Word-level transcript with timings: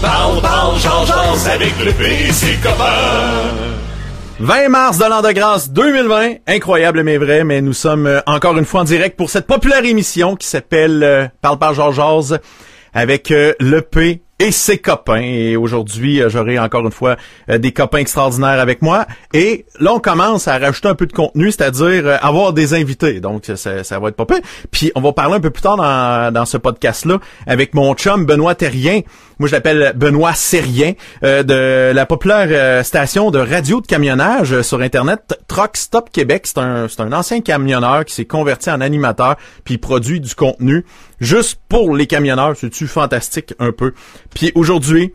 Parle, 0.00 0.40
parle, 0.40 0.76
avec 1.52 1.72
le 1.84 1.90
et 1.90 2.32
ses 2.32 2.56
copains. 2.56 3.70
20 4.38 4.68
mars 4.70 4.96
de 4.96 5.04
l'an 5.04 5.20
de 5.20 5.32
grâce 5.32 5.70
2020. 5.70 6.36
Incroyable 6.46 7.02
mais 7.02 7.18
vrai, 7.18 7.44
mais 7.44 7.60
nous 7.60 7.74
sommes 7.74 8.06
euh, 8.06 8.20
encore 8.26 8.56
une 8.56 8.64
fois 8.64 8.80
en 8.80 8.84
direct 8.84 9.16
pour 9.16 9.28
cette 9.28 9.46
populaire 9.46 9.84
émission 9.84 10.34
qui 10.36 10.46
s'appelle 10.46 11.02
euh, 11.02 11.28
Parle 11.42 11.58
par 11.58 11.74
Georges 11.74 12.38
avec 12.94 13.30
euh, 13.30 13.52
le 13.60 13.82
P 13.82 14.22
et 14.40 14.50
ses 14.52 14.78
copains. 14.78 15.20
Et 15.20 15.56
aujourd'hui, 15.56 16.20
euh, 16.20 16.30
j'aurai 16.30 16.58
encore 16.58 16.84
une 16.84 16.90
fois 16.90 17.16
euh, 17.50 17.58
des 17.58 17.72
copains 17.72 17.98
extraordinaires 17.98 18.58
avec 18.58 18.80
moi. 18.80 19.06
Et 19.34 19.66
là, 19.78 19.92
on 19.92 20.00
commence 20.00 20.48
à 20.48 20.58
rajouter 20.58 20.88
un 20.88 20.94
peu 20.94 21.06
de 21.06 21.12
contenu, 21.12 21.52
c'est-à-dire 21.52 22.06
euh, 22.06 22.16
avoir 22.22 22.54
des 22.54 22.72
invités. 22.72 23.20
Donc, 23.20 23.44
ça, 23.54 23.84
ça 23.84 23.98
va 23.98 24.08
être 24.08 24.16
pas 24.16 24.24
peu. 24.24 24.40
Puis, 24.70 24.90
on 24.94 25.02
va 25.02 25.12
parler 25.12 25.36
un 25.36 25.40
peu 25.40 25.50
plus 25.50 25.60
tard 25.60 25.76
dans, 25.76 26.32
dans 26.32 26.46
ce 26.46 26.56
podcast-là 26.56 27.18
avec 27.46 27.74
mon 27.74 27.94
chum 27.94 28.24
Benoît 28.24 28.54
Terrien. 28.54 29.02
Moi, 29.38 29.48
je 29.48 29.54
l'appelle 29.54 29.92
Benoît 29.94 30.34
Serrien 30.34 30.92
de 31.22 31.92
la 31.94 32.04
populaire 32.04 32.84
station 32.84 33.30
de 33.30 33.38
radio 33.38 33.80
de 33.80 33.86
camionnage 33.86 34.60
sur 34.60 34.82
Internet, 34.82 35.38
Truck 35.48 35.78
Stop 35.78 36.10
Québec. 36.12 36.42
C'est 36.46 36.58
un, 36.58 36.88
un 36.98 37.12
ancien 37.12 37.40
camionneur 37.40 38.04
qui 38.04 38.14
s'est 38.14 38.26
converti 38.26 38.70
en 38.70 38.82
animateur 38.82 39.36
puis 39.64 39.78
produit 39.78 40.20
du 40.20 40.34
contenu 40.34 40.84
juste 41.20 41.60
pour 41.68 41.94
les 41.94 42.06
camionneurs. 42.06 42.56
C'est-tu 42.56 42.86
fantastique 42.86 43.54
un 43.58 43.72
peu? 43.72 43.92
Puis 44.34 44.52
aujourd'hui, 44.54 45.12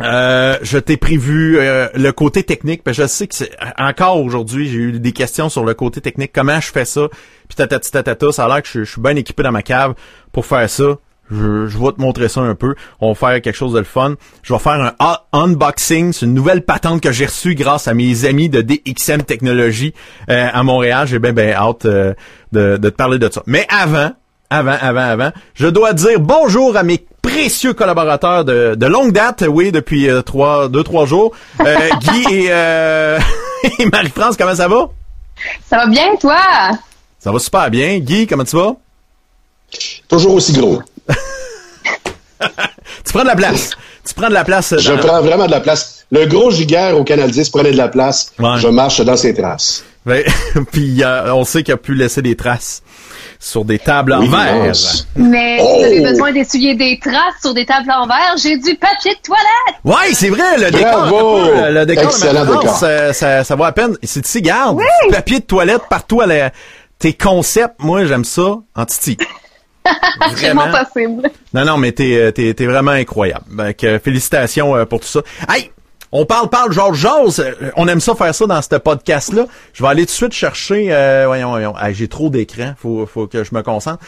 euh, 0.00 0.58
je 0.62 0.78
t'ai 0.78 0.96
prévu 0.96 1.58
euh, 1.58 1.88
le 1.94 2.12
côté 2.12 2.42
technique, 2.42 2.82
parce 2.82 2.96
que 2.96 3.04
je 3.04 3.08
sais 3.08 3.26
que 3.26 3.34
c'est 3.34 3.52
encore 3.78 4.22
aujourd'hui, 4.22 4.68
j'ai 4.68 4.78
eu 4.78 4.92
des 5.00 5.12
questions 5.12 5.48
sur 5.48 5.64
le 5.64 5.74
côté 5.74 6.00
technique, 6.00 6.32
comment 6.34 6.60
je 6.60 6.70
fais 6.70 6.84
ça, 6.84 7.08
puis 7.48 7.56
tatati 7.56 7.90
tatata, 7.90 8.32
ça 8.32 8.44
a 8.44 8.48
l'air 8.48 8.62
que 8.62 8.68
je, 8.68 8.84
je 8.84 8.90
suis 8.90 9.00
bien 9.00 9.16
équipé 9.16 9.42
dans 9.42 9.52
ma 9.52 9.62
cave 9.62 9.94
pour 10.32 10.44
faire 10.44 10.68
ça. 10.68 10.96
Je, 11.30 11.66
je, 11.66 11.78
vais 11.78 11.90
te 11.90 12.00
montrer 12.00 12.28
ça 12.28 12.40
un 12.40 12.54
peu. 12.54 12.76
On 13.00 13.12
va 13.12 13.14
faire 13.16 13.42
quelque 13.42 13.56
chose 13.56 13.72
de 13.72 13.78
le 13.78 13.84
fun. 13.84 14.14
Je 14.44 14.52
vais 14.52 14.60
faire 14.60 14.94
un 15.00 15.18
unboxing. 15.32 16.12
C'est 16.12 16.24
une 16.24 16.34
nouvelle 16.34 16.62
patente 16.62 17.00
que 17.00 17.10
j'ai 17.10 17.26
reçue 17.26 17.56
grâce 17.56 17.88
à 17.88 17.94
mes 17.94 18.26
amis 18.26 18.48
de 18.48 18.60
DXM 18.62 19.22
Technologies 19.22 19.92
euh, 20.30 20.48
à 20.52 20.62
Montréal. 20.62 21.08
J'ai 21.08 21.18
bien 21.18 21.32
bien 21.32 21.52
hâte 21.52 21.84
euh, 21.84 22.14
de, 22.52 22.76
de 22.76 22.90
te 22.90 22.94
parler 22.94 23.18
de 23.18 23.28
ça. 23.28 23.42
Mais 23.46 23.66
avant, 23.68 24.12
avant, 24.50 24.76
avant, 24.80 25.00
avant, 25.00 25.32
je 25.54 25.66
dois 25.66 25.92
dire 25.92 26.20
bonjour 26.20 26.76
à 26.76 26.82
mes 26.82 27.04
précieux 27.22 27.74
collaborateurs 27.74 28.44
de, 28.44 28.74
de 28.76 28.86
longue 28.86 29.12
date, 29.12 29.44
oui, 29.48 29.72
depuis 29.72 30.08
euh, 30.08 30.22
trois, 30.22 30.68
deux, 30.68 30.84
trois 30.84 31.06
jours. 31.06 31.32
Euh, 31.60 31.88
Guy 32.00 32.24
et, 32.32 32.46
euh, 32.50 33.18
et 33.78 33.86
Marie-France, 33.86 34.36
comment 34.38 34.54
ça 34.54 34.68
va? 34.68 34.88
Ça 35.68 35.78
va 35.78 35.86
bien, 35.88 36.14
toi? 36.20 36.38
Ça 37.18 37.32
va 37.32 37.38
super 37.38 37.70
bien. 37.70 37.98
Guy, 37.98 38.26
comment 38.26 38.44
tu 38.44 38.56
vas? 38.56 38.76
Toujours 40.08 40.34
aussi 40.34 40.52
gros. 40.52 40.80
tu 41.08 41.16
prends 43.12 43.22
de 43.22 43.28
la 43.28 43.36
place. 43.36 43.70
Tu 44.06 44.14
prends 44.14 44.28
de 44.28 44.34
la 44.34 44.44
place. 44.44 44.74
Je 44.78 44.92
prends 44.92 45.20
vraiment 45.20 45.46
de 45.46 45.50
la 45.50 45.60
place. 45.60 46.06
Le 46.12 46.26
gros 46.26 46.52
giguère 46.52 46.96
au 46.96 47.02
Canal 47.02 47.32
10 47.32 47.48
prenait 47.48 47.72
de 47.72 47.76
la 47.76 47.88
place. 47.88 48.32
Ouais. 48.38 48.58
Je 48.58 48.68
marche 48.68 49.00
dans 49.00 49.16
ses 49.16 49.34
traces. 49.34 49.82
Ben, 50.04 50.22
puis 50.72 51.02
on 51.04 51.44
sait 51.44 51.64
qu'il 51.64 51.74
a 51.74 51.76
pu 51.76 51.94
laisser 51.94 52.22
des 52.22 52.36
traces 52.36 52.82
sur 53.38 53.64
des 53.64 53.78
tables 53.78 54.12
en 54.12 54.26
verre. 54.26 54.72
Mais 55.16 55.58
oh! 55.60 55.76
vous 55.78 55.84
avez 55.84 56.00
besoin 56.02 56.32
d'essuyer 56.32 56.74
des 56.74 56.98
traces 56.98 57.40
sur 57.40 57.54
des 57.54 57.66
tables 57.66 57.90
en 57.90 58.06
verre. 58.06 58.34
J'ai 58.36 58.56
du 58.58 58.74
papier 58.74 59.14
de 59.14 59.20
toilette. 59.22 59.80
Oui, 59.84 60.14
c'est 60.14 60.30
vrai, 60.30 60.58
le 60.58 60.70
Bravo! 60.70 61.44
décor. 61.44 61.70
Le 61.70 61.86
décor, 61.86 62.04
Excellent 62.04 62.44
décor. 62.44 62.76
Ça, 62.76 63.12
ça, 63.12 63.44
ça 63.44 63.56
va 63.56 63.66
à 63.66 63.72
peine. 63.72 63.96
C'est 64.02 64.26
ici, 64.26 64.42
garde. 64.42 64.76
Oui. 64.76 64.84
Du 65.08 65.14
papier 65.14 65.40
de 65.40 65.44
toilette 65.44 65.82
partout 65.88 66.20
à 66.20 66.26
la... 66.26 66.50
Tes 66.98 67.12
concepts, 67.12 67.74
moi, 67.78 68.06
j'aime 68.06 68.24
ça 68.24 68.56
en 68.74 68.86
titi. 68.86 69.18
Vraiment 70.32 70.68
possible. 70.70 71.30
Non, 71.52 71.64
non, 71.64 71.76
mais 71.76 71.92
t'es, 71.92 72.32
t'es, 72.32 72.54
t'es 72.54 72.66
vraiment 72.66 72.92
incroyable. 72.92 73.44
Donc, 73.50 73.84
euh, 73.84 73.98
félicitations 74.02 74.74
euh, 74.74 74.84
pour 74.84 75.00
tout 75.00 75.06
ça. 75.06 75.20
Hey! 75.48 75.70
On 76.12 76.24
parle, 76.24 76.48
parle, 76.48 76.72
Georges 76.72 76.98
Jose. 76.98 77.44
On 77.76 77.88
aime 77.88 78.00
ça 78.00 78.14
faire 78.14 78.34
ça 78.34 78.46
dans 78.46 78.62
ce 78.62 78.76
podcast-là. 78.76 79.46
Je 79.72 79.82
vais 79.82 79.88
aller 79.88 80.02
tout 80.02 80.10
de 80.12 80.16
suite 80.16 80.32
chercher. 80.32 80.88
Euh, 80.90 81.24
voyons, 81.26 81.50
voyons. 81.50 81.74
Ah, 81.76 81.92
j'ai 81.92 82.08
trop 82.08 82.30
d'écran. 82.30 82.74
Faut, 82.80 83.06
faut 83.06 83.26
que 83.26 83.44
je 83.44 83.54
me 83.54 83.62
concentre. 83.62 84.02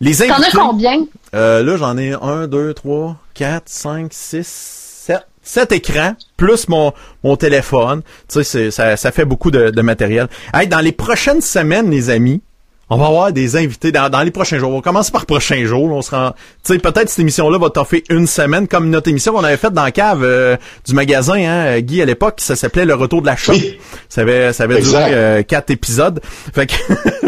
Les 0.00 0.22
invités. 0.22 0.36
T'en 0.52 0.60
as 0.60 0.66
combien? 0.68 1.06
Euh, 1.34 1.62
là, 1.62 1.76
j'en 1.78 1.96
ai 1.96 2.12
un, 2.12 2.46
deux, 2.46 2.74
trois, 2.74 3.16
quatre, 3.34 3.68
cinq, 3.68 4.08
six, 4.12 4.46
sept. 4.46 5.26
Sept 5.42 5.72
écrans, 5.72 6.16
plus 6.36 6.68
mon, 6.68 6.92
mon 7.22 7.36
téléphone. 7.36 8.02
Tu 8.28 8.42
sais, 8.42 8.70
ça, 8.70 8.96
ça 8.96 9.12
fait 9.12 9.24
beaucoup 9.24 9.50
de, 9.52 9.70
de 9.70 9.80
matériel. 9.80 10.28
Hey, 10.52 10.66
dans 10.66 10.80
les 10.80 10.90
prochaines 10.92 11.40
semaines, 11.40 11.88
les 11.88 12.10
amis, 12.10 12.42
on 12.88 12.98
va 12.98 13.06
avoir 13.06 13.32
des 13.32 13.56
invités 13.56 13.90
dans, 13.90 14.08
dans 14.08 14.22
les 14.22 14.30
prochains 14.30 14.58
jours. 14.58 14.70
On 14.70 14.76
va 14.76 14.80
commencer 14.80 15.10
par 15.10 15.26
prochains 15.26 15.64
jours. 15.64 15.90
On 15.90 16.02
se 16.02 16.12
rend, 16.12 16.30
tu 16.64 16.72
sais, 16.72 16.78
peut-être 16.78 17.08
cette 17.08 17.18
émission-là 17.18 17.58
va 17.58 17.70
t'offrir 17.70 18.02
une 18.10 18.28
semaine, 18.28 18.68
comme 18.68 18.90
notre 18.90 19.10
émission 19.10 19.32
qu'on 19.32 19.42
avait 19.42 19.56
faite 19.56 19.72
dans 19.72 19.82
la 19.82 19.90
cave 19.90 20.22
euh, 20.22 20.56
du 20.86 20.94
magasin, 20.94 21.34
hein, 21.34 21.80
Guy, 21.80 22.00
à 22.00 22.04
l'époque, 22.04 22.36
ça 22.38 22.54
s'appelait 22.54 22.84
Le 22.84 22.94
Retour 22.94 23.22
de 23.22 23.26
la. 23.26 23.36
Oui. 23.48 23.78
Ça 24.08 24.20
avait, 24.20 24.52
ça 24.52 24.64
avait 24.64 24.80
duré 24.80 25.02
euh, 25.10 25.42
quatre 25.42 25.70
épisodes. 25.70 26.20
Fait 26.54 26.66
que, 26.66 26.74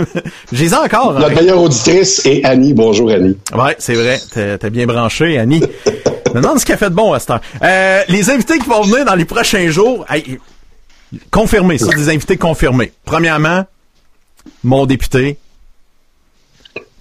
j'ai 0.52 0.72
encore. 0.74 1.14
Notre 1.14 1.32
hein. 1.32 1.34
meilleure 1.34 1.60
auditrice 1.60 2.25
est 2.25 2.44
Annie. 2.44 2.72
Bonjour, 2.72 3.10
Annie. 3.10 3.36
Ouais, 3.52 3.75
c'est 3.78 3.94
vrai. 3.94 4.20
T'es 4.32 4.58
t'es 4.58 4.70
bien 4.70 4.86
branché, 4.86 5.38
Annie. 5.38 5.62
Je 6.28 6.34
me 6.34 6.42
demande 6.42 6.58
ce 6.58 6.66
qu'elle 6.66 6.76
fait 6.76 6.90
de 6.90 6.94
bon 6.94 7.14
à 7.14 7.20
ce 7.20 7.26
temps. 7.26 7.40
Euh, 7.62 8.02
les 8.08 8.30
invités 8.30 8.58
qui 8.58 8.69
vont 8.69 8.82
venir 8.82 9.06
dans 9.06 9.14
les 9.14 9.25
prochains 9.25 9.70
jours, 9.70 10.04
hey, 10.10 10.38
confirmés, 11.30 11.78
ça, 11.78 11.88
des 11.88 12.10
invités 12.10 12.36
confirmés. 12.36 12.92
Premièrement, 13.06 13.64
mon 14.62 14.84
député, 14.84 15.38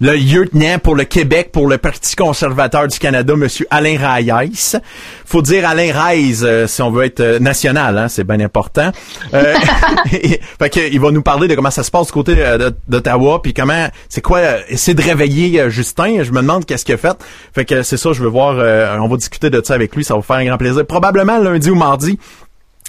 le 0.00 0.14
lieutenant 0.14 0.78
pour 0.78 0.94
le 0.94 1.04
Québec 1.04 1.50
pour 1.52 1.68
le 1.68 1.78
Parti 1.78 2.14
conservateur 2.14 2.86
du 2.86 2.98
Canada, 2.98 3.34
Monsieur 3.34 3.66
Alain 3.70 3.96
Reyes. 3.98 4.76
Faut 5.24 5.42
dire 5.42 5.68
Alain 5.68 5.92
Reyes 5.92 6.44
euh, 6.44 6.66
si 6.66 6.82
on 6.82 6.90
veut 6.90 7.04
être 7.04 7.20
euh, 7.20 7.38
national, 7.38 7.98
hein, 7.98 8.08
c'est 8.08 8.24
bien 8.24 8.40
important. 8.40 8.92
Euh, 9.34 9.54
fait 10.06 10.70
que, 10.70 10.92
il 10.92 11.00
va 11.00 11.10
nous 11.10 11.22
parler 11.22 11.48
de 11.48 11.54
comment 11.54 11.70
ça 11.70 11.82
se 11.82 11.90
passe 11.90 12.06
du 12.06 12.12
côté 12.12 12.34
euh, 12.38 12.70
d'Ottawa, 12.86 13.42
puis 13.42 13.54
comment, 13.54 13.88
c'est 14.08 14.22
quoi, 14.22 14.40
essayer 14.68 14.94
de 14.94 15.02
réveiller 15.02 15.70
Justin. 15.70 16.22
Je 16.22 16.30
me 16.30 16.40
demande 16.40 16.64
qu'est-ce 16.64 16.84
qu'il 16.84 16.94
a 16.94 16.98
fait. 16.98 17.16
Fait 17.54 17.64
que 17.64 17.82
c'est 17.82 17.96
ça, 17.96 18.12
je 18.12 18.22
veux 18.22 18.28
voir, 18.28 18.56
on 19.00 19.08
va 19.08 19.16
discuter 19.16 19.50
de 19.50 19.60
ça 19.64 19.74
avec 19.74 19.94
lui, 19.96 20.04
ça 20.04 20.14
va 20.14 20.22
faire 20.22 20.36
un 20.36 20.44
grand 20.44 20.58
plaisir. 20.58 20.86
Probablement 20.86 21.38
lundi 21.38 21.70
ou 21.70 21.74
mardi. 21.74 22.18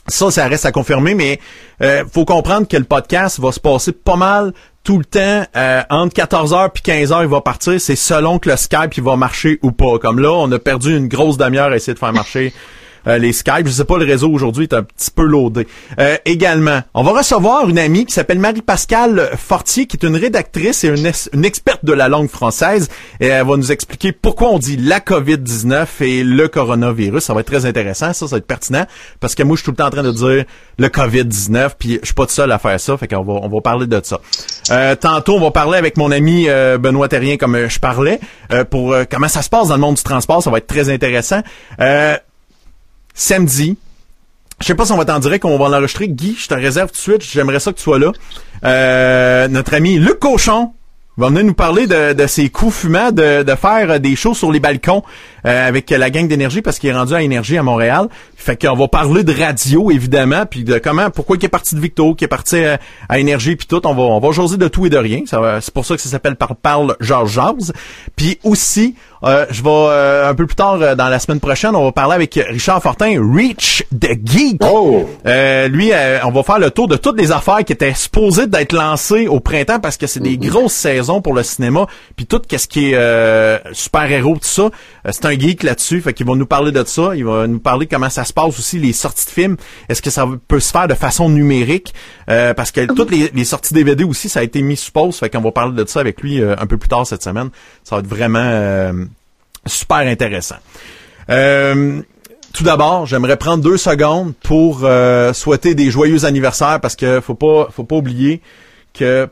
Ça, 0.09 0.31
ça 0.31 0.47
reste 0.47 0.65
à 0.65 0.71
confirmer, 0.71 1.13
mais 1.15 1.39
euh, 1.81 2.03
faut 2.11 2.25
comprendre 2.25 2.67
que 2.67 2.77
le 2.77 2.83
podcast 2.83 3.39
va 3.39 3.51
se 3.51 3.59
passer 3.59 3.91
pas 3.91 4.15
mal 4.15 4.53
tout 4.83 4.97
le 4.97 5.05
temps 5.05 5.45
euh, 5.55 5.81
entre 5.89 6.15
14h 6.15 6.69
puis 6.73 6.83
15h, 6.83 7.21
il 7.21 7.27
va 7.27 7.41
partir. 7.41 7.79
C'est 7.79 7.95
selon 7.95 8.39
que 8.39 8.49
le 8.49 8.55
Skype 8.55 8.99
va 8.99 9.15
marcher 9.15 9.59
ou 9.61 9.71
pas. 9.71 9.99
Comme 9.99 10.19
là, 10.19 10.31
on 10.31 10.51
a 10.51 10.59
perdu 10.59 10.95
une 10.95 11.07
grosse 11.07 11.37
demi-heure 11.37 11.71
à 11.71 11.75
essayer 11.75 11.93
de 11.93 11.99
faire 11.99 12.13
marcher 12.13 12.53
euh, 13.07 13.17
les 13.17 13.33
Skype. 13.33 13.65
Je 13.65 13.71
sais 13.71 13.85
pas, 13.85 13.97
le 13.97 14.05
réseau 14.05 14.29
aujourd'hui 14.29 14.63
est 14.63 14.73
un 14.73 14.83
petit 14.83 15.11
peu 15.11 15.23
loadé. 15.23 15.67
Euh, 15.99 16.17
également, 16.25 16.81
on 16.93 17.03
va 17.03 17.11
recevoir 17.11 17.67
une 17.69 17.79
amie 17.79 18.05
qui 18.05 18.13
s'appelle 18.13 18.39
Marie-Pascale 18.39 19.31
Fortier, 19.37 19.85
qui 19.85 19.97
est 19.97 20.05
une 20.05 20.15
rédactrice 20.15 20.83
et 20.83 20.87
une, 20.87 21.45
experte 21.45 21.85
de 21.85 21.93
la 21.93 22.07
langue 22.07 22.29
française. 22.29 22.89
Et 23.19 23.27
elle 23.27 23.45
va 23.45 23.57
nous 23.57 23.71
expliquer 23.71 24.11
pourquoi 24.11 24.49
on 24.49 24.59
dit 24.59 24.77
la 24.77 24.99
COVID-19 24.99 25.87
et 26.01 26.23
le 26.23 26.47
coronavirus. 26.47 27.23
Ça 27.23 27.33
va 27.33 27.41
être 27.41 27.47
très 27.47 27.65
intéressant, 27.65 28.13
ça, 28.13 28.27
ça 28.27 28.35
va 28.35 28.37
être 28.37 28.47
pertinent. 28.47 28.85
Parce 29.19 29.35
que 29.35 29.43
moi, 29.43 29.55
je 29.55 29.61
suis 29.61 29.65
tout 29.65 29.71
le 29.71 29.77
temps 29.77 29.87
en 29.87 29.91
train 29.91 30.03
de 30.03 30.11
dire 30.11 30.45
le 30.77 30.87
COVID-19, 30.87 31.71
puis 31.77 31.99
je 32.01 32.05
suis 32.05 32.13
pas 32.13 32.25
tout 32.25 32.33
seul 32.33 32.51
à 32.51 32.59
faire 32.59 32.79
ça. 32.79 32.97
Fait 32.97 33.07
qu'on 33.07 33.23
va, 33.23 33.33
on 33.33 33.49
va 33.49 33.61
parler 33.61 33.87
de 33.87 33.99
ça. 34.03 34.19
Euh, 34.71 34.95
tantôt, 34.95 35.35
on 35.35 35.41
va 35.41 35.51
parler 35.51 35.77
avec 35.77 35.97
mon 35.97 36.11
ami 36.11 36.45
euh, 36.47 36.77
Benoît 36.77 37.07
Terrien, 37.07 37.37
comme 37.37 37.55
euh, 37.55 37.69
je 37.69 37.79
parlais, 37.79 38.19
pour 38.69 38.95
comment 39.09 39.27
ça 39.27 39.41
se 39.41 39.49
passe 39.49 39.67
dans 39.67 39.75
le 39.75 39.81
monde 39.81 39.95
du 39.95 40.03
transport. 40.03 40.41
Ça 40.41 40.49
va 40.49 40.57
être 40.57 40.67
très 40.67 40.89
intéressant. 40.89 41.41
Samedi. 43.19 43.77
Je 44.61 44.65
sais 44.65 44.75
pas 44.75 44.85
si 44.85 44.91
on 44.91 44.97
va 44.97 45.05
t'en 45.05 45.19
dire 45.19 45.39
qu'on 45.39 45.57
va 45.57 45.69
l'enregistrer. 45.69 46.07
Guy, 46.07 46.35
je 46.37 46.47
te 46.47 46.53
réserve 46.53 46.89
tout 46.89 46.95
de 46.95 46.99
suite. 46.99 47.23
J'aimerais 47.23 47.59
ça 47.59 47.71
que 47.71 47.77
tu 47.77 47.83
sois 47.83 47.99
là. 47.99 48.11
Euh, 48.65 49.47
notre 49.47 49.73
ami 49.73 49.97
Luc 49.99 50.19
Cochon 50.19 50.73
va 51.17 51.27
venir 51.27 51.43
nous 51.43 51.53
parler 51.53 51.85
de, 51.85 52.13
de 52.13 52.27
ses 52.27 52.49
coups 52.49 52.73
fumants 52.73 53.11
de, 53.11 53.43
de 53.43 53.55
faire 53.55 53.99
des 53.99 54.15
shows 54.15 54.33
sur 54.33 54.51
les 54.51 54.59
balcons 54.59 55.03
euh, 55.45 55.67
avec 55.67 55.89
la 55.89 56.09
gang 56.09 56.27
d'énergie 56.27 56.61
parce 56.61 56.79
qu'il 56.79 56.89
est 56.89 56.93
rendu 56.93 57.13
à 57.13 57.21
énergie 57.21 57.57
à 57.57 57.63
Montréal. 57.63 58.07
Fait 58.39 58.55
qu'on 58.55 58.75
va 58.75 58.87
parler 58.87 59.23
de 59.23 59.33
radio 59.33 59.91
évidemment 59.91 60.45
puis 60.45 60.63
de 60.63 60.77
comment 60.77 61.09
pourquoi 61.09 61.35
il 61.37 61.45
est 61.45 61.49
parti 61.49 61.75
de 61.75 61.79
Victo, 61.81 62.15
qui 62.15 62.23
est 62.23 62.29
parti 62.29 62.55
euh, 62.55 62.77
à 63.09 63.19
énergie 63.19 63.55
puis 63.55 63.67
tout. 63.67 63.85
On 63.85 63.93
va 63.93 64.01
on 64.01 64.19
va 64.19 64.31
jaser 64.31 64.57
de 64.57 64.67
tout 64.67 64.85
et 64.85 64.89
de 64.89 64.97
rien. 64.97 65.21
C'est 65.25 65.73
pour 65.73 65.85
ça 65.85 65.95
que 65.95 66.01
ça 66.01 66.09
s'appelle 66.09 66.35
par 66.35 66.55
parle 66.55 66.95
Georges 67.01 67.33
Jazz. 67.33 67.73
Puis 68.15 68.39
aussi 68.43 68.95
euh, 69.23 69.45
je 69.49 69.61
vais 69.61 69.69
euh, 69.69 70.29
un 70.29 70.35
peu 70.35 70.45
plus 70.45 70.55
tard 70.55 70.77
euh, 70.81 70.95
dans 70.95 71.09
la 71.09 71.19
semaine 71.19 71.41
prochaine, 71.41 71.75
on 71.75 71.83
va 71.83 71.91
parler 71.91 72.15
avec 72.15 72.39
Richard 72.49 72.81
Fortin, 72.81 73.19
Reach 73.19 73.83
the 73.91 74.11
Geek. 74.23 74.61
Oh! 74.63 75.05
Euh, 75.25 75.67
lui, 75.67 75.91
euh, 75.91 76.19
on 76.23 76.31
va 76.31 76.43
faire 76.43 76.59
le 76.59 76.71
tour 76.71 76.87
de 76.87 76.95
toutes 76.95 77.19
les 77.19 77.31
affaires 77.33 77.65
qui 77.65 77.73
étaient 77.73 77.93
supposées 77.93 78.47
d'être 78.47 78.71
lancées 78.71 79.27
au 79.27 79.41
printemps 79.41 79.79
parce 79.79 79.97
que 79.97 80.07
c'est 80.07 80.21
des 80.21 80.37
grosses 80.37 80.73
saisons 80.73 81.21
pour 81.21 81.33
le 81.33 81.43
cinéma. 81.43 81.87
Puis 82.15 82.27
tout 82.27 82.39
qu'est-ce 82.47 82.67
qui 82.67 82.91
est 82.91 82.95
euh, 82.95 83.57
super-héros, 83.73 84.35
tout 84.35 84.39
ça, 84.43 84.69
c'est 85.11 85.25
un 85.25 85.37
geek 85.37 85.63
là-dessus. 85.63 86.01
Fait 86.01 86.13
qu'il 86.13 86.25
va 86.25 86.35
nous 86.35 86.45
parler 86.45 86.71
de 86.71 86.83
ça. 86.85 87.15
Il 87.15 87.25
va 87.25 87.47
nous 87.47 87.59
parler 87.59 87.87
comment 87.87 88.09
ça 88.09 88.23
se 88.23 88.33
passe 88.33 88.59
aussi, 88.59 88.79
les 88.79 88.93
sorties 88.93 89.25
de 89.25 89.31
films. 89.31 89.57
Est-ce 89.87 90.01
que 90.01 90.09
ça 90.09 90.27
peut 90.47 90.59
se 90.59 90.71
faire 90.71 90.87
de 90.87 90.93
façon 90.93 91.29
numérique? 91.29 91.93
Euh, 92.29 92.53
parce 92.53 92.71
que 92.71 92.85
toutes 92.85 93.11
les, 93.11 93.31
les 93.33 93.45
sorties 93.45 93.73
DVD 93.73 94.03
aussi, 94.03 94.29
ça 94.29 94.39
a 94.39 94.43
été 94.43 94.61
mis 94.61 94.77
sous 94.77 94.91
pause. 94.91 95.17
Fait 95.17 95.29
qu'on 95.29 95.41
va 95.41 95.51
parler 95.51 95.75
de 95.75 95.87
ça 95.87 95.99
avec 95.99 96.21
lui 96.21 96.41
euh, 96.41 96.55
un 96.57 96.67
peu 96.67 96.77
plus 96.77 96.89
tard 96.89 97.05
cette 97.05 97.23
semaine. 97.23 97.49
Ça 97.83 97.95
va 97.95 97.99
être 97.99 98.07
vraiment 98.07 98.39
euh, 98.43 98.93
super 99.65 99.97
intéressant. 99.97 100.57
Euh, 101.29 102.01
tout 102.53 102.63
d'abord, 102.63 103.05
j'aimerais 103.05 103.37
prendre 103.37 103.63
deux 103.63 103.77
secondes 103.77 104.33
pour 104.43 104.81
euh, 104.83 105.33
souhaiter 105.33 105.75
des 105.75 105.91
joyeux 105.91 106.25
anniversaires 106.25 106.79
parce 106.81 106.95
que 106.95 107.21
faut 107.21 107.35
pas 107.35 107.67
faut 107.71 107.83
pas 107.83 107.95
oublier 107.95 108.41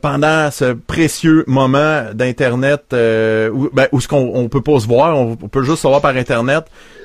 pendant 0.00 0.50
ce 0.50 0.72
précieux 0.72 1.44
moment 1.46 2.04
d'internet 2.12 2.84
euh, 2.92 3.50
où, 3.50 3.68
ben, 3.72 3.88
où 3.92 4.00
ce 4.00 4.08
qu'on 4.08 4.32
on 4.34 4.48
peut 4.48 4.60
pas 4.60 4.80
se 4.80 4.86
voir, 4.86 5.16
on, 5.16 5.36
peut 5.36 5.62
juste 5.62 5.82
se 5.82 5.88
voir 5.88 6.00
par 6.00 6.16
internet, 6.16 6.64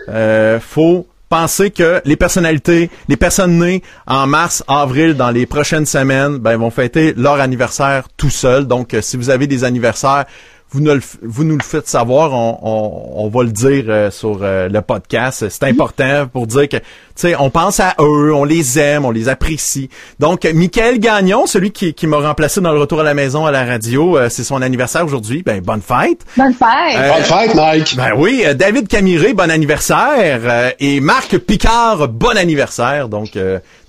euh, 0.09 0.59
faut 0.59 1.07
penser 1.29 1.71
que 1.71 2.01
les 2.05 2.15
personnalités, 2.15 2.89
les 3.07 3.17
personnes 3.17 3.57
nées 3.57 3.81
en 4.05 4.27
mars, 4.27 4.63
avril, 4.67 5.15
dans 5.15 5.31
les 5.31 5.45
prochaines 5.45 5.85
semaines, 5.85 6.37
ben, 6.37 6.57
vont 6.57 6.69
fêter 6.69 7.13
leur 7.17 7.39
anniversaire 7.39 8.07
tout 8.17 8.29
seul. 8.29 8.67
Donc, 8.67 8.95
si 9.01 9.17
vous 9.17 9.29
avez 9.29 9.47
des 9.47 9.63
anniversaires, 9.63 10.25
vous 10.73 10.81
nous 10.81 10.93
le, 10.93 11.01
vous 11.21 11.43
nous 11.43 11.55
le 11.55 11.63
faites 11.63 11.87
savoir, 11.87 12.33
on, 12.33 12.57
on, 12.63 13.25
on 13.25 13.29
va 13.29 13.43
le 13.43 13.51
dire 13.51 13.85
euh, 13.87 14.09
sur 14.09 14.39
euh, 14.41 14.67
le 14.67 14.81
podcast. 14.81 15.47
C'est 15.49 15.63
important 15.65 16.27
pour 16.27 16.47
dire 16.47 16.67
que, 16.67 16.77
tu 16.77 16.83
sais, 17.15 17.35
on 17.35 17.51
pense 17.51 17.79
à 17.79 17.93
eux, 17.99 18.33
on 18.33 18.43
les 18.43 18.79
aime, 18.79 19.05
on 19.05 19.11
les 19.11 19.29
apprécie. 19.29 19.89
Donc, 20.19 20.45
Michael 20.45 20.97
Gagnon, 20.97 21.45
celui 21.45 21.71
qui, 21.71 21.93
qui 21.93 22.07
m'a 22.07 22.17
remplacé 22.17 22.59
dans 22.59 22.71
le 22.71 22.79
retour 22.79 23.01
à 23.01 23.03
la 23.03 23.13
maison 23.13 23.45
à 23.45 23.51
la 23.51 23.65
radio, 23.65 24.17
euh, 24.17 24.29
c'est 24.29 24.43
son 24.43 24.63
anniversaire 24.63 25.05
aujourd'hui. 25.05 25.43
Ben, 25.43 25.61
bonne 25.61 25.81
fête. 25.81 26.21
Bonne 26.35 26.53
fête. 26.53 27.13
bonne 27.13 27.23
fête, 27.23 27.55
Mike. 27.55 27.95
Ben 27.95 28.13
oui, 28.17 28.43
David 28.55 28.87
Camiré, 28.87 29.33
bon 29.33 29.51
anniversaire. 29.51 30.73
et 30.79 30.99
Marc 30.99 31.37
Picard, 31.37 32.07
bon 32.07 32.35
anniversaire. 32.35 33.09
Donc, 33.09 33.31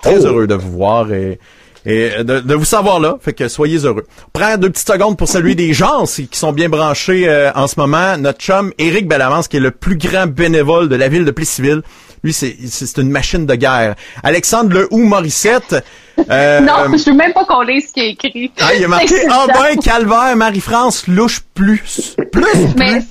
très 0.02 0.18
oh. 0.18 0.26
heureux 0.26 0.46
de 0.46 0.54
vous 0.54 0.70
voir 0.70 1.10
et 1.12 1.38
et 1.86 2.24
de, 2.24 2.54
vous 2.54 2.64
savoir 2.64 3.00
là. 3.00 3.16
Fait 3.20 3.32
que 3.32 3.48
soyez 3.48 3.78
heureux. 3.78 4.06
Prends 4.32 4.56
deux 4.56 4.70
petites 4.70 4.88
secondes 4.88 5.16
pour 5.16 5.28
saluer 5.28 5.54
des 5.54 5.72
gens 5.72 6.04
qui 6.04 6.38
sont 6.38 6.52
bien 6.52 6.68
branchés 6.68 7.28
euh, 7.28 7.52
en 7.54 7.66
ce 7.66 7.78
moment. 7.78 8.16
Notre 8.16 8.40
chum 8.40 8.72
Éric 8.78 9.06
Bellavance, 9.06 9.48
qui 9.48 9.58
est 9.58 9.60
le 9.60 9.70
plus 9.70 9.96
grand 9.96 10.26
bénévole 10.26 10.88
de 10.88 10.96
la 10.96 11.08
ville 11.08 11.24
de 11.24 11.30
Plessisville. 11.30 11.82
Lui, 12.22 12.32
c'est, 12.32 12.56
c'est 12.66 12.96
une 12.98 13.10
machine 13.10 13.44
de 13.44 13.54
guerre. 13.54 13.96
Alexandre 14.22 14.72
Le 14.72 14.88
Hou 14.90 15.04
Morissette. 15.04 15.76
Euh, 16.30 16.60
non, 16.60 16.96
je 16.96 17.10
veux 17.10 17.16
même 17.16 17.34
pas 17.34 17.44
qu'on 17.44 17.60
lise 17.60 17.88
ce 17.88 17.92
qu'il 17.92 18.02
a 18.02 18.06
écrit. 18.06 18.50
Ah, 18.60 18.74
il 18.74 18.84
a 18.84 18.88
marqué 18.88 19.14
Ah 19.30 19.46
ben, 19.46 19.78
Calvaire, 19.78 20.34
Marie-France, 20.34 21.06
louche 21.06 21.40
plus. 21.54 22.16
Plus, 22.32 22.74
Mais 22.78 23.02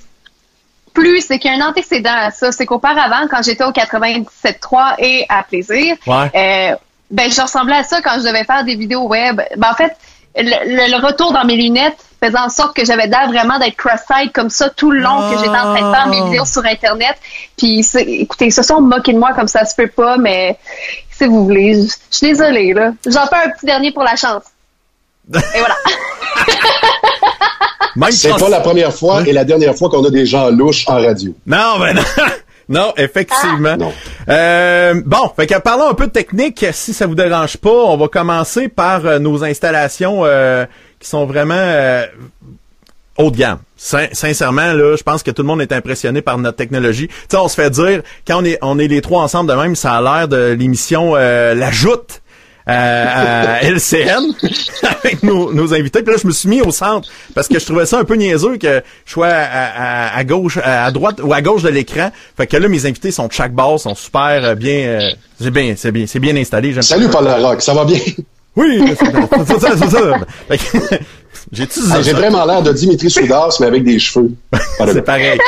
plus, 0.94 1.22
c'est 1.22 1.38
qu'il 1.38 1.52
y 1.52 1.60
a 1.60 1.64
un 1.64 1.70
antécédent 1.70 2.16
à 2.16 2.32
ça. 2.32 2.52
C'est 2.52 2.66
qu'auparavant, 2.66 3.28
quand 3.30 3.44
j'étais 3.44 3.64
au 3.64 3.72
97.3 3.72 4.96
et 5.00 5.26
à 5.30 5.44
Plaisir, 5.44 5.96
ouais. 6.08 6.72
euh, 6.72 6.76
ben 7.12 7.32
je 7.32 7.42
ressemblais 7.42 7.76
à 7.76 7.84
ça 7.84 8.02
quand 8.02 8.16
je 8.18 8.28
devais 8.28 8.44
faire 8.44 8.64
des 8.64 8.76
vidéos 8.76 9.08
web. 9.08 9.42
Ben 9.58 9.70
en 9.72 9.76
fait, 9.76 9.96
le, 10.36 11.06
retour 11.06 11.32
dans 11.32 11.46
mes 11.46 11.56
lunettes 11.56 11.98
faisait 12.24 12.38
en 12.38 12.50
sorte 12.50 12.76
que 12.76 12.86
j'avais 12.86 13.08
l'air 13.08 13.28
vraiment 13.28 13.60
d'être 13.60 13.76
cross-side 13.76 14.32
comme 14.34 14.50
ça 14.50 14.70
tout 14.70 14.92
le 14.92 15.02
long 15.02 15.30
que 15.30 15.38
j'étais 15.38 15.50
en 15.50 15.76
train 15.76 15.90
de 15.90 15.94
faire 15.94 16.08
mes 16.08 16.24
vidéos 16.24 16.46
sur 16.46 16.66
internet. 16.66 17.16
Puis 17.58 17.86
écoutez, 17.96 18.48
ils 18.48 18.54
se 18.54 18.64
sont 18.64 18.82
moqués 18.82 19.14
de 19.14 19.20
moi 19.20 19.34
comme 19.34 19.48
ça 19.48 19.66
se 19.66 19.76
peut 19.76 19.90
pas, 19.90 20.18
mais 20.18 20.58
si 21.12 21.26
vous 21.26 21.46
voulez, 21.46 21.76
je, 21.76 21.94
suis 22.10 22.28
désolée 22.28 22.74
là. 22.74 22.94
J'en 23.06 23.28
fais 23.28 23.46
un 23.46 23.50
petit 23.50 23.66
dernier 23.66 23.92
pour 23.92 24.04
la 24.04 24.16
chance. 24.16 24.44
Et 25.34 25.60
voilà. 25.60 25.76
C'est 28.12 28.38
pas 28.38 28.50
la 28.50 28.60
première 28.60 28.94
fois 28.94 29.22
et 29.26 29.32
la 29.32 29.46
dernière 29.46 29.76
fois 29.76 29.90
qu'on 29.90 30.04
a 30.04 30.10
des 30.10 30.26
gens 30.26 30.50
louches 30.50 30.86
en 30.88 30.96
radio. 30.96 31.34
Non, 31.46 31.80
ben 31.80 31.96
non. 31.96 32.02
Non, 32.74 32.94
effectivement. 32.98 33.78
Euh, 34.28 35.02
bon, 35.06 35.32
fait 35.36 35.46
que 35.46 35.60
parlons 35.60 35.90
un 35.90 35.94
peu 35.94 36.08
de 36.08 36.12
technique, 36.12 36.66
si 36.72 36.94
ça 36.94 37.06
vous 37.06 37.16
dérange 37.16 37.58
pas. 37.58 37.70
On 37.70 37.98
va 37.98 38.08
commencer 38.08 38.68
par 38.68 39.06
euh, 39.06 39.20
nos 39.20 39.44
installations 39.44 40.26
euh, 40.26 40.66
qui 41.00 41.08
sont 41.08 41.26
vraiment 41.26 42.04
haut 43.20 43.30
de 43.30 43.38
gamme. 43.38 43.60
sincèrement, 43.78 44.74
là, 44.74 44.96
je 44.96 45.04
pense 45.04 45.22
que 45.22 45.30
tout 45.30 45.44
le 45.44 45.48
monde 45.48 45.62
est 45.62 45.72
impressionné 45.72 46.24
par 46.24 46.40
notre 46.40 46.58
technologie. 46.58 47.08
Tu 47.08 47.16
sais, 47.30 47.38
on 47.38 47.48
se 47.48 47.56
fait 47.56 47.70
dire, 47.70 48.02
quand 48.26 48.42
on 48.42 48.46
est, 48.46 48.58
on 48.64 48.80
est 48.80 48.88
les 48.88 49.02
trois 49.02 49.22
ensemble 49.22 49.52
de 49.52 49.56
même, 49.56 49.76
ça 49.76 49.94
a 49.94 50.02
l'air 50.02 50.28
de 50.28 50.54
l'émission 50.54 51.14
La 51.14 51.72
Joute 51.72 52.23
à, 52.66 53.62
LCN 53.64 54.34
avec 55.04 55.24
nos, 55.24 55.74
invités. 55.74 56.02
Puis 56.02 56.14
là, 56.14 56.20
je 56.22 56.28
me 56.28 56.32
suis 56.32 56.50
mis 56.50 56.62
au 56.62 56.72
centre 56.72 57.10
parce 57.34 57.48
que 57.48 57.60
je 57.60 57.66
trouvais 57.66 57.86
ça 57.86 58.00
un 58.00 58.04
peu 58.04 58.16
niaiseux 58.16 58.58
que 58.58 58.82
je 59.06 59.12
sois 59.12 59.30
à, 59.30 60.24
gauche, 60.24 60.58
à 60.64 60.90
droite 60.92 61.20
ou 61.22 61.34
à 61.34 61.42
gauche 61.42 61.64
de 61.64 61.70
l'écran. 61.70 62.12
Fait 62.38 62.48
que 62.48 62.58
là, 62.58 62.68
mes 62.68 62.86
invités 62.86 63.12
sont 63.12 63.28
de 63.28 63.34
chaque 63.34 63.54
base, 63.54 63.82
sont 63.82 63.96
super 63.96 64.44
euh, 64.44 64.56
bien, 64.56 64.78
euh, 64.78 65.10
c'est 65.40 65.52
bien, 65.52 65.74
c'est 65.78 65.92
bien, 65.92 66.06
c'est 66.08 66.20
bien 66.20 66.36
installé. 66.36 66.80
Salut 66.82 67.10
Paul 67.10 67.26
Larocque, 67.26 67.62
ça 67.62 67.74
va 67.74 67.86
bien? 67.86 68.00
Oui, 68.56 68.84
c'est 69.48 69.60
ça, 69.60 69.72
c'est 69.76 69.90
ça. 69.90 71.00
J'ai 71.52 71.68
ah, 71.92 72.00
vraiment 72.14 72.46
l'air 72.46 72.62
de 72.62 72.72
Dimitri 72.72 73.10
Soudas, 73.10 73.58
mais 73.60 73.68
avec 73.68 73.84
des 73.84 74.00
cheveux. 74.00 74.32
c'est 74.78 75.02
pareil. 75.02 75.40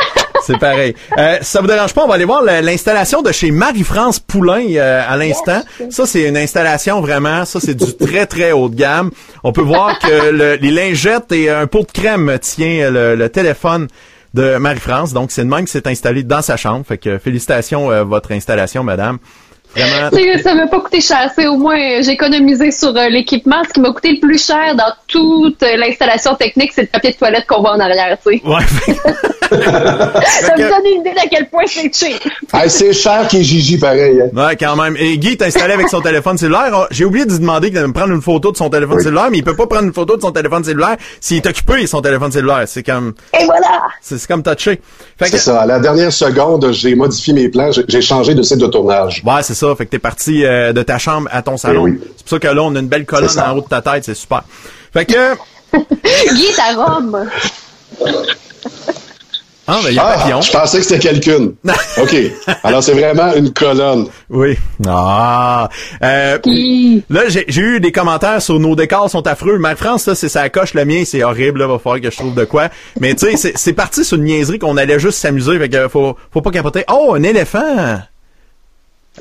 C'est 0.45 0.59
pareil. 0.59 0.93
Euh, 1.17 1.37
ça 1.41 1.61
vous 1.61 1.67
dérange 1.67 1.93
pas, 1.93 2.03
on 2.03 2.07
va 2.07 2.15
aller 2.15 2.25
voir 2.25 2.43
l'installation 2.43 3.23
de 3.23 3.31
chez 3.31 3.49
Marie-France 3.49 4.19
Poulain 4.19 4.63
euh, 4.75 5.01
à 5.07 5.17
l'instant. 5.17 5.63
Ça, 5.89 6.05
c'est 6.05 6.27
une 6.27 6.37
installation 6.37 7.01
vraiment, 7.01 7.45
ça, 7.45 7.59
c'est 7.59 7.73
du 7.73 7.95
très, 7.95 8.27
très 8.27 8.51
haut 8.51 8.69
de 8.69 8.75
gamme. 8.75 9.09
On 9.43 9.51
peut 9.51 9.61
voir 9.61 9.97
que 9.97 10.57
les 10.57 10.71
lingettes 10.71 11.31
et 11.31 11.49
un 11.49 11.65
pot 11.65 11.81
de 11.81 11.91
crème 11.91 12.37
tient 12.41 12.91
le, 12.91 13.27
téléphone 13.29 13.87
de 14.35 14.57
Marie-France. 14.57 15.13
Donc, 15.13 15.31
c'est 15.31 15.41
une 15.41 15.49
même 15.49 15.65
qui 15.65 15.71
s'est 15.71 15.87
installée 15.87 16.21
dans 16.21 16.41
sa 16.43 16.57
chambre. 16.57 16.85
Fait 16.85 16.97
que 16.97 17.17
félicitations 17.17 17.91
euh, 17.91 18.03
votre 18.03 18.31
installation, 18.31 18.83
madame. 18.83 19.17
Vraiment. 19.75 20.39
Ça 20.41 20.53
m'a 20.53 20.67
pas 20.67 20.79
coûté 20.79 21.01
cher. 21.01 21.29
C'est 21.35 21.47
au 21.47 21.57
moins, 21.57 22.01
j'ai 22.01 22.11
économisé 22.11 22.71
sur 22.71 22.95
euh, 22.95 23.09
l'équipement. 23.09 23.61
Ce 23.67 23.73
qui 23.73 23.79
m'a 23.81 23.91
coûté 23.91 24.13
le 24.13 24.19
plus 24.19 24.43
cher 24.43 24.75
dans 24.75 24.93
toute 25.07 25.61
euh, 25.63 25.77
l'installation 25.77 26.35
technique, 26.35 26.71
c'est 26.73 26.83
le 26.83 26.87
papier 26.87 27.11
de 27.11 27.17
toilette 27.17 27.45
qu'on 27.47 27.61
voit 27.61 27.73
en 27.73 27.79
arrière, 27.79 28.17
tu 28.25 28.37
sais. 28.37 28.41
Ouais. 28.45 28.63
ça 29.49 30.55
me 30.55 30.69
donne 30.69 30.93
une 30.93 31.01
idée 31.01 31.13
d'à 31.13 31.27
quel 31.29 31.49
point 31.49 31.63
c'est 31.67 31.93
cher. 31.93 32.17
c'est 32.67 32.93
cher 32.93 33.27
qui 33.27 33.37
est 33.37 33.43
Gigi, 33.43 33.77
pareil. 33.77 34.21
Hein. 34.21 34.29
Ouais, 34.35 34.55
quand 34.55 34.75
même. 34.75 34.95
Et 34.97 35.17
Guy 35.17 35.29
est 35.29 35.41
installé 35.41 35.73
avec 35.73 35.89
son 35.89 36.01
téléphone 36.01 36.37
cellulaire. 36.37 36.87
J'ai 36.91 37.05
oublié 37.05 37.25
de 37.25 37.31
lui 37.31 37.39
demander 37.39 37.69
de 37.69 37.79
me 37.85 37.93
prendre 37.93 38.13
une 38.13 38.21
photo 38.21 38.51
de 38.51 38.57
son 38.57 38.69
téléphone 38.69 38.99
cellulaire, 38.99 39.27
mais 39.29 39.39
il 39.39 39.43
peut 39.43 39.55
pas 39.55 39.67
prendre 39.67 39.85
une 39.85 39.93
photo 39.93 40.15
de 40.15 40.21
son 40.21 40.31
téléphone 40.31 40.63
cellulaire 40.63 40.97
s'il 41.19 41.37
est 41.37 41.47
occupé 41.47 41.85
son 41.87 42.01
téléphone 42.01 42.31
cellulaire. 42.31 42.63
C'est 42.65 42.83
comme... 42.83 43.13
Et 43.39 43.45
voilà! 43.45 43.81
C'est 44.01 44.25
comme 44.27 44.43
touché. 44.43 44.79
C'est 45.19 45.37
ça. 45.37 45.61
À 45.61 45.65
la 45.65 45.79
dernière 45.79 46.11
seconde, 46.11 46.71
j'ai 46.71 46.95
modifié 46.95 47.33
mes 47.33 47.49
plans. 47.49 47.71
J'ai 47.87 48.01
changé 48.01 48.33
de 48.35 48.41
site 48.41 48.59
de 48.59 48.67
tournage. 48.67 49.21
Ouais, 49.25 49.41
c'est 49.41 49.53
ça. 49.53 49.64
Fait 49.75 49.85
que 49.85 49.91
t'es 49.91 49.99
parti 49.99 50.45
euh, 50.45 50.73
de 50.73 50.83
ta 50.83 50.97
chambre 50.97 51.29
à 51.31 51.41
ton 51.41 51.57
salon. 51.57 51.87
Eh 51.87 51.99
c'est 52.17 52.23
pour 52.23 52.29
ça 52.29 52.39
que 52.39 52.47
là, 52.47 52.61
on 52.63 52.75
a 52.75 52.79
une 52.79 52.87
belle 52.87 53.05
colonne 53.05 53.39
en 53.39 53.57
haut 53.57 53.61
de 53.61 53.67
ta 53.67 53.81
tête, 53.81 54.03
c'est 54.05 54.13
super. 54.13 54.43
Fait 54.93 55.05
que... 55.05 55.35
Guy, 56.33 56.53
ta 56.55 56.73
robe! 56.75 57.27
Ah, 59.67 59.79
ben, 59.83 59.89
il 59.89 59.95
y 59.95 59.99
a 59.99 60.05
ah, 60.05 60.17
papillon. 60.17 60.41
Je 60.41 60.51
pensais 60.51 60.77
que 60.77 60.83
c'était 60.83 60.99
quelqu'un. 60.99 61.49
OK. 61.97 62.15
Alors, 62.63 62.83
c'est 62.83 62.93
vraiment 62.93 63.33
une 63.33 63.51
colonne. 63.51 64.07
Oui. 64.29 64.57
Ah. 64.87 65.69
Euh, 66.03 66.37
là, 67.09 67.21
j'ai 67.27 67.61
eu 67.61 67.79
des 67.79 67.91
commentaires 67.91 68.41
sur 68.43 68.59
nos 68.59 68.75
décors 68.75 69.09
sont 69.09 69.25
affreux. 69.25 69.57
Ma 69.57 69.75
France, 69.75 70.03
ça, 70.03 70.13
c'est 70.13 70.29
sa 70.29 70.49
coche. 70.49 70.75
Le 70.75 70.85
mien, 70.85 71.01
c'est 71.03 71.23
horrible. 71.23 71.61
Là, 71.61 71.67
va 71.67 71.79
falloir 71.79 71.99
que 71.99 72.11
je 72.11 72.15
trouve 72.15 72.35
de 72.35 72.45
quoi. 72.45 72.69
Mais 72.99 73.15
tu 73.15 73.35
sais, 73.35 73.53
c'est 73.55 73.73
parti 73.73 74.05
sur 74.05 74.17
une 74.17 74.25
niaiserie 74.25 74.59
qu'on 74.59 74.77
allait 74.77 74.99
juste 74.99 75.17
s'amuser. 75.17 75.57
Fait 75.57 75.69
que 75.69 75.87
faut, 75.87 76.15
faut 76.31 76.41
pas 76.41 76.51
capoter. 76.51 76.83
Oh, 76.91 77.15
un 77.15 77.23
éléphant! 77.23 77.99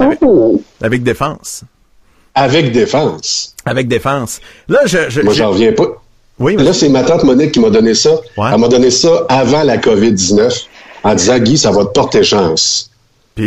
Oh. 0.00 0.60
Avec, 0.82 1.02
défense. 1.02 1.62
Avec 2.34 2.72
défense. 2.72 3.54
Avec 3.64 3.88
défense. 3.88 4.40
Là, 4.68 4.80
je, 4.86 5.08
je 5.08 5.20
Moi, 5.22 5.34
j'en 5.34 5.50
reviens 5.50 5.72
pas. 5.72 5.86
Oui, 6.40 6.56
Là, 6.56 6.72
c'est 6.72 6.88
ma 6.88 7.04
tante 7.04 7.22
Monique 7.22 7.52
qui 7.52 7.60
m'a 7.60 7.70
donné 7.70 7.94
ça. 7.94 8.10
Elle 8.36 8.58
m'a 8.58 8.68
donné 8.68 8.90
ça 8.90 9.24
avant 9.28 9.62
la 9.62 9.76
COVID-19 9.76 10.66
en 11.04 11.14
disant, 11.14 11.38
Guy, 11.38 11.56
ça 11.56 11.70
va 11.70 11.84
te 11.84 11.92
porter 11.92 12.24
chance. 12.24 12.90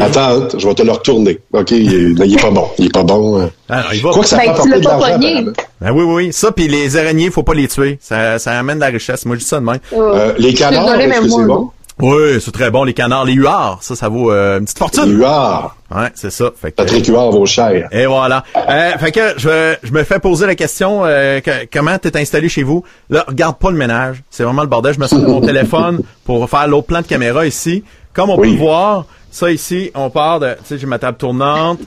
Attends, 0.01 0.49
je 0.57 0.67
vais 0.67 0.73
te 0.73 0.83
le 0.83 0.91
retourner. 0.91 1.39
OK, 1.53 1.71
il, 1.71 2.21
est 2.21 2.41
pas 2.41 2.51
bon. 2.51 2.67
Il 2.77 2.87
est 2.87 2.93
pas 2.93 3.03
bon. 3.03 3.39
Hein. 3.39 3.51
Ah, 3.69 3.85
il 3.93 4.01
va 4.01 4.11
Quoi 4.11 4.23
que 4.23 4.27
ça 4.27 4.37
ben, 4.37 4.49
apporter 4.49 4.79
de 4.79 4.83
l'argent. 4.83 5.17
Ben 5.17 5.91
oui, 5.91 6.03
oui, 6.03 6.13
oui. 6.13 6.33
Ça, 6.33 6.51
puis 6.51 6.67
les 6.67 6.97
araignées, 6.97 7.29
faut 7.29 7.43
pas 7.43 7.53
les 7.53 7.69
tuer. 7.69 7.97
Ça, 8.01 8.37
ça 8.37 8.51
amène 8.59 8.75
de 8.75 8.81
la 8.81 8.87
richesse. 8.87 9.25
Moi, 9.25 9.37
je 9.37 9.41
dis 9.41 9.47
ça 9.47 9.59
de 9.61 9.65
même. 9.65 9.79
Euh, 9.93 10.33
les 10.37 10.53
canards, 10.53 10.99
est-ce 10.99 11.21
que 11.21 11.29
c'est 11.29 11.45
bon? 11.45 11.71
Oui, 11.99 12.39
c'est 12.39 12.51
très 12.51 12.69
bon, 12.69 12.83
les 12.83 12.93
canards, 12.93 13.25
les 13.25 13.33
huards, 13.33 13.79
ça, 13.81 13.95
ça 13.95 14.07
vaut 14.07 14.31
euh, 14.31 14.59
une 14.59 14.65
petite 14.65 14.77
fortune. 14.77 15.05
Les 15.05 15.13
huards. 15.13 15.75
Ouais, 15.89 16.09
c'est 16.13 16.29
ça. 16.29 16.51
Fait 16.55 16.71
que, 16.71 16.75
Patrick 16.75 17.07
Huard 17.07 17.31
vaut 17.31 17.45
cher. 17.47 17.87
Et 17.91 18.05
voilà. 18.05 18.43
Euh, 18.55 18.97
fait 18.99 19.11
que 19.11 19.33
je, 19.37 19.75
je 19.81 19.91
me 19.91 20.03
fais 20.03 20.19
poser 20.19 20.45
la 20.45 20.53
question, 20.53 21.05
euh, 21.05 21.39
que, 21.39 21.65
comment 21.71 21.97
t'es 21.97 22.15
installé 22.19 22.49
chez 22.49 22.61
vous? 22.61 22.83
Là, 23.09 23.25
regarde 23.27 23.57
pas 23.57 23.71
le 23.71 23.77
ménage. 23.77 24.21
C'est 24.29 24.43
vraiment 24.43 24.61
le 24.61 24.67
bordel. 24.67 24.93
Je 24.93 24.99
me 24.99 25.07
sers 25.07 25.19
de 25.19 25.25
mon 25.25 25.41
téléphone 25.45 26.01
pour 26.23 26.47
faire 26.47 26.67
l'autre 26.67 26.87
plan 26.87 27.01
de 27.01 27.07
caméra 27.07 27.47
ici. 27.47 27.83
Comme 28.13 28.29
on 28.29 28.37
peut 28.37 28.47
le 28.47 28.57
voir, 28.57 29.05
ça 29.31 29.51
ici, 29.51 29.91
on 29.95 30.09
part 30.09 30.39
de, 30.39 30.53
tu 30.53 30.65
sais, 30.65 30.77
j'ai 30.77 30.87
ma 30.87 30.99
table 30.99 31.17
tournante. 31.17 31.79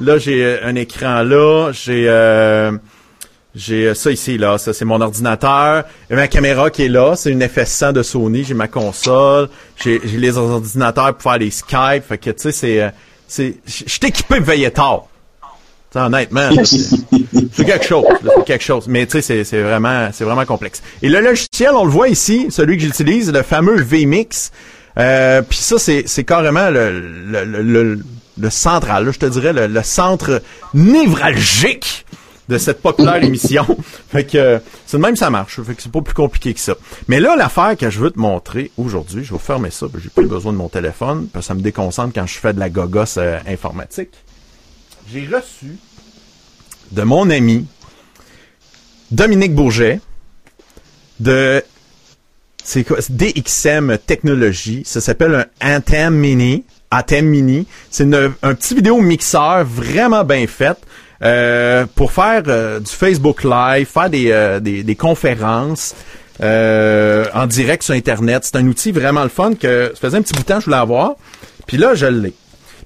Là, 0.00 0.18
j'ai 0.18 0.60
un 0.62 0.74
écran 0.74 1.22
là. 1.22 1.70
J'ai... 1.72 2.08
J'ai 3.54 3.88
euh, 3.88 3.94
ça 3.94 4.10
ici, 4.10 4.36
là. 4.36 4.58
Ça, 4.58 4.72
c'est 4.72 4.84
mon 4.84 5.00
ordinateur. 5.00 5.84
J'ai 6.10 6.16
ma 6.16 6.28
caméra 6.28 6.70
qui 6.70 6.84
est 6.84 6.88
là. 6.88 7.14
C'est 7.16 7.30
une 7.30 7.42
FS100 7.42 7.92
de 7.92 8.02
Sony. 8.02 8.44
J'ai 8.44 8.54
ma 8.54 8.68
console. 8.68 9.48
J'ai 9.82 9.98
les 10.00 10.36
ordinateurs 10.36 11.14
pour 11.14 11.30
faire 11.30 11.38
les 11.38 11.50
Skype. 11.50 12.04
Fait 12.08 12.18
que, 12.18 12.30
tu 12.30 12.42
sais, 12.42 12.52
c'est... 12.52 12.82
Euh, 12.82 12.90
c'est 13.26 13.56
Je 13.66 14.06
équipé 14.06 14.40
de 14.40 14.44
veiller 14.44 14.70
tard. 14.70 15.06
T'sais, 15.90 16.00
honnêtement, 16.00 16.50
c'est 17.52 17.64
quelque 17.64 17.86
chose. 17.86 18.04
C'est 18.22 18.44
quelque 18.44 18.64
chose. 18.64 18.86
Mais, 18.88 19.06
tu 19.06 19.22
sais, 19.22 19.44
c'est 19.44 19.62
vraiment, 19.62 20.10
c'est 20.12 20.24
vraiment 20.24 20.44
complexe. 20.44 20.82
Et 21.02 21.08
le 21.08 21.20
logiciel, 21.20 21.70
on 21.74 21.84
le 21.84 21.90
voit 21.90 22.08
ici, 22.08 22.48
celui 22.50 22.76
que 22.76 22.82
j'utilise, 22.82 23.32
le 23.32 23.42
fameux 23.42 23.80
VMix. 23.80 24.50
Euh, 24.98 25.42
Puis 25.42 25.58
ça, 25.58 25.78
c'est, 25.78 26.24
carrément 26.24 26.70
le, 26.70 27.00
le, 27.00 27.44
le, 27.62 27.98
le 28.38 28.50
central, 28.50 29.10
je 29.12 29.18
te 29.18 29.26
dirais, 29.26 29.52
le, 29.52 29.82
centre 29.82 30.42
névralgique 30.72 32.04
de 32.48 32.58
cette 32.58 32.82
populaire 32.82 33.16
émission. 33.22 33.66
fait 34.08 34.24
que 34.24 34.60
c'est 34.86 34.96
de 34.96 35.02
même 35.02 35.16
ça 35.16 35.30
marche. 35.30 35.60
Fait 35.62 35.74
que 35.74 35.82
c'est 35.82 35.92
pas 35.92 36.02
plus 36.02 36.14
compliqué 36.14 36.54
que 36.54 36.60
ça. 36.60 36.74
Mais 37.08 37.20
là, 37.20 37.36
l'affaire 37.36 37.76
que 37.76 37.90
je 37.90 37.98
veux 37.98 38.10
te 38.10 38.18
montrer 38.18 38.70
aujourd'hui, 38.76 39.24
je 39.24 39.32
vais 39.32 39.38
fermer 39.38 39.70
ça, 39.70 39.86
j'ai 40.02 40.08
plus 40.08 40.26
besoin 40.26 40.52
de 40.52 40.58
mon 40.58 40.68
téléphone, 40.68 41.28
parce 41.32 41.46
que 41.46 41.48
ça 41.48 41.54
me 41.54 41.60
déconcentre 41.60 42.12
quand 42.14 42.26
je 42.26 42.38
fais 42.38 42.52
de 42.52 42.60
la 42.60 42.70
gogosse 42.70 43.16
euh, 43.18 43.38
informatique. 43.46 44.10
J'ai 45.12 45.26
reçu 45.26 45.76
de 46.92 47.02
mon 47.02 47.28
ami 47.30 47.66
Dominique 49.10 49.54
Bourget 49.54 50.00
de 51.20 51.62
c'est 52.64 52.82
quoi 52.82 52.98
DXM 53.08 53.98
Technologies. 53.98 54.82
Ça 54.86 55.00
s'appelle 55.00 55.48
un 55.60 55.76
Anthem 55.76 56.14
Mini. 56.14 56.64
Anthem 56.90 57.26
Mini. 57.26 57.66
C'est 57.90 58.04
un 58.04 58.54
petit 58.54 58.74
vidéo 58.74 59.00
mixeur 59.00 59.64
vraiment 59.64 60.24
bien 60.24 60.46
fait. 60.46 60.78
Euh, 61.22 61.86
pour 61.94 62.12
faire 62.12 62.42
euh, 62.48 62.80
du 62.80 62.90
Facebook 62.90 63.44
Live, 63.44 63.86
faire 63.86 64.10
des, 64.10 64.30
euh, 64.30 64.60
des, 64.60 64.82
des, 64.82 64.96
conférences 64.96 65.94
en 66.40 67.46
direct 67.46 67.82
sur 67.84 67.94
Internet. 67.94 68.44
C'est 68.44 68.56
un 68.56 68.66
outil 68.66 68.90
vraiment 68.90 69.22
le 69.22 69.28
fun 69.28 69.54
que 69.54 69.92
ça 69.94 70.00
faisait 70.00 70.18
un 70.18 70.22
petit 70.22 70.34
bout 70.34 70.42
de 70.42 70.46
temps 70.46 70.56
que 70.56 70.62
je 70.62 70.64
voulais 70.66 70.76
avoir. 70.76 71.12
Puis 71.66 71.76
là, 71.76 71.94
je 71.94 72.06
l'ai. 72.06 72.34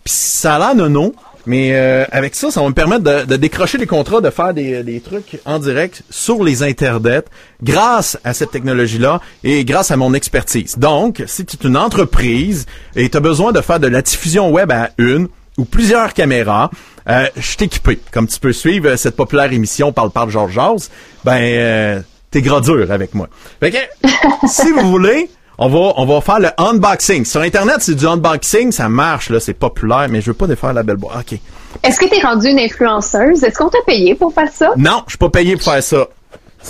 Puis 0.04 0.12
ça 0.14 0.56
a 0.56 0.58
l'air 0.58 0.74
nono, 0.74 1.14
mais 1.48 1.70
euh, 1.72 2.04
avec 2.12 2.34
ça, 2.34 2.50
ça 2.50 2.60
va 2.60 2.68
me 2.68 2.74
permettre 2.74 3.24
de, 3.24 3.36
décrocher 3.36 3.78
des 3.78 3.86
contrats, 3.86 4.20
de 4.20 4.28
faire 4.28 4.52
des, 4.52 5.02
trucs 5.02 5.40
en 5.46 5.58
direct 5.58 6.02
sur 6.10 6.44
les 6.44 6.62
internets 6.62 7.24
grâce 7.62 8.18
à 8.22 8.34
cette 8.34 8.50
technologie-là 8.50 9.22
et 9.44 9.64
grâce 9.64 9.90
à 9.90 9.96
mon 9.96 10.12
expertise. 10.12 10.76
Donc, 10.76 11.22
si 11.26 11.46
tu 11.46 11.56
es 11.56 11.66
une 11.66 11.78
entreprise 11.78 12.66
et 12.94 13.08
tu 13.08 13.16
as 13.16 13.20
besoin 13.20 13.52
de 13.52 13.62
faire 13.62 13.80
de 13.80 13.86
la 13.86 14.02
diffusion 14.02 14.50
web 14.50 14.70
à 14.70 14.90
une 14.98 15.28
ou 15.56 15.64
plusieurs 15.64 16.12
caméras, 16.12 16.70
euh, 17.08 17.26
je 17.36 17.56
t'équipé. 17.56 17.98
Comme 18.12 18.26
tu 18.26 18.38
peux 18.38 18.52
suivre 18.52 18.96
cette 18.96 19.16
populaire 19.16 19.52
émission 19.52 19.92
Parle 19.92 20.10
Parle 20.10 20.30
Georges 20.30 20.52
Georges, 20.52 20.84
ben 21.24 21.38
euh, 21.40 22.00
t'es 22.30 22.42
gras 22.42 22.60
dur 22.60 22.90
avec 22.90 23.14
moi. 23.14 23.28
Fait 23.60 23.70
que, 23.70 24.08
si 24.46 24.70
vous 24.72 24.90
voulez, 24.90 25.30
on 25.58 25.68
va, 25.68 25.94
on 25.96 26.06
va 26.06 26.20
faire 26.20 26.38
le 26.38 26.50
unboxing. 26.58 27.24
Sur 27.24 27.40
Internet, 27.40 27.76
c'est 27.80 27.94
du 27.94 28.06
unboxing, 28.06 28.72
ça 28.72 28.88
marche, 28.88 29.30
là, 29.30 29.40
c'est 29.40 29.54
populaire, 29.54 30.06
mais 30.08 30.20
je 30.20 30.26
veux 30.26 30.34
pas 30.34 30.46
défaire 30.46 30.72
la 30.72 30.82
belle 30.82 30.96
boîte. 30.96 31.32
OK. 31.32 31.38
Est-ce 31.82 31.98
que 31.98 32.06
tu 32.06 32.16
es 32.16 32.22
rendu 32.22 32.48
une 32.48 32.60
influenceuse? 32.60 33.42
Est-ce 33.42 33.58
qu'on 33.58 33.68
t'a 33.68 33.82
payé 33.86 34.14
pour 34.14 34.32
faire 34.32 34.50
ça? 34.52 34.72
Non, 34.76 35.02
je 35.06 35.12
suis 35.12 35.18
pas 35.18 35.30
payé 35.30 35.56
pour 35.56 35.72
faire 35.72 35.82
ça. 35.82 36.06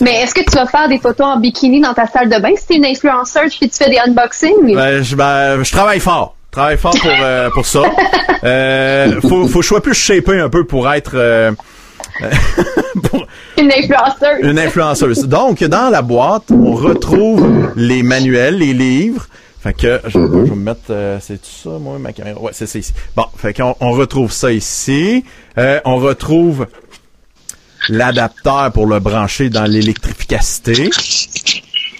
Mais 0.00 0.22
est-ce 0.22 0.34
que 0.34 0.42
tu 0.42 0.56
vas 0.56 0.66
faire 0.66 0.88
des 0.88 0.98
photos 0.98 1.26
en 1.26 1.40
bikini 1.40 1.80
dans 1.80 1.94
ta 1.94 2.06
salle 2.06 2.28
de 2.28 2.40
bain 2.40 2.50
si 2.56 2.66
tu 2.66 2.72
es 2.74 2.76
une 2.76 2.86
influenceuse 2.86 3.56
puis 3.56 3.68
tu 3.68 3.76
fais 3.76 3.90
des 3.90 3.98
unboxings? 3.98 4.74
Ben, 4.74 5.02
je, 5.02 5.16
ben, 5.16 5.62
je 5.62 5.72
travaille 5.72 6.00
fort. 6.00 6.34
Travaille 6.58 6.76
fort 6.76 6.98
pour, 7.00 7.12
euh, 7.20 7.50
pour 7.50 7.66
ça. 7.66 7.82
Euh, 8.42 9.20
faut, 9.20 9.46
faut 9.46 9.60
que 9.60 9.62
je 9.62 9.68
sois 9.68 9.80
plus 9.80 9.94
shapé 9.94 10.40
un 10.40 10.48
peu 10.48 10.64
pour 10.64 10.92
être... 10.92 11.12
Euh, 11.14 11.52
une 13.58 13.70
influenceuse. 13.70 14.40
Une 14.42 14.58
influenceuse. 14.58 15.28
Donc, 15.28 15.62
dans 15.62 15.88
la 15.88 16.02
boîte, 16.02 16.50
on 16.50 16.72
retrouve 16.74 17.72
les 17.76 18.02
manuels, 18.02 18.58
les 18.58 18.74
livres. 18.74 19.28
Fait 19.60 19.72
que 19.72 20.00
je, 20.08 20.18
vais 20.18 20.50
me 20.50 20.56
mettre, 20.56 20.80
euh, 20.90 21.18
c'est 21.20 21.38
ça, 21.44 21.70
moi, 21.70 21.96
ma 22.00 22.12
caméra. 22.12 22.40
Ouais, 22.40 22.50
c'est 22.52 22.66
ça 22.66 22.80
ici. 22.80 22.92
Bon, 23.14 23.26
fait 23.36 23.54
qu'on 23.54 23.76
on 23.78 23.92
retrouve 23.92 24.32
ça 24.32 24.52
ici. 24.52 25.24
Euh, 25.58 25.78
on 25.84 25.98
retrouve 25.98 26.66
l'adapteur 27.88 28.72
pour 28.72 28.86
le 28.86 28.98
brancher 28.98 29.48
dans 29.48 29.64
l'électrificacité. 29.64 30.90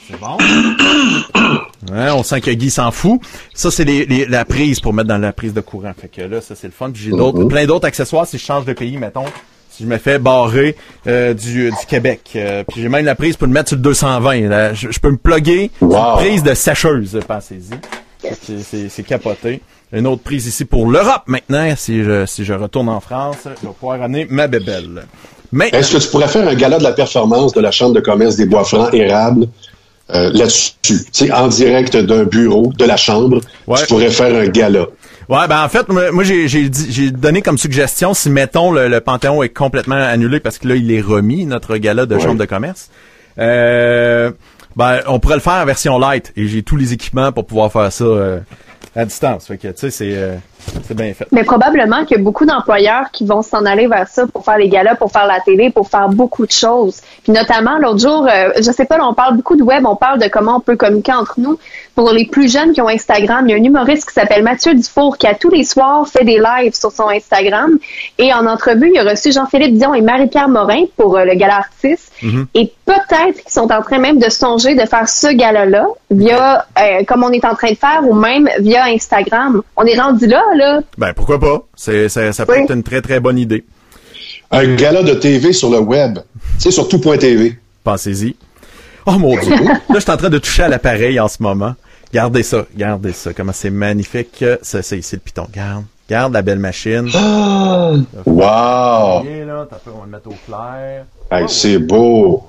C'est 0.09 0.19
bon. 0.19 0.39
on 1.93 2.23
sent 2.23 2.41
que 2.41 2.51
Guy 2.51 2.71
s'en 2.71 2.91
fout. 2.91 3.21
Ça, 3.53 3.71
c'est 3.71 3.85
les, 3.85 4.27
la 4.27 4.45
prise 4.45 4.81
pour 4.81 4.95
mettre 4.95 5.09
dans 5.09 5.19
la 5.19 5.33
prise 5.33 5.53
de 5.53 5.61
courant. 5.61 5.93
Fait 5.99 6.09
que 6.09 6.23
là, 6.23 6.41
ça, 6.41 6.55
c'est 6.55 6.69
le 6.69 6.73
fun. 6.73 6.91
j'ai 6.95 7.11
d'autres, 7.11 7.45
plein 7.45 7.67
d'autres 7.67 7.87
accessoires 7.87 8.27
si 8.27 8.39
je 8.39 8.45
change 8.45 8.65
de 8.65 8.73
pays, 8.73 8.97
mettons 8.97 9.25
je 9.81 9.87
me 9.87 9.97
fais 9.99 10.19
barrer 10.19 10.75
euh, 11.07 11.35
du, 11.35 11.71
du 11.71 11.87
Québec. 11.87 12.31
Euh, 12.35 12.65
puis 12.67 12.83
j'ai 12.83 12.89
même 12.89 13.05
la 13.05 13.15
prise 13.15 13.37
pour 13.37 13.47
le 13.47 13.53
mettre 13.53 13.69
sur 13.69 13.77
le 13.77 13.83
220. 13.83 14.75
Je, 14.75 14.99
peux 14.99 15.11
me 15.11 15.17
plugger 15.17 15.71
une 15.81 15.89
prise 16.17 16.43
de 16.43 16.55
sécheuse, 16.55 17.19
pensez-y. 17.27 17.79
C'est 18.91 19.03
capoté. 19.05 19.61
Une 19.93 20.07
autre 20.07 20.23
prise 20.23 20.47
ici 20.47 20.65
pour 20.65 20.91
l'Europe 20.91 21.23
maintenant. 21.27 21.73
Si 21.77 22.03
je, 22.03 22.27
si 22.27 22.45
je 22.45 22.55
retourne 22.55 22.89
en 22.89 23.01
France, 23.01 23.37
je 23.45 23.67
vais 23.67 23.73
pouvoir 23.73 24.03
amener 24.03 24.27
ma 24.29 24.49
bébelle. 24.49 25.07
Mais 25.53 25.69
Est-ce 25.73 25.97
que 25.97 26.03
tu 26.03 26.09
pourrais 26.09 26.29
faire 26.29 26.47
un 26.47 26.55
gala 26.55 26.79
de 26.79 26.83
la 26.83 26.93
performance 26.93 27.53
de 27.55 27.61
la 27.61 27.71
Chambre 27.71 27.95
de 27.95 28.01
commerce 28.01 28.37
des 28.37 28.47
Bois-Francs 28.47 28.93
érables 28.93 29.47
euh, 30.15 30.31
là-dessus? 30.33 31.33
en 31.33 31.49
direct 31.49 31.97
d'un 31.97 32.25
bureau 32.25 32.73
de 32.77 32.85
la 32.85 32.97
Chambre, 32.97 33.41
tu 33.77 33.87
pourrais 33.87 34.11
faire 34.11 34.35
un 34.35 34.47
gala. 34.47 34.87
Ouais, 35.29 35.47
ben 35.47 35.63
en 35.63 35.69
fait, 35.69 35.87
moi 35.89 36.25
j'ai 36.25 36.49
j'ai 36.49 37.11
donné 37.11 37.43
comme 37.43 37.59
suggestion 37.59 38.15
si 38.15 38.31
mettons 38.31 38.73
le, 38.73 38.99
Panthéon 39.01 39.43
est 39.43 39.51
complètement 39.51 39.97
annulé 39.97 40.41
parce 40.41 40.59
que 40.59 40.67
là 40.67 40.75
il 40.75 40.91
est 40.91 41.03
remis 41.03 41.45
notre 41.45 41.77
gala 41.77 42.07
de 42.07 42.19
chambre 42.19 42.39
de 42.39 42.47
commerce. 42.47 42.89
Euh, 43.39 44.33
ben 44.75 45.01
on 45.07 45.21
pourrait 45.21 45.35
le 45.35 45.43
faire 45.43 45.55
en 45.55 45.67
version 45.67 45.99
light 45.99 46.33
et 46.37 46.49
j'ai 46.49 46.63
tous 46.63 46.77
les 46.77 46.95
équipements 46.95 47.31
pour 47.31 47.45
pouvoir 47.47 47.71
faire 47.71 47.93
ça 47.93 48.05
euh, 48.05 48.41
à 48.97 49.05
distance. 49.05 49.49
Fait 49.49 49.59
que 49.59 49.69
tu 49.69 49.75
sais 49.77 49.91
c'est 49.91 50.15
euh, 50.15 50.37
c'est 50.87 50.97
bien 50.97 51.13
fait. 51.15 51.27
Mais 51.33 51.45
probablement 51.45 52.05
qu'il 52.05 52.17
y 52.17 52.21
a 52.21 52.23
beaucoup 52.23 52.47
d'employeurs 52.47 53.11
qui 53.13 53.25
vont 53.25 53.43
s'en 53.43 53.65
aller 53.65 53.87
vers 53.87 54.09
ça 54.09 54.27
pour 54.27 54.45
faire 54.45 54.59
les 54.59 54.69
galas, 54.69 54.95
pour 54.95 55.11
faire 55.11 55.27
la 55.27 55.41
télé, 55.41 55.71
pour 55.71 55.89
faire 55.89 56.09
beaucoup 56.09 56.47
de 56.47 56.53
choses. 56.53 57.01
Puis 57.23 57.33
notamment, 57.33 57.79
l'autre 57.79 58.01
jour, 58.01 58.27
euh, 58.27 58.51
je 58.57 58.71
sais 58.71 58.85
pas, 58.85 58.99
on 59.03 59.15
parle 59.15 59.37
beaucoup 59.37 59.57
de 59.57 59.63
web, 59.63 59.87
on 59.87 59.97
parle 59.97 60.21
de 60.21 60.29
comment 60.29 60.57
on 60.57 60.61
peut 60.61 60.77
communiquer 60.77 61.13
entre 61.13 61.35
nous. 61.39 61.59
Pour 61.95 62.13
les 62.13 62.27
plus 62.27 62.53
jeunes 62.53 62.73
qui 62.73 62.81
ont 62.81 62.89
Instagram, 62.89 63.45
il 63.49 63.51
y 63.51 63.55
a 63.55 63.57
un 63.57 63.65
humoriste 63.65 64.09
qui 64.09 64.15
s'appelle 64.15 64.45
Mathieu 64.45 64.73
Dufour 64.75 65.19
qui 65.19 65.27
a 65.27 65.35
tous 65.35 65.51
les 65.51 65.65
soirs 65.65 66.07
fait 66.07 66.25
des 66.25 66.39
lives 66.39 66.75
sur 66.75 66.93
son 66.93 67.09
Instagram. 67.09 67.79
Et 68.19 68.33
en 68.33 68.47
entrevue, 68.47 68.93
il 68.95 68.99
a 68.99 69.11
reçu 69.11 69.33
Jean-Philippe 69.33 69.77
Dion 69.77 69.95
et 69.95 70.01
Marie-Pierre 70.01 70.49
Morin 70.49 70.85
pour 70.97 71.17
euh, 71.17 71.25
le 71.25 71.35
gala 71.35 71.57
artiste. 71.57 72.13
Mm-hmm. 72.23 72.47
Et 72.55 72.73
peut-être 72.85 73.43
qu'ils 73.43 73.51
sont 73.51 73.71
en 73.73 73.83
train 73.83 73.99
même 73.99 74.19
de 74.19 74.29
songer 74.29 74.75
de 74.75 74.87
faire 74.87 75.09
ce 75.09 75.29
gala-là 75.29 75.87
via, 76.11 76.67
euh, 76.79 77.05
comme 77.07 77.25
on 77.25 77.31
est 77.31 77.45
en 77.45 77.55
train 77.55 77.71
de 77.71 77.77
faire, 77.77 78.03
ou 78.09 78.15
même 78.15 78.49
via 78.61 78.85
Instagram. 78.85 79.63
On 79.77 79.85
est 79.85 79.99
rendu 79.99 80.27
là, 80.27 80.43
ben, 80.97 81.13
pourquo 81.15 81.39
pas? 81.39 81.67
C'est, 81.77 82.09
ça, 82.09 82.33
ça 82.33 82.47
peut 82.47 82.59
être 82.59 82.73
une 82.73 82.83
très, 82.83 83.01
très 83.01 83.21
bonne 83.21 83.39
idée. 83.39 83.65
Un 84.51 84.75
gala 84.77 85.03
de 85.03 85.15
TV 85.15 85.53
sur 85.53 85.71
le 85.71 85.79
web. 85.79 86.19
C'est 86.59 86.71
sur 86.71 86.89
tout.tv. 86.89 87.59
Pensez-y. 87.85 88.37
Oh 89.07 89.19
mon 89.19 89.39
Dieu. 89.39 89.55
Là, 89.55 89.81
je 89.95 90.01
suis 90.01 90.11
en 90.11 90.17
train 90.17 90.31
de 90.31 90.39
toucher 90.39 90.65
à 90.65 90.69
l'appareil 90.69 91.21
en 91.21 91.29
ce 91.29 91.43
moment. 91.43 91.75
Regardez 92.11 92.43
ça. 92.43 92.67
Regardez 92.75 93.13
ça. 93.13 93.33
Comment 93.33 93.53
c'est 93.53 93.71
magnifique. 93.71 94.45
Ça, 94.63 94.83
c'est 94.83 94.99
ici 94.99 95.17
le 95.17 95.21
piton. 95.21 95.45
Regarde. 95.45 95.85
Regarde 96.09 96.33
la 96.33 96.43
belle 96.43 96.59
machine. 96.59 97.11
Oh, 97.15 97.99
wow! 98.25 99.25
Là, 99.25 99.69
on 99.87 99.99
va 99.99 100.05
le 100.05 100.11
mettre 100.11 100.29
au 100.29 100.37
clair. 100.47 101.05
c'est 101.49 101.79
beau. 101.79 102.45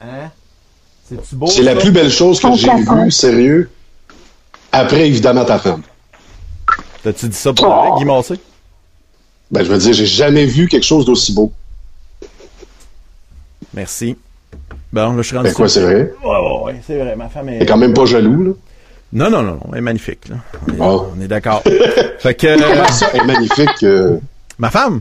Hein? 0.00 0.30
C'est 1.08 1.34
beau? 1.34 1.46
C'est 1.46 1.62
la 1.62 1.76
plus 1.76 1.92
belle 1.92 2.10
chose 2.10 2.40
que 2.40 2.48
j'ai 2.56 2.74
vue, 2.74 3.10
sérieux? 3.12 3.70
Après, 4.72 5.06
évidemment, 5.06 5.44
ta 5.44 5.58
femme. 5.58 5.82
T'as-tu 7.02 7.28
dit 7.28 7.36
ça 7.36 7.52
pour 7.52 7.66
oh. 7.66 7.98
Guy 7.98 8.04
Massé? 8.04 8.34
Ben, 9.50 9.64
je 9.64 9.70
veux 9.70 9.78
dire, 9.78 9.92
j'ai 9.92 10.06
jamais 10.06 10.44
vu 10.44 10.68
quelque 10.68 10.84
chose 10.84 11.04
d'aussi 11.04 11.32
beau. 11.32 11.52
Merci. 13.74 14.16
Bon, 14.92 15.12
là, 15.12 15.22
je 15.22 15.22
suis 15.22 15.36
rendu. 15.36 15.48
Ben 15.48 15.54
quoi, 15.54 15.68
c'est 15.68 15.82
vrai? 15.82 16.12
Ouais, 16.22 16.28
ouais, 16.28 16.62
ouais, 16.64 16.82
c'est 16.86 16.98
vrai. 16.98 17.16
Ma 17.16 17.28
femme 17.28 17.48
est. 17.48 17.56
Elle 17.56 17.62
est 17.62 17.66
quand 17.66 17.76
même 17.76 17.94
pas 17.94 18.04
jaloux, 18.04 18.44
là. 18.44 18.52
Non, 19.12 19.30
non, 19.30 19.42
non, 19.42 19.54
non. 19.54 19.70
Elle 19.72 19.78
est 19.78 19.82
magnifique, 19.82 20.28
là. 20.28 20.36
On 20.78 21.20
est, 21.20 21.28
d'accord. 21.28 21.62
fait 22.18 22.34
que. 22.34 22.58
Comment 22.58 22.88
ça, 22.88 23.10
elle 23.12 23.20
est 23.20 23.24
magnifique? 23.24 23.82
Euh? 23.82 24.18
Ma 24.58 24.70
femme? 24.70 25.00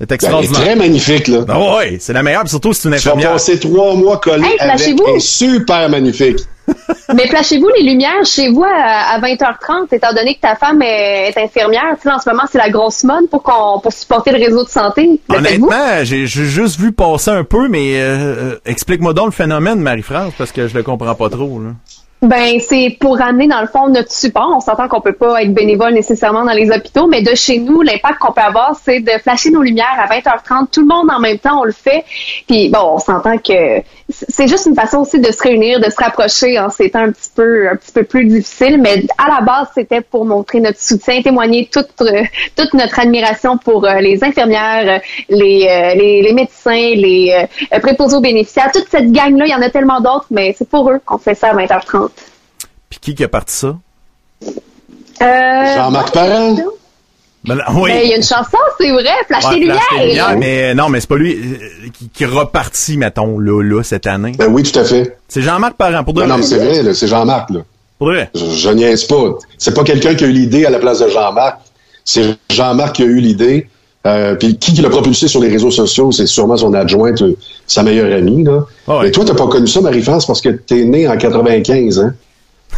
Elle 0.00 0.06
est 0.08 0.12
extraordinaire. 0.12 0.52
Ben, 0.52 0.62
elle 0.62 0.62
est 0.62 0.76
très 0.76 0.76
magnifique, 0.76 1.28
là. 1.28 1.44
Ah 1.46 1.76
ouais, 1.76 1.98
c'est 2.00 2.14
la 2.14 2.22
meilleure, 2.22 2.48
surtout 2.48 2.72
si 2.72 2.80
c'est 2.80 2.88
une 2.88 2.94
infirmière. 2.94 3.20
Tu 3.20 3.26
vas 3.26 3.32
passer 3.34 3.60
trois 3.60 3.94
mois 3.94 4.16
collés 4.16 4.56
avec. 4.58 4.80
Elle 4.80 5.16
est 5.16 5.20
super 5.20 5.90
magnifique. 5.90 6.38
Mais 7.14 7.26
plachez-vous 7.26 7.68
les 7.76 7.82
lumières 7.82 8.24
chez 8.24 8.50
vous 8.50 8.64
à, 8.64 9.20
20h30, 9.20 9.92
étant 9.92 10.14
donné 10.14 10.36
que 10.36 10.40
ta 10.40 10.54
femme 10.54 10.80
est, 10.80 11.36
infirmière. 11.36 11.96
Tu 11.96 12.02
sais, 12.02 12.14
en 12.14 12.18
ce 12.18 12.30
moment, 12.30 12.44
c'est 12.50 12.58
la 12.58 12.70
grosse 12.70 13.04
mode 13.04 13.28
pour 13.28 13.42
qu'on 13.42 13.80
pour 13.80 13.92
supporter 13.92 14.30
le 14.30 14.38
réseau 14.38 14.64
de 14.64 14.70
santé. 14.70 15.20
Honnêtement, 15.28 15.68
j'ai 16.02 16.26
juste 16.26 16.80
vu 16.80 16.92
passer 16.92 17.32
un 17.32 17.44
peu, 17.44 17.68
mais 17.68 18.00
euh, 18.00 18.16
euh, 18.16 18.58
explique-moi 18.64 19.12
donc 19.12 19.26
le 19.26 19.32
phénomène, 19.32 19.80
Marie-France, 19.80 20.32
parce 20.38 20.52
que 20.52 20.66
je 20.66 20.74
le 20.74 20.82
comprends 20.82 21.14
pas 21.14 21.28
trop. 21.28 21.60
Là. 21.60 21.70
Ben, 22.22 22.60
c'est 22.60 22.98
pour 23.00 23.16
ramener 23.16 23.48
dans 23.48 23.62
le 23.62 23.66
fond 23.66 23.88
notre 23.88 24.12
support. 24.12 24.52
On 24.54 24.60
s'entend 24.60 24.88
qu'on 24.88 25.00
peut 25.00 25.14
pas 25.14 25.42
être 25.42 25.54
bénévole 25.54 25.94
nécessairement 25.94 26.44
dans 26.44 26.52
les 26.52 26.70
hôpitaux, 26.70 27.06
mais 27.06 27.22
de 27.22 27.34
chez 27.34 27.58
nous, 27.58 27.80
l'impact 27.80 28.18
qu'on 28.18 28.32
peut 28.32 28.42
avoir, 28.42 28.78
c'est 28.84 29.00
de 29.00 29.12
flasher 29.22 29.50
nos 29.50 29.62
lumières 29.62 29.98
à 29.98 30.06
20h30. 30.06 30.68
Tout 30.70 30.82
le 30.82 30.86
monde 30.86 31.10
en 31.10 31.18
même 31.18 31.38
temps, 31.38 31.60
on 31.60 31.64
le 31.64 31.72
fait. 31.72 32.04
Puis 32.46 32.68
bon, 32.68 32.92
on 32.94 32.98
s'entend 32.98 33.38
que 33.38 33.82
c'est 34.10 34.48
juste 34.48 34.66
une 34.66 34.74
façon 34.74 34.98
aussi 34.98 35.18
de 35.18 35.30
se 35.30 35.42
réunir, 35.42 35.80
de 35.80 35.88
se 35.88 35.96
rapprocher 35.96 36.58
en 36.58 36.68
ces 36.68 36.90
temps 36.90 37.00
un 37.00 37.12
petit 37.12 37.30
peu, 37.34 37.68
un 37.68 37.76
petit 37.76 37.92
peu 37.92 38.02
plus 38.02 38.26
difficile. 38.26 38.78
Mais 38.80 39.04
à 39.16 39.28
la 39.28 39.40
base, 39.40 39.68
c'était 39.74 40.02
pour 40.02 40.26
montrer 40.26 40.60
notre 40.60 40.78
soutien, 40.78 41.22
témoigner 41.22 41.70
toute, 41.72 41.88
toute 42.56 42.74
notre 42.74 43.00
admiration 43.00 43.56
pour 43.56 43.86
euh, 43.86 44.00
les 44.00 44.22
infirmières, 44.22 45.00
les, 45.30 45.66
euh, 45.68 45.94
les, 45.94 46.22
les, 46.22 46.32
médecins, 46.34 46.70
les 46.72 47.46
euh, 47.72 47.78
préposés 47.78 48.16
aux 48.16 48.20
bénéficiaires, 48.20 48.70
toute 48.72 48.88
cette 48.90 49.10
gang-là. 49.10 49.46
Il 49.46 49.50
y 49.50 49.54
en 49.54 49.62
a 49.62 49.70
tellement 49.70 50.00
d'autres, 50.00 50.26
mais 50.30 50.54
c'est 50.58 50.68
pour 50.68 50.90
eux 50.90 51.00
qu'on 51.04 51.18
fait 51.18 51.34
ça 51.34 51.48
à 51.48 51.54
20h30. 51.54 52.09
Puis 52.90 52.98
qui 53.00 53.14
qui 53.14 53.24
a 53.24 53.28
parti 53.28 53.54
ça? 53.54 53.76
Euh, 55.22 55.74
Jean-Marc 55.76 56.12
Parent? 56.12 56.56
Ben, 57.44 57.58
oui. 57.74 57.90
Ben, 57.90 58.00
il 58.04 58.10
y 58.10 58.12
a 58.12 58.16
une 58.16 58.22
chanson, 58.22 58.58
c'est 58.78 58.90
vrai, 58.90 59.08
Flash 59.26 59.46
Ouais, 59.46 59.56
lumières. 59.56 60.36
mais 60.38 60.74
non, 60.74 60.90
mais 60.90 61.00
c'est 61.00 61.08
pas 61.08 61.16
lui 61.16 61.34
euh, 61.34 61.88
qui, 61.92 62.10
qui 62.10 62.24
repartit, 62.26 62.98
mettons, 62.98 63.38
là, 63.38 63.62
là, 63.62 63.82
cette 63.82 64.06
année. 64.06 64.32
Ben 64.38 64.48
oui, 64.50 64.62
tout 64.62 64.78
à 64.78 64.84
fait. 64.84 65.16
C'est 65.28 65.40
Jean-Marc 65.40 65.74
Parent, 65.76 66.04
pour 66.04 66.12
de 66.12 66.20
Non, 66.22 66.28
non, 66.28 66.36
mais 66.38 66.42
c'est 66.42 66.58
vrai, 66.58 66.82
là, 66.82 66.92
c'est 66.92 67.06
Jean-Marc, 67.06 67.50
là. 67.50 67.60
Pour 67.98 68.08
de 68.08 68.14
vrai. 68.14 68.30
Je, 68.34 68.44
je 68.44 68.68
niaise 68.70 69.04
pas. 69.04 69.38
C'est 69.56 69.74
pas 69.74 69.84
quelqu'un 69.84 70.14
qui 70.14 70.24
a 70.24 70.26
eu 70.26 70.32
l'idée 70.32 70.66
à 70.66 70.70
la 70.70 70.78
place 70.78 70.98
de 71.00 71.08
Jean-Marc. 71.08 71.60
C'est 72.04 72.24
Jean-Marc 72.50 72.96
qui 72.96 73.02
a 73.02 73.06
eu 73.06 73.20
l'idée. 73.20 73.68
Euh, 74.06 74.34
puis 74.34 74.56
qui, 74.58 74.72
qui 74.72 74.80
l'a 74.80 74.88
propulsé 74.88 75.28
sur 75.28 75.40
les 75.42 75.48
réseaux 75.48 75.70
sociaux, 75.70 76.10
c'est 76.10 76.26
sûrement 76.26 76.56
son 76.56 76.72
adjointe, 76.72 77.20
euh, 77.20 77.36
sa 77.66 77.82
meilleure 77.82 78.14
amie. 78.16 78.44
Là. 78.44 78.64
Ah 78.88 78.96
ouais. 78.98 79.02
Mais 79.04 79.10
toi, 79.10 79.24
t'as 79.26 79.34
pas 79.34 79.46
connu 79.46 79.66
ça, 79.66 79.80
Marie-France, 79.82 80.26
parce 80.26 80.40
que 80.40 80.48
t'es 80.48 80.84
né 80.84 81.06
en 81.06 81.16
95, 81.18 82.00
hein? 82.00 82.14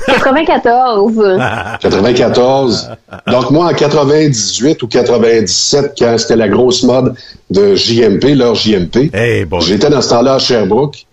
94. 0.07 1.39
94. 1.81 2.91
Donc 3.31 3.51
moi, 3.51 3.67
en 3.67 3.75
98 3.75 4.83
ou 4.83 4.89
97, 4.89 5.95
quand 5.99 6.17
c'était 6.19 6.37
la 6.37 6.49
grosse 6.49 6.83
mode 6.83 7.15
de 7.51 7.75
JMP, 7.75 8.35
leur 8.35 8.55
JMP, 8.55 9.11
Hey, 9.15 9.47
j'étais 9.61 9.91
dans 9.91 10.01
ce 10.01 10.11
temps-là 10.11 10.35
à 10.35 10.39
Sherbrooke. 10.39 11.07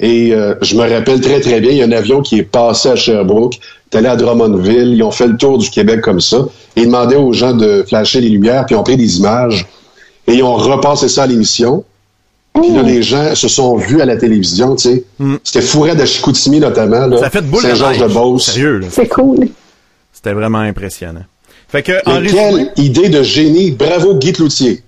Et 0.00 0.32
euh, 0.32 0.54
je 0.62 0.76
me 0.76 0.88
rappelle 0.88 1.20
très, 1.20 1.40
très 1.40 1.60
bien, 1.60 1.72
il 1.72 1.76
y 1.76 1.82
a 1.82 1.84
un 1.84 1.92
avion 1.92 2.22
qui 2.22 2.38
est 2.38 2.42
passé 2.42 2.88
à 2.88 2.96
Sherbrooke, 2.96 3.60
est 3.92 3.96
allé 3.96 4.08
à 4.08 4.16
Drummondville, 4.16 4.94
ils 4.94 5.02
ont 5.02 5.10
fait 5.10 5.26
le 5.26 5.36
tour 5.36 5.58
du 5.58 5.68
Québec 5.68 6.00
comme 6.00 6.20
ça, 6.20 6.46
et 6.74 6.82
ils 6.82 6.86
demandaient 6.86 7.16
aux 7.16 7.34
gens 7.34 7.52
de 7.52 7.84
flasher 7.86 8.22
les 8.22 8.30
lumières, 8.30 8.64
puis 8.64 8.74
ils 8.74 8.78
ont 8.78 8.82
pris 8.82 8.96
des 8.96 9.18
images, 9.18 9.66
et 10.26 10.36
ils 10.36 10.42
ont 10.42 10.54
repassé 10.54 11.06
ça 11.08 11.24
à 11.24 11.26
l'émission. 11.26 11.84
Puis 12.54 12.70
là, 12.72 12.82
les 12.82 13.02
gens 13.02 13.34
se 13.34 13.48
sont 13.48 13.76
vus 13.76 14.00
à 14.00 14.04
la 14.04 14.16
télévision, 14.16 14.74
tu 14.74 14.88
sais. 14.88 15.04
C'était 15.44 15.64
Fourret 15.64 15.94
de 15.94 16.04
Chicoutimi, 16.04 16.60
notamment, 16.60 17.06
là. 17.06 17.18
Ça 17.18 17.30
fait 17.30 17.42
de 17.42 17.46
boule 17.46 17.62
de 17.62 17.68
Saint-Georges 17.68 17.98
de 17.98 18.04
neige. 18.04 18.14
Beauce. 18.14 18.44
Sérieux, 18.46 18.78
là. 18.78 18.86
C'est 18.90 19.08
cool. 19.08 19.48
C'était 20.12 20.32
vraiment 20.32 20.58
impressionnant. 20.58 21.24
Fait 21.68 21.82
que, 21.82 21.92
en 22.04 22.18
résumé... 22.18 22.68
quelle 22.74 22.84
idée 22.84 23.08
de 23.08 23.22
génie. 23.22 23.70
Bravo, 23.70 24.14
Guy 24.14 24.32
Cloutier. 24.32 24.82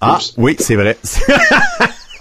Ah, 0.00 0.18
oui, 0.36 0.56
c'est 0.58 0.74
vrai. 0.74 0.96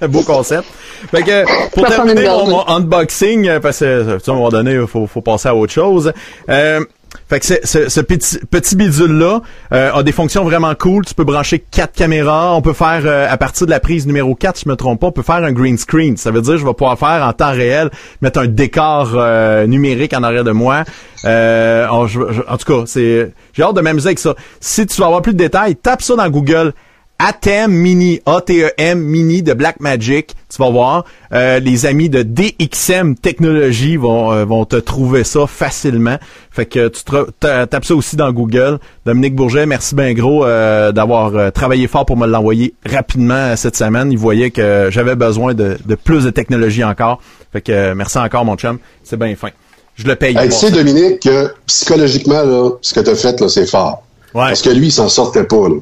Un 0.02 0.08
beau 0.08 0.22
concept. 0.22 0.66
Fait 1.12 1.24
que, 1.24 1.70
pour 1.72 1.86
terminer 1.88 2.26
mon, 2.26 2.68
unboxing, 2.68 3.60
parce 3.60 3.80
que, 3.80 4.18
tu 4.18 4.24
sais, 4.24 4.32
à 4.32 4.34
un 4.34 4.38
moment 4.38 4.50
donné, 4.50 4.74
il 4.74 4.88
faut, 4.88 5.08
faut 5.08 5.22
passer 5.22 5.50
à 5.50 5.56
autre 5.56 5.74
chose. 5.74 6.12
Euh, 6.50 6.84
fait 7.30 7.40
que 7.40 7.46
ce, 7.46 7.90
ce 7.90 8.02
petit, 8.02 8.38
petit 8.50 8.76
bidule-là 8.76 9.42
euh, 9.74 9.94
a 9.94 10.04
des 10.04 10.12
fonctions 10.12 10.44
vraiment 10.44 10.74
cool. 10.76 11.06
Tu 11.06 11.14
peux 11.14 11.24
brancher 11.24 11.60
quatre 11.60 11.94
caméras. 11.94 12.54
On 12.56 12.62
peut 12.62 12.74
faire, 12.74 13.02
euh, 13.06 13.28
à 13.30 13.38
partir 13.38 13.66
de 13.66 13.72
la 13.72 13.80
prise 13.80 14.06
numéro 14.08 14.34
4, 14.36 14.62
je 14.64 14.70
me 14.70 14.76
trompe 14.76 15.02
pas, 15.02 15.08
on 15.08 15.12
peut 15.12 15.22
faire 15.24 15.36
un 15.44 15.52
green 15.52 15.78
screen. 15.78 16.16
Ça 16.18 16.32
veut 16.32 16.42
dire 16.42 16.58
je 16.58 16.66
vais 16.66 16.74
pouvoir 16.74 16.98
faire 16.98 17.26
en 17.26 17.34
temps 17.34 17.52
réel, 17.52 17.90
mettre 18.22 18.40
un 18.40 18.48
décor 18.48 19.12
euh, 19.16 19.66
numérique 19.68 20.14
en 20.14 20.24
arrière 20.24 20.44
de 20.44 20.52
moi. 20.52 20.84
Euh, 21.26 21.88
je- 22.08 22.20
je- 22.32 22.42
en 22.48 22.58
tout 22.58 22.66
cas, 22.74 22.84
c'est 22.86 23.32
j'ai 23.54 23.64
hâte 23.64 23.76
de 23.76 23.82
m'amuser 23.82 24.08
avec 24.08 24.20
ça. 24.20 24.36
Si 24.60 24.86
tu 24.86 24.98
veux 25.02 25.06
avoir 25.06 25.22
plus 25.22 25.34
de 25.34 25.38
détails, 25.40 25.76
tape 25.76 26.02
ça 26.02 26.16
dans 26.16 26.30
Google. 26.30 26.74
ATEM 27.20 27.72
Mini, 27.72 28.22
A-T-E-M 28.28 29.00
Mini 29.00 29.42
de 29.42 29.54
Blackmagic, 29.54 30.36
tu 30.50 30.58
vas 30.60 30.70
voir. 30.70 31.06
Euh, 31.34 31.60
les 31.60 31.88
amis 31.88 32.10
de 32.10 32.22
DXM 32.22 33.16
Technologies 33.16 33.98
vont, 33.98 34.32
euh, 34.32 34.46
vont 34.46 34.66
te 34.66 34.76
trouver 34.76 35.24
ça 35.24 35.48
facilement. 35.48 36.18
Fait 36.52 36.68
que 36.68 36.90
tu 36.90 37.02
tapes 37.40 37.86
ça 37.86 37.96
aussi 37.96 38.16
dans 38.16 38.32
Google. 38.32 38.78
Dominique 39.06 39.36
Bourget, 39.36 39.66
merci 39.66 39.96
bien 39.96 40.14
gros 40.14 40.46
euh, 40.46 40.92
d'avoir 40.92 41.36
euh, 41.36 41.50
travaillé 41.50 41.88
fort 41.88 42.06
pour 42.06 42.18
me 42.18 42.28
l'envoyer 42.28 42.76
rapidement 42.86 43.56
cette 43.56 43.76
semaine. 43.76 44.12
Il 44.12 44.18
voyait 44.20 44.52
que 44.52 44.90
j'avais 44.92 45.16
besoin 45.16 45.56
de, 45.56 45.78
de 45.84 45.96
plus 45.96 46.24
de 46.24 46.30
technologie 46.30 46.84
encore. 46.84 47.20
Fait 47.52 47.62
que 47.62 47.72
euh, 47.72 47.96
merci 47.96 48.20
encore 48.20 48.46
mon 48.46 48.58
chum, 48.58 48.78
c'est 49.04 49.18
bien 49.18 49.36
fin. 49.36 49.50
Je 49.96 50.06
le 50.06 50.16
paye. 50.16 50.38
Hey, 50.38 50.50
tu 50.50 50.56
sais. 50.56 50.70
Dominique, 50.70 51.22
que 51.22 51.52
psychologiquement, 51.66 52.44
là, 52.44 52.70
ce 52.82 52.94
que 52.94 53.00
tu 53.00 53.10
as 53.10 53.16
fait, 53.16 53.40
là, 53.40 53.50
c'est 53.50 53.66
fort. 53.66 54.04
Ouais. 54.36 54.50
Parce 54.50 54.62
que 54.62 54.70
lui, 54.70 54.88
il 54.88 54.92
s'en 54.92 55.10
sortait 55.10 55.46
pas. 55.46 55.68
Là. 55.68 55.76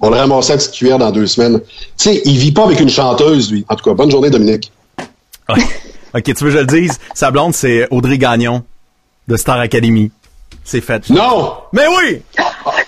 On 0.00 0.10
le 0.10 0.16
ramassait 0.16 0.52
à 0.52 0.56
petite 0.56 0.72
cuillère 0.72 0.98
dans 0.98 1.10
deux 1.10 1.26
semaines. 1.26 1.60
Tu 1.60 1.66
sais, 1.96 2.22
il 2.24 2.38
vit 2.38 2.52
pas 2.52 2.64
avec 2.64 2.80
une 2.80 2.88
chanteuse, 2.88 3.50
lui. 3.50 3.64
En 3.68 3.74
tout 3.74 3.84
cas, 3.84 3.94
bonne 3.94 4.10
journée, 4.10 4.30
Dominique. 4.30 4.72
Ouais. 5.48 5.62
ok, 6.14 6.22
tu 6.22 6.44
veux 6.44 6.50
que 6.50 6.50
je 6.50 6.58
le 6.58 6.66
dise? 6.66 6.98
Sa 7.14 7.30
blonde, 7.30 7.54
c'est 7.54 7.88
Audrey 7.90 8.18
Gagnon 8.18 8.62
de 9.26 9.36
Star 9.36 9.58
Academy. 9.58 10.10
C'est 10.64 10.80
fait. 10.80 11.08
Non! 11.10 11.54
Mais 11.72 11.86
oui! 11.88 12.22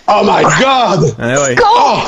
Oh 0.08 0.22
my 0.22 0.42
God! 0.42 1.14
Ah 1.18 1.42
ouais. 1.42 1.56
Oh! 1.62 1.98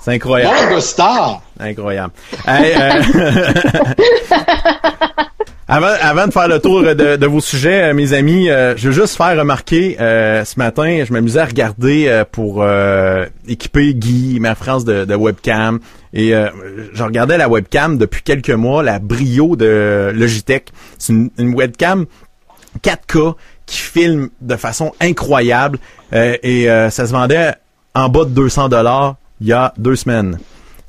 C'est 0.00 0.14
incroyable. 0.14 0.56
Monde 0.56 0.76
de 0.76 0.80
star! 0.80 1.42
Incroyable. 1.60 2.12
Hey, 2.46 2.74
euh, 2.74 3.02
avant, 5.68 5.92
avant 6.00 6.26
de 6.26 6.32
faire 6.32 6.48
le 6.48 6.60
tour 6.60 6.82
de, 6.82 7.16
de 7.16 7.26
vos 7.26 7.40
sujets, 7.40 7.90
euh, 7.90 7.94
mes 7.94 8.14
amis, 8.14 8.48
euh, 8.48 8.74
je 8.76 8.88
veux 8.88 9.02
juste 9.02 9.16
faire 9.16 9.38
remarquer, 9.38 9.98
euh, 10.00 10.42
ce 10.44 10.58
matin, 10.58 11.04
je 11.06 11.12
m'amusais 11.12 11.40
à 11.40 11.44
regarder 11.44 12.06
euh, 12.08 12.24
pour 12.30 12.62
euh, 12.62 13.26
équiper 13.46 13.94
Guy 13.94 14.40
ma 14.40 14.54
France 14.54 14.86
de, 14.86 15.04
de 15.04 15.14
webcam. 15.14 15.78
Et 16.14 16.34
euh, 16.34 16.48
je 16.94 17.02
regardais 17.02 17.36
la 17.36 17.50
webcam 17.50 17.98
depuis 17.98 18.22
quelques 18.22 18.48
mois, 18.48 18.82
la 18.82 18.98
Brio 18.98 19.56
de 19.56 20.10
Logitech. 20.14 20.72
C'est 20.98 21.12
une, 21.12 21.30
une 21.38 21.54
webcam 21.54 22.06
4K 22.82 23.34
qui 23.66 23.78
filme 23.78 24.30
de 24.40 24.56
façon 24.56 24.92
incroyable 25.00 25.78
et 26.12 26.66
ça 26.90 27.06
se 27.06 27.12
vendait 27.12 27.52
en 27.94 28.08
bas 28.08 28.24
de 28.24 28.30
200 28.30 28.70
dollars 28.70 29.16
il 29.40 29.48
y 29.48 29.52
a 29.52 29.74
deux 29.76 29.96
semaines. 29.96 30.38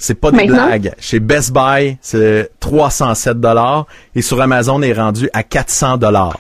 C'est 0.01 0.15
pas 0.15 0.31
des 0.31 0.38
Maintenant? 0.38 0.67
blagues. 0.67 0.93
Chez 0.99 1.19
Best 1.19 1.51
Buy, 1.51 1.97
c'est 2.01 2.49
307 2.62 3.39
dollars 3.39 3.85
et 4.15 4.21
sur 4.21 4.41
Amazon, 4.41 4.81
il 4.81 4.89
est 4.89 4.93
rendu 4.93 5.29
à 5.33 5.43
400 5.43 5.97
dollars. 5.97 6.39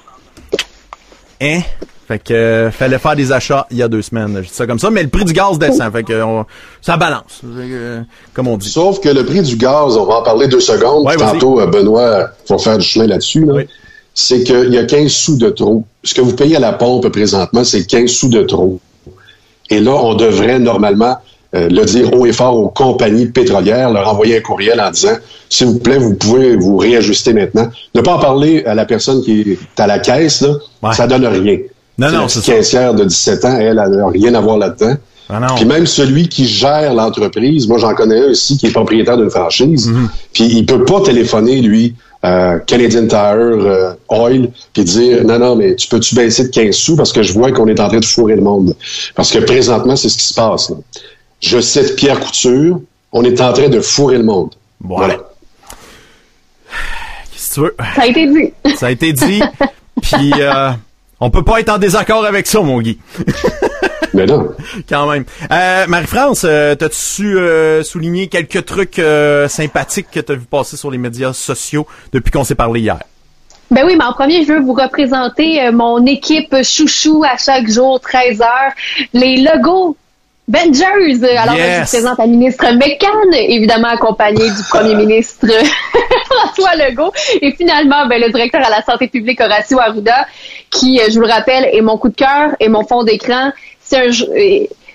Hein? 1.41 1.59
Fait 2.07 2.17
que 2.19 2.33
euh, 2.33 2.71
fallait 2.71 2.97
faire 2.97 3.15
des 3.15 3.31
achats 3.31 3.67
il 3.69 3.77
y 3.77 3.83
a 3.83 3.87
deux 3.87 4.01
semaines. 4.01 4.33
Je 4.37 4.47
dis 4.47 4.53
ça 4.53 4.65
comme 4.65 4.79
ça, 4.79 4.89
mais 4.89 5.03
le 5.03 5.09
prix 5.09 5.25
du 5.25 5.33
gaz 5.33 5.59
descend. 5.59 5.91
Fait 5.91 6.03
que 6.03 6.23
on- 6.23 6.45
ça 6.81 6.97
balance, 6.97 7.41
euh, 7.45 8.01
comme 8.33 8.47
on 8.47 8.57
dit. 8.57 8.67
Sauf 8.69 8.99
que 8.99 9.09
le 9.09 9.23
prix 9.25 9.41
du 9.43 9.55
gaz, 9.57 9.95
on 9.95 10.05
va 10.05 10.15
en 10.15 10.23
parler 10.23 10.47
deux 10.47 10.59
secondes. 10.59 11.05
Ouais, 11.05 11.17
tantôt, 11.17 11.59
euh, 11.59 11.67
Benoît 11.67 12.29
va 12.49 12.57
faire 12.57 12.77
du 12.79 12.83
chemin 12.85 13.05
là-dessus. 13.07 13.45
Là. 13.45 13.53
Oui. 13.53 13.67
C'est 14.15 14.43
qu'il 14.43 14.73
y 14.73 14.77
a 14.79 14.85
15 14.85 15.11
sous 15.11 15.37
de 15.37 15.49
trop. 15.49 15.83
Ce 16.03 16.13
que 16.15 16.21
vous 16.21 16.33
payez 16.35 16.55
à 16.55 16.59
la 16.59 16.73
pompe 16.73 17.07
présentement, 17.09 17.63
c'est 17.63 17.85
15 17.85 18.09
sous 18.09 18.29
de 18.29 18.41
trop. 18.41 18.79
Et 19.69 19.79
là, 19.79 19.91
on 19.91 20.15
devrait 20.15 20.57
normalement 20.59 21.17
euh, 21.55 21.67
le 21.69 21.83
dire 21.85 22.13
haut 22.13 22.25
et 22.25 22.31
fort 22.33 22.55
aux 22.57 22.69
compagnies 22.69 23.25
pétrolières, 23.27 23.91
leur 23.91 24.07
envoyer 24.07 24.37
un 24.37 24.41
courriel 24.41 24.79
en 24.79 24.91
disant, 24.91 25.15
s'il 25.49 25.67
vous 25.67 25.79
plaît, 25.79 25.97
vous 25.97 26.13
pouvez 26.15 26.55
vous 26.55 26.77
réajuster 26.77 27.33
maintenant. 27.33 27.69
Ne 27.95 28.01
pas 28.01 28.13
en 28.15 28.19
parler 28.19 28.63
à 28.65 28.75
la 28.75 28.85
personne 28.85 29.21
qui 29.23 29.41
est 29.41 29.79
à 29.79 29.87
la 29.87 29.99
caisse, 29.99 30.41
là, 30.41 30.53
Ouais. 30.83 30.93
ça 30.93 31.07
donne 31.07 31.25
rien. 31.25 31.57
Non, 31.97 32.11
non, 32.11 32.27
c'est 32.27 32.41
caissière 32.43 32.93
de 32.93 33.03
17 33.03 33.45
ans, 33.45 33.57
elle, 33.59 33.81
elle 33.83 33.91
n'a 33.97 34.07
rien 34.07 34.33
à 34.35 34.41
voir 34.41 34.57
là-dedans. 34.57 34.95
Ah 35.31 35.39
non. 35.39 35.55
Puis 35.55 35.65
même 35.65 35.85
celui 35.85 36.27
qui 36.27 36.45
gère 36.45 36.93
l'entreprise, 36.93 37.67
moi 37.67 37.77
j'en 37.77 37.93
connais 37.93 38.19
un 38.19 38.29
aussi 38.31 38.57
qui 38.57 38.65
est 38.67 38.71
propriétaire 38.71 39.15
d'une 39.17 39.29
franchise, 39.29 39.87
Mhm. 39.87 40.09
puis 40.33 40.45
il 40.45 40.65
peut 40.65 40.85
pas 40.85 41.01
téléphoner 41.01 41.61
lui 41.61 41.93
euh, 42.25 42.57
Canadian 42.59 43.05
Tire 43.07 43.35
euh, 43.37 43.91
Oil 44.09 44.49
puis 44.73 44.83
dire 44.83 45.23
non 45.25 45.37
non 45.39 45.55
mais 45.55 45.75
tu 45.75 45.87
peux-tu 45.87 46.15
baisser 46.15 46.45
de 46.45 46.49
15 46.49 46.75
sous 46.75 46.95
parce 46.97 47.13
que 47.13 47.21
je 47.23 47.31
vois 47.31 47.51
qu'on 47.51 47.67
est 47.67 47.79
en 47.79 47.87
train 47.89 47.99
de 47.99 48.05
fourrer 48.05 48.35
le 48.35 48.41
monde? 48.41 48.75
Parce 49.15 49.31
que 49.31 49.39
présentement 49.39 49.95
c'est 49.95 50.09
ce 50.09 50.17
qui 50.17 50.25
se 50.25 50.33
passe. 50.33 50.69
là. 50.71 50.75
Je 51.39 51.59
cite 51.59 51.95
Pierre 51.95 52.19
Couture, 52.19 52.81
on 53.11 53.23
est 53.23 53.41
en 53.41 53.53
train 53.53 53.69
de 53.69 53.79
fourrer 53.79 54.17
le 54.17 54.23
monde. 54.23 54.49
Ouais. 54.83 54.97
Voilà. 54.97 55.17
Si 57.35 57.53
tu 57.53 57.61
veux? 57.61 57.75
Ça 57.95 58.01
a 58.01 58.05
été 58.07 58.27
dit. 58.27 58.53
Ça 58.75 58.85
a 58.87 58.91
été 58.91 59.13
dit. 59.13 59.41
Puis 60.01 60.33
euh, 60.39 60.71
on 61.19 61.29
peut 61.29 61.43
pas 61.43 61.59
être 61.59 61.69
en 61.69 61.77
désaccord 61.77 62.25
avec 62.25 62.47
ça, 62.47 62.61
mon 62.61 62.79
Guy. 62.81 62.99
Mais 64.13 64.25
non. 64.27 64.49
Quand 64.87 65.09
même. 65.09 65.25
Euh, 65.51 65.87
Marie-France, 65.87 66.41
euh, 66.45 66.75
t'as-tu 66.75 67.37
euh, 67.37 67.83
souligné 67.83 68.27
quelques 68.27 68.65
trucs 68.65 68.99
euh, 68.99 69.47
sympathiques 69.47 70.07
que 70.11 70.19
t'as 70.19 70.35
vu 70.35 70.45
passer 70.45 70.77
sur 70.77 70.91
les 70.91 70.97
médias 70.97 71.33
sociaux 71.33 71.87
depuis 72.11 72.31
qu'on 72.31 72.43
s'est 72.43 72.55
parlé 72.55 72.81
hier? 72.81 72.99
Ben 73.71 73.83
oui, 73.85 73.95
mais 73.97 74.03
en 74.03 74.13
premier, 74.13 74.43
je 74.45 74.53
veux 74.53 74.61
vous 74.61 74.73
représenter 74.73 75.61
euh, 75.63 75.71
mon 75.71 76.03
équipe 76.05 76.55
chouchou 76.63 77.23
à 77.23 77.37
chaque 77.37 77.69
jour, 77.69 77.99
13 77.99 78.41
heures. 78.41 78.71
Les 79.13 79.37
logos 79.37 79.95
Vengers. 80.49 81.23
Alors, 81.37 81.55
Yes. 81.55 81.75
je 81.75 81.79
vous 81.81 81.85
présente 81.87 82.17
la 82.17 82.25
ministre 82.25 82.65
McCann, 82.73 83.33
évidemment 83.33 83.89
accompagnée 83.89 84.49
du 84.49 84.63
premier 84.69 84.95
ministre 85.05 85.45
François 86.29 86.75
Legault. 86.75 87.11
Et 87.41 87.51
finalement, 87.53 88.07
ben, 88.07 88.19
le 88.19 88.31
directeur 88.31 88.65
à 88.65 88.69
la 88.69 88.81
santé 88.83 89.07
publique, 89.07 89.39
Horacio 89.41 89.79
Arruda, 89.79 90.25
qui, 90.71 90.99
euh, 90.99 91.05
je 91.09 91.13
vous 91.15 91.21
le 91.25 91.31
rappelle, 91.31 91.69
est 91.71 91.81
mon 91.81 91.97
coup 91.97 92.09
de 92.09 92.15
cœur 92.15 92.55
et 92.59 92.67
mon 92.67 92.83
fond 92.85 93.03
d'écran. 93.03 93.51
C'est 93.81 93.97
un, 94.07 94.11
je, 94.11 94.25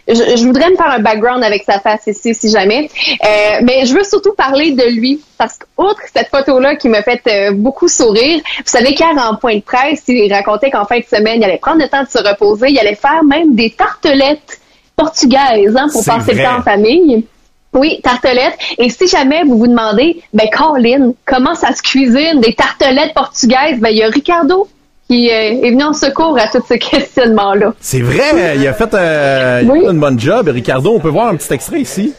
je 0.09 0.45
voudrais 0.45 0.71
me 0.71 0.77
faire 0.77 0.91
un 0.91 0.99
background 0.99 1.43
avec 1.43 1.63
sa 1.65 1.79
face 1.81 2.07
ici, 2.07 2.35
si 2.35 2.51
jamais. 2.51 2.91
Euh, 3.25 3.61
mais 3.63 3.87
je 3.87 3.95
veux 3.95 4.05
surtout 4.05 4.35
parler 4.35 4.73
de 4.73 4.85
lui, 4.85 5.21
parce 5.39 5.57
qu'outre 5.59 6.01
cette 6.15 6.29
photo-là 6.29 6.77
qui 6.77 6.89
me 6.89 7.01
fait 7.03 7.23
euh, 7.27 7.53
beaucoup 7.53 7.89
sourire, 7.89 8.41
vous 8.59 8.63
savez 8.67 8.95
qu'hier, 8.95 9.15
en 9.17 9.37
point 9.37 9.57
de 9.57 9.63
presse, 9.63 10.03
il 10.09 10.33
racontait 10.33 10.71
qu'en 10.71 10.85
fin 10.85 10.99
de 10.99 11.05
semaine, 11.05 11.39
il 11.41 11.45
allait 11.45 11.59
prendre 11.59 11.81
le 11.81 11.89
temps 11.89 12.03
de 12.03 12.09
se 12.09 12.19
reposer, 12.19 12.69
il 12.71 12.79
allait 12.79 12.97
faire 12.97 13.25
même 13.25 13.55
des 13.55 13.71
tartelettes 13.71 14.59
portugaises 14.97 15.77
hein, 15.77 15.87
pour 15.93 16.05
passer 16.05 16.33
vrai. 16.33 16.43
le 16.43 16.49
temps 16.49 16.59
en 16.59 16.63
famille. 16.63 17.25
Oui, 17.73 18.01
tartelettes. 18.03 18.57
Et 18.79 18.89
si 18.89 19.09
jamais 19.09 19.43
vous 19.43 19.59
vous 19.59 19.67
demandez, 19.67 20.23
ben 20.33 20.49
Colin, 20.57 21.13
comment 21.27 21.55
ça 21.57 21.75
se 21.75 21.83
cuisine 21.83 22.41
des 22.41 22.55
tartelettes 22.55 23.15
portugaises? 23.15 23.81
Ben 23.81 23.89
il 23.91 23.99
y 23.99 24.03
a 24.05 24.09
Ricardo 24.09 24.69
qui 25.09 25.29
euh, 25.29 25.61
est 25.63 25.71
venu 25.71 25.83
en 25.83 25.93
secours 25.93 26.39
à 26.39 26.47
tous 26.49 26.65
ces 26.69 26.79
questionnements-là. 26.91 27.75
C'est 27.81 28.01
vrai, 28.01 28.55
il 28.57 28.67
a 28.67 28.73
fait 28.73 28.95
euh, 28.95 29.61
il 29.65 29.69
a 29.69 29.73
Oui. 29.73 29.81
fait 29.85 29.91
une 29.91 29.99
bonne 30.01 30.21
job. 30.21 30.49
Ricardo, 30.49 30.93
on 30.95 31.01
peut 31.01 31.09
voir 31.09 31.29
un 31.29 31.37
petit 31.37 31.53
extrait 31.53 31.81
ici. 31.81 32.15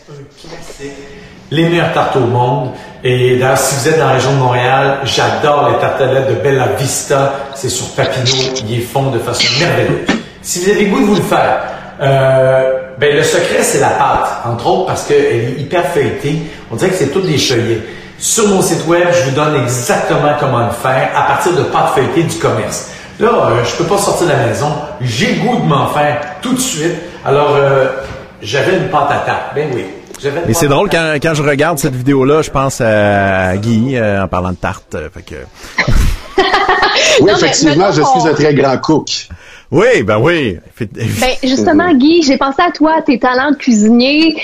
les 1.52 1.70
meilleures 1.70 1.94
tartes 1.94 2.16
au 2.18 2.22
monde. 2.22 2.72
Et 3.04 3.38
d'ailleurs, 3.38 3.58
si 3.58 3.76
vous 3.76 3.88
êtes 3.90 4.00
dans 4.00 4.08
la 4.08 4.14
région 4.14 4.34
de 4.34 4.38
Montréal, 4.40 5.00
j'adore 5.04 5.70
les 5.72 5.80
tartelettes 5.80 6.30
de 6.30 6.36
Bella 6.36 6.70
Vista. 6.78 7.34
C'est 7.56 7.70
sur 7.70 7.88
Papineau. 7.96 8.26
Ils 8.68 8.76
les 8.76 8.82
font 8.82 9.10
de 9.12 9.20
façon 9.20 9.46
merveilleuse. 9.60 10.08
Si 10.42 10.60
vous 10.60 10.70
avez 10.72 10.86
le 10.86 10.90
goût 10.92 11.00
de 11.02 11.06
vous 11.06 11.16
le 11.16 11.22
faire, 11.22 11.64
euh, 12.02 12.72
ben 12.98 13.16
le 13.16 13.24
secret, 13.24 13.62
c'est 13.64 13.80
la 13.80 13.90
pâte. 13.90 14.30
Entre 14.46 14.66
autres 14.68 14.86
parce 14.88 15.04
qu'elle 15.06 15.18
est 15.26 15.56
hyper 15.60 15.86
feuilletée. 15.88 16.42
On 16.72 16.76
dirait 16.76 16.92
que 16.92 16.98
c'est 16.98 17.08
toutes 17.12 17.26
des 17.26 17.38
feuillets. 17.38 17.82
Sur 18.18 18.48
mon 18.48 18.62
site 18.62 18.86
web, 18.88 19.08
je 19.12 19.30
vous 19.30 19.36
donne 19.36 19.56
exactement 19.62 20.34
comment 20.40 20.66
le 20.66 20.72
faire 20.72 21.10
à 21.16 21.24
partir 21.28 21.54
de 21.54 21.64
pâtes 21.64 21.92
feuilletées 21.96 22.24
du 22.24 22.36
commerce. 22.38 22.90
Là, 23.20 23.28
euh, 23.30 23.64
je 23.64 23.76
peux 23.76 23.86
pas 23.86 23.98
sortir 23.98 24.28
de 24.28 24.32
la 24.32 24.46
maison. 24.46 24.72
J'ai 25.02 25.36
goût 25.36 25.58
de 25.58 25.64
m'en 25.66 25.88
faire 25.88 26.22
tout 26.42 26.54
de 26.54 26.60
suite. 26.60 26.96
Alors, 27.26 27.56
euh, 27.56 27.88
j'avais 28.42 28.78
une 28.78 28.90
pâte 28.90 29.10
à 29.12 29.18
tarte. 29.26 29.56
Ben 29.56 29.70
oui. 29.74 29.86
J'avais 30.22 30.40
une 30.42 30.48
Mais 30.48 30.54
c'est 30.54 30.68
pâte 30.68 30.72
à 30.72 30.76
drôle 30.76 30.90
quand, 30.90 31.14
quand 31.22 31.34
je 31.34 31.44
regarde 31.44 31.78
cette 31.78 31.96
vidéo-là, 31.96 32.42
je 32.42 32.52
pense 32.52 32.80
à 32.82 33.56
Guy 33.58 33.96
euh, 33.98 34.24
en 34.24 34.28
parlant 34.28 34.52
de 34.52 34.56
tarte. 34.56 34.96
euh, 34.96 35.10
fait 35.14 35.24
que... 35.24 35.36
Oui, 37.22 37.32
effectivement, 37.32 37.92
je 37.92 38.02
suis 38.02 38.30
un 38.30 38.34
très 38.34 38.54
grand 38.54 38.78
cook. 38.78 39.28
Oui, 39.76 40.04
ben 40.04 40.20
oui. 40.20 40.58
Ben, 40.80 41.32
justement, 41.44 41.94
Guy, 41.94 42.22
j'ai 42.24 42.38
pensé 42.38 42.62
à 42.62 42.72
toi, 42.72 43.02
tes 43.06 43.20
talents 43.20 43.52
de 43.52 43.58
cuisinier. 43.58 44.38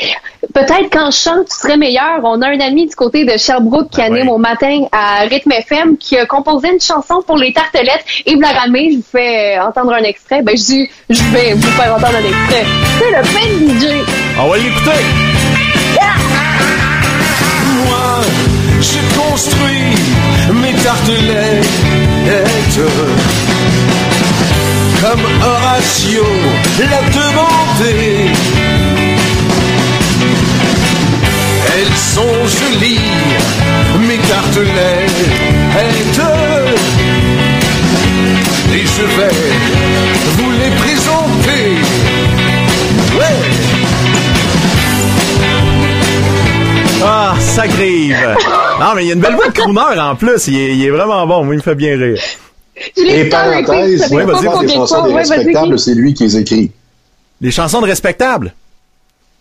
Peut-être 0.54 0.90
qu'en 0.92 1.10
chant, 1.10 1.46
tu 1.50 1.56
serais 1.58 1.78
meilleur. 1.78 2.20
On 2.24 2.42
a 2.42 2.50
un 2.50 2.60
ami 2.60 2.86
du 2.86 2.96
côté 2.96 3.24
de 3.24 3.38
Sherbrooke 3.38 3.90
qui 3.92 4.02
Ah 4.02 4.08
anime 4.08 4.28
ouais. 4.28 4.34
au 4.34 4.38
matin 4.38 4.88
à 4.92 5.22
Rythme 5.22 5.54
FM 5.54 5.96
qui 5.98 6.18
a 6.18 6.26
composé 6.26 6.68
une 6.74 6.82
chanson 6.82 7.24
pour 7.26 7.38
les 7.38 7.54
tartelettes. 7.54 8.04
Yves 8.26 8.42
Laramé, 8.42 8.90
je 8.92 8.98
vous 8.98 9.04
fais 9.10 9.58
euh, 9.58 9.64
entendre 9.64 9.94
un 9.94 10.04
extrait. 10.04 10.42
Ben, 10.42 10.58
je 10.58 10.64
dis, 10.64 10.90
je 11.10 11.24
vais 11.32 11.54
vous 11.54 11.62
faire 11.62 11.94
entendre 11.96 12.18
un 12.18 12.28
extrait. 12.28 12.66
C'est 13.00 13.12
le 13.12 13.22
pain 13.24 13.48
DJ. 13.80 13.86
On 14.38 14.48
va 14.50 14.58
l'écouter. 14.58 15.02
Moi, 17.86 18.22
j'ai 18.82 19.06
construit 19.18 19.96
mes 20.62 20.74
tartelettes 20.84 21.70
comme 25.02 25.26
Horatio 25.42 26.24
l'a 26.80 27.02
demandé. 27.10 28.32
Elles 31.74 31.98
sont 31.98 32.38
jolies, 32.46 33.00
mes 34.08 34.18
tartelettes. 34.18 35.30
Et 38.74 38.86
je 38.86 39.06
vais 39.18 39.36
vous 40.38 40.52
les 40.52 40.72
présenter. 40.78 41.64
Ouais. 43.18 43.40
Ah, 47.04 47.34
ça 47.40 47.68
grive. 47.68 48.36
Non, 48.80 48.88
mais 48.96 49.06
il 49.06 49.08
y 49.08 49.12
a 49.12 49.14
une 49.16 49.20
belle 49.22 49.36
voix 49.36 49.48
de 49.48 49.54
crooner 49.54 50.00
en 50.00 50.16
plus. 50.16 50.48
Il 50.48 50.56
est, 50.56 50.76
il 50.76 50.86
est 50.86 50.90
vraiment 50.92 51.26
bon. 51.26 51.44
Moi, 51.44 51.56
il 51.56 51.58
me 51.58 51.64
fait 51.64 51.76
bien 51.76 51.98
rire. 51.98 52.22
Je 52.98 53.02
l'ai 53.04 53.10
Et 53.10 53.20
écouté 53.22 53.36
en 53.36 53.46
repeat, 53.52 53.66
parenthèse, 53.68 54.00
ça 54.02 54.08
fait 54.08 54.16
Ouais, 54.16 54.26
pas 54.26 54.32
vas-y, 54.34 54.42
les 54.44 54.48
combien 54.50 54.68
de 54.68 54.72
chansons 54.74 55.08
des 55.08 55.14
respectables, 55.14 55.80
c'est 55.80 55.94
lui 55.96 56.14
qui 56.14 56.24
les 56.24 56.38
écrit. 56.38 56.72
Les 57.42 57.52
chansons 57.52 57.82
de 57.82 57.86
respectables? 57.88 58.54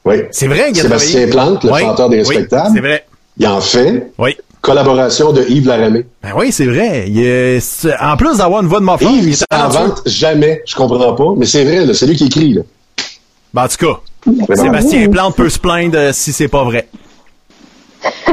Oui. 0.05 0.17
C'est 0.31 0.47
vrai, 0.47 0.69
qu'il 0.73 0.81
a 0.81 0.83
Sébastien 0.83 1.29
travaillé. 1.29 1.31
Plante, 1.31 1.65
le 1.65 1.73
Oui, 1.73 1.81
chanteur 1.81 2.09
des 2.09 2.17
oui, 2.17 2.23
respectables. 2.27 2.71
c'est 2.75 2.81
vrai. 2.81 3.07
Il 3.39 3.47
en 3.47 3.61
fait. 3.61 4.13
Oui. 4.19 4.37
Collaboration 4.61 5.33
de 5.33 5.43
Yves 5.49 5.67
Laramé. 5.67 6.07
Ben 6.23 6.31
oui, 6.37 6.53
c'est 6.53 6.67
vrai. 6.67 7.05
Il 7.09 7.21
est- 7.25 7.87
en 8.01 8.17
plus 8.17 8.37
d'avoir 8.39 8.63
une 8.63 8.69
voix 8.69 8.81
de 8.81 8.85
morphine, 8.85 9.11
Yves, 9.11 9.25
il 9.25 9.29
il 9.31 9.37
s'en 9.37 9.69
vante 9.69 10.03
jamais. 10.07 10.63
Je 10.67 10.75
comprends 10.77 11.15
pas. 11.15 11.33
Mais 11.37 11.47
c'est 11.47 11.65
vrai, 11.65 11.93
c'est 11.95 12.07
lui 12.07 12.17
qui 12.17 12.27
écrit. 12.27 12.55
Là. 12.55 12.63
Ben, 13.55 13.65
en 13.65 13.69
tout 13.69 13.87
cas. 13.87 14.01
Sébastien 14.55 15.09
Plante 15.09 15.35
peut 15.37 15.49
se 15.49 15.59
plaindre 15.59 15.97
euh, 15.97 16.11
si 16.13 16.33
c'est 16.33 16.49
pas 16.49 16.63
vrai. 16.65 16.89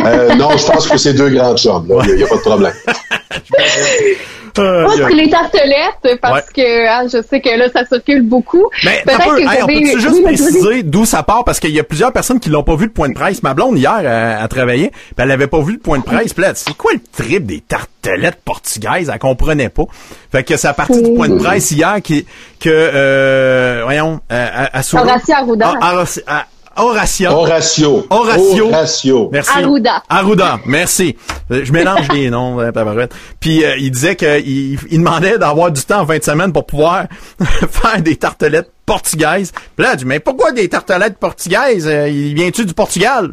Euh, 0.06 0.36
non, 0.36 0.50
je 0.58 0.66
pense 0.66 0.88
que 0.88 0.98
c'est 0.98 1.14
deux 1.14 1.30
grands 1.30 1.56
chums. 1.56 1.88
Il 2.08 2.16
n'y 2.16 2.24
a, 2.24 2.28
pas 2.28 2.36
de 2.36 2.42
problème. 2.42 2.74
Euh, 4.60 4.86
a- 4.88 5.08
c'est 5.10 5.16
les 5.16 5.30
tartelettes, 5.30 6.20
parce 6.22 6.46
Ouais. 6.48 6.54
que 6.56 6.88
hein, 6.88 7.08
je 7.12 7.22
sais 7.28 7.42
que 7.42 7.50
là, 7.58 7.70
ça 7.72 7.86
circule 7.86 8.22
beaucoup. 8.24 8.66
Mais 8.84 9.02
Peut-être 9.06 9.18
t'as 9.20 9.24
peu, 9.26 9.36
que 9.38 9.64
on 9.64 9.68
peut-tu 9.68 10.00
juste 10.00 10.16
Oui, 10.16 10.24
préciser 10.24 10.84
d'où 10.84 11.06
ça 11.06 11.24
part? 11.24 11.44
Parce 11.44 11.60
qu'il 11.60 11.72
y 11.72 11.80
a 11.80 11.84
plusieurs 11.84 12.12
personnes 12.14 12.40
qui 12.40 12.50
l'ont 12.50 12.64
pas 12.64 12.76
vu 12.76 12.86
le 12.86 12.92
point 12.92 13.10
de 13.10 13.14
presse. 13.14 13.44
Ma 13.44 13.54
blonde 13.54 13.78
hier 13.78 14.00
euh, 14.04 14.44
a 14.44 14.48
travaillé, 14.48 14.90
puis 14.92 15.00
elle 15.18 15.32
avait 15.32 15.48
pas 15.48 15.62
vu 15.62 15.74
le 15.74 15.80
point 15.80 15.98
de 16.00 16.04
presse. 16.04 16.34
Puis 16.34 16.44
là, 16.44 16.52
c'est 16.56 16.76
quoi 16.76 16.92
le 16.94 17.00
trip 17.16 17.46
des 17.46 17.62
tartelettes 17.62 18.40
portugaises? 18.44 19.10
Elle 19.14 19.20
comprenait 19.20 19.70
pas. 19.70 19.84
Fait 20.32 20.44
que 20.44 20.58
c'est 20.58 20.68
à 20.68 20.74
partir 20.74 21.02
du 21.02 21.14
point 21.14 21.30
de 21.30 21.38
presse 21.38 21.72
hier 21.72 21.96
qui 22.04 22.26
que 22.60 22.70
euh, 22.70 23.82
voyons 23.84 24.20
euh, 24.32 24.48
à, 24.54 24.78
à 24.78 24.82
Souro- 24.84 25.04
Horacio 25.04 25.34
Arruda. 25.36 25.74
Ah, 25.82 26.46
Horacio- 26.78 27.30
Horacio. 27.32 27.32
Horatio. 27.32 28.06
Horatio. 28.10 28.68
Horatio. 28.68 29.30
Merci. 29.32 29.52
Arruda. 29.58 30.04
Arruda, 30.10 30.60
merci. 30.66 31.16
Je 31.50 31.72
mélange 31.72 32.08
les 32.14 32.30
noms, 32.30 32.58
tabarouette. 32.72 33.14
Puis 33.40 33.64
euh, 33.64 33.76
il 33.78 33.92
disait 33.92 34.16
qu'il 34.16 34.78
il 34.90 34.98
demandait 35.00 35.38
d'avoir 35.38 35.72
du 35.72 35.82
temps 35.84 36.02
en 36.02 36.06
fin 36.06 36.18
de 36.18 36.24
semaine 36.24 36.54
pour 36.54 36.66
pouvoir 36.66 37.06
faire 37.72 38.02
des 38.02 38.16
tartelettes 38.16 38.72
portugaises. 38.86 39.52
Puis 39.76 39.86
là, 39.86 39.94
il 39.94 39.98
dit, 39.98 40.06
mais 40.06 40.20
pourquoi 40.20 40.52
des 40.52 40.68
tartelettes 40.70 41.18
portugaises? 41.18 41.88
Euh, 41.88 42.08
il 42.10 42.34
vient-tu 42.36 42.66
du 42.66 42.74
Portugal? 42.74 43.32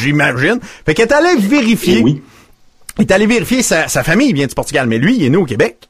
J'imagine. 0.00 0.58
Fait 0.84 0.94
qu'il 0.94 1.04
est 1.04 1.12
allé 1.12 1.36
vérifier. 1.36 1.98
Eh 1.98 2.02
oui. 2.02 2.22
Il 2.98 3.02
est 3.02 3.12
allé 3.12 3.26
vérifier 3.26 3.62
sa, 3.62 3.86
sa 3.88 4.02
famille 4.02 4.32
vient 4.32 4.46
du 4.46 4.54
Portugal, 4.54 4.86
mais 4.88 4.98
lui, 4.98 5.16
il 5.16 5.24
est 5.24 5.30
né 5.30 5.36
au 5.36 5.44
Québec. 5.44 5.88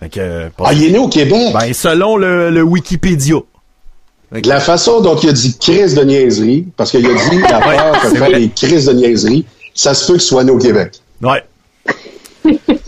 Fait 0.00 0.08
que, 0.10 0.20
euh, 0.20 0.48
Ah, 0.62 0.72
il 0.74 0.84
est 0.84 0.90
né 0.90 0.98
au 0.98 1.08
Québec. 1.08 1.52
ben, 1.54 1.72
selon 1.72 2.16
le, 2.16 2.50
le 2.50 2.62
Wikipédia. 2.62 3.36
De 4.32 4.48
la 4.48 4.60
façon 4.60 5.00
dont 5.00 5.16
il 5.16 5.30
a 5.30 5.32
dit 5.32 5.56
crise 5.58 5.94
de 5.94 6.04
niaiserie, 6.04 6.66
parce 6.76 6.90
qu'il 6.90 7.06
a 7.06 7.14
dit 7.14 7.38
la 7.50 7.60
peur 7.60 7.96
fait 8.02 8.16
faire 8.16 8.30
des 8.32 8.50
crises 8.50 8.86
de 8.86 8.92
niaiserie, 8.92 9.46
ça 9.74 9.94
se 9.94 10.06
peut 10.06 10.14
qu'il 10.14 10.22
soit 10.22 10.44
né 10.44 10.50
au 10.50 10.58
Québec. 10.58 10.92
Ouais. 11.22 11.42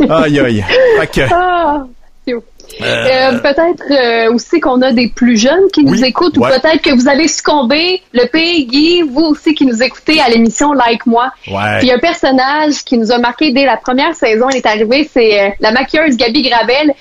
aïe, 0.09 0.41
aïe. 0.41 0.65
Que, 1.13 1.23
Ah, 1.33 1.85
haut. 2.29 2.45
Euh, 2.83 3.39
peut-être 3.39 3.85
euh, 3.91 4.33
aussi 4.33 4.61
qu'on 4.61 4.81
a 4.83 4.93
des 4.93 5.09
plus 5.09 5.37
jeunes 5.37 5.69
qui 5.73 5.85
nous 5.85 5.93
Oui, 5.93 6.05
écoutent 6.05 6.39
ou 6.39 6.43
peut-être 6.43 6.81
que 6.83 6.95
vous 6.95 7.09
avez 7.09 7.29
succombé, 7.29 8.01
le 8.13 8.27
pays 8.27 8.67
Guy, 8.67 9.03
vous 9.03 9.23
aussi 9.23 9.55
qui 9.55 9.67
nous 9.67 9.83
écoutez 9.83 10.21
à 10.21 10.29
l'émission 10.29 10.73
Like 10.73 11.05
Moi. 11.07 11.31
Ouais. 11.49 11.79
Puis 11.81 11.91
un 11.91 11.99
personnage 11.99 12.85
qui 12.85 12.97
nous 12.97 13.11
a 13.13 13.19
marqué 13.19 13.53
dès 13.53 13.65
la 13.65 13.77
première 13.77 14.15
saison, 14.15 14.49
il 14.51 14.59
est 14.59 14.67
arrivé, 14.67 15.09
c'est 15.13 15.41
euh, 15.41 15.49
la 15.61 15.73
maquilleuse 15.73 16.17
Gabi 16.17 16.43
Gravel 16.43 16.95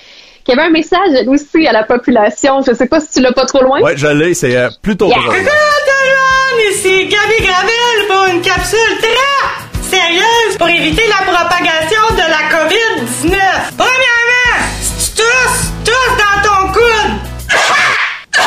qui 0.44 0.52
avait 0.52 0.62
un 0.62 0.70
message 0.70 1.10
elle 1.18 1.28
aussi 1.28 1.66
à 1.66 1.72
la 1.72 1.84
population. 1.84 2.60
Je 2.66 2.72
sais 2.74 2.86
pas 2.86 3.00
si 3.00 3.08
tu 3.14 3.20
l'as 3.20 3.32
pas 3.32 3.46
trop 3.46 3.62
loin. 3.62 3.80
ouais, 3.80 3.96
je 3.96 4.06
l'ai, 4.06 4.34
c'est 4.34 4.56
euh, 4.56 4.68
plutôt 4.82 5.06
Yeah. 5.08 5.16
drôle. 5.18 5.34
Coucou 5.36 5.50
tout 5.50 6.04
le 6.06 6.14
monde, 6.16 6.74
ici 6.74 7.06
Gabi 7.06 7.46
Gravel 7.46 8.06
pour 8.08 8.24
une 8.34 8.40
capsule 8.42 8.98
très 9.00 9.96
sérieuse 9.96 10.56
pour 10.58 10.68
éviter 10.68 11.02
la 11.08 11.24
propagation 11.32 12.02
de 12.12 12.18
la 12.18 12.42
COVID-19. 12.56 13.38
Premièrement, 13.76 14.68
si 14.80 15.14
tu 15.14 15.22
tousses, 15.22 15.72
tousse 15.84 16.16
dans 16.18 16.48
ton 16.48 16.72
coude. 16.72 17.12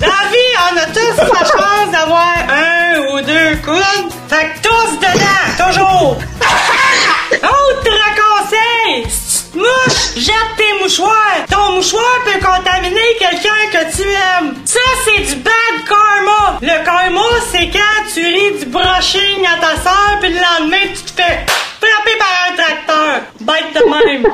Dans 0.00 0.06
la 0.08 0.28
vie, 0.30 0.54
on 0.72 0.76
a 0.76 0.86
tous 0.86 1.16
la 1.18 1.38
chance 1.46 1.90
d'avoir 1.92 2.34
un 2.50 2.98
ou 3.12 3.20
deux 3.22 3.56
coudes. 3.64 4.10
Fait 4.28 4.46
que 4.46 4.68
tous 4.68 4.98
dedans, 4.98 5.68
toujours. 5.70 6.16
Jette 10.16 10.50
tes 10.56 10.82
mouchoirs. 10.82 11.44
Ton 11.50 11.72
mouchoir 11.76 12.04
peut 12.24 12.38
contaminer 12.44 13.00
quelqu'un 13.18 13.62
que 13.72 13.96
tu 13.96 14.02
aimes. 14.02 14.54
Ça, 14.64 14.78
c'est 15.04 15.22
du 15.22 15.36
bad 15.42 15.76
karma. 15.88 16.58
Le 16.62 16.84
karma, 16.84 17.20
c'est 17.52 17.68
quand 17.70 18.12
tu 18.12 18.20
ris 18.24 18.58
du 18.60 18.66
brushing 18.66 19.44
à 19.46 19.60
ta 19.60 19.80
soeur, 19.82 20.18
puis 20.20 20.30
le 20.30 20.36
lendemain, 20.36 20.86
tu 20.94 21.02
te 21.02 21.20
fais 21.20 21.38
frapper 21.80 22.18
par 22.18 22.34
un 22.48 22.56
tracteur. 22.56 23.20
Bête 23.40 23.74
de 23.74 23.84
même. 23.90 24.32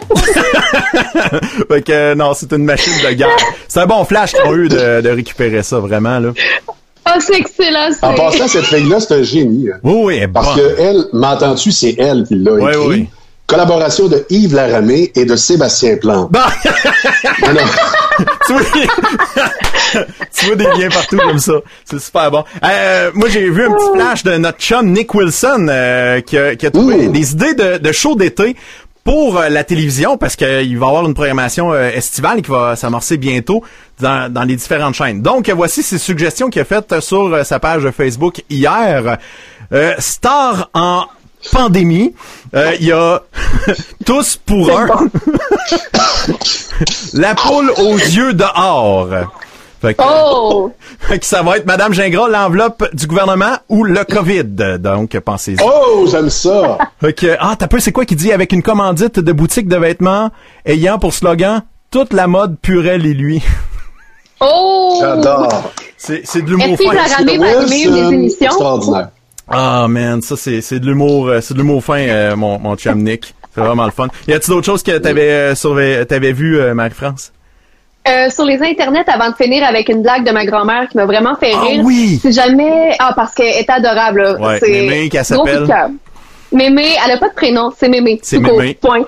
fait 1.68 1.82
que 1.82 1.92
euh, 1.92 2.14
non, 2.14 2.32
c'est 2.34 2.52
une 2.52 2.64
machine 2.64 2.92
de 3.04 3.12
guerre. 3.14 3.28
C'est 3.68 3.80
un 3.80 3.86
bon 3.86 4.04
flash 4.04 4.32
qu'ils 4.32 4.42
ont 4.44 4.54
eu 4.54 4.68
de, 4.68 5.00
de 5.00 5.08
récupérer 5.10 5.62
ça, 5.62 5.78
vraiment, 5.78 6.18
là. 6.18 6.32
Ah, 7.04 7.16
c'est 7.18 7.36
excellent. 7.38 7.88
En 8.02 8.10
c'est- 8.10 8.16
passant, 8.16 8.46
cette 8.48 8.66
fille-là, 8.66 9.00
c'est 9.00 9.14
un 9.14 9.22
génie. 9.22 9.68
hein. 9.72 9.78
Oui, 9.82 9.94
oui, 10.04 10.18
elle 10.22 10.32
Parce 10.32 10.54
que 10.54 10.76
elle, 10.78 11.06
m'entends-tu, 11.12 11.72
c'est 11.72 11.96
elle 11.98 12.24
qui 12.28 12.34
l'a 12.36 12.52
Oui, 12.52 12.70
écrit? 12.70 12.86
oui. 12.86 13.08
Collaboration 13.50 14.06
de 14.06 14.24
Yves 14.30 14.54
Laramé 14.54 15.10
et 15.16 15.24
de 15.24 15.34
Sébastien 15.34 15.96
Plante. 15.96 16.30
Bon, 16.30 16.38
Non, 17.46 17.52
non. 17.52 17.60
tu, 18.46 18.52
vois, 18.52 18.62
tu 20.32 20.46
vois 20.46 20.54
des 20.54 20.64
liens 20.64 20.88
partout 20.88 21.18
comme 21.18 21.38
ça. 21.40 21.54
C'est 21.84 21.98
super 22.00 22.30
bon. 22.30 22.44
Euh, 22.64 23.10
moi, 23.14 23.28
j'ai 23.28 23.50
vu 23.50 23.64
un 23.66 23.72
petit 23.72 23.98
flash 23.98 24.22
de 24.22 24.36
notre 24.36 24.58
chum 24.58 24.92
Nick 24.92 25.12
Wilson 25.12 25.66
euh, 25.68 26.20
qui, 26.20 26.38
a, 26.38 26.54
qui 26.54 26.64
a 26.66 26.70
trouvé 26.70 27.08
Ouh. 27.08 27.10
des 27.10 27.32
idées 27.32 27.54
de, 27.54 27.78
de 27.78 27.92
show 27.92 28.14
d'été 28.14 28.54
pour 29.02 29.38
euh, 29.38 29.48
la 29.48 29.64
télévision 29.64 30.16
parce 30.16 30.36
qu'il 30.36 30.46
va 30.46 30.62
y 30.62 30.74
avoir 30.74 31.06
une 31.06 31.14
programmation 31.14 31.72
euh, 31.72 31.90
estivale 31.90 32.42
qui 32.42 32.50
va 32.50 32.76
s'amorcer 32.76 33.16
bientôt 33.16 33.64
dans, 33.98 34.32
dans 34.32 34.44
les 34.44 34.54
différentes 34.54 34.94
chaînes. 34.94 35.22
Donc, 35.22 35.48
euh, 35.48 35.54
voici 35.54 35.82
ses 35.82 35.98
suggestions 35.98 36.50
qu'il 36.50 36.62
a 36.62 36.64
faites 36.64 37.00
sur 37.00 37.34
euh, 37.34 37.42
sa 37.42 37.58
page 37.58 37.90
Facebook 37.90 38.42
hier. 38.48 39.18
Euh, 39.72 39.94
star 39.98 40.68
en 40.74 41.04
pandémie. 41.52 42.14
Euh, 42.54 42.72
Il 42.80 42.86
y 42.86 42.92
a 42.92 43.22
tous 44.06 44.36
pour 44.36 44.70
un. 44.78 44.86
la 47.14 47.34
poule 47.34 47.70
aux 47.78 47.96
yeux 47.96 48.32
dehors. 48.34 49.08
Fait 49.80 49.94
que, 49.94 50.02
Oh! 50.04 50.72
fait 50.98 51.18
que 51.18 51.24
ça 51.24 51.42
va 51.42 51.56
être 51.56 51.64
Madame 51.64 51.94
Gingras, 51.94 52.28
l'enveloppe 52.28 52.94
du 52.94 53.06
gouvernement 53.06 53.56
ou 53.70 53.84
le 53.84 54.04
COVID. 54.04 54.78
Donc, 54.78 55.18
pensez-y. 55.20 55.56
Oh, 55.64 56.06
j'aime 56.10 56.28
ça! 56.28 56.76
Fait 57.00 57.14
que, 57.14 57.34
ah, 57.40 57.54
t'as 57.58 57.66
peu, 57.66 57.80
c'est 57.80 57.90
quoi 57.92 58.04
qui 58.04 58.14
dit 58.14 58.30
avec 58.30 58.52
une 58.52 58.62
commandite 58.62 59.18
de 59.20 59.32
boutique 59.32 59.68
de 59.68 59.76
vêtements 59.78 60.30
ayant 60.66 60.98
pour 60.98 61.14
slogan 61.14 61.62
toute 61.90 62.12
la 62.12 62.26
mode 62.26 62.58
purelle 62.60 63.06
et 63.06 63.14
lui. 63.14 63.42
Oh! 64.40 64.98
J'adore. 65.00 65.72
C'est, 65.96 66.22
de 66.42 66.50
l'humour 66.50 66.66
Est-ce 66.66 66.82
que 66.82 66.88
fin. 66.88 66.94
la 66.94 67.16
ramée 67.16 67.38
va 67.38 67.60
animer 67.60 67.82
une 67.84 67.94
des 67.94 68.14
émissions? 68.14 68.46
Extraordinaire. 68.48 69.08
Ah, 69.50 69.86
man, 69.88 70.22
ça, 70.22 70.36
c'est, 70.36 70.60
c'est 70.60 70.78
de 70.80 70.86
l'humour, 70.86 71.28
euh, 71.28 71.40
c'est 71.40 71.54
de 71.54 71.58
l'humour 71.58 71.82
fin, 71.84 71.98
euh, 71.98 72.36
mon, 72.36 72.58
mon 72.58 72.76
chum 72.76 73.02
Nick. 73.02 73.34
C'est 73.54 73.60
vraiment 73.60 73.84
le 73.84 73.90
fun. 73.90 74.06
Y 74.28 74.32
a-t-il 74.34 74.50
d'autres 74.54 74.66
choses 74.66 74.82
que 74.84 74.96
t'avais, 74.98 75.30
euh, 75.30 75.54
surveillé- 75.56 76.06
t'avais 76.06 76.32
vu, 76.32 76.58
euh, 76.60 76.72
Marie-France? 76.72 77.32
Euh, 78.08 78.30
sur 78.30 78.44
les 78.44 78.62
internets, 78.62 79.04
avant 79.08 79.30
de 79.30 79.34
finir 79.34 79.62
avec 79.64 79.88
une 79.88 80.02
blague 80.02 80.24
de 80.24 80.30
ma 80.30 80.46
grand-mère 80.46 80.88
qui 80.88 80.96
m'a 80.96 81.04
vraiment 81.04 81.34
fait 81.34 81.50
Ah 81.54 81.60
rire. 81.62 81.82
oui! 81.84 82.18
Si 82.22 82.32
jamais, 82.32 82.94
ah, 83.00 83.12
parce 83.14 83.34
qu'elle 83.34 83.56
est 83.56 83.68
adorable, 83.68 84.22
là. 84.22 84.40
Ouais, 84.40 84.58
c'est 84.60 84.70
Mémé, 84.70 85.08
qu'elle 85.08 85.24
s'appelle. 85.24 85.66
Mémé, 86.52 86.84
elle 87.04 87.12
a 87.12 87.16
pas 87.16 87.28
de 87.28 87.34
prénom, 87.34 87.72
c'est 87.76 87.88
Mémé. 87.88 88.18
C'est 88.22 88.38
Mémé. 88.38 88.74
Point. 88.74 89.04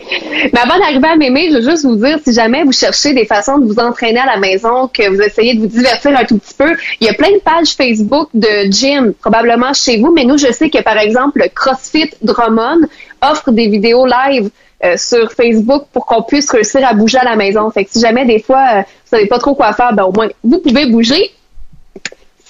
Mais 0.52 0.60
avant 0.60 0.78
d'arriver 0.78 1.08
à 1.08 1.16
Mémé, 1.16 1.48
je 1.50 1.56
veux 1.56 1.70
juste 1.70 1.84
vous 1.84 1.96
dire, 1.96 2.18
si 2.24 2.32
jamais 2.32 2.62
vous 2.64 2.72
cherchez 2.72 3.14
des 3.14 3.26
façons 3.26 3.58
de 3.58 3.66
vous 3.66 3.78
entraîner 3.78 4.20
à 4.20 4.26
la 4.26 4.36
maison, 4.38 4.88
que 4.88 5.08
vous 5.08 5.20
essayez 5.20 5.54
de 5.54 5.60
vous 5.60 5.66
divertir 5.66 6.16
un 6.16 6.24
tout 6.24 6.38
petit 6.38 6.54
peu, 6.54 6.72
il 7.00 7.06
y 7.06 7.10
a 7.10 7.14
plein 7.14 7.32
de 7.32 7.40
pages 7.40 7.74
Facebook 7.76 8.28
de 8.34 8.70
gym, 8.70 9.12
probablement 9.14 9.72
chez 9.72 9.98
vous, 9.98 10.12
mais 10.12 10.24
nous, 10.24 10.38
je 10.38 10.52
sais 10.52 10.70
que, 10.70 10.82
par 10.82 10.98
exemple, 10.98 11.40
le 11.40 11.48
CrossFit 11.48 12.10
Drummond 12.22 12.86
offre 13.20 13.50
des 13.50 13.68
vidéos 13.68 14.06
live 14.06 14.50
euh, 14.84 14.96
sur 14.96 15.32
Facebook 15.32 15.84
pour 15.92 16.06
qu'on 16.06 16.22
puisse 16.22 16.50
réussir 16.50 16.86
à 16.86 16.94
bouger 16.94 17.18
à 17.18 17.24
la 17.24 17.36
maison. 17.36 17.70
Fait 17.70 17.84
que 17.84 17.90
si 17.92 18.00
jamais, 18.00 18.24
des 18.24 18.40
fois, 18.40 18.64
euh, 18.74 18.80
vous 18.80 19.16
savez 19.16 19.26
pas 19.26 19.38
trop 19.38 19.54
quoi 19.54 19.72
faire, 19.72 19.92
ben 19.94 20.04
au 20.04 20.12
moins, 20.12 20.28
vous 20.42 20.58
pouvez 20.58 20.86
bouger. 20.86 21.30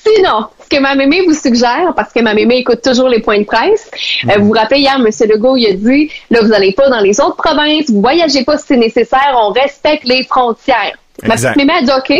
Sinon, 0.05 0.47
ce 0.63 0.69
que 0.69 0.81
ma 0.81 0.95
mémé 0.95 1.23
vous 1.27 1.35
suggère, 1.35 1.93
parce 1.95 2.13
que 2.13 2.21
ma 2.21 2.35
mémé 2.35 2.59
écoute 2.59 2.83
toujours 2.83 3.09
les 3.09 3.21
points 3.21 3.39
de 3.39 3.45
presse, 3.45 3.89
euh, 4.29 4.39
vous 4.39 4.47
vous 4.47 4.53
rappelez 4.53 4.81
hier, 4.81 4.97
M. 4.97 5.07
Legault, 5.29 5.57
il 5.57 5.67
a 5.69 5.73
dit, 5.75 6.11
là, 6.31 6.41
vous 6.43 6.49
n'allez 6.49 6.73
pas 6.73 6.89
dans 6.89 7.01
les 7.01 7.21
autres 7.21 7.37
provinces, 7.37 7.89
vous 7.91 8.01
voyagez 8.01 8.45
pas 8.45 8.59
si 8.59 8.67
c'est 8.69 8.77
nécessaire, 8.77 9.37
on 9.37 9.51
respecte 9.51 10.05
les 10.05 10.25
frontières. 10.25 10.97
Ma 11.23 11.35
Exact. 11.35 11.55
petite 11.55 11.67
mémé 11.67 11.79
a 11.79 11.83
dit, 11.83 11.91
OK, 11.97 12.19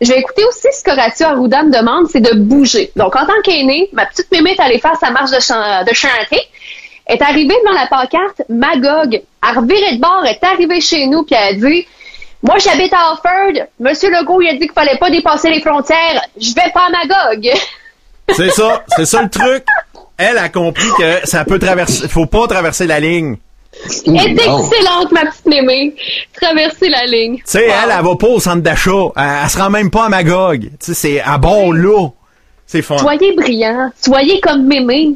je 0.00 0.12
vais 0.12 0.18
écouter 0.18 0.44
aussi 0.44 0.68
ce 0.72 0.84
qu'Horacio 0.84 1.26
Arruda 1.26 1.62
me 1.62 1.70
demande, 1.70 2.08
c'est 2.08 2.20
de 2.20 2.34
bouger. 2.34 2.90
Donc, 2.96 3.16
en 3.16 3.24
tant 3.24 3.40
qu'aînée, 3.42 3.88
ma 3.92 4.06
petite 4.06 4.30
mémé 4.30 4.50
est 4.52 4.60
allée 4.60 4.78
faire 4.78 4.96
sa 4.96 5.10
marche 5.10 5.30
de, 5.30 5.40
chan 5.40 5.84
de 5.86 5.94
chantier, 5.94 6.40
est 7.06 7.22
arrivée 7.22 7.54
devant 7.64 7.74
la 7.74 7.86
pancarte 7.86 8.42
Magog, 8.48 9.22
a 9.40 9.52
reviré 9.52 9.96
de 9.96 10.00
bord, 10.00 10.24
est 10.26 10.42
arrivée 10.44 10.80
chez 10.80 11.06
nous, 11.06 11.22
puis 11.22 11.36
elle 11.38 11.56
a 11.56 11.68
dit, 11.68 11.86
moi, 12.44 12.56
j'habite 12.58 12.92
à 12.92 13.10
Alford. 13.10 13.66
Monsieur 13.80 14.10
Legault, 14.10 14.42
il 14.42 14.48
a 14.50 14.52
dit 14.52 14.60
qu'il 14.60 14.72
fallait 14.72 14.98
pas 14.98 15.10
dépasser 15.10 15.48
les 15.48 15.62
frontières. 15.62 16.22
Je 16.38 16.54
vais 16.54 16.70
pas 16.74 16.88
à 16.88 16.90
Magog. 16.90 17.50
C'est 18.28 18.50
ça, 18.50 18.84
c'est 18.96 19.06
ça 19.06 19.22
le 19.22 19.30
truc. 19.30 19.64
Elle 20.18 20.36
a 20.36 20.50
compris 20.50 20.88
que 20.98 21.26
ça 21.26 21.44
peut 21.44 21.58
traverser, 21.58 22.06
faut 22.06 22.26
pas 22.26 22.46
traverser 22.46 22.86
la 22.86 23.00
ligne. 23.00 23.36
Elle 24.06 24.14
est 24.14 24.32
excellente, 24.32 25.10
ma 25.10 25.22
petite 25.22 25.46
mémé. 25.46 25.94
Traverser 26.40 26.90
la 26.90 27.06
ligne. 27.06 27.36
Tu 27.38 27.42
sais, 27.46 27.64
elle, 27.64 27.90
elle 27.90 28.04
va 28.04 28.14
pas 28.14 28.28
au 28.28 28.38
centre 28.38 28.62
d'achat. 28.62 28.90
Elle, 29.16 29.24
elle 29.42 29.50
se 29.50 29.58
rend 29.58 29.70
même 29.70 29.90
pas 29.90 30.04
à 30.04 30.08
Magog. 30.10 30.60
Tu 30.60 30.70
sais, 30.80 30.94
c'est 30.94 31.20
à 31.20 31.38
bon 31.38 31.72
là. 31.72 32.08
C'est 32.66 32.82
fun. 32.82 32.98
Soyez 32.98 33.32
brillant. 33.32 33.90
Soyez 34.00 34.40
comme 34.40 34.66
mémé. 34.66 35.14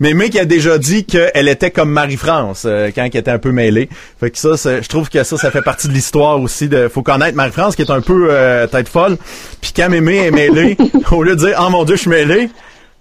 Mais 0.00 0.14
Mick 0.14 0.34
a 0.36 0.46
déjà 0.46 0.78
dit 0.78 1.04
qu'elle 1.04 1.46
était 1.48 1.70
comme 1.70 1.90
Marie-France 1.90 2.62
euh, 2.66 2.90
quand 2.94 3.02
elle 3.02 3.16
était 3.20 3.30
un 3.30 3.38
peu 3.38 3.52
mêlée. 3.52 3.88
Fait 4.18 4.30
que 4.30 4.38
ça, 4.38 4.50
je 4.80 4.88
trouve 4.88 5.10
que 5.10 5.22
ça, 5.22 5.36
ça 5.36 5.50
fait 5.50 5.60
partie 5.62 5.88
de 5.88 5.92
l'histoire 5.92 6.40
aussi. 6.40 6.68
De, 6.68 6.88
faut 6.88 7.02
connaître 7.02 7.36
Marie-France 7.36 7.76
qui 7.76 7.82
est 7.82 7.90
un 7.90 8.00
peu 8.00 8.28
euh, 8.30 8.66
tête 8.66 8.88
folle. 8.88 9.18
Puis 9.60 9.72
quand 9.76 9.90
Mémé 9.90 10.16
est 10.26 10.30
mêlée, 10.30 10.76
au 11.12 11.22
lieu 11.22 11.36
de 11.36 11.46
dire 11.46 11.58
«Oh 11.64 11.68
mon 11.70 11.84
Dieu, 11.84 11.96
je 11.96 12.00
suis 12.00 12.10
mêlée», 12.10 12.48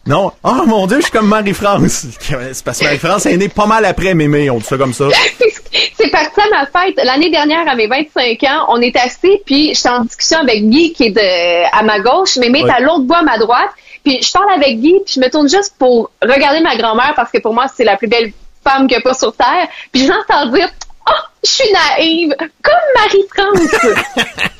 non 0.08 0.32
«Oh 0.44 0.64
mon 0.68 0.88
Dieu, 0.88 0.98
je 0.98 1.04
suis 1.04 1.12
comme 1.12 1.28
Marie-France». 1.30 2.06
C'est 2.20 2.64
parce 2.66 2.80
que 2.80 2.84
Marie-France 2.84 3.26
est 3.28 3.38
née 3.38 3.48
pas 3.50 3.66
mal 3.66 3.86
après 3.86 4.14
Mémé, 4.14 4.50
on 4.50 4.58
dit 4.58 4.66
ça 4.66 4.78
comme 4.78 4.94
ça. 4.94 5.06
C'est 5.98 6.10
parti 6.12 6.40
à 6.42 6.50
ma 6.50 6.66
fête. 6.66 6.96
L'année 7.04 7.30
dernière, 7.30 7.68
à 7.68 7.76
mes 7.76 7.88
25 7.88 8.44
ans, 8.44 8.66
on 8.70 8.82
est 8.82 8.96
assis, 8.98 9.38
puis 9.46 9.74
j'étais 9.74 9.90
en 9.90 10.04
discussion 10.04 10.40
avec 10.40 10.68
Guy, 10.68 10.92
qui 10.94 11.04
est 11.06 11.12
de, 11.12 11.78
à 11.78 11.84
ma 11.84 12.00
gauche, 12.00 12.38
mémé 12.38 12.60
est 12.60 12.64
Ouais. 12.64 12.72
à 12.72 12.80
l'autre 12.82 13.04
bout 13.04 13.14
à 13.16 13.22
ma 13.24 13.38
droite. 13.38 13.70
Puis 14.04 14.22
je 14.22 14.32
parle 14.32 14.52
avec 14.54 14.80
Guy, 14.80 15.00
puis 15.06 15.16
je 15.16 15.20
me 15.20 15.30
tourne 15.30 15.50
juste 15.50 15.76
pour 15.78 16.10
regarder 16.22 16.62
ma 16.62 16.76
grand-mère, 16.76 17.14
parce 17.16 17.32
que 17.32 17.40
pour 17.40 17.54
moi, 17.54 17.66
c'est 17.74 17.84
la 17.84 17.98
plus 17.98 18.08
belle 18.08 18.32
femme 18.64 18.88
qu'il 18.88 18.98
n'y 18.98 19.02
a 19.02 19.02
pas 19.02 19.14
sur 19.14 19.34
Terre. 19.36 19.68
Puis 19.92 20.06
je 20.06 20.12
l'entends 20.12 20.52
dire 20.52 20.70
«Oh, 21.10 21.14
je 21.44 21.50
suis 21.50 21.72
naïve, 21.72 22.36
comme 22.38 22.74
Marie-France! 22.96 24.04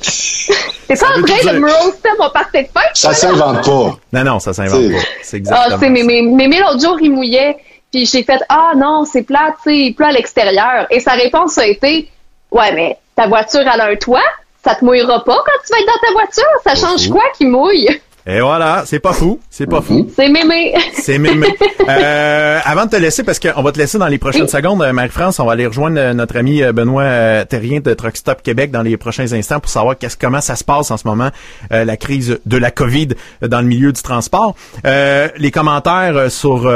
C'est 0.00 0.98
pas 0.98 1.06
en 1.18 1.22
train 1.22 1.52
de 1.52 1.58
me 1.58 1.70
roaster 1.72 2.08
mon 2.18 2.26
de 2.26 2.32
fête. 2.52 2.70
Ça 2.94 3.12
s'invente 3.14 3.64
pas. 3.64 3.96
Non, 4.12 4.24
non, 4.24 4.38
ça 4.40 4.52
s'invente 4.52 4.80
C'est- 4.80 4.92
pas. 4.92 4.98
C'est 5.22 5.36
Ah, 5.36 5.38
exactement 5.38 5.78
c'est 5.78 5.84
ça. 5.86 5.90
mémé. 5.90 6.22
Mémé, 6.22 6.58
l'autre 6.58 6.80
jour, 6.80 6.96
il 7.00 7.12
mouillait. 7.12 7.56
Puis 7.92 8.06
j'ai 8.06 8.22
fait, 8.24 8.40
ah 8.48 8.72
non, 8.76 9.04
c'est 9.04 9.22
plat, 9.22 9.54
tu 9.62 9.70
sais, 9.70 9.76
il 9.76 9.94
pleut 9.94 10.06
à 10.06 10.12
l'extérieur. 10.12 10.86
Et 10.90 11.00
sa 11.00 11.12
réponse 11.12 11.58
a 11.58 11.66
été, 11.66 12.08
ouais, 12.50 12.72
mais 12.72 12.98
ta 13.16 13.26
voiture, 13.26 13.60
elle 13.60 13.80
a 13.80 13.86
un 13.86 13.96
toit. 13.96 14.22
Ça 14.64 14.74
te 14.74 14.84
mouillera 14.84 15.24
pas 15.24 15.36
quand 15.36 15.58
tu 15.66 15.72
vas 15.72 15.78
être 15.80 15.86
dans 15.86 16.06
ta 16.08 16.12
voiture. 16.12 16.44
Ça 16.64 16.74
change 16.74 17.08
quoi 17.08 17.22
qui 17.36 17.46
mouille? 17.46 18.00
Et 18.26 18.40
voilà, 18.40 18.82
c'est 18.86 18.98
pas 18.98 19.12
fou. 19.12 19.40
C'est 19.50 19.66
pas 19.66 19.80
fou. 19.80 20.08
C'est 20.14 20.28
mémé. 20.28 20.74
C'est 20.94 21.18
mémé. 21.18 21.46
Euh, 21.88 22.58
avant 22.64 22.84
de 22.84 22.90
te 22.90 22.96
laisser, 22.96 23.24
parce 23.24 23.38
qu'on 23.40 23.62
va 23.62 23.72
te 23.72 23.78
laisser 23.78 23.98
dans 23.98 24.06
les 24.06 24.18
prochaines 24.18 24.46
secondes, 24.48 24.82
euh, 24.82 24.92
Marie-France, 24.92 25.40
on 25.40 25.46
va 25.46 25.52
aller 25.52 25.66
rejoindre 25.66 25.98
euh, 25.98 26.12
notre 26.12 26.36
ami 26.36 26.62
euh, 26.62 26.72
Benoît 26.72 27.44
Terrien 27.46 27.80
de 27.80 27.94
Truck 27.94 28.16
Stop 28.16 28.42
Québec 28.42 28.70
dans 28.70 28.82
les 28.82 28.96
prochains 28.96 29.32
instants 29.32 29.58
pour 29.58 29.70
savoir 29.70 29.96
qu'est-ce, 29.98 30.16
comment 30.16 30.40
ça 30.40 30.54
se 30.56 30.64
passe 30.64 30.90
en 30.90 30.96
ce 30.96 31.06
moment, 31.06 31.30
euh, 31.72 31.84
la 31.84 31.96
crise 31.96 32.38
de 32.44 32.56
la 32.56 32.70
COVID 32.70 33.08
dans 33.42 33.60
le 33.60 33.66
milieu 33.66 33.92
du 33.92 34.02
transport. 34.02 34.54
Euh, 34.84 35.28
les 35.36 35.50
commentaires 35.50 36.30
sur 36.30 36.70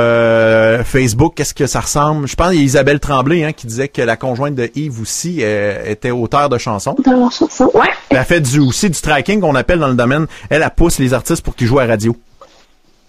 Facebook, 0.84 1.34
qu'est-ce 1.36 1.54
que 1.54 1.66
ça 1.66 1.80
ressemble? 1.80 2.26
Je 2.26 2.34
pense 2.34 2.48
qu'il 2.50 2.58
y 2.58 2.62
a 2.62 2.64
Isabelle 2.64 3.00
Tremblay 3.00 3.44
hein, 3.44 3.52
qui 3.52 3.66
disait 3.66 3.88
que 3.88 4.02
la 4.02 4.16
conjointe 4.16 4.54
de 4.54 4.70
Yves 4.74 5.00
aussi 5.00 5.38
euh, 5.42 5.84
était 5.86 6.10
auteur 6.10 6.48
de 6.48 6.58
chansons. 6.58 6.96
Dans 7.04 7.12
leur 7.12 7.32
chanson. 7.32 7.70
Ouais. 7.74 7.88
Elle 8.10 8.16
a 8.16 8.24
fait 8.24 8.40
du, 8.40 8.60
aussi 8.60 8.90
du 8.90 9.00
tracking 9.00 9.40
qu'on 9.40 9.54
appelle 9.54 9.78
dans 9.78 9.88
le 9.88 9.94
domaine. 9.94 10.26
Elle, 10.50 10.62
elle 10.62 10.70
pousse 10.70 10.98
les 10.98 11.14
artistes 11.14 11.33
pour 11.40 11.54
qu'ils 11.56 11.66
jouent 11.66 11.78
à 11.78 11.84
la 11.86 11.92
radio. 11.92 12.16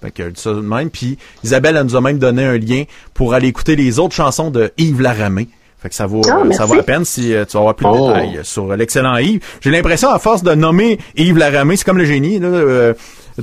Fait 0.02 0.12
que, 0.12 0.24
ça 0.36 0.52
de 0.52 0.60
même. 0.62 0.90
Puis 0.90 1.18
Isabelle, 1.44 1.78
elle 1.78 1.86
nous 1.86 1.96
a 1.96 2.02
même 2.02 2.20
donné 2.20 2.44
un 2.46 2.58
lien 2.58 2.84
pour 3.14 3.34
aller 3.34 3.48
écouter 3.48 3.76
les 3.76 3.98
autres 4.00 4.14
chansons 4.16 4.52
de 4.52 4.72
Yves 4.78 5.02
Laramé. 5.02 5.48
Fait 5.82 5.90
que 5.90 5.96
ça 5.96 6.06
vaut, 6.08 6.22
Ah, 6.30 6.42
euh, 6.46 6.52
ça 6.52 6.66
vaut 6.66 6.76
la 6.76 6.84
peine 6.84 7.06
si 7.06 7.34
euh, 7.34 7.46
tu 7.46 7.54
vas 7.54 7.60
avoir 7.60 7.76
plus 7.76 7.86
de 7.86 7.92
Oh. 7.92 8.08
détails 8.08 8.40
sur 8.44 8.72
euh, 8.72 8.76
l'excellent 8.76 9.18
Yves. 9.18 9.40
J'ai 9.62 9.70
l'impression, 9.72 10.10
à 10.10 10.20
force 10.20 10.42
de 10.44 10.54
nommer 10.54 10.98
Yves 11.16 11.38
Laramé, 11.38 11.78
c'est 11.78 11.84
comme 11.86 11.98
le 12.00 12.06
génie, 12.06 12.40
là, 12.40 12.48
euh, 12.48 12.94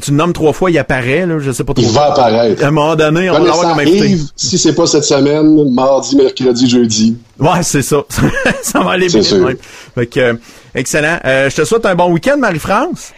tu 0.00 0.10
le 0.10 0.16
nommes 0.16 0.32
trois 0.32 0.52
fois, 0.52 0.70
il 0.70 0.78
apparaît, 0.78 1.24
là, 1.26 1.38
je 1.38 1.52
sais 1.52 1.62
pas 1.64 1.74
trop. 1.74 1.84
Il 1.84 1.90
va 1.92 2.12
apparaître. 2.12 2.64
À 2.64 2.68
un 2.68 2.70
moment 2.70 2.96
donné, 2.96 3.30
on 3.30 3.34
va 3.34 3.38
l'avoir 3.40 3.70
comme 3.70 3.80
invité. 3.80 4.08
Yves, 4.10 4.28
si 4.36 4.58
c'est 4.58 4.74
pas 4.74 4.86
cette 4.86 5.04
semaine, 5.04 5.72
mardi, 5.72 6.16
mercredi, 6.16 6.68
jeudi. 6.68 7.16
Ouais, 7.38 7.62
c'est 7.62 7.82
ça. 7.82 8.02
ça 8.62 8.80
va 8.80 8.92
aller 8.92 9.08
bien. 9.08 9.22
sûr. 9.22 9.38
de 9.38 9.44
même. 9.44 9.56
Fait 9.94 10.06
que, 10.06 10.20
euh, 10.20 10.34
excellent. 10.74 11.18
Je 11.24 11.54
te 11.54 11.64
souhaite 11.64 11.86
un 11.86 11.94
bon 11.94 12.10
week-end, 12.12 12.38
Marie-France. 12.38 13.12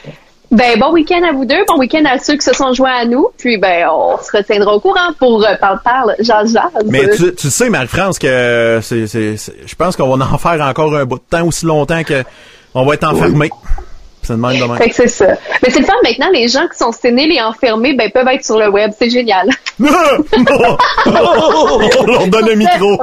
Ben, 0.51 0.79
bon 0.79 0.93
week-end 0.93 1.23
à 1.29 1.33
vous 1.33 1.45
deux. 1.45 1.65
Bon 1.67 1.79
week-end 1.79 2.05
à 2.05 2.19
ceux 2.19 2.35
qui 2.35 2.43
se 2.45 2.53
sont 2.53 2.73
joints 2.75 2.95
à 3.03 3.05
nous. 3.07 3.29
Puis, 3.39 3.57
ben, 3.57 3.89
on 3.91 4.17
se 4.23 4.37
retiendra 4.37 4.75
au 4.75 4.81
courant 4.81 5.13
pour 5.19 5.45
euh, 5.45 5.55
Parle 5.61 5.81
Parle, 5.83 6.15
Jazz. 6.21 6.57
Mais 6.87 7.09
tu, 7.17 7.35
tu 7.35 7.51
sais, 7.51 7.71
Marie-France, 7.71 8.19
que 8.19 8.79
c'est, 8.83 9.07
c'est, 9.07 9.37
c'est- 9.37 9.55
je 9.67 9.75
pense 9.75 9.97
qu'on 9.97 10.17
va 10.17 10.25
en 10.27 10.39
faire 10.39 10.61
encore 10.61 10.95
un 10.95 11.05
bout 11.07 11.19
de 11.19 11.25
temps 11.29 11.47
aussi 11.47 11.67
longtemps 11.67 12.05
que 12.05 12.23
on 12.75 12.85
va 12.85 12.95
être 12.95 13.05
enfermé. 13.09 13.51
C'est. 14.27 14.37
Fait 14.79 14.89
que 14.91 14.95
c'est 14.97 15.09
ça. 15.09 15.27
Mais 15.63 15.71
c'est 15.71 15.81
le 15.81 15.87
fun 15.87 15.93
maintenant, 16.03 16.29
les 16.33 16.49
gens 16.49 16.67
qui 16.71 16.79
sont 16.79 16.93
sénés 16.93 17.29
et 17.35 17.43
enfermés, 17.43 17.95
ben, 17.97 18.11
peuvent 18.11 18.27
être 18.29 18.45
sur 18.45 18.59
le 18.59 18.69
web. 18.71 18.91
C'est 18.99 19.11
génial. 19.11 19.49
on 21.07 22.07
leur 22.07 22.27
donne 22.29 22.47
le 22.49 22.55
micro. 22.55 22.99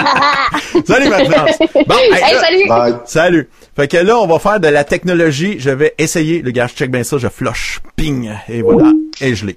Salut 0.86 1.08
Marie-France. 1.08 1.56
Bon, 1.86 1.94
hey, 1.96 2.10
là- 2.34 2.40
salut! 2.40 2.68
Bye. 2.68 2.94
Salut. 3.04 3.48
Fait 3.76 3.88
que 3.88 3.96
là, 3.98 4.18
on 4.18 4.26
va 4.26 4.38
faire 4.38 4.60
de 4.60 4.68
la 4.68 4.84
technologie. 4.84 5.56
Je 5.58 5.70
vais 5.70 5.94
essayer. 5.98 6.42
Le 6.42 6.50
gars, 6.50 6.66
je 6.66 6.74
check 6.74 6.90
bien 6.90 7.02
ça. 7.04 7.18
Je 7.18 7.28
flush. 7.28 7.80
Ping. 7.96 8.30
Et 8.48 8.62
voilà. 8.62 8.90
Et 9.20 9.34
je 9.34 9.46
l'ai. 9.46 9.56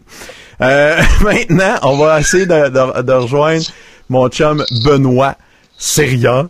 Euh, 0.62 1.00
maintenant, 1.22 1.76
on 1.84 1.98
va 1.98 2.20
essayer 2.20 2.46
de, 2.46 2.70
de- 2.70 3.02
de 3.02 3.14
rejoindre 3.14 3.64
mon 4.10 4.28
chum 4.30 4.64
Benoît 4.86 5.36
Seria. 5.78 6.48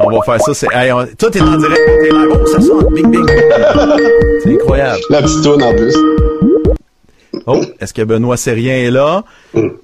On 0.00 0.10
va 0.10 0.22
faire 0.24 0.40
ça. 0.40 0.54
C'est, 0.54 0.68
hey, 0.74 0.92
on- 0.92 1.06
tout 1.18 1.36
est 1.36 1.40
en 1.40 1.56
direct. 1.56 1.80
T'es 2.02 2.10
live. 2.10 2.28
Oh, 2.32 2.46
ça 2.46 2.60
sonne. 2.60 2.86
Bing, 2.94 3.10
bing. 3.10 3.26
C'est 4.42 4.52
incroyable. 4.54 5.00
La 5.10 5.22
petite 5.22 5.42
toune 5.42 5.62
en 5.62 5.74
plus. 5.74 5.94
Oh, 7.46 7.60
est-ce 7.80 7.92
que 7.94 8.02
Benoît 8.02 8.36
Serien 8.36 8.74
est 8.74 8.90
là? 8.90 9.24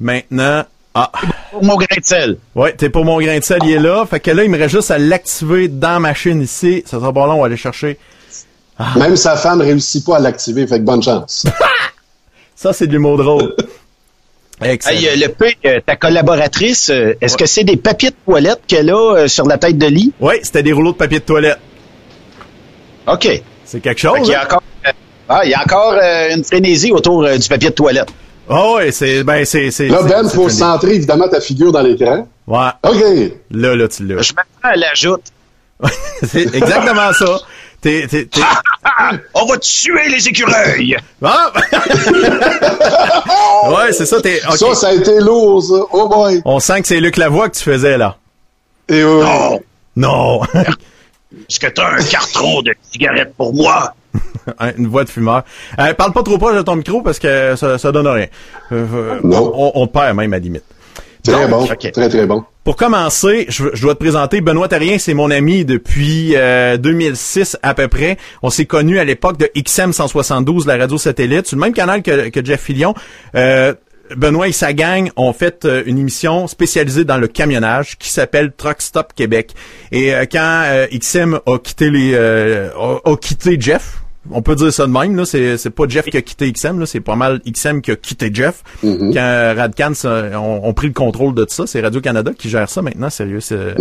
Maintenant, 0.01 0.65
ah, 0.95 1.11
Pour 1.51 1.65
mon 1.65 1.77
grain 1.77 1.87
de 1.99 2.05
sel. 2.05 2.37
ouais, 2.55 2.75
t'es 2.75 2.91
pour 2.91 3.05
mon 3.05 3.21
grain 3.21 3.39
de 3.39 3.45
sel, 3.45 3.59
il 3.65 3.73
est 3.73 3.79
là. 3.81 4.05
Fait 4.09 4.21
que 4.21 4.31
là, 4.31 4.45
il 4.45 4.51
me 4.51 4.59
reste 4.59 4.75
juste 4.75 4.91
à 4.91 4.99
l'activer 4.99 5.69
dans 5.69 5.95
la 5.95 6.01
machine 6.01 6.41
ici. 6.43 6.83
Ça 6.87 6.99
sera 6.99 7.13
pas 7.13 7.27
long, 7.27 7.35
on 7.35 7.41
va 7.41 7.47
aller 7.47 7.57
chercher. 7.57 7.99
Même 8.97 9.17
sa 9.17 9.37
femme 9.37 9.61
réussit 9.61 10.05
pas 10.05 10.17
à 10.17 10.21
l'activer, 10.21 10.67
fait 10.67 10.79
que 10.81 10.85
bonne 10.85 11.03
chance. 11.03 11.45
Ça, 12.57 12.73
c'est 12.73 12.87
de 12.87 12.93
l'humour 12.93 13.17
drôle. 13.19 13.55
Excellent. 14.65 14.99
Hey, 14.99 15.09
euh, 15.09 15.27
le 15.27 15.29
P, 15.29 15.57
euh, 15.67 15.81
ta 15.85 15.97
collaboratrice, 15.97 16.91
euh, 16.91 17.15
est-ce 17.21 17.37
que 17.37 17.47
c'est 17.47 17.65
des 17.65 17.77
papiers 17.77 18.11
de 18.11 18.17
toilette 18.25 18.61
qu'elle 18.67 18.91
a 18.91 19.29
sur 19.29 19.47
la 19.47 19.59
tête 19.59 19.79
de 19.79 19.87
lit? 19.87 20.13
Oui, 20.21 20.35
c'était 20.43 20.63
des 20.63 20.73
rouleaux 20.73 20.93
de 20.93 20.97
papier 20.97 21.21
de 21.21 21.25
toilette. 21.25 21.59
OK. 23.07 23.43
C'est 23.65 23.81
quelque 23.81 24.01
chose. 24.01 24.29
y 24.29 24.35
hein? 24.35 24.41
a 24.41 24.45
encore, 24.45 24.63
euh, 24.87 24.91
ah, 25.29 25.41
il 25.45 25.51
y 25.51 25.55
a 25.55 25.61
encore 25.61 25.95
euh, 26.01 26.35
une 26.35 26.45
frénésie 26.45 26.93
autour 26.93 27.25
euh, 27.25 27.37
du 27.37 27.49
papier 27.49 27.71
de 27.71 27.75
toilette. 27.75 28.09
Ah 28.49 28.73
ouais, 28.73 28.93
c'est 28.93 29.25
ben 29.25 29.45
c'est 29.47 29.71
c'est 29.71 29.89
Là, 29.89 30.03
Ben, 30.03 30.29
faut 30.29 30.51
centrer 30.51 30.97
évidemment 30.97 31.29
ta 31.29 31.41
figure 31.41 31.73
dans 31.73 31.81
l'écran. 31.81 32.29
Ouais, 32.47 32.69
OK. 32.83 33.33
là 33.51 33.75
là 33.75 33.89
tu 33.89 34.07
l'as. 34.07 34.21
Je 34.21 34.35
m'attends 34.35 34.75
à 34.75 34.77
l'ajoute. 34.77 35.23
c'est 36.23 36.55
exactement 36.55 37.13
ça. 37.15 37.39
T'es 37.85 38.07
t'es 38.09 38.25
t'es 38.25 38.41
On 39.35 39.45
va 39.45 39.59
tuer 39.59 40.09
les 40.09 40.27
écureuils! 40.27 40.97
Ah! 41.23 41.53
ouais, 43.69 43.93
c'est 43.93 44.07
ça, 44.07 44.23
t'es. 44.23 44.41
Ça, 44.57 44.75
ça 44.75 44.89
a 44.89 44.95
été 44.95 45.21
lourd, 45.21 45.63
ça. 45.63 45.75
Oh 45.93 46.09
boy. 46.09 46.41
On 46.47 46.61
sent 46.61 46.81
que 46.81 46.89
c'est 46.89 46.99
Luc 46.99 47.19
Lavoie 47.19 47.51
que 47.51 47.59
tu 47.59 47.63
faisais 47.63 47.99
là. 47.99 48.17
Et 48.89 49.03
euh, 49.03 49.23
Non! 49.23 49.61
Non. 49.97 50.41
Est-ce 50.55 51.61
que 51.61 51.67
t'as 51.67 51.97
un 51.99 52.03
carton 52.03 52.63
de 52.63 52.73
cigarettes 52.91 53.35
pour 53.37 53.53
moi? 53.53 53.93
Une 54.79 54.87
voix 54.87 55.05
de 55.05 55.11
fumeur. 55.11 55.43
Euh, 55.79 55.93
parle 55.93 56.15
pas 56.15 56.23
trop 56.23 56.39
proche 56.39 56.57
de 56.57 56.63
ton 56.63 56.77
micro 56.77 57.03
parce 57.03 57.19
que 57.19 57.55
ça, 57.55 57.77
ça 57.77 57.93
donne 57.93 58.07
rien. 58.07 58.29
Euh, 58.73 58.87
euh, 58.95 59.21
Non. 59.23 59.53
On, 59.55 59.73
on 59.75 59.87
perd 59.89 60.17
même 60.17 60.33
à 60.33 60.37
la 60.37 60.41
limite. 60.41 60.65
Très 61.25 61.49
Donc, 61.49 61.51
bon. 61.51 61.67
Très, 61.67 62.09
très 62.09 62.27
bon. 62.27 62.45
Pour 62.65 62.77
commencer, 62.77 63.47
je, 63.49 63.65
je 63.73 63.83
dois 63.83 63.95
te 63.95 64.01
présenter 64.01 64.41
Benoît 64.41 64.69
Terrien, 64.69 64.99
c'est 64.99 65.15
mon 65.15 65.31
ami 65.31 65.65
depuis 65.65 66.35
euh, 66.37 66.77
2006 66.77 67.59
à 67.63 67.75
peu 67.75 67.89
près. 67.89 68.17
On 68.43 68.51
s'est 68.51 68.67
connus 68.67 68.99
à 68.99 69.05
l'époque 69.05 69.39
de 69.39 69.51
XM 69.55 69.93
172, 69.93 70.67
la 70.67 70.77
radio 70.77 70.97
satellite, 70.97 71.47
sur 71.47 71.57
le 71.57 71.63
même 71.63 71.75
canal 71.75 72.03
que, 72.03 72.29
que 72.29 72.45
Jeff 72.45 72.61
Fillion. 72.63 72.95
Euh, 73.35 73.75
Benoît 74.17 74.49
et 74.49 74.53
sa 74.53 74.73
gang 74.73 75.11
ont 75.17 75.33
fait 75.33 75.65
euh, 75.65 75.83
une 75.87 75.99
émission 75.99 76.47
spécialisée 76.47 77.05
dans 77.05 77.17
le 77.17 77.27
camionnage 77.27 77.97
qui 77.99 78.11
s'appelle 78.11 78.53
Truck 78.57 78.83
Stop 78.83 79.13
Québec. 79.15 79.55
Et 79.93 80.15
euh, 80.15 80.27
quand 80.31 80.63
euh, 80.67 80.87
XM 80.93 81.41
a 81.47 81.59
quitté 81.59 81.91
les 81.91 82.13
euh, 82.15 82.71
a, 82.77 83.11
a 83.11 83.17
quitté 83.17 83.57
Jeff, 83.59 84.04
on 84.31 84.43
peut 84.43 84.55
dire 84.55 84.73
ça 84.73 84.87
de 84.87 84.93
même, 84.93 85.17
là. 85.17 85.25
C'est, 85.25 85.57
c'est 85.59 85.71
pas 85.71 85.85
Jeff 85.89 86.07
qui 86.07 86.17
a 86.17 86.23
quitté 86.23 86.51
XM, 86.53 86.79
là. 86.81 86.87
C'est 86.87 87.01
pas 87.01 87.17
mal 87.17 87.41
XM 87.47 87.81
qui 87.81 87.91
a 87.91 87.97
quitté 87.97 88.31
Jeff. 88.33 88.63
Quand 88.83 89.55
Radcan 89.57 89.95
ça, 89.95 90.25
ont, 90.41 90.61
ont 90.65 90.73
pris 90.75 90.87
le 90.89 90.93
contrôle 90.95 91.35
de 91.35 91.45
tout 91.45 91.55
ça, 91.55 91.67
c'est 91.67 91.81
Radio-Canada 91.81 92.33
qui 92.37 92.49
gère 92.49 92.69
ça 92.69 92.83
maintenant, 92.83 93.11
sérieux. 93.11 93.41
C'est 93.41 93.75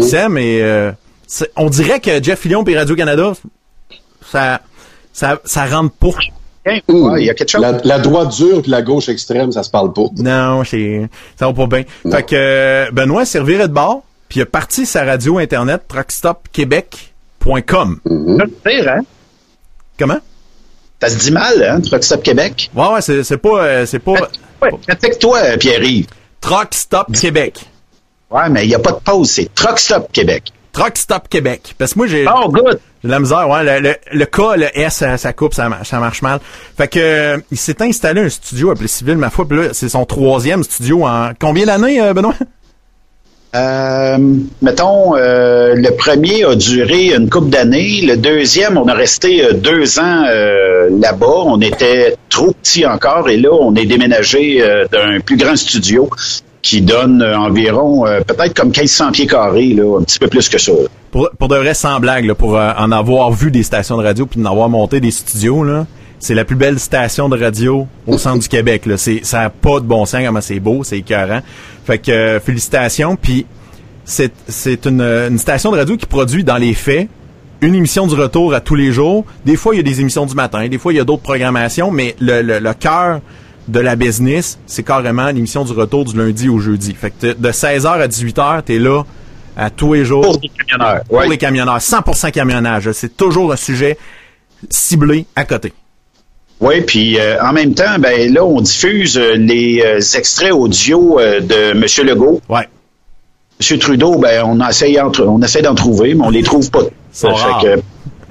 XM 0.00 0.36
et 0.38 0.62
euh, 0.62 0.92
c'est- 1.26 1.50
on 1.56 1.68
dirait 1.70 2.00
que 2.00 2.22
Jeff 2.22 2.40
Fillion 2.40 2.64
et 2.64 2.76
Radio-Canada, 2.76 3.32
ça, 4.30 4.60
ça, 5.12 5.40
ça 5.44 5.66
rentre? 5.66 5.94
Ouais, 6.66 6.82
il 6.88 7.24
y 7.26 7.30
a 7.30 7.34
quelque 7.34 7.50
chose. 7.50 7.60
La, 7.60 7.78
la 7.84 7.98
droite 7.98 8.34
dure 8.36 8.62
puis 8.62 8.70
la 8.70 8.80
gauche 8.80 9.10
extrême, 9.10 9.52
ça 9.52 9.62
se 9.62 9.68
parle 9.70 9.92
pas. 9.92 10.06
Non, 10.16 10.64
c'est, 10.64 11.08
ça 11.38 11.46
va 11.46 11.52
pas 11.52 11.66
bien. 11.66 11.82
Fait 12.10 12.22
que 12.22 12.34
euh, 12.34 12.90
Benoît 12.90 13.26
servirait 13.26 13.68
de 13.68 13.74
bord, 13.74 14.02
puis 14.30 14.40
il 14.40 14.44
a 14.44 14.46
parti 14.46 14.86
sa 14.86 15.04
radio 15.04 15.36
internet 15.38 15.82
truckstopquebec.com. 15.88 17.98
Ça 18.04 18.10
te 18.46 18.68
dire, 18.68 18.88
hein? 18.92 19.00
Comment? 19.98 20.18
Ça 21.02 21.08
se 21.10 21.18
dit 21.18 21.32
mal, 21.32 21.62
hein? 21.62 21.80
Truck 21.80 22.02
Stop 22.04 22.22
Québec? 22.22 22.70
Ouais, 22.74 22.88
ouais, 22.88 23.00
c'est, 23.02 23.22
c'est 23.24 23.36
pas, 23.36 23.62
euh, 23.64 23.86
c'est 23.86 23.98
pas 23.98 24.12
Ouais, 24.62 24.70
pratique-toi, 24.86 25.38
euh, 25.38 25.56
Pierre-Yves. 25.58 26.06
Truck 26.40 26.68
Stop 26.72 27.12
Québec. 27.12 27.58
Ouais, 28.30 28.48
mais 28.48 28.64
il 28.64 28.68
n'y 28.68 28.74
a 28.74 28.78
pas 28.78 28.92
de 28.92 29.00
pause, 29.00 29.30
c'est 29.30 29.52
Truck 29.54 29.78
Stop 29.78 30.10
Québec. 30.12 30.44
Truck 30.72 30.96
Stop 30.96 31.28
Québec. 31.28 31.74
Parce 31.78 31.92
que 31.94 31.98
moi, 31.98 32.06
j'ai 32.06 32.26
Oh, 32.28 32.48
good! 32.48 32.80
j'ai 33.02 33.08
de 33.08 33.12
la 33.12 33.20
misère, 33.20 33.48
ouais. 33.48 33.62
Le, 33.62 33.80
le, 33.80 33.96
le 34.12 34.24
K, 34.26 34.56
le 34.56 34.76
S, 34.78 34.94
ça, 34.94 35.16
ça 35.18 35.32
coupe, 35.32 35.54
ça, 35.54 35.68
ça 35.84 35.98
marche 36.00 36.22
mal. 36.22 36.40
Fait 36.76 36.88
que 36.88 36.98
euh, 36.98 37.38
il 37.50 37.58
s'est 37.58 37.80
installé 37.82 38.22
un 38.22 38.28
studio 38.28 38.70
appelé 38.70 38.88
Civil, 38.88 39.16
ma 39.16 39.30
foi, 39.30 39.46
puis 39.46 39.58
là, 39.58 39.68
c'est 39.72 39.88
son 39.88 40.04
troisième 40.06 40.64
studio 40.64 41.06
en 41.06 41.30
combien 41.38 41.66
d'années, 41.66 42.00
euh, 42.00 42.12
Benoît? 42.14 42.34
Euh, 43.54 44.18
mettons, 44.62 45.16
euh, 45.16 45.74
le 45.76 45.96
premier 45.96 46.44
a 46.44 46.56
duré 46.56 47.14
une 47.14 47.30
couple 47.30 47.50
d'années. 47.50 48.00
Le 48.02 48.16
deuxième, 48.16 48.76
on 48.76 48.88
a 48.88 48.94
resté 48.94 49.44
euh, 49.44 49.52
deux 49.52 50.00
ans 50.00 50.24
euh, 50.28 50.88
là-bas. 50.90 51.44
On 51.46 51.60
était 51.60 52.16
trop 52.28 52.52
petits 52.52 52.84
encore 52.84 53.28
et 53.28 53.36
là, 53.36 53.50
on 53.52 53.74
est 53.76 53.86
déménagé 53.86 54.60
d'un 54.90 55.20
plus 55.20 55.36
grand 55.36 55.54
studio 55.54 56.10
qui 56.62 56.80
donne 56.80 57.22
environ 57.22 58.04
peut-être 58.26 58.54
comme 58.54 58.70
1500 58.70 59.12
pieds 59.12 59.26
carrés, 59.26 59.74
là, 59.74 59.98
un 60.00 60.02
petit 60.02 60.18
peu 60.18 60.26
plus 60.28 60.48
que 60.48 60.58
ça. 60.58 60.72
Pour, 61.12 61.30
pour 61.38 61.48
de 61.48 61.56
vrai, 61.56 61.74
sans 61.74 62.00
blague, 62.00 62.32
pour 62.32 62.54
en 62.56 62.90
avoir 62.90 63.30
vu 63.30 63.50
des 63.50 63.62
stations 63.62 63.98
de 63.98 64.02
radio 64.02 64.26
puis 64.26 64.40
en 64.40 64.46
avoir 64.46 64.68
monté 64.68 64.98
des 64.98 65.10
studios, 65.12 65.62
là, 65.62 65.86
c'est 66.18 66.34
la 66.34 66.44
plus 66.44 66.56
belle 66.56 66.78
station 66.78 67.28
de 67.28 67.38
radio 67.38 67.86
au 68.06 68.16
centre 68.18 68.38
du 68.40 68.48
Québec. 68.48 68.86
Là. 68.86 68.96
C'est, 68.96 69.20
ça 69.24 69.42
a 69.42 69.50
pas 69.50 69.80
de 69.80 69.84
bon 69.84 70.06
sens 70.06 70.22
comment 70.24 70.40
c'est 70.40 70.60
beau, 70.60 70.82
c'est 70.84 70.98
écœurant. 70.98 71.40
Fait 71.84 71.98
que 71.98 72.10
euh, 72.10 72.40
félicitations. 72.40 73.16
Puis 73.16 73.46
c'est, 74.04 74.32
c'est 74.48 74.86
une, 74.86 75.00
une 75.02 75.38
station 75.38 75.70
de 75.72 75.76
radio 75.78 75.96
qui 75.96 76.06
produit 76.06 76.44
dans 76.44 76.56
les 76.56 76.74
faits 76.74 77.08
une 77.60 77.74
émission 77.74 78.06
du 78.06 78.14
retour 78.14 78.52
à 78.52 78.60
tous 78.60 78.74
les 78.74 78.92
jours. 78.92 79.24
Des 79.46 79.56
fois, 79.56 79.74
il 79.74 79.78
y 79.78 79.80
a 79.80 79.82
des 79.84 80.00
émissions 80.00 80.26
du 80.26 80.34
matin, 80.34 80.66
des 80.68 80.76
fois, 80.76 80.92
il 80.92 80.96
y 80.96 81.00
a 81.00 81.04
d'autres 81.04 81.22
programmations, 81.22 81.90
mais 81.90 82.14
le, 82.20 82.42
le, 82.42 82.58
le 82.58 82.74
cœur 82.74 83.20
de 83.68 83.80
la 83.80 83.96
business, 83.96 84.58
c'est 84.66 84.82
carrément 84.82 85.28
l'émission 85.28 85.64
du 85.64 85.72
retour 85.72 86.04
du 86.04 86.14
lundi 86.18 86.50
au 86.50 86.58
jeudi. 86.58 86.94
Fait 86.94 87.10
que 87.10 87.32
de 87.32 87.48
16h 87.50 87.86
à 87.86 88.06
18h, 88.08 88.62
t'es 88.64 88.78
là 88.78 89.04
à 89.56 89.70
tous 89.70 89.94
les 89.94 90.04
jours 90.04 90.22
Pour 90.22 90.38
des 90.38 90.48
camionneurs. 90.50 91.04
pour 91.04 91.18
Ouais. 91.18 91.28
les 91.28 91.38
camionneurs. 91.38 91.78
100% 91.78 92.30
camionnage. 92.32 92.92
C'est 92.92 93.16
toujours 93.16 93.50
un 93.52 93.56
sujet 93.56 93.96
ciblé 94.68 95.24
à 95.34 95.44
côté. 95.44 95.72
Oui, 96.60 96.80
puis 96.82 97.18
euh, 97.18 97.36
en 97.42 97.52
même 97.52 97.74
temps, 97.74 97.98
ben 97.98 98.32
là, 98.32 98.44
on 98.44 98.60
diffuse 98.60 99.18
euh, 99.18 99.34
les 99.36 99.82
euh, 99.84 99.96
extraits 100.16 100.52
audio 100.52 101.18
euh, 101.20 101.40
de 101.40 101.72
M. 101.72 101.84
Legault. 102.06 102.40
Ouais. 102.48 102.68
M. 103.60 103.78
Trudeau, 103.78 104.16
ben 104.18 104.42
on 104.46 104.66
essaie, 104.66 104.98
entre- 105.00 105.24
on 105.26 105.40
essaie 105.42 105.62
d'en 105.62 105.74
trouver, 105.74 106.14
mais 106.14 106.24
on 106.24 106.30
les 106.30 106.42
trouve 106.42 106.70
pas. 106.70 106.82
que, 107.62 107.80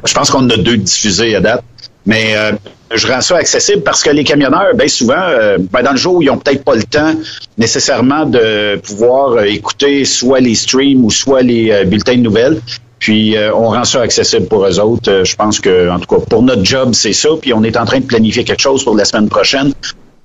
je 0.06 0.14
pense 0.14 0.30
qu'on 0.32 0.40
en 0.46 0.50
a 0.50 0.58
deux 0.58 0.78
diffusés 0.78 1.36
à 1.36 1.42
date. 1.42 1.64
Mais 2.06 2.36
euh, 2.36 2.52
je 2.94 3.08
rends 3.08 3.22
ça 3.22 3.38
accessible 3.38 3.82
parce 3.84 4.04
que 4.04 4.10
les 4.10 4.24
camionneurs, 4.26 4.74
bien 4.76 4.88
souvent, 4.90 5.14
euh, 5.18 5.58
ben, 5.72 5.82
dans 5.84 5.92
le 5.92 5.98
jour, 5.98 6.22
ils 6.22 6.30
ont 6.30 6.38
peut-être 6.38 6.64
pas 6.64 6.76
le 6.76 6.84
temps 6.84 7.14
nécessairement 7.58 8.26
de 8.26 8.76
pouvoir 8.78 9.44
écouter 9.44 10.04
soit 10.06 10.40
les 10.42 10.56
streams 10.56 11.04
ou 11.06 11.10
soit 11.12 11.42
les 11.42 11.86
bulletins 11.86 12.16
de 12.18 12.22
nouvelles. 12.22 12.60
Puis 13.04 13.36
euh, 13.36 13.54
on 13.54 13.68
rend 13.68 13.84
ça 13.84 14.00
accessible 14.02 14.46
pour 14.48 14.66
eux 14.66 14.80
autres. 14.80 15.12
Euh, 15.12 15.26
je 15.26 15.36
pense 15.36 15.60
que, 15.60 15.90
en 15.90 16.00
tout 16.00 16.08
cas, 16.16 16.22
pour 16.30 16.42
notre 16.42 16.64
job, 16.64 16.94
c'est 16.94 17.12
ça. 17.12 17.28
Puis 17.42 17.52
on 17.54 17.62
est 17.62 17.76
en 17.76 17.84
train 17.84 18.00
de 18.00 18.06
planifier 18.06 18.46
quelque 18.46 18.62
chose 18.62 18.82
pour 18.86 18.96
la 18.96 19.04
semaine 19.04 19.28
prochaine, 19.28 19.74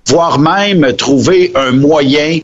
voire 0.07 0.39
même 0.39 0.93
trouver 0.93 1.51
un 1.57 1.73
moyen 1.73 2.39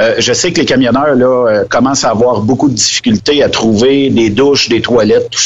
euh, 0.00 0.14
je 0.18 0.32
sais 0.32 0.52
que 0.52 0.58
les 0.58 0.64
camionneurs 0.66 1.14
là 1.14 1.62
commencent 1.70 2.02
à 2.02 2.10
avoir 2.10 2.40
beaucoup 2.40 2.68
de 2.68 2.74
difficultés 2.74 3.44
à 3.44 3.48
trouver 3.48 4.10
des 4.10 4.28
douches, 4.30 4.68
des 4.68 4.80
toilettes, 4.80 5.28
tout 5.30 5.38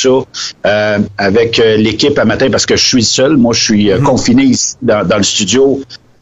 ça, 0.64 0.98
avec 1.18 1.58
l'équipe 1.58 2.18
à 2.18 2.24
matin 2.24 2.48
parce 2.50 2.64
que 2.64 2.76
je 2.76 2.86
suis 2.86 3.04
seul. 3.04 3.36
Moi, 3.36 3.52
je 3.54 3.62
suis 3.62 3.90
euh, 3.92 3.98
confiné 4.00 4.44
ici 4.44 4.76
dans, 4.80 5.06
dans 5.06 5.18
le 5.18 5.22
studio. 5.22 5.80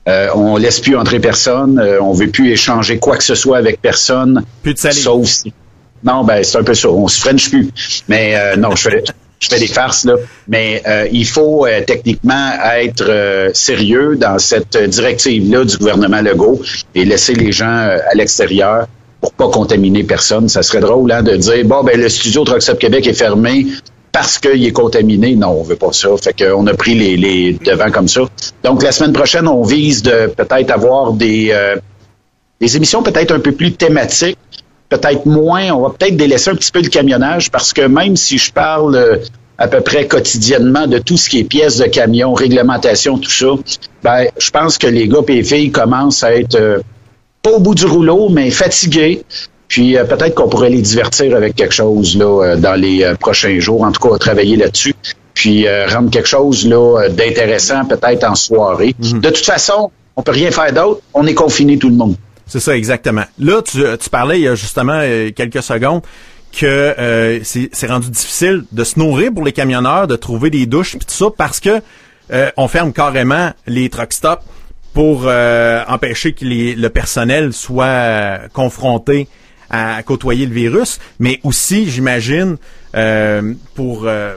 Euh, 0.09 0.29
on 0.35 0.57
laisse 0.57 0.81
plus 0.81 0.97
entrer 0.97 1.21
personne. 1.21 1.79
Euh, 1.79 1.99
on 2.03 2.13
veut 2.13 2.29
plus 2.29 2.51
échanger 2.51 2.99
quoi 2.99 3.17
que 3.17 3.25
ce 3.25 3.35
soit 3.37 3.59
avec 3.59 3.81
personne. 3.81 4.43
Plus 4.63 4.75
de 4.75 4.79
salive. 4.79 5.03
Sauf 5.03 5.27
si- 5.27 5.53
Non, 6.05 6.25
ben 6.25 6.43
c'est 6.43 6.59
un 6.59 6.63
peu 6.63 6.75
ça. 6.75 6.89
On 6.89 7.09
se 7.09 7.21
french 7.21 7.51
plus. 7.51 7.71
Mais 8.09 8.37
euh, 8.37 8.57
non, 8.57 8.75
je 8.77 8.89
fais, 8.89 9.59
des 9.59 9.67
farces 9.67 10.05
là. 10.05 10.15
Mais 10.49 10.83
euh, 10.87 11.07
il 11.13 11.27
faut 11.27 11.67
euh, 11.67 11.81
techniquement 11.87 12.53
être 12.77 13.51
sérieux 13.55 14.17
dans 14.17 14.39
cette 14.39 14.77
directive 14.77 15.51
là 15.51 15.65
du 15.65 15.77
gouvernement 15.77 16.21
Legault 16.21 16.61
et 16.95 17.05
laisser 17.05 17.35
les 17.35 17.53
gens 17.53 17.67
à 17.67 18.15
l'extérieur 18.15 18.87
pour 19.21 19.33
pas 19.33 19.49
contaminer 19.49 20.05
personne. 20.05 20.49
Ça 20.49 20.63
serait 20.63 20.81
drôle 20.81 21.11
hein, 21.13 21.23
de 21.23 21.37
dire 21.37 21.65
bon 21.65 21.83
ben 21.83 22.01
le 22.01 22.09
studio 22.09 22.45
Stop 22.59 22.79
Québec 22.79 23.07
est 23.07 23.15
fermé 23.15 23.67
parce 24.13 24.39
qu'il 24.39 24.65
est 24.65 24.73
contaminé. 24.73 25.35
Non, 25.37 25.59
on 25.61 25.63
veut 25.63 25.77
pas 25.77 25.93
ça. 25.93 26.09
Fait 26.23 26.33
qu'on 26.33 26.67
a 26.67 26.75
pris 26.75 26.95
les, 26.95 27.53
devants 27.53 27.91
comme 27.91 28.09
ça. 28.09 28.23
Donc 28.65 28.83
la 28.83 28.93
semaine 28.93 29.13
prochaine, 29.13 29.47
on 29.47 29.63
vise 29.63 30.03
de 30.03 30.29
peut-être 30.29 30.71
avoir 30.71 31.13
des 31.13 31.53
des 32.61 32.77
émissions 32.77 33.03
peut-être 33.03 33.33
un 33.33 33.41
peu 33.41 33.53
plus 33.53 33.73
thématiques, 33.73 34.39
peut-être 34.89 35.27
moins, 35.27 35.71
on 35.73 35.83
va 35.83 35.91
peut-être 35.91 36.17
délaisser 36.17 36.51
un 36.51 36.55
petit 36.55 36.73
peu 36.73 36.81
le 36.81 36.89
camionnage 36.89 37.51
parce 37.51 37.73
que 37.73 37.83
même 37.83 38.17
si 38.17 38.39
je 38.39 38.53
parle 38.53 38.97
euh, 38.97 39.17
à 39.59 39.69
peu 39.69 39.81
près 39.81 40.07
quotidiennement 40.07 40.87
de 40.87 40.99
tout 40.99 41.17
ce 41.17 41.29
qui 41.29 41.39
est 41.41 41.45
pièces 41.45 41.79
de 41.79 41.87
camion, 41.87 42.35
réglementation, 42.35 43.19
tout 43.19 43.31
ça, 43.31 43.47
ben, 44.03 44.27
je 44.39 44.51
pense 44.51 44.79
que 44.79 44.87
les 44.87 45.09
gars 45.09 45.21
et 45.29 45.33
les 45.33 45.45
filles 45.45 45.71
commencent 45.71 46.23
à 46.23 46.35
être 46.35 46.57
euh, 46.57 46.81
pas 47.43 47.53
au 47.53 47.61
bout 47.61 47.75
du 47.75 47.87
rouleau, 47.87 48.29
mais 48.29 48.51
fatigués. 48.51 49.23
Puis 49.69 49.97
euh, 49.97 50.05
peut-être 50.05 50.35
qu'on 50.35 50.49
pourrait 50.49 50.71
les 50.71 50.83
divertir 50.83 51.35
avec 51.35 51.57
quelque 51.57 51.75
chose 51.75 52.17
là 52.17 52.45
euh, 52.45 52.57
dans 52.57 52.75
les 52.75 53.15
prochains 53.19 53.59
jours, 53.59 53.83
en 53.83 53.93
tout 53.93 54.09
cas 54.09 54.19
travailler 54.19 54.57
là-dessus, 54.57 54.95
puis 55.35 55.67
rendre 55.89 56.11
quelque 56.11 56.29
chose 56.29 56.67
là 56.67 57.09
d'intéressant 57.09 57.85
peut-être 57.85 58.25
en 58.25 58.35
soirée. 58.35 58.95
De 58.99 59.31
toute 59.31 59.45
façon, 59.45 59.91
on 60.17 60.23
peut 60.23 60.33
rien 60.33 60.51
faire 60.51 60.73
d'autre, 60.73 61.01
on 61.15 61.27
est 61.27 61.35
confiné 61.35 61.79
tout 61.79 61.89
le 61.89 61.97
monde. 61.97 62.17
C'est 62.47 62.61
ça, 62.61 62.77
exactement. 62.77 63.25
Là, 63.39 63.61
tu, 63.63 63.79
tu 64.01 64.11
parlais 64.11 64.39
il 64.39 64.43
y 64.45 64.49
a 64.49 64.55
justement 64.55 65.01
euh, 65.03 65.31
quelques 65.33 65.63
secondes 65.63 66.03
que 66.57 66.65
euh, 66.67 67.41
c'est 67.43 67.87
rendu 67.89 68.09
difficile 68.11 68.65
de 68.73 68.85
se 68.85 68.99
nourrir 68.99 69.33
pour 69.35 69.45
les 69.45 69.53
camionneurs, 69.53 70.07
de 70.07 70.17
trouver 70.17 70.49
des 70.51 70.65
douches 70.67 70.93
puis 70.97 71.07
tout 71.07 71.13
ça 71.15 71.27
parce 71.37 71.61
que 71.61 71.81
euh, 72.33 72.51
on 72.57 72.67
ferme 72.69 72.93
carrément 72.93 73.51
les 73.67 73.89
truck 73.91 74.13
stops 74.13 74.43
pour 74.95 75.25
euh, 75.27 75.83
empêcher 75.89 76.33
que 76.33 76.45
les- 76.45 76.75
le 76.75 76.89
personnel 76.89 77.53
soit 77.53 77.85
euh, 77.85 78.39
confronté 78.53 79.29
à 79.69 80.01
côtoyer 80.05 80.47
le 80.47 80.55
virus, 80.55 81.01
mais 81.19 81.41
aussi, 81.43 81.91
j'imagine, 81.91 82.57
euh, 82.95 83.53
pour 83.75 84.05
euh, 84.07 84.37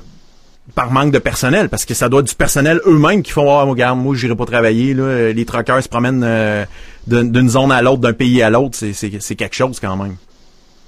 par 0.80 0.92
manque 0.92 1.12
de 1.12 1.20
personnel, 1.20 1.68
parce 1.68 1.84
que 1.84 1.94
ça 1.94 2.08
doit 2.08 2.22
du 2.22 2.34
personnel 2.34 2.80
eux-mêmes 2.86 3.22
qui 3.22 3.34
font 3.34 3.52
oh, 3.52 3.70
regarde, 3.70 4.00
moi 4.00 4.16
j'irai 4.16 4.34
pas 4.34 4.46
travailler, 4.46 4.94
les 5.34 5.46
truckers 5.46 5.84
se 5.84 5.90
promènent 5.90 6.24
euh, 6.24 6.64
d'une 7.06 7.50
zone 7.50 7.74
à 7.74 7.82
l'autre, 7.82 8.00
d'un 8.00 8.14
pays 8.14 8.42
à 8.42 8.50
l'autre, 8.50 8.78
c'est 8.94 9.36
quelque 9.36 9.56
chose 9.58 9.78
quand 9.82 9.98
même. 9.98 10.16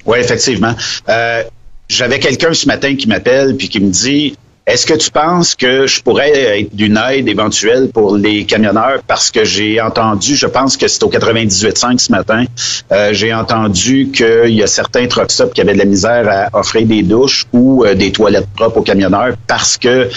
Oui, 0.05 0.19
effectivement. 0.19 0.73
Euh, 1.09 1.43
J'avais 1.89 2.19
quelqu'un 2.19 2.53
ce 2.53 2.67
matin 2.67 2.95
qui 2.95 3.09
m'appelle 3.09 3.57
puis 3.57 3.67
qui 3.67 3.81
me 3.81 3.89
dit 3.89 4.37
Est-ce 4.67 4.85
que 4.85 4.93
tu 4.93 5.09
penses 5.09 5.55
que 5.55 5.87
je 5.87 6.03
pourrais 6.03 6.59
être 6.59 6.75
d'une 6.75 6.95
aide 7.09 7.27
éventuelle 7.27 7.89
pour 7.91 8.15
les 8.15 8.45
camionneurs? 8.45 9.01
Parce 9.07 9.31
que 9.31 9.43
j'ai 9.43 9.81
entendu, 9.81 10.35
je 10.35 10.45
pense 10.45 10.77
que 10.77 10.87
c'est 10.87 11.01
au 11.01 11.09
98.5 11.09 11.97
ce 11.97 12.11
matin, 12.11 12.45
euh, 12.91 13.09
j'ai 13.11 13.33
entendu 13.33 14.11
qu'il 14.11 14.51
y 14.53 14.61
a 14.61 14.67
certains 14.67 15.07
truck 15.07 15.31
stops 15.31 15.53
qui 15.53 15.61
avaient 15.61 15.73
de 15.73 15.79
la 15.79 15.85
misère 15.85 16.29
à 16.29 16.59
offrir 16.59 16.85
des 16.85 17.01
douches 17.01 17.47
ou 17.53 17.83
euh, 17.83 17.95
des 17.95 18.11
toilettes 18.11 18.49
propres 18.55 18.77
aux 18.77 18.83
camionneurs 18.83 19.33
parce 19.47 19.77
que 19.77 20.09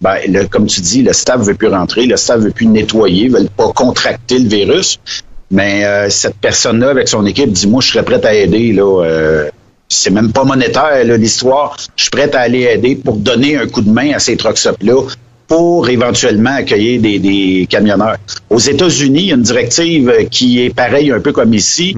ben, 0.00 0.18
comme 0.48 0.66
tu 0.66 0.80
dis, 0.80 1.02
le 1.02 1.12
staff 1.12 1.40
veut 1.40 1.54
plus 1.54 1.68
rentrer, 1.68 2.06
le 2.06 2.16
staff 2.16 2.40
veut 2.40 2.50
plus 2.50 2.66
nettoyer, 2.66 3.28
veulent 3.28 3.48
pas 3.48 3.70
contracter 3.72 4.40
le 4.40 4.48
virus. 4.48 4.98
Mais 5.52 5.84
euh, 5.84 6.10
cette 6.10 6.36
personne-là, 6.36 6.90
avec 6.90 7.06
son 7.06 7.24
équipe, 7.24 7.52
dit 7.52 7.68
Moi, 7.68 7.80
je 7.80 7.92
serais 7.92 8.04
prête 8.04 8.24
à 8.24 8.34
aider. 8.34 8.72
Là, 8.72 9.48
c'est 9.92 10.10
même 10.10 10.32
pas 10.32 10.44
monétaire, 10.44 11.04
là, 11.04 11.16
l'histoire. 11.16 11.76
Je 11.96 12.04
suis 12.04 12.10
prête 12.10 12.34
à 12.34 12.40
aller 12.40 12.62
aider 12.62 12.96
pour 12.96 13.16
donner 13.16 13.56
un 13.56 13.66
coup 13.66 13.82
de 13.82 13.90
main 13.90 14.12
à 14.12 14.18
ces 14.18 14.36
truck 14.36 14.58
stops-là 14.58 15.02
pour 15.46 15.88
éventuellement 15.88 16.54
accueillir 16.56 17.00
des, 17.00 17.18
des 17.18 17.66
camionneurs. 17.68 18.16
Aux 18.48 18.58
États-Unis, 18.58 19.20
il 19.20 19.26
y 19.28 19.32
a 19.32 19.34
une 19.34 19.42
directive 19.42 20.10
qui 20.30 20.62
est 20.64 20.74
pareille 20.74 21.12
un 21.12 21.20
peu 21.20 21.32
comme 21.32 21.52
ici. 21.52 21.94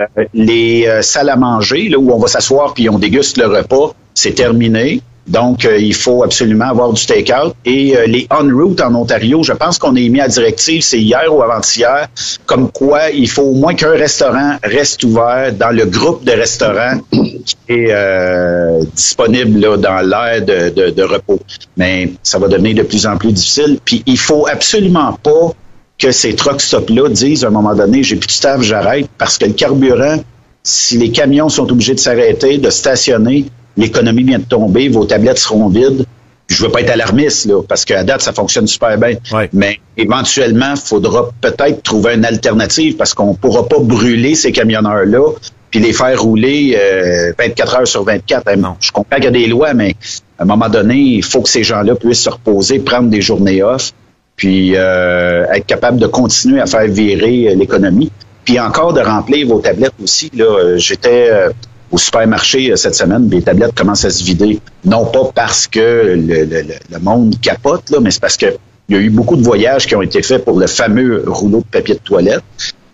Euh, 0.00 0.24
les 0.32 0.86
euh, 0.86 1.02
salles 1.02 1.28
à 1.28 1.36
manger, 1.36 1.88
là 1.88 1.98
où 1.98 2.12
on 2.12 2.18
va 2.18 2.28
s'asseoir 2.28 2.74
puis 2.74 2.88
on 2.88 2.98
déguste 2.98 3.36
le 3.36 3.46
repas, 3.46 3.94
c'est 4.14 4.32
terminé. 4.32 5.00
Donc, 5.28 5.64
euh, 5.64 5.78
il 5.78 5.94
faut 5.94 6.22
absolument 6.22 6.66
avoir 6.66 6.92
du 6.92 7.04
take-out. 7.04 7.54
Et 7.64 7.96
euh, 7.96 8.06
les 8.06 8.26
on-route 8.30 8.80
en 8.80 8.94
Ontario, 8.94 9.42
je 9.42 9.52
pense 9.52 9.78
qu'on 9.78 9.94
a 9.96 10.00
émis 10.00 10.20
à 10.20 10.28
directive, 10.28 10.82
c'est 10.82 11.00
hier 11.00 11.32
ou 11.32 11.42
avant-hier, 11.42 12.08
comme 12.46 12.70
quoi 12.70 13.10
il 13.10 13.28
faut 13.28 13.42
au 13.42 13.54
moins 13.54 13.74
qu'un 13.74 13.92
restaurant 13.92 14.56
reste 14.62 15.04
ouvert 15.04 15.52
dans 15.52 15.70
le 15.70 15.84
groupe 15.84 16.24
de 16.24 16.32
restaurants 16.32 16.98
qui 17.12 17.56
est 17.68 17.88
euh, 17.90 18.82
disponible 18.94 19.78
dans 19.78 20.00
l'aire 20.00 20.42
de 20.44 21.02
repos. 21.02 21.40
Mais 21.76 22.12
ça 22.22 22.38
va 22.38 22.48
devenir 22.48 22.76
de 22.76 22.82
plus 22.82 23.06
en 23.06 23.16
plus 23.16 23.32
difficile. 23.32 23.78
Puis, 23.84 24.02
il 24.06 24.18
faut 24.18 24.46
absolument 24.46 25.12
pas 25.22 25.52
que 25.98 26.12
ces 26.12 26.34
truck 26.34 26.60
stops-là 26.60 27.08
disent 27.08 27.44
à 27.44 27.48
un 27.48 27.50
moment 27.50 27.74
donné, 27.74 28.02
j'ai 28.02 28.16
plus 28.16 28.28
de 28.28 28.32
staff, 28.32 28.62
j'arrête, 28.62 29.08
parce 29.18 29.36
que 29.36 29.46
le 29.46 29.52
carburant, 29.52 30.18
si 30.62 30.96
les 30.96 31.10
camions 31.10 31.48
sont 31.48 31.70
obligés 31.70 31.94
de 31.94 32.00
s'arrêter, 32.00 32.58
de 32.58 32.70
stationner, 32.70 33.46
l'économie 33.78 34.24
vient 34.24 34.38
de 34.38 34.44
tomber, 34.44 34.88
vos 34.88 35.04
tablettes 35.06 35.38
seront 35.38 35.68
vides. 35.68 36.04
Je 36.48 36.62
veux 36.62 36.70
pas 36.70 36.80
être 36.80 36.90
alarmiste, 36.90 37.44
là, 37.46 37.62
parce 37.62 37.84
qu'à 37.84 38.04
date, 38.04 38.22
ça 38.22 38.32
fonctionne 38.32 38.66
super 38.66 38.96
bien. 38.98 39.14
Ouais. 39.32 39.48
Mais 39.52 39.78
éventuellement, 39.96 40.72
il 40.74 40.80
faudra 40.80 41.30
peut-être 41.40 41.82
trouver 41.82 42.14
une 42.14 42.24
alternative 42.24 42.96
parce 42.96 43.12
qu'on 43.14 43.34
pourra 43.34 43.68
pas 43.68 43.78
brûler 43.80 44.34
ces 44.34 44.50
camionneurs-là 44.52 45.32
puis 45.70 45.80
les 45.80 45.92
faire 45.92 46.20
rouler 46.20 46.78
euh, 46.80 47.32
24 47.38 47.76
heures 47.76 47.86
sur 47.86 48.02
24. 48.02 48.44
Eh, 48.50 48.56
Non. 48.56 48.76
Je 48.80 48.90
comprends 48.90 49.16
qu'il 49.16 49.26
y 49.26 49.28
a 49.28 49.30
des 49.30 49.46
lois, 49.46 49.74
mais 49.74 49.94
à 50.38 50.44
un 50.44 50.46
moment 50.46 50.70
donné, 50.70 50.96
il 50.96 51.22
faut 51.22 51.42
que 51.42 51.50
ces 51.50 51.62
gens-là 51.62 51.94
puissent 51.94 52.22
se 52.22 52.30
reposer, 52.30 52.78
prendre 52.78 53.10
des 53.10 53.20
journées 53.20 53.62
off, 53.62 53.92
puis 54.36 54.72
euh, 54.74 55.44
être 55.52 55.66
capable 55.66 55.98
de 55.98 56.06
continuer 56.06 56.60
à 56.62 56.66
faire 56.66 56.86
virer 56.86 57.48
euh, 57.50 57.54
l'économie. 57.56 58.10
Puis 58.46 58.58
encore 58.58 58.94
de 58.94 59.00
remplir 59.02 59.46
vos 59.46 59.58
tablettes 59.60 59.92
aussi. 60.02 60.30
Là, 60.34 60.46
Euh, 60.46 60.78
j'étais 60.78 61.28
euh, 61.30 61.50
au 61.90 61.98
supermarché 61.98 62.70
euh, 62.70 62.76
cette 62.76 62.94
semaine, 62.94 63.28
les 63.30 63.42
tablettes 63.42 63.74
commencent 63.74 64.04
à 64.04 64.10
se 64.10 64.22
vider. 64.22 64.60
Non 64.84 65.06
pas 65.06 65.30
parce 65.34 65.66
que 65.66 66.14
le, 66.16 66.98
monde 67.00 67.34
capote, 67.40 67.92
mais 68.00 68.10
c'est 68.10 68.20
parce 68.20 68.36
que 68.36 68.56
il 68.88 68.96
y 68.96 68.98
a 68.98 69.02
eu 69.02 69.10
beaucoup 69.10 69.36
de 69.36 69.42
voyages 69.42 69.86
qui 69.86 69.94
ont 69.94 70.02
été 70.02 70.22
faits 70.22 70.44
pour 70.44 70.58
le 70.58 70.66
fameux 70.66 71.24
rouleau 71.26 71.58
de 71.58 71.66
papier 71.70 71.94
de 71.94 72.00
toilette. 72.00 72.42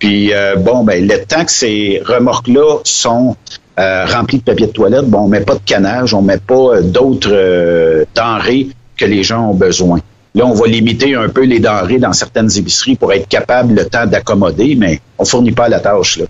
Puis 0.00 0.32
euh, 0.32 0.56
bon, 0.56 0.82
ben 0.82 1.06
le 1.06 1.24
temps 1.24 1.44
que 1.44 1.52
ces 1.52 2.02
remorques-là 2.04 2.80
sont 2.82 3.36
euh, 3.78 4.04
remplies 4.06 4.38
de 4.38 4.42
papier 4.42 4.66
de 4.66 4.72
toilette, 4.72 5.04
bon, 5.04 5.20
on 5.20 5.28
met 5.28 5.40
pas 5.40 5.54
de 5.54 5.60
canage, 5.64 6.12
on 6.12 6.22
met 6.22 6.38
pas 6.38 6.82
d'autres 6.82 8.04
denrées 8.14 8.68
que 8.96 9.04
les 9.04 9.22
gens 9.22 9.50
ont 9.50 9.54
besoin. 9.54 10.00
Là, 10.36 10.46
on 10.46 10.54
va 10.54 10.66
limiter 10.66 11.14
un 11.14 11.28
peu 11.28 11.44
les 11.44 11.60
denrées 11.60 11.98
dans 11.98 12.12
certaines 12.12 12.50
épiceries 12.56 12.96
pour 12.96 13.12
être 13.12 13.28
capable 13.28 13.74
le 13.74 13.86
temps 13.86 14.06
d'accommoder, 14.06 14.74
mais 14.74 15.00
on 15.16 15.24
fournit 15.24 15.52
pas 15.52 15.68
la 15.68 15.78
tâche. 15.78 16.20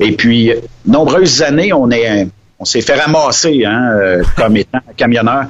Et 0.00 0.12
puis, 0.12 0.52
nombreuses 0.86 1.42
années, 1.42 1.72
on 1.72 1.90
est, 1.90 2.26
on 2.58 2.64
s'est 2.64 2.80
fait 2.80 2.94
ramasser 2.94 3.64
hein, 3.64 3.90
euh, 3.94 4.22
comme 4.36 4.56
étant 4.56 4.78
camionneur. 4.96 5.46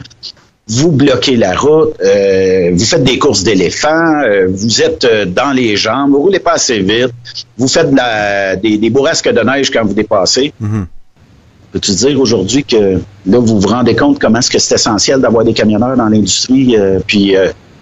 Vous 0.66 0.90
bloquez 0.92 1.36
la 1.36 1.54
route, 1.54 1.94
euh, 2.02 2.70
vous 2.72 2.84
faites 2.84 3.04
des 3.04 3.18
courses 3.18 3.42
d'éléphants, 3.42 4.22
euh, 4.24 4.46
vous 4.50 4.80
êtes 4.80 5.06
dans 5.34 5.52
les 5.52 5.76
jambes, 5.76 6.10
vous 6.12 6.22
roulez 6.22 6.38
pas 6.38 6.52
assez 6.52 6.78
vite, 6.80 7.10
vous 7.58 7.68
faites 7.68 7.90
de 7.90 7.96
la- 7.96 8.56
des, 8.56 8.78
des 8.78 8.88
bourrasques 8.90 9.28
de 9.30 9.40
neige 9.40 9.70
quand 9.70 9.84
vous 9.84 9.92
dépassez. 9.92 10.54
Peux-tu 11.72 11.90
dire 11.92 12.18
aujourd'hui 12.20 12.64
que 12.64 12.94
là, 13.26 13.38
vous 13.38 13.60
vous 13.60 13.68
rendez 13.68 13.94
compte 13.96 14.18
comment 14.18 14.38
est-ce 14.38 14.50
que 14.50 14.58
c'est 14.58 14.76
essentiel 14.76 15.20
d'avoir 15.20 15.44
des 15.44 15.52
camionneurs 15.52 15.96
dans 15.96 16.08
l'industrie, 16.08 16.76
puis 17.06 17.34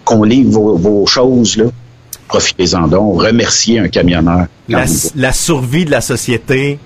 qu'on 0.04 0.24
livre 0.24 0.50
vos, 0.50 0.76
vos 0.76 1.06
choses, 1.06 1.56
là? 1.58 1.64
Profitez-en 2.26 2.88
donc, 2.88 3.20
remerciez 3.22 3.78
un 3.78 3.88
camionneur. 3.88 4.46
La, 4.72 4.84
la 5.28 5.32
survie 5.32 5.84
de 5.84 5.90
la 5.90 6.00
société, 6.00 6.78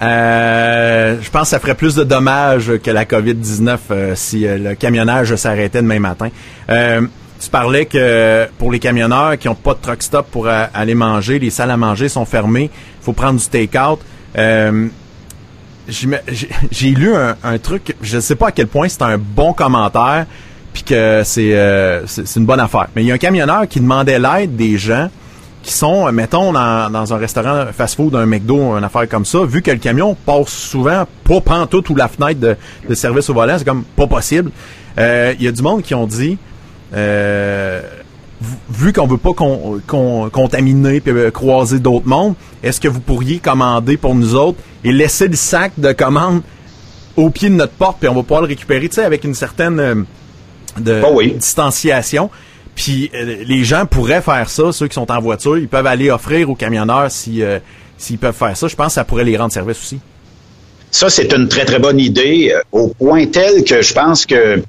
euh, 0.00 1.16
je 1.20 1.30
pense 1.30 1.42
que 1.42 1.48
ça 1.48 1.60
ferait 1.60 1.74
plus 1.74 1.94
de 1.94 2.04
dommages 2.04 2.72
que 2.82 2.90
la 2.90 3.04
COVID-19 3.04 3.78
euh, 3.90 4.12
si 4.14 4.46
euh, 4.46 4.56
le 4.58 4.74
camionnage 4.74 5.34
s'arrêtait 5.34 5.82
demain 5.82 5.98
matin. 5.98 6.28
Euh, 6.70 7.02
tu 7.40 7.50
parlais 7.50 7.86
que 7.86 8.48
pour 8.58 8.72
les 8.72 8.78
camionneurs 8.78 9.38
qui 9.38 9.46
n'ont 9.48 9.54
pas 9.54 9.74
de 9.74 9.80
truck 9.80 10.02
stop 10.02 10.26
pour 10.30 10.48
aller 10.48 10.94
manger, 10.94 11.38
les 11.38 11.50
salles 11.50 11.70
à 11.70 11.76
manger 11.76 12.08
sont 12.08 12.24
fermées, 12.24 12.70
il 12.72 13.04
faut 13.04 13.12
prendre 13.12 13.38
du 13.38 13.46
take-out. 13.46 14.00
Euh, 14.36 14.88
j'ai 15.88 16.90
lu 16.90 17.14
un, 17.14 17.36
un 17.44 17.58
truc, 17.58 17.94
je 18.02 18.16
ne 18.16 18.20
sais 18.20 18.34
pas 18.34 18.48
à 18.48 18.52
quel 18.52 18.66
point 18.66 18.88
c'est 18.88 19.02
un 19.02 19.18
bon 19.18 19.52
commentaire, 19.52 20.26
puis 20.72 20.82
que 20.82 21.22
c'est 21.24 21.50
euh, 21.54 22.04
une 22.36 22.44
bonne 22.44 22.60
affaire. 22.60 22.88
Mais 22.94 23.02
il 23.04 23.06
y 23.06 23.10
a 23.12 23.14
un 23.14 23.18
camionneur 23.18 23.66
qui 23.68 23.80
demandait 23.80 24.18
l'aide 24.18 24.56
des 24.56 24.76
gens 24.76 25.08
qui 25.62 25.72
sont, 25.72 26.06
euh, 26.06 26.12
mettons, 26.12 26.52
dans, 26.52 26.90
dans 26.90 27.12
un 27.12 27.16
restaurant 27.18 27.66
fast-food, 27.72 28.14
un 28.14 28.26
McDo, 28.26 28.76
une 28.76 28.84
affaire 28.84 29.08
comme 29.08 29.24
ça, 29.24 29.44
vu 29.44 29.60
que 29.62 29.70
le 29.70 29.78
camion 29.78 30.14
passe 30.14 30.48
souvent 30.48 31.04
pas 31.24 31.40
pantoute 31.40 31.90
ou 31.90 31.94
la 31.94 32.08
fenêtre 32.08 32.40
de, 32.40 32.56
de 32.88 32.94
service 32.94 33.28
au 33.28 33.34
volant, 33.34 33.56
c'est 33.58 33.64
comme 33.66 33.84
pas 33.84 34.06
possible. 34.06 34.50
Euh, 34.98 35.34
Il 35.38 35.44
y 35.44 35.48
a 35.48 35.52
du 35.52 35.62
monde 35.62 35.82
qui 35.82 35.94
ont 35.94 36.06
dit, 36.06 36.38
euh, 36.94 37.82
vu- 38.70 38.92
qu'on 38.92 39.06
veut 39.06 39.16
pas 39.18 39.32
con- 39.32 39.80
con- 39.86 40.30
contaminer 40.30 41.00
puis 41.00 41.12
euh, 41.12 41.30
croiser 41.30 41.78
d'autres 41.80 42.06
mondes, 42.08 42.34
est-ce 42.62 42.80
que 42.80 42.88
vous 42.88 43.00
pourriez 43.00 43.38
commander 43.38 43.96
pour 43.96 44.14
nous 44.14 44.34
autres 44.34 44.58
et 44.84 44.92
laisser 44.92 45.28
le 45.28 45.36
sac 45.36 45.72
de 45.76 45.92
commande 45.92 46.42
au 47.16 47.30
pied 47.30 47.48
de 47.50 47.54
notre 47.54 47.72
porte 47.72 47.98
puis 48.00 48.08
on 48.08 48.14
va 48.14 48.22
pouvoir 48.22 48.42
le 48.42 48.46
récupérer, 48.48 48.88
tu 48.88 48.94
sais, 48.94 49.04
avec 49.04 49.24
une 49.24 49.34
certaine 49.34 49.80
euh, 49.80 49.94
de 50.78 51.02
Ah 51.04 51.08
oui. 51.12 51.32
distanciation? 51.36 52.30
Puis 52.78 53.10
euh, 53.12 53.38
les 53.44 53.64
gens 53.64 53.86
pourraient 53.86 54.22
faire 54.22 54.48
ça, 54.48 54.70
ceux 54.70 54.86
qui 54.86 54.94
sont 54.94 55.10
en 55.10 55.20
voiture, 55.20 55.58
ils 55.58 55.66
peuvent 55.66 55.86
aller 55.88 56.10
offrir 56.10 56.48
aux 56.48 56.54
camionneurs 56.54 57.10
si 57.10 57.42
euh, 57.42 57.58
s'ils 57.98 58.18
peuvent 58.18 58.36
faire 58.36 58.56
ça. 58.56 58.68
Je 58.68 58.76
pense 58.76 58.86
que 58.86 58.92
ça 58.92 59.04
pourrait 59.04 59.24
les 59.24 59.36
rendre 59.36 59.52
service 59.52 59.78
aussi. 59.78 59.98
Ça, 60.92 61.10
c'est 61.10 61.32
une 61.32 61.48
très, 61.48 61.64
très 61.64 61.80
bonne 61.80 61.98
idée, 61.98 62.52
euh, 62.54 62.60
au 62.70 62.86
point 62.86 63.26
tel 63.26 63.64
que 63.64 63.82
je 63.82 63.92
pense 63.92 64.24
que 64.24 64.62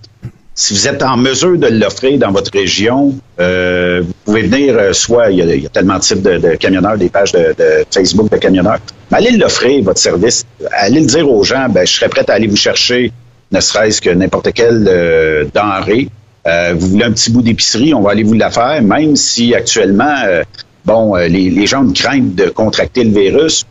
si 0.55 0.74
vous 0.74 0.88
êtes 0.88 1.03
en 1.03 1.18
mesure 1.18 1.55
de 1.60 1.68
l'offrir 1.68 2.18
dans 2.18 2.32
votre 2.32 2.51
région, 2.51 3.14
vous 3.38 4.14
pouvez 4.26 4.41
venir, 4.41 4.93
soit 4.93 5.30
il 5.30 5.38
y, 5.38 5.66
a, 5.66 5.70
tellement 5.70 5.95
de 5.97 6.01
types 6.01 6.22
de, 6.22 6.55
camionneurs, 6.55 6.97
des 6.97 7.10
pages 7.10 7.32
de, 7.32 7.55
Facebook 7.93 8.30
de 8.30 8.38
camionneurs, 8.38 8.80
mais 9.10 9.20
allez 9.20 9.38
l'offrir, 9.38 9.82
votre 9.84 9.99
service. 9.99 10.45
Allez 10.72 10.99
le 10.99 11.05
dire 11.05 11.30
aux 11.32 11.45
gens, 11.45 11.70
ben, 11.70 11.88
je 11.88 11.93
serais 11.93 12.10
prêt 12.10 12.30
à 12.30 12.34
aller 12.34 12.47
vous 12.47 12.57
chercher, 12.57 13.14
ne 13.51 13.60
serait-ce 13.62 14.01
que 14.01 14.10
n'importe 14.10 14.51
quelle 14.51 15.49
denrée. 15.53 16.10
Euh, 16.48 16.74
vous 16.78 16.88
voulez 16.88 17.06
un 17.06 17.12
petit 17.12 17.32
bout 17.32 17.42
d'épicerie, 17.42 17.94
on 17.94 18.02
va 18.02 18.12
aller 18.12 18.24
vous 18.24 18.34
la 18.34 18.50
faire, 18.50 18.82
même 18.82 19.16
si 19.16 19.54
actuellement, 19.54 20.16
euh, 20.26 20.44
bon, 20.86 21.16
euh, 21.16 21.28
les, 21.28 21.68
gens 21.68 21.86
crainte 21.92 22.36
de 22.36 22.46
contracter 22.50 23.04
le 23.04 23.12
virus 23.12 23.66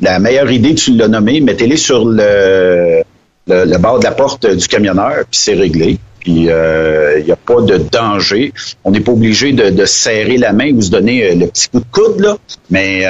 la 0.00 0.18
meilleure 0.18 0.50
idée, 0.50 0.74
tu 0.74 0.92
l'as 0.92 1.08
nommé, 1.08 1.40
mettez-les 1.40 1.78
sur 1.78 2.04
le, 2.04 3.02
le, 3.46 3.78
bord 3.78 3.98
de 3.98 4.04
la 4.04 4.10
porte 4.10 4.46
du 4.46 4.68
camionneur, 4.68 5.24
puis 5.30 5.40
c'est 5.40 5.54
réglé. 5.54 5.98
Puis 6.20 6.32
il 6.32 7.24
n'y 7.24 7.32
a 7.32 7.36
pas 7.36 7.62
de 7.62 7.78
danger. 7.78 8.52
On 8.84 8.90
n'est 8.90 9.00
pas 9.00 9.12
obligé 9.12 9.52
de, 9.54 9.70
de 9.70 9.84
serrer 9.86 10.36
la 10.36 10.52
main 10.52 10.70
ou 10.74 10.82
se 10.82 10.90
donner 10.90 11.34
le 11.34 11.46
petit 11.46 11.70
coup 11.70 11.78
de 11.78 11.86
coude, 11.90 12.20
là, 12.20 12.36
mais 12.68 13.06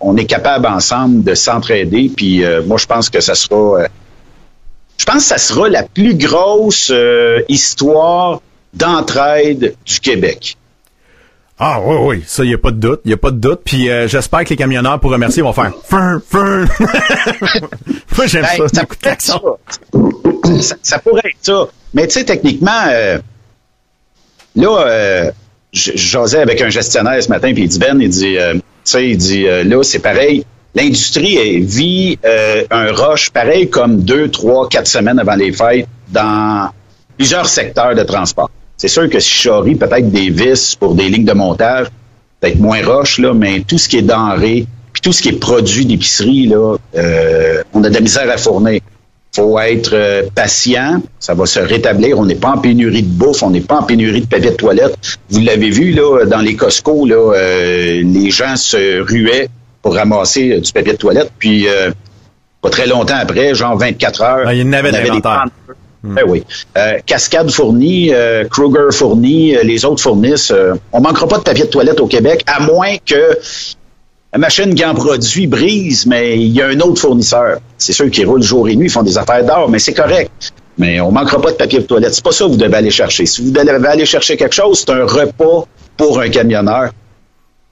on 0.00 0.16
est 0.16 0.24
capable 0.24 0.66
ensemble 0.66 1.22
de 1.22 1.34
s'entraider. 1.34 2.10
Puis 2.16 2.42
moi, 2.66 2.78
je 2.78 2.86
pense 2.86 3.10
que 3.10 3.20
ça 3.20 3.36
sera 3.36 3.86
je 4.98 5.04
pense 5.04 5.16
que 5.16 5.22
ça 5.28 5.38
sera 5.38 5.68
la 5.68 5.82
plus 5.82 6.14
grosse 6.14 6.90
euh, 6.94 7.40
histoire 7.48 8.40
d'entraide 8.72 9.74
du 9.84 10.00
Québec. 10.00 10.56
Ah 11.58 11.78
oui, 11.80 11.96
oui, 12.00 12.24
ça, 12.26 12.42
il 12.42 12.48
n'y 12.48 12.54
a 12.54 12.58
pas 12.58 12.72
de 12.72 12.78
doute, 12.78 13.00
il 13.04 13.12
a 13.12 13.16
pas 13.16 13.30
de 13.30 13.36
doute. 13.38 13.60
Puis 13.64 13.88
euh, 13.88 14.08
j'espère 14.08 14.42
que 14.44 14.50
les 14.50 14.56
camionneurs, 14.56 14.98
pour 14.98 15.12
remercier, 15.12 15.40
vont 15.42 15.52
faire 15.52 15.72
«fin, 15.84 16.20
fin». 16.28 16.64
Moi, 18.16 18.26
j'aime 18.26 18.42
Ben, 18.42 18.68
ça. 18.68 18.74
ça, 18.74 18.84
pourrait 18.86 19.12
être 19.12 19.22
ça. 19.22 19.40
Ça- 20.60 20.76
ça 20.82 20.98
pourrait 20.98 21.22
être 21.24 21.38
ça. 21.42 21.66
Mais 21.94 22.06
tu 22.08 22.14
sais, 22.14 22.24
techniquement, 22.24 22.82
euh, 22.88 23.18
là, 24.56 24.84
euh, 24.86 25.30
j'osais 25.72 26.38
avec 26.40 26.60
un 26.60 26.70
gestionnaire 26.70 27.22
ce 27.22 27.28
matin, 27.28 27.52
puis 27.54 27.62
il 27.62 27.68
dit, 27.68 27.78
Ben, 27.78 28.00
il 28.00 28.08
dit, 28.08 28.36
euh, 28.36 28.54
tu 28.54 28.60
sais, 28.84 29.08
il 29.10 29.16
dit, 29.16 29.46
euh, 29.46 29.62
là, 29.62 29.82
c'est 29.84 30.00
pareil. 30.00 30.44
L'industrie 30.74 31.60
vit 31.60 32.18
euh, 32.24 32.64
un 32.70 32.92
rush 32.92 33.30
pareil 33.30 33.70
comme 33.70 34.00
deux, 34.00 34.28
trois, 34.28 34.68
quatre 34.68 34.88
semaines 34.88 35.20
avant 35.20 35.36
les 35.36 35.52
fêtes 35.52 35.86
dans 36.08 36.70
plusieurs 37.16 37.46
secteurs 37.46 37.94
de 37.94 38.02
transport. 38.02 38.50
C'est 38.76 38.88
sûr 38.88 39.08
que 39.08 39.20
si 39.20 39.42
je 39.42 39.74
peut-être 39.76 40.10
des 40.10 40.30
vis 40.30 40.74
pour 40.74 40.94
des 40.94 41.08
lignes 41.08 41.24
de 41.24 41.32
montage, 41.32 41.86
peut-être 42.40 42.58
moins 42.58 42.82
rush, 42.84 43.18
là, 43.18 43.32
mais 43.32 43.60
tout 43.60 43.78
ce 43.78 43.88
qui 43.88 43.98
est 43.98 44.02
denrées, 44.02 44.66
puis 44.92 45.00
tout 45.00 45.12
ce 45.12 45.22
qui 45.22 45.28
est 45.28 45.38
produit 45.38 45.86
d'épicerie, 45.86 46.48
là, 46.48 46.76
euh, 46.96 47.62
on 47.72 47.84
a 47.84 47.88
de 47.88 47.94
la 47.94 48.00
misère 48.00 48.28
à 48.28 48.36
fournir. 48.36 48.80
faut 49.32 49.56
être 49.60 49.92
euh, 49.92 50.22
patient, 50.34 51.00
ça 51.20 51.34
va 51.34 51.46
se 51.46 51.60
rétablir. 51.60 52.18
On 52.18 52.26
n'est 52.26 52.34
pas 52.34 52.50
en 52.50 52.58
pénurie 52.58 53.02
de 53.02 53.08
bouffe, 53.08 53.44
on 53.44 53.50
n'est 53.50 53.60
pas 53.60 53.76
en 53.76 53.84
pénurie 53.84 54.22
de 54.22 54.26
papier 54.26 54.50
de 54.50 54.56
toilette. 54.56 54.98
Vous 55.30 55.40
l'avez 55.40 55.70
vu, 55.70 55.92
là, 55.92 56.24
dans 56.26 56.40
les 56.40 56.56
Costco, 56.56 57.06
les 57.06 58.30
gens 58.30 58.56
se 58.56 59.00
ruaient 59.00 59.48
pour 59.84 59.94
ramasser 59.94 60.50
euh, 60.50 60.60
du 60.60 60.72
papier 60.72 60.94
de 60.94 60.98
toilette, 60.98 61.30
puis 61.38 61.68
euh, 61.68 61.90
pas 62.62 62.70
très 62.70 62.86
longtemps 62.86 63.18
après, 63.20 63.54
genre 63.54 63.76
24 63.76 64.22
heures, 64.22 64.44
Ah, 64.46 64.54
il 64.54 64.56
y 64.56 64.60
a 64.60 64.62
une 64.62 64.70
navette 64.70 64.94
on 64.94 64.98
avait 64.98 65.10
des 65.10 65.20
pentes. 65.20 65.52
Ben 66.02 66.22
oui. 66.26 66.42
Euh, 66.76 66.98
Cascade 67.06 67.50
fournit, 67.50 68.12
euh, 68.12 68.44
Kruger 68.44 68.92
fournit, 68.92 69.56
euh, 69.56 69.62
les 69.62 69.84
autres 69.84 70.02
fournissent. 70.02 70.52
on 70.92 71.00
manquera 71.00 71.28
pas 71.28 71.38
de 71.38 71.42
papier 71.42 71.64
de 71.64 71.70
toilette 71.70 72.00
au 72.00 72.06
Québec, 72.06 72.42
à 72.46 72.60
moins 72.60 72.96
que 73.04 73.38
la 74.32 74.38
machine 74.38 74.74
qui 74.74 74.84
en 74.84 74.94
produit 74.94 75.46
brise, 75.46 76.06
mais 76.06 76.36
il 76.38 76.52
y 76.52 76.60
a 76.60 76.66
un 76.66 76.80
autre 76.80 77.00
fournisseur. 77.00 77.58
C'est 77.78 77.92
ceux 77.92 78.08
qui 78.08 78.24
roulent 78.24 78.42
jour 78.42 78.68
et 78.68 78.76
nuit, 78.76 78.88
ils 78.88 78.90
font 78.90 79.02
des 79.02 79.16
affaires 79.16 79.44
d'or, 79.44 79.68
mais 79.70 79.78
c'est 79.78 79.94
correct. 79.94 80.52
Mais 80.76 81.00
on 81.00 81.12
manquera 81.12 81.40
pas 81.40 81.52
de 81.52 81.56
papier 81.56 81.78
de 81.78 81.84
toilette. 81.84 82.14
C'est 82.14 82.24
pas 82.24 82.32
ça 82.32 82.44
que 82.46 82.50
vous 82.50 82.56
devez 82.56 82.76
aller 82.76 82.90
chercher. 82.90 83.26
Si 83.26 83.42
vous 83.42 83.50
devez 83.50 83.86
aller 83.86 84.06
chercher 84.06 84.36
quelque 84.36 84.54
chose, 84.54 84.80
c'est 84.80 84.90
un 84.90 85.04
repas 85.04 85.66
pour 85.96 86.20
un 86.20 86.28
camionneur. 86.30 86.90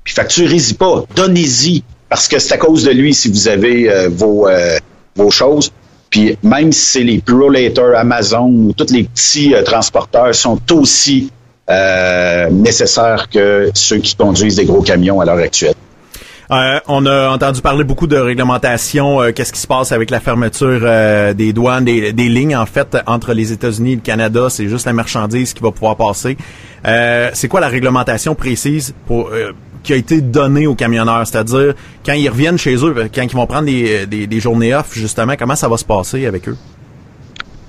Puis 0.04 0.14
facturez-y 0.14 0.74
pas, 0.74 1.04
donnez-y, 1.14 1.82
parce 2.12 2.28
que 2.28 2.38
c'est 2.38 2.52
à 2.52 2.58
cause 2.58 2.84
de 2.84 2.90
lui 2.90 3.14
si 3.14 3.30
vous 3.30 3.48
avez 3.48 3.90
euh, 3.90 4.10
vos, 4.12 4.46
euh, 4.46 4.76
vos 5.16 5.30
choses. 5.30 5.72
Puis 6.10 6.36
même 6.42 6.70
si 6.70 6.84
c'est 6.84 7.02
les 7.04 7.22
Pro-Later, 7.22 7.94
Amazon 7.96 8.48
ou 8.48 8.74
tous 8.76 8.92
les 8.92 9.04
petits 9.04 9.54
euh, 9.54 9.62
transporteurs 9.62 10.34
sont 10.34 10.60
aussi 10.72 11.30
euh, 11.70 12.50
nécessaires 12.50 13.30
que 13.30 13.70
ceux 13.72 13.96
qui 13.96 14.14
conduisent 14.14 14.56
des 14.56 14.66
gros 14.66 14.82
camions 14.82 15.22
à 15.22 15.24
l'heure 15.24 15.38
actuelle. 15.38 15.72
Euh, 16.50 16.80
on 16.86 17.06
a 17.06 17.30
entendu 17.30 17.62
parler 17.62 17.82
beaucoup 17.82 18.06
de 18.06 18.18
réglementation. 18.18 19.22
euh, 19.22 19.32
Qu'est-ce 19.32 19.54
qui 19.54 19.60
se 19.60 19.66
passe 19.66 19.90
avec 19.90 20.10
la 20.10 20.20
fermeture 20.20 20.82
des 21.34 21.54
douanes, 21.54 21.86
des, 21.86 22.12
des 22.12 22.28
lignes 22.28 22.56
en 22.56 22.66
fait 22.66 22.94
entre 23.06 23.32
les 23.32 23.52
États-Unis 23.52 23.92
et 23.92 23.96
le 23.96 24.02
Canada 24.02 24.48
C'est 24.50 24.68
juste 24.68 24.84
la 24.84 24.92
marchandise 24.92 25.54
qui 25.54 25.62
va 25.62 25.70
pouvoir 25.70 25.96
passer. 25.96 26.36
C'est 27.32 27.48
quoi 27.48 27.60
la 27.60 27.68
réglementation 27.68 28.34
précise 28.34 28.92
pour 29.06 29.30
qui 29.83 29.93
a 29.93 29.97
été 29.97 30.20
donnée 30.20 30.66
aux 30.66 30.74
camionneurs 30.74 31.26
C'est-à-dire 31.26 31.74
quand 32.05 32.12
ils 32.12 32.28
reviennent 32.28 32.59
chez 32.59 32.76
eux, 32.76 32.95
quand 33.14 33.22
ils 33.22 33.30
vont 33.30 33.47
prendre 33.47 33.66
des, 33.66 34.07
des, 34.07 34.26
des 34.26 34.41
journées 34.41 34.74
off, 34.74 34.91
justement, 34.93 35.35
comment 35.39 35.57
ça 35.57 35.68
va 35.68 35.76
se 35.76 35.85
passer 35.85 36.26
avec 36.26 36.49
eux? 36.49 36.57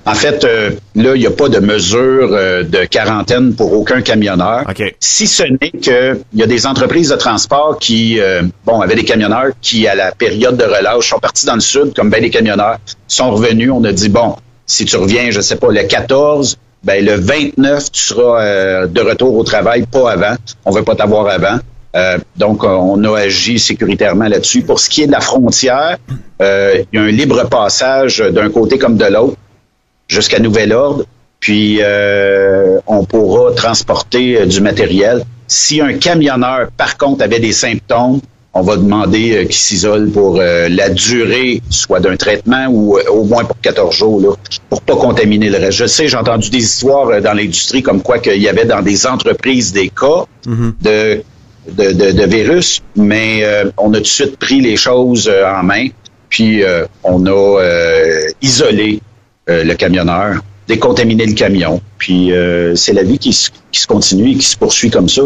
En 0.06 0.14
fait, 0.14 0.44
euh, 0.44 0.70
là, 0.94 1.14
il 1.14 1.20
n'y 1.20 1.26
a 1.26 1.30
pas 1.30 1.48
de 1.48 1.60
mesure 1.60 2.28
euh, 2.32 2.62
de 2.62 2.84
quarantaine 2.84 3.54
pour 3.54 3.72
aucun 3.72 4.02
camionneur. 4.02 4.64
Si 5.00 5.26
ce 5.26 5.44
n'est 5.44 5.70
que 5.70 6.20
il 6.34 6.40
y 6.40 6.42
a 6.42 6.46
des 6.46 6.66
entreprises 6.66 7.08
de 7.08 7.16
transport 7.16 7.78
qui, 7.78 8.20
euh, 8.20 8.42
bon, 8.66 8.82
avaient 8.82 8.96
des 8.96 9.04
camionneurs 9.04 9.52
qui, 9.62 9.88
à 9.88 9.94
la 9.94 10.12
période 10.12 10.58
de 10.58 10.64
relâche, 10.64 11.08
sont 11.08 11.18
partis 11.20 11.46
dans 11.46 11.54
le 11.54 11.60
sud, 11.60 11.94
comme 11.96 12.10
bien 12.10 12.20
des 12.20 12.28
camionneurs, 12.28 12.78
sont 13.08 13.30
revenus. 13.30 13.70
On 13.72 13.82
a 13.84 13.92
dit, 13.92 14.10
bon, 14.10 14.36
si 14.66 14.84
tu 14.84 14.96
reviens, 14.96 15.30
je 15.30 15.40
sais 15.40 15.56
pas, 15.56 15.70
le 15.70 15.82
14, 15.84 16.58
ben 16.82 17.02
le 17.02 17.14
29, 17.14 17.90
tu 17.90 18.02
seras 18.02 18.42
euh, 18.42 18.86
de 18.86 19.00
retour 19.00 19.34
au 19.36 19.42
travail, 19.42 19.86
pas 19.86 20.12
avant. 20.12 20.34
On 20.66 20.70
veut 20.70 20.84
pas 20.84 20.94
t'avoir 20.94 21.28
avant. 21.28 21.58
Euh, 21.94 22.18
donc, 22.36 22.64
euh, 22.64 22.68
on 22.68 23.02
a 23.04 23.18
agi 23.18 23.58
sécuritairement 23.58 24.28
là-dessus. 24.28 24.62
Pour 24.62 24.80
ce 24.80 24.88
qui 24.88 25.02
est 25.02 25.06
de 25.06 25.12
la 25.12 25.20
frontière, 25.20 25.98
euh, 26.42 26.82
il 26.92 26.98
y 26.98 27.02
a 27.02 27.04
un 27.04 27.10
libre 27.10 27.48
passage 27.48 28.18
d'un 28.18 28.50
côté 28.50 28.78
comme 28.78 28.96
de 28.96 29.04
l'autre 29.04 29.36
jusqu'à 30.08 30.40
nouvel 30.40 30.72
ordre. 30.72 31.04
Puis, 31.38 31.78
euh, 31.80 32.80
on 32.86 33.04
pourra 33.04 33.52
transporter 33.52 34.46
du 34.46 34.60
matériel. 34.60 35.24
Si 35.46 35.80
un 35.80 35.94
camionneur, 35.94 36.68
par 36.76 36.96
contre, 36.96 37.22
avait 37.22 37.38
des 37.38 37.52
symptômes, 37.52 38.20
on 38.54 38.62
va 38.62 38.76
demander 38.76 39.46
qu'il 39.46 39.54
s'isole 39.54 40.10
pour 40.10 40.36
la 40.36 40.88
durée, 40.88 41.60
soit 41.70 41.98
d'un 41.98 42.16
traitement 42.16 42.66
ou 42.68 42.96
au 43.10 43.24
moins 43.24 43.44
pour 43.44 43.60
14 43.60 43.94
jours, 43.94 44.20
là, 44.20 44.28
pour 44.70 44.80
pas 44.80 44.94
contaminer 44.94 45.50
le 45.50 45.58
reste. 45.58 45.78
Je 45.78 45.86
sais, 45.86 46.06
j'ai 46.06 46.16
entendu 46.16 46.50
des 46.50 46.62
histoires 46.62 47.20
dans 47.20 47.34
l'industrie 47.34 47.82
comme 47.82 48.00
quoi 48.00 48.20
qu'il 48.20 48.40
y 48.40 48.48
avait 48.48 48.64
dans 48.64 48.80
des 48.80 49.06
entreprises 49.08 49.72
des 49.72 49.88
cas 49.88 50.24
de, 50.46 51.20
de, 51.70 52.24
virus, 52.26 52.82
mais 52.96 53.40
euh, 53.44 53.70
on 53.78 53.92
a 53.94 53.96
tout 53.98 54.02
de 54.02 54.06
suite 54.06 54.36
pris 54.38 54.60
les 54.60 54.76
choses 54.76 55.28
euh, 55.28 55.46
en 55.46 55.62
main, 55.62 55.88
puis 56.28 56.62
euh, 56.62 56.86
on 57.02 57.26
a 57.26 57.60
isolé 58.42 59.00
le 59.46 59.74
camionneur, 59.74 60.40
décontaminé 60.66 61.26
le 61.26 61.34
camion, 61.34 61.80
puis 61.98 62.30
c'est 62.74 62.94
la 62.94 63.02
vie 63.02 63.18
qui, 63.18 63.32
se- 63.34 63.50
continue 63.86 64.30
et 64.32 64.36
qui 64.36 64.46
se 64.46 64.56
poursuit 64.56 64.90
comme 64.90 65.08
ça. 65.08 65.20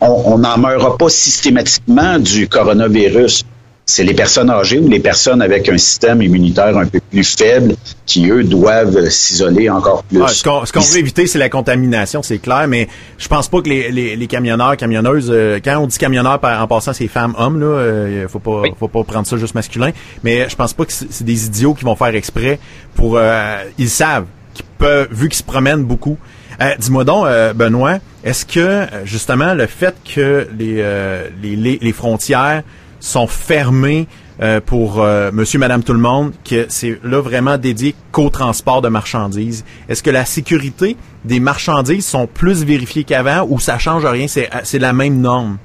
On 0.00 0.38
n'en 0.38 0.56
meurra 0.58 0.96
pas 0.96 1.08
systématiquement 1.08 2.18
du 2.20 2.48
coronavirus. 2.48 3.44
C'est 3.88 4.02
les 4.02 4.14
personnes 4.14 4.50
âgées 4.50 4.80
ou 4.80 4.88
les 4.88 4.98
personnes 4.98 5.40
avec 5.40 5.68
un 5.68 5.78
système 5.78 6.20
immunitaire 6.20 6.76
un 6.76 6.86
peu 6.86 6.98
plus 6.98 7.22
faible 7.38 7.76
qui, 8.04 8.28
eux, 8.28 8.42
doivent 8.42 9.08
s'isoler 9.10 9.70
encore 9.70 10.02
plus. 10.02 10.20
Ouais, 10.20 10.26
ce 10.26 10.42
qu'on 10.42 10.66
ce 10.66 10.72
qu'on 10.72 10.80
veut 10.80 10.98
éviter, 10.98 11.28
c'est 11.28 11.38
la 11.38 11.48
contamination, 11.48 12.20
c'est 12.20 12.38
clair, 12.38 12.66
mais 12.66 12.88
je 13.16 13.28
pense 13.28 13.46
pas 13.48 13.62
que 13.62 13.68
les, 13.68 13.92
les, 13.92 14.16
les 14.16 14.26
camionneurs, 14.26 14.76
camionneuses, 14.76 15.28
euh, 15.30 15.60
quand 15.64 15.78
on 15.78 15.86
dit 15.86 15.98
camionneur, 15.98 16.40
par- 16.40 16.60
en 16.60 16.66
passant, 16.66 16.92
c'est 16.94 17.06
femmes, 17.06 17.36
hommes, 17.38 17.60
là, 17.60 17.66
euh, 17.66 18.26
faut 18.28 18.40
pas, 18.40 18.62
Oui. 18.62 18.70
faut 18.76 18.88
pas 18.88 19.04
prendre 19.04 19.24
ça 19.24 19.36
juste 19.36 19.54
masculin, 19.54 19.92
mais 20.24 20.48
je 20.48 20.56
pense 20.56 20.72
pas 20.72 20.84
que 20.84 20.92
c'est 20.92 21.06
c'est 21.12 21.24
des 21.24 21.46
idiots 21.46 21.74
qui 21.74 21.84
vont 21.84 21.94
faire 21.94 22.08
exprès 22.16 22.58
pour, 22.96 23.16
euh, 23.18 23.58
ils 23.78 23.88
savent, 23.88 24.24
qu'ils 24.52 24.64
peuvent, 24.78 25.06
vu 25.12 25.28
qu'ils 25.28 25.38
se 25.38 25.44
promènent 25.44 25.84
beaucoup. 25.84 26.18
Euh, 26.60 26.72
Dis-moi 26.80 27.04
donc, 27.04 27.26
euh, 27.26 27.52
Benoît, 27.52 27.98
est-ce 28.24 28.44
que 28.46 28.58
euh, 28.58 28.86
justement 29.04 29.54
le 29.54 29.66
fait 29.68 29.94
que 30.12 30.48
les, 30.58 30.78
euh, 30.80 31.28
les, 31.40 31.54
les, 31.54 31.78
les 31.80 31.92
frontières 31.92 32.64
sont 33.06 33.26
fermées 33.26 34.06
euh, 34.42 34.60
pour 34.64 35.02
euh, 35.02 35.30
Monsieur, 35.32 35.58
Madame, 35.58 35.82
tout 35.82 35.94
le 35.94 35.98
monde, 35.98 36.32
que 36.48 36.66
c'est 36.68 36.98
là 37.02 37.20
vraiment 37.20 37.56
dédié 37.56 37.94
qu'au 38.12 38.28
transport 38.28 38.82
de 38.82 38.88
marchandises. 38.88 39.64
Est-ce 39.88 40.02
que 40.02 40.10
la 40.10 40.24
sécurité 40.24 40.96
des 41.24 41.40
marchandises 41.40 42.04
sont 42.04 42.26
plus 42.26 42.64
vérifiées 42.64 43.04
qu'avant 43.04 43.46
ou 43.48 43.58
ça 43.58 43.78
change 43.78 44.04
rien, 44.04 44.28
c'est 44.28 44.50
c'est 44.64 44.78
la 44.78 44.92
même 44.92 45.20
norme? 45.20 45.56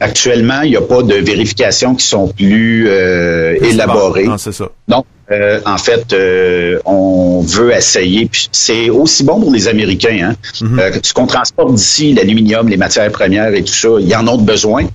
Actuellement, 0.00 0.62
il 0.62 0.70
n'y 0.70 0.76
a 0.76 0.82
pas 0.82 1.02
de 1.02 1.14
vérifications 1.14 1.94
qui 1.94 2.04
sont 2.04 2.28
plus 2.28 2.88
euh, 2.88 3.56
élaborées. 3.62 4.24
Non, 4.24 4.38
c'est 4.38 4.52
ça. 4.52 4.68
Donc, 4.88 5.06
euh, 5.30 5.60
en 5.64 5.78
fait, 5.78 6.12
euh, 6.12 6.78
on 6.84 7.40
veut 7.40 7.72
essayer. 7.72 8.28
C'est 8.52 8.90
aussi 8.90 9.24
bon 9.24 9.40
pour 9.40 9.52
les 9.52 9.68
Américains. 9.68 10.30
Hein? 10.30 10.34
Mhm. 10.60 10.78
Euh, 10.78 10.90
ce 11.02 11.14
qu'on 11.14 11.26
transporte 11.26 11.74
d'ici, 11.74 12.12
l'aluminium, 12.12 12.68
les 12.68 12.76
matières 12.76 13.10
premières 13.10 13.54
et 13.54 13.62
tout 13.62 13.72
ça, 13.72 13.88
ils 14.00 14.14
en 14.14 14.26
ont 14.28 14.38
besoin. 14.38 14.86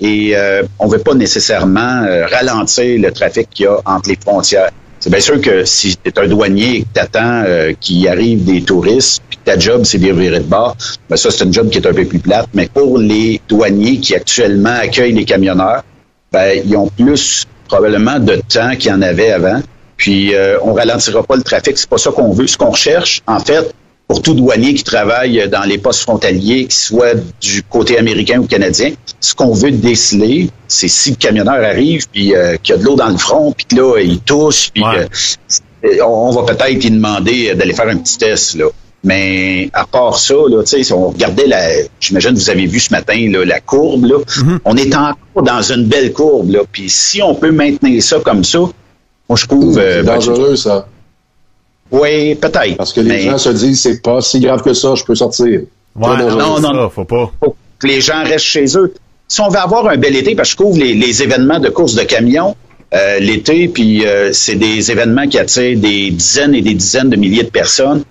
Et 0.00 0.34
on 0.78 0.88
veut 0.88 0.98
pas 0.98 1.14
nécessairement 1.14 2.06
ralentir 2.30 3.00
le 3.00 3.10
trafic 3.12 3.48
qu'il 3.50 3.64
y 3.64 3.68
a 3.68 3.78
entre 3.84 4.08
les 4.08 4.16
frontières. 4.16 4.70
C'est 4.98 5.10
bien 5.10 5.20
sûr 5.20 5.40
que 5.40 5.64
si 5.64 5.96
tu 5.96 6.08
es 6.08 6.18
un 6.18 6.26
douanier 6.26 6.78
et 6.78 6.82
que 6.82 6.88
tu 6.94 7.00
attends 7.00 7.44
qu'il 7.80 8.08
arrive 8.08 8.44
des 8.44 8.62
touristes, 8.62 9.22
puis 9.28 9.38
que 9.38 9.44
ta 9.44 9.58
job, 9.58 9.82
c'est 9.84 9.98
de 9.98 10.10
virer 10.12 10.40
de 10.40 10.44
bord, 10.44 10.76
ben 11.08 11.16
ça, 11.16 11.30
c'est 11.30 11.44
une 11.44 11.52
job 11.52 11.68
qui 11.68 11.78
est 11.78 11.86
un 11.86 11.92
peu 11.92 12.04
plus 12.04 12.18
plate. 12.18 12.48
Mais 12.54 12.68
pour 12.72 12.98
les 12.98 13.40
douaniers 13.48 13.98
qui 13.98 14.14
actuellement 14.14 14.76
accueillent 14.80 15.12
les 15.12 15.24
camionneurs, 15.24 15.84
ben, 16.32 16.60
ils 16.64 16.76
ont 16.76 16.88
plus 16.88 17.46
probablement 17.68 18.18
de 18.18 18.36
temps 18.48 18.74
qu'il 18.76 18.90
y 18.90 18.94
en 18.94 19.02
avait 19.02 19.30
avant. 19.32 19.60
Puis 19.96 20.34
euh, 20.34 20.58
on 20.62 20.74
ralentira 20.74 21.22
pas 21.22 21.36
le 21.36 21.42
trafic, 21.42 21.78
c'est 21.78 21.88
pas 21.88 21.98
ça 21.98 22.10
qu'on 22.10 22.32
veut. 22.32 22.46
Ce 22.46 22.56
qu'on 22.58 22.70
recherche, 22.70 23.22
en 23.26 23.38
fait, 23.40 23.72
pour 24.08 24.20
tout 24.20 24.34
douanier 24.34 24.74
qui 24.74 24.82
travaille 24.84 25.48
dans 25.48 25.62
les 25.62 25.78
postes 25.78 26.00
frontaliers, 26.00 26.64
qu'il 26.64 26.72
soit 26.72 27.14
du 27.40 27.62
côté 27.62 27.96
américain 27.98 28.38
ou 28.38 28.46
canadien, 28.46 28.90
ce 29.20 29.34
qu'on 29.34 29.52
veut 29.54 29.70
déceler, 29.70 30.50
c'est 30.68 30.88
si 30.88 31.10
le 31.10 31.16
camionneur 31.16 31.62
arrive 31.64 32.06
puis 32.12 32.34
euh, 32.34 32.56
qu'il 32.62 32.74
y 32.74 32.78
a 32.78 32.80
de 32.80 32.84
l'eau 32.84 32.96
dans 32.96 33.08
le 33.08 33.16
front, 33.16 33.52
puis 33.52 33.66
que 33.66 33.76
là 33.76 33.98
il 34.00 34.18
tousse, 34.20 34.68
puis 34.68 34.82
Ouais. 34.84 35.06
que- 35.08 36.02
on 36.02 36.30
va 36.32 36.42
peut-être 36.54 36.82
lui 36.82 36.90
demander 36.90 37.54
d'aller 37.54 37.72
faire 37.74 37.88
un 37.88 37.96
petit 37.98 38.18
test 38.18 38.54
là. 38.56 38.66
Mais 39.04 39.68
à 39.74 39.84
part 39.86 40.18
ça, 40.18 40.34
là, 40.48 40.62
tu 40.62 40.70
sais, 40.70 40.82
si 40.82 40.92
on 40.92 41.10
regardait 41.10 41.46
la, 41.46 41.60
j'imagine 42.00 42.30
que 42.32 42.38
vous 42.38 42.50
avez 42.50 42.66
vu 42.66 42.80
ce 42.80 42.90
matin 42.92 43.28
là, 43.30 43.44
la 43.44 43.60
courbe 43.60 44.06
là, 44.06 44.16
on 44.64 44.76
est 44.76 44.94
encore 44.94 45.42
dans 45.44 45.60
une 45.62 45.84
belle 45.84 46.12
courbe 46.12 46.50
là. 46.50 46.60
Puis 46.72 46.88
si 46.88 47.22
on 47.22 47.34
peut 47.34 47.52
maintenir 47.52 48.02
ça 48.02 48.18
comme 48.20 48.42
ça, 48.44 48.60
moi 49.28 49.36
je 49.36 49.46
trouve. 49.46 49.78
euh, 49.78 49.98
C'est 49.98 50.06
ben, 50.06 50.14
dangereux, 50.14 50.56
ça. 50.56 50.86
oui, 51.90 52.34
peut-être. 52.36 52.76
Parce 52.76 52.92
que 52.92 53.00
les 53.00 53.08
mais 53.08 53.20
gens 53.20 53.38
se 53.38 53.50
disent, 53.50 53.82
c'est 53.82 54.00
pas 54.02 54.20
si 54.20 54.40
grave 54.40 54.62
que 54.62 54.72
ça, 54.74 54.94
je 54.94 55.04
peux 55.04 55.14
sortir. 55.14 55.44
Ouais, 55.96 56.16
non, 56.18 56.58
non, 56.60 56.72
non. 56.72 56.90
faut 56.90 57.04
pas. 57.04 57.30
faut, 57.40 57.54
que 57.78 57.86
les 57.86 58.00
gens 58.00 58.24
restent 58.24 58.46
chez 58.46 58.64
eux. 58.76 58.94
Si 59.28 59.40
on 59.40 59.48
veut 59.48 59.58
avoir 59.58 59.86
un 59.88 59.96
bel 59.96 60.16
été, 60.16 60.34
parce 60.34 60.54
que 60.54 60.62
je 60.62 60.64
couvre 60.64 60.78
les, 60.78 60.94
les 60.94 61.22
événements 61.22 61.60
de 61.60 61.68
course 61.68 61.94
de 61.94 62.02
camions 62.02 62.56
euh, 62.94 63.18
l'été, 63.18 63.68
puis 63.68 64.06
euh, 64.06 64.32
c'est 64.32 64.54
des 64.54 64.90
événements 64.90 65.26
qui 65.26 65.38
attirent 65.38 65.78
des 65.78 66.10
dizaines 66.10 66.54
et 66.54 66.62
des 66.62 66.74
dizaines 66.74 67.10
de 67.10 67.16
milliers 67.16 67.42
de 67.42 67.50
personnes. 67.50 68.04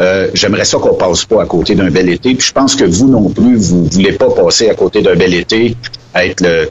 Euh, 0.00 0.30
J'aimerais 0.34 0.64
ça 0.64 0.78
qu'on 0.78 0.94
passe 0.94 1.24
pas 1.24 1.42
à 1.42 1.46
côté 1.46 1.74
d'un 1.74 1.90
bel 1.90 2.08
été. 2.08 2.34
Puis 2.34 2.46
je 2.46 2.52
pense 2.52 2.76
que 2.76 2.84
vous 2.84 3.08
non 3.08 3.28
plus, 3.30 3.56
vous 3.56 3.84
voulez 3.86 4.12
pas 4.12 4.30
passer 4.30 4.70
à 4.70 4.74
côté 4.74 5.02
d'un 5.02 5.16
bel 5.16 5.34
été, 5.34 5.76
être 6.14 6.40
le 6.40 6.68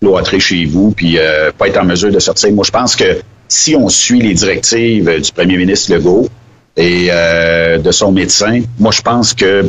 cloîtré 0.00 0.38
chez 0.38 0.64
vous, 0.64 0.92
puis 0.92 1.18
euh, 1.18 1.50
pas 1.56 1.68
être 1.68 1.80
en 1.80 1.84
mesure 1.84 2.12
de 2.12 2.18
sortir. 2.18 2.52
Moi, 2.52 2.64
je 2.64 2.70
pense 2.70 2.94
que 2.94 3.20
si 3.48 3.74
on 3.74 3.88
suit 3.88 4.20
les 4.20 4.34
directives 4.34 5.20
du 5.20 5.32
premier 5.32 5.56
ministre 5.56 5.92
Legault 5.92 6.28
et 6.76 7.08
euh, 7.10 7.78
de 7.78 7.90
son 7.90 8.12
médecin, 8.12 8.62
moi, 8.78 8.92
je 8.92 9.02
pense 9.02 9.34
que 9.34 9.68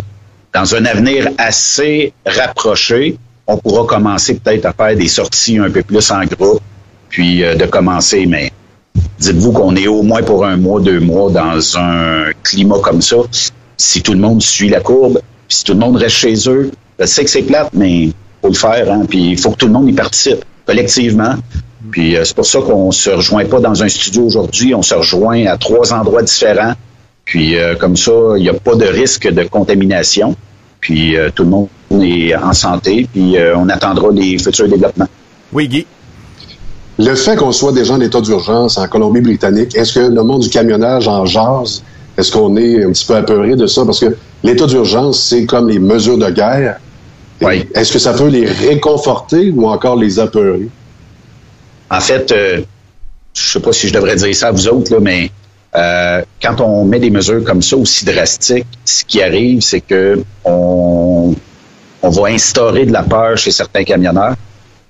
dans 0.53 0.75
un 0.75 0.85
avenir 0.85 1.29
assez 1.37 2.13
rapproché, 2.25 3.17
on 3.47 3.57
pourra 3.57 3.85
commencer 3.85 4.35
peut-être 4.35 4.65
à 4.65 4.73
faire 4.73 4.95
des 4.95 5.07
sorties 5.07 5.57
un 5.57 5.71
peu 5.71 5.81
plus 5.81 6.11
en 6.11 6.23
groupe, 6.25 6.61
puis 7.09 7.43
euh, 7.43 7.55
de 7.55 7.65
commencer, 7.65 8.25
mais 8.27 8.51
dites-vous 9.19 9.51
qu'on 9.51 9.75
est 9.75 9.87
au 9.87 10.01
moins 10.01 10.23
pour 10.23 10.45
un 10.45 10.57
mois, 10.57 10.81
deux 10.81 10.99
mois 10.99 11.31
dans 11.31 11.77
un 11.77 12.31
climat 12.43 12.79
comme 12.81 13.01
ça. 13.01 13.17
Si 13.77 14.01
tout 14.01 14.13
le 14.13 14.19
monde 14.19 14.41
suit 14.41 14.69
la 14.69 14.79
courbe, 14.79 15.21
puis 15.47 15.57
si 15.57 15.63
tout 15.63 15.73
le 15.73 15.79
monde 15.79 15.97
reste 15.97 16.15
chez 16.15 16.35
eux, 16.47 16.71
je 16.99 17.05
sais 17.05 17.23
que 17.23 17.29
c'est 17.29 17.43
plate, 17.43 17.69
mais 17.73 18.09
faut 18.41 18.49
le 18.49 18.53
faire, 18.53 18.91
hein, 18.91 19.05
puis 19.07 19.31
il 19.31 19.37
faut 19.37 19.51
que 19.51 19.57
tout 19.57 19.67
le 19.67 19.73
monde 19.73 19.89
y 19.89 19.93
participe 19.93 20.43
collectivement. 20.65 21.35
Puis 21.91 22.15
euh, 22.15 22.23
c'est 22.23 22.35
pour 22.35 22.45
ça 22.45 22.59
qu'on 22.59 22.91
se 22.91 23.09
rejoint 23.09 23.45
pas 23.45 23.59
dans 23.59 23.83
un 23.83 23.89
studio 23.89 24.23
aujourd'hui, 24.23 24.75
on 24.75 24.81
se 24.81 24.93
rejoint 24.93 25.45
à 25.45 25.57
trois 25.57 25.93
endroits 25.93 26.23
différents. 26.23 26.73
Puis 27.25 27.57
euh, 27.57 27.75
comme 27.75 27.95
ça, 27.95 28.11
il 28.37 28.43
n'y 28.43 28.49
a 28.49 28.53
pas 28.53 28.75
de 28.75 28.85
risque 28.85 29.27
de 29.27 29.43
contamination. 29.43 30.35
Puis 30.79 31.17
euh, 31.17 31.29
tout 31.33 31.43
le 31.43 31.49
monde 31.49 31.69
est 32.01 32.35
en 32.35 32.53
santé, 32.53 33.07
puis 33.11 33.35
on 33.55 33.67
attendra 33.69 34.11
les 34.11 34.37
futurs 34.37 34.67
développements. 34.67 35.07
Oui, 35.51 35.67
Guy. 35.67 35.85
Le 36.99 37.15
fait 37.15 37.37
qu'on 37.37 37.53
soit 37.53 37.71
déjà 37.71 37.93
en 37.93 38.01
état 38.01 38.19
d'urgence 38.19 38.77
en 38.77 38.85
Colombie-Britannique, 38.85 39.73
est-ce 39.73 39.93
que 39.93 39.99
le 40.01 40.21
monde 40.21 40.41
du 40.41 40.49
camionnage 40.49 41.07
en 41.07 41.25
jase? 41.25 41.81
Est-ce 42.17 42.29
qu'on 42.29 42.57
est 42.57 42.83
un 42.83 42.91
petit 42.91 43.05
peu 43.05 43.15
apeuré 43.15 43.55
de 43.55 43.67
ça? 43.67 43.85
Parce 43.85 44.01
que 44.01 44.17
l'état 44.43 44.65
d'urgence, 44.65 45.17
c'est 45.23 45.45
comme 45.45 45.69
les 45.69 45.79
mesures 45.79 46.17
de 46.17 46.29
guerre. 46.29 46.77
Oui. 47.41 47.65
Est-ce 47.73 47.93
que 47.93 47.99
ça 47.99 48.11
peut 48.11 48.27
les 48.27 48.45
réconforter 48.45 49.49
ou 49.49 49.69
encore 49.69 49.95
les 49.95 50.19
apeurer? 50.19 50.67
En 51.89 52.01
fait, 52.01 52.33
euh, 52.33 52.59
je 53.33 53.49
sais 53.53 53.61
pas 53.61 53.71
si 53.71 53.87
je 53.87 53.93
devrais 53.93 54.17
dire 54.17 54.35
ça 54.35 54.49
à 54.49 54.51
vous 54.51 54.67
autres, 54.67 54.91
là, 54.91 54.99
mais 54.99 55.31
euh, 55.77 56.21
quand 56.41 56.59
on 56.59 56.83
met 56.83 56.99
des 56.99 57.11
mesures 57.11 57.45
comme 57.45 57.61
ça 57.61 57.77
aussi 57.77 58.03
drastiques, 58.03 58.67
ce 58.83 59.05
qui 59.05 59.21
arrive, 59.21 59.61
c'est 59.61 59.79
que 59.79 60.21
on, 60.43 61.33
on 62.01 62.09
va 62.09 62.27
instaurer 62.27 62.85
de 62.85 62.91
la 62.91 63.03
peur 63.03 63.37
chez 63.37 63.51
certains 63.51 63.85
camionneurs 63.85 64.35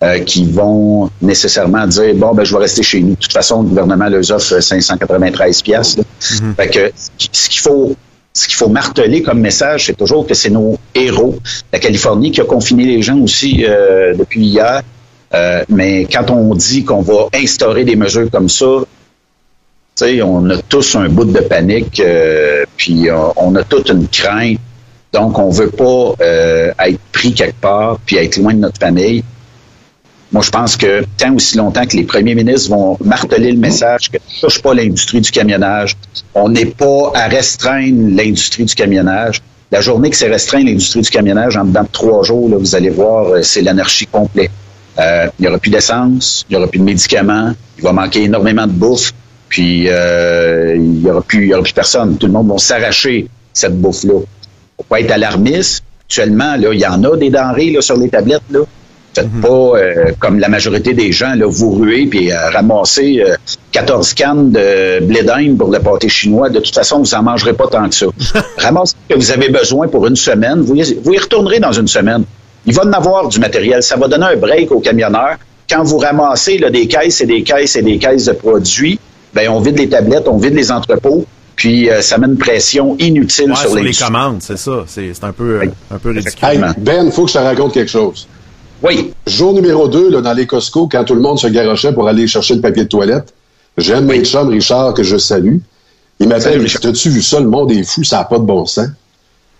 euh, 0.02 0.20
qui 0.20 0.46
vont 0.46 1.10
nécessairement 1.22 1.86
dire 1.86 2.16
bon 2.16 2.34
ben 2.34 2.44
je 2.44 2.54
vais 2.54 2.62
rester 2.62 2.84
chez 2.84 3.02
nous. 3.02 3.12
De 3.12 3.16
toute 3.16 3.34
façon, 3.34 3.64
le 3.64 3.70
gouvernement 3.70 4.08
leur 4.08 4.22
offre 4.32 4.60
593 4.62 5.62
pièces. 5.62 5.98
Fait 6.56 6.70
que 6.70 6.92
ce 7.32 7.50
qu'il 7.50 7.60
faut 7.60 7.96
ce 8.34 8.48
qu'il 8.48 8.56
faut 8.56 8.70
marteler 8.70 9.22
comme 9.22 9.40
message, 9.40 9.88
c'est 9.88 9.98
toujours 9.98 10.26
que 10.26 10.34
c'est 10.34 10.50
nos 10.50 10.78
héros. 10.96 11.40
La 11.74 11.80
Californie 11.80 12.32
qui 12.32 12.42
a 12.42 12.46
confiné 12.46 12.86
les 12.86 13.02
gens 13.02 13.20
aussi 13.20 13.66
euh, 13.66 14.14
depuis 14.16 14.46
hier. 14.46 14.82
Euh, 15.34 15.64
mais 15.68 16.06
quand 16.06 16.32
on 16.32 16.56
dit 16.56 16.86
qu'on 16.86 17.02
va 17.02 17.28
instaurer 17.34 17.84
des 17.84 17.96
mesures 17.96 18.32
comme 18.32 18.50
ça, 18.50 18.66
tu 19.96 20.06
sais, 20.06 20.22
on 20.22 20.50
a 20.50 20.58
tous 20.58 20.96
un 20.96 21.10
bout 21.10 21.26
de 21.26 21.40
panique, 21.42 22.00
euh, 22.00 22.64
puis 22.78 23.12
on, 23.12 23.34
on 23.36 23.56
a 23.56 23.64
toute 23.64 23.90
une 23.90 24.08
crainte. 24.08 24.60
Donc, 25.12 25.38
on 25.40 25.50
veut 25.50 25.72
pas 25.72 26.14
être 26.20 27.00
pris 27.12 27.34
quelque 27.34 27.60
part, 27.60 28.00
puis 28.06 28.18
être 28.18 28.38
loin 28.38 28.54
de 28.54 28.60
notre 28.60 28.80
famille. 28.80 29.24
Moi, 30.32 30.44
je 30.44 30.52
pense 30.52 30.78
que 30.78 31.04
tant 31.18 31.34
aussi 31.34 31.58
longtemps 31.58 31.86
que 31.86 31.98
les 31.98 32.04
premiers 32.04 32.36
ministres 32.36 32.70
vont 32.70 32.98
marteler 33.04 33.52
le 33.52 33.58
message 33.58 34.12
que 34.12 34.18
ne 34.18 34.42
touche 34.42 34.62
pas 34.62 34.76
l'industrie 34.76 35.22
du 35.22 35.32
camionnage, 35.32 35.96
on 36.36 36.50
n'est 36.50 36.68
pas 36.68 37.12
à 37.16 37.28
restreindre 37.28 38.16
l'industrie 38.16 38.66
du 38.66 38.76
camionnage. 38.76 39.42
La 39.72 39.82
journée 39.82 40.10
que 40.12 40.16
c'est 40.16 40.28
restreint 40.28 40.64
l'industrie 40.64 41.02
du 41.02 41.10
camionnage, 41.10 41.58
en 41.58 41.66
dedans 41.66 41.84
de 41.84 41.90
trois 41.92 42.24
jours, 42.24 42.48
vous 42.50 42.76
allez 42.76 42.90
voir, 42.92 43.28
euh, 43.28 43.42
c'est 43.42 43.62
l'anarchie 43.62 44.06
complète. 44.08 44.52
Euh, 45.00 45.28
il 45.40 45.44
n'y 45.44 45.48
aura 45.48 45.58
plus 45.58 45.72
d'essence, 45.72 46.46
il 46.50 46.54
n'y 46.54 46.58
aura 46.58 46.68
plus 46.70 46.80
de 46.80 46.84
médicaments, 46.84 47.54
il 47.78 47.84
va 47.84 47.94
manquer 47.94 48.24
énormément 48.24 48.68
de 48.68 48.72
bouffe, 48.72 49.14
puis 49.48 49.86
euh, 49.88 50.76
il 50.76 51.02
n'y 51.02 51.10
aura, 51.10 51.22
plus- 51.22 51.52
personne. 51.74 52.18
Tout 52.18 52.28
le 52.28 52.34
monde 52.34 52.52
va 52.52 52.58
s'arracher 52.58 53.28
cette 53.54 53.80
bouffe-là. 53.80 54.20
faut 54.78 54.84
pas 54.88 55.00
être 55.02 55.12
alarmiste. 55.12 55.84
Actuellement, 56.06 56.56
il 56.56 56.80
y 56.80 56.86
en 56.86 57.04
a 57.04 57.16
des 57.18 57.30
denrées 57.30 57.76
sur 57.82 57.98
les 57.98 58.10
tablettes. 58.10 58.42
Faites 59.14 59.42
pas 59.42 59.48
euh, 59.48 60.12
comme 60.20 60.40
la 60.40 60.50
majorité 60.50 60.94
des 60.94 61.12
gens, 61.12 61.34
là, 61.36 61.46
vous 61.48 61.72
ruez 61.72 62.06
puis 62.08 62.32
euh, 62.32 62.50
ramassez 62.52 63.24
euh, 63.26 63.36
14 63.72 64.14
cannes 64.14 64.52
de 64.52 65.00
blé 65.04 65.24
d'Inde 65.24 65.58
pour 65.58 65.72
le 65.72 65.80
pâté 65.80 66.08
chinois. 66.10 66.50
De 66.50 66.60
toute 66.60 66.76
façon, 66.76 67.00
vous 67.00 67.14
en 67.16 67.24
mangerez 67.24 67.54
pas 67.54 67.68
tant 67.68 67.90
que 67.90 67.96
ça. 67.96 68.06
Ramassez 68.58 68.94
ce 69.10 69.14
que 69.16 69.20
vous 69.20 69.32
avez 69.32 69.50
besoin 69.50 69.88
pour 69.88 70.06
une 70.08 70.16
semaine. 70.16 70.62
Vous 70.62 70.76
y, 70.76 70.94
vous 71.04 71.12
y 71.14 71.18
retournerez 71.18 71.60
dans 71.60 71.72
une 71.72 71.88
semaine. 71.88 72.24
Il 72.66 72.74
va 72.74 72.84
en 72.86 72.94
avoir 72.94 73.28
du 73.30 73.40
matériel. 73.40 73.82
Ça 73.82 73.96
va 73.98 74.08
donner 74.08 74.26
un 74.28 74.36
break 74.36 74.72
aux 74.72 74.80
camionneurs. 74.80 75.38
Quand 75.70 75.84
vous 75.84 75.98
ramassez 75.98 76.58
là, 76.60 76.70
des 76.70 76.88
caisses 76.88 77.22
et 77.22 77.26
des 77.26 77.42
caisses 77.44 77.76
et 77.76 77.82
des 77.82 77.98
caisses 77.98 78.26
de 78.26 78.34
produits, 78.34 79.00
ben 79.34 79.50
on 79.50 79.60
vide 79.60 79.78
les 79.78 79.90
tablettes, 79.90 80.28
on 80.28 80.38
vide 80.38 80.56
les 80.56 80.72
entrepôts, 80.72 81.26
puis 81.56 81.90
euh, 81.90 82.02
ça 82.02 82.18
met 82.18 82.26
une 82.28 82.38
pression 82.38 82.96
inutile 83.00 83.52
Ouais, 83.52 83.56
sur 83.56 83.68
sur 83.68 83.76
les 83.76 83.82
l'industrie. 83.84 84.06
commandes, 84.08 84.38
c'est 84.42 84.58
ça. 84.58 84.84
C'est 84.88 85.12
un 85.24 85.32
peu, 85.32 85.62
euh, 85.62 85.66
un 85.92 85.98
peu 86.00 86.10
ridicule. 86.10 86.44
Hey, 86.48 86.60
Ben, 86.80 87.12
faut 87.12 87.26
que 87.26 87.30
je 87.32 87.38
te 87.38 87.44
raconte 87.44 87.74
quelque 87.74 87.92
chose. 87.92 88.28
Oui. 88.82 89.14
Jour 89.28 89.54
numéro 89.54 89.88
2, 89.88 90.10
là, 90.10 90.22
dans 90.22 90.34
les 90.34 90.48
Costco, 90.48 90.88
quand 90.88 91.04
tout 91.04 91.16
le 91.16 91.22
monde 91.22 91.38
se 91.38 91.48
garochait 91.48 91.92
pour 91.92 92.08
aller 92.08 92.28
chercher 92.28 92.56
le 92.56 92.62
papier 92.62 92.84
de 92.84 92.90
toilette, 92.90 93.34
j'ai 93.78 93.94
un 93.94 94.02
de 94.02 94.08
mes 94.08 94.24
chums, 94.24 94.50
Richard, 94.50 94.94
que 94.94 95.04
je 95.04 95.18
salue. 95.18 95.58
Il 96.20 96.28
m'appelle, 96.28 96.66
t'as-tu 96.72 97.10
vu 97.10 97.22
ça, 97.22 97.40
le 97.40 97.48
monde 97.48 97.72
est 97.72 97.84
fou, 97.84 98.04
ça 98.04 98.18
n'a 98.18 98.24
pas 98.24 98.40
de 98.40 98.44
bon 98.44 98.66
sens. 98.66 98.88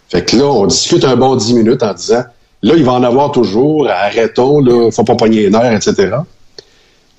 Fait 0.10 0.26
que 0.26 0.38
là, 0.38 0.46
on 0.46 0.66
discute 0.66 1.06
un 1.06 1.16
bon 1.16 1.36
10 1.36 1.54
minutes 1.54 1.84
en 1.84 1.94
disant, 1.94 2.24
là, 2.64 2.74
il 2.76 2.84
va 2.84 2.94
en 2.94 3.04
avoir 3.04 3.32
toujours, 3.32 3.88
arrêtons, 3.90 4.60
là, 4.62 4.90
faut 4.92 5.04
pas 5.04 5.16
pogner 5.16 5.44
les 5.44 5.50
nerfs, 5.50 5.74
etc. 5.74 6.18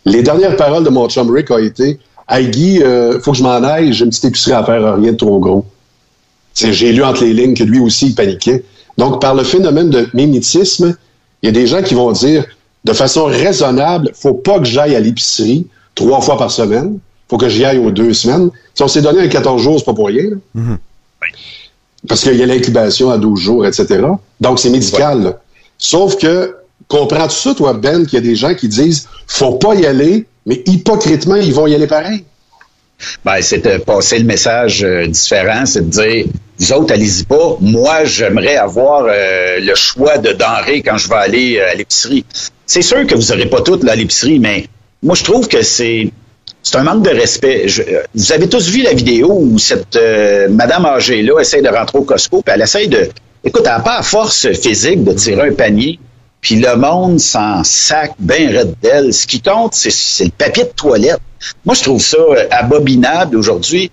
Les 0.05 0.23
dernières 0.23 0.57
paroles 0.57 0.85
de 0.85 0.91
mon 0.91 1.09
chum 1.09 1.31
Rick 1.31 1.51
ont 1.51 1.59
été, 1.59 1.99
hey 2.29 2.49
Guy, 2.49 2.83
euh, 2.83 3.21
faut 3.21 3.33
que 3.33 3.39
je 3.39 3.43
m'en 3.43 3.63
aille, 3.63 3.93
j'ai 3.93 4.05
une 4.05 4.11
petite 4.11 4.25
épicerie 4.25 4.53
à 4.53 4.65
faire, 4.65 4.97
rien 4.97 5.13
de 5.13 5.17
trop 5.17 5.39
gros. 5.39 5.65
J'ai 6.55 6.93
lu 6.93 7.05
entre 7.05 7.25
les 7.25 7.33
lignes 7.33 7.55
que 7.55 7.65
lui 7.65 7.79
aussi, 7.79 8.09
il 8.09 8.15
paniquait. 8.15 8.65
Donc, 8.99 9.21
par 9.21 9.35
le 9.35 9.45
phénomène 9.45 9.89
de 9.89 10.09
mimétisme, 10.13 10.97
il 11.43 11.47
y 11.47 11.49
a 11.49 11.53
des 11.53 11.67
gens 11.67 11.83
qui 11.83 11.95
vont 11.95 12.13
dire, 12.13 12.45
de 12.85 12.93
façon 12.93 13.25
raisonnable, 13.25 14.11
faut 14.15 14.35
pas 14.35 14.59
que 14.59 14.65
j'aille 14.67 14.95
à 14.95 15.01
l'épicerie 15.01 15.67
trois 15.95 16.21
fois 16.21 16.37
par 16.39 16.51
semaine. 16.51 16.99
faut 17.29 17.37
que 17.39 17.49
j'y 17.49 17.65
aille 17.65 17.79
aux 17.79 17.91
deux 17.91 18.13
semaines. 18.13 18.51
Si 18.75 18.83
on 18.83 18.89
s'est 18.89 19.03
donné 19.03 19.21
un 19.21 19.29
14 19.29 19.61
jours, 19.63 19.79
c'est 19.79 19.85
pas 19.85 19.95
pour 19.95 20.07
rien. 20.09 20.25
là. 20.31 20.37
Parce 22.09 22.23
qu'il 22.23 22.37
y 22.37 22.43
a 22.43 22.47
l'incubation 22.47 23.11
à 23.11 23.19
12 23.19 23.39
jours, 23.41 23.67
etc. 23.67 24.03
Donc, 24.41 24.59
c'est 24.59 24.71
médical. 24.71 25.23
là. 25.23 25.41
Sauf 25.79 26.17
que, 26.17 26.57
comprends-tu 26.89 27.37
ça, 27.37 27.55
toi, 27.55 27.75
Ben, 27.75 28.07
qu'il 28.07 28.15
y 28.19 28.23
a 28.23 28.25
des 28.27 28.37
gens 28.37 28.55
qui 28.55 28.69
disent, 28.69 29.07
faut 29.27 29.53
pas 29.53 29.75
y 29.75 29.85
aller, 29.87 30.27
mais 30.47 30.63
hypocritement, 30.67 31.37
ils 31.37 31.53
vont 31.53 31.67
y 31.67 31.75
aller 31.75 31.87
pareil? 31.87 32.25
Ben, 33.25 33.41
c'est 33.43 33.65
de 33.65 33.79
passer 33.79 34.19
le 34.19 34.25
message 34.25 34.83
euh, 34.85 35.07
différent, 35.07 35.65
c'est 35.67 35.83
de 35.83 35.91
dire, 35.91 36.27
vous 36.61 36.73
autres, 36.75 36.93
allez-y 36.93 37.25
pas. 37.25 37.57
Moi, 37.61 38.05
j'aimerais 38.05 38.57
avoir 38.57 39.07
euh, 39.09 39.59
le 39.61 39.75
choix 39.75 40.19
de 40.19 40.33
denrées 40.33 40.83
quand 40.83 40.99
je 40.99 41.09
vais 41.09 41.15
aller 41.17 41.59
euh, 41.59 41.71
à 41.71 41.75
l'épicerie. 41.75 42.25
C'est 42.67 42.83
sûr 42.83 43.07
que 43.07 43.15
vous 43.15 43.33
n'aurez 43.33 43.47
pas 43.47 43.63
toutes 43.63 43.83
là, 43.83 43.93
à 43.93 43.97
l'épicerie, 43.97 44.39
mais 44.39 44.67
moi, 45.03 45.15
je 45.15 45.25
trouve 45.25 45.49
que 45.49 45.63
c'est 45.63 46.11
c'est 46.63 46.77
un 46.77 46.83
manque 46.83 47.03
de 47.03 47.11
respect. 47.11 47.67
Euh, 47.79 48.03
vous 48.15 48.33
avez 48.33 48.47
tous 48.49 48.69
vu 48.69 48.83
la 48.83 48.93
vidéo 48.93 49.33
où 49.41 49.59
cette 49.59 49.97
euh, 49.97 50.49
madame 50.51 50.85
âgée-là 50.85 51.41
essaie 51.41 51.63
de 51.63 51.69
rentrer 51.69 51.99
au 51.99 52.03
Costco, 52.03 52.43
puis 52.43 52.53
elle 52.55 52.61
essaie 52.61 52.87
de... 52.87 53.09
Écoute, 53.43 53.63
elle 53.65 53.73
n'a 53.73 53.81
pas 53.81 53.97
la 53.97 54.03
force 54.03 54.47
physique 54.53 55.03
de 55.03 55.13
tirer 55.15 55.49
un 55.49 55.55
panier, 55.55 55.99
puis 56.43 56.57
le 56.57 56.77
monde 56.77 57.19
s'en 57.19 57.65
sac 57.65 58.13
bien 58.19 58.51
raide 58.51 58.75
d'elle. 58.83 59.15
Ce 59.15 59.27
qui 59.27 59.41
compte, 59.41 59.73
c'est- 59.75 59.91
c'est 59.91 60.25
le 60.27 60.31
papier 60.37 60.65
de 60.65 60.69
toilette. 60.77 61.19
Moi, 61.65 61.75
je 61.75 61.83
trouve 61.83 62.03
ça 62.03 62.19
euh, 62.19 62.47
abominable 62.51 63.37
aujourd'hui. 63.39 63.91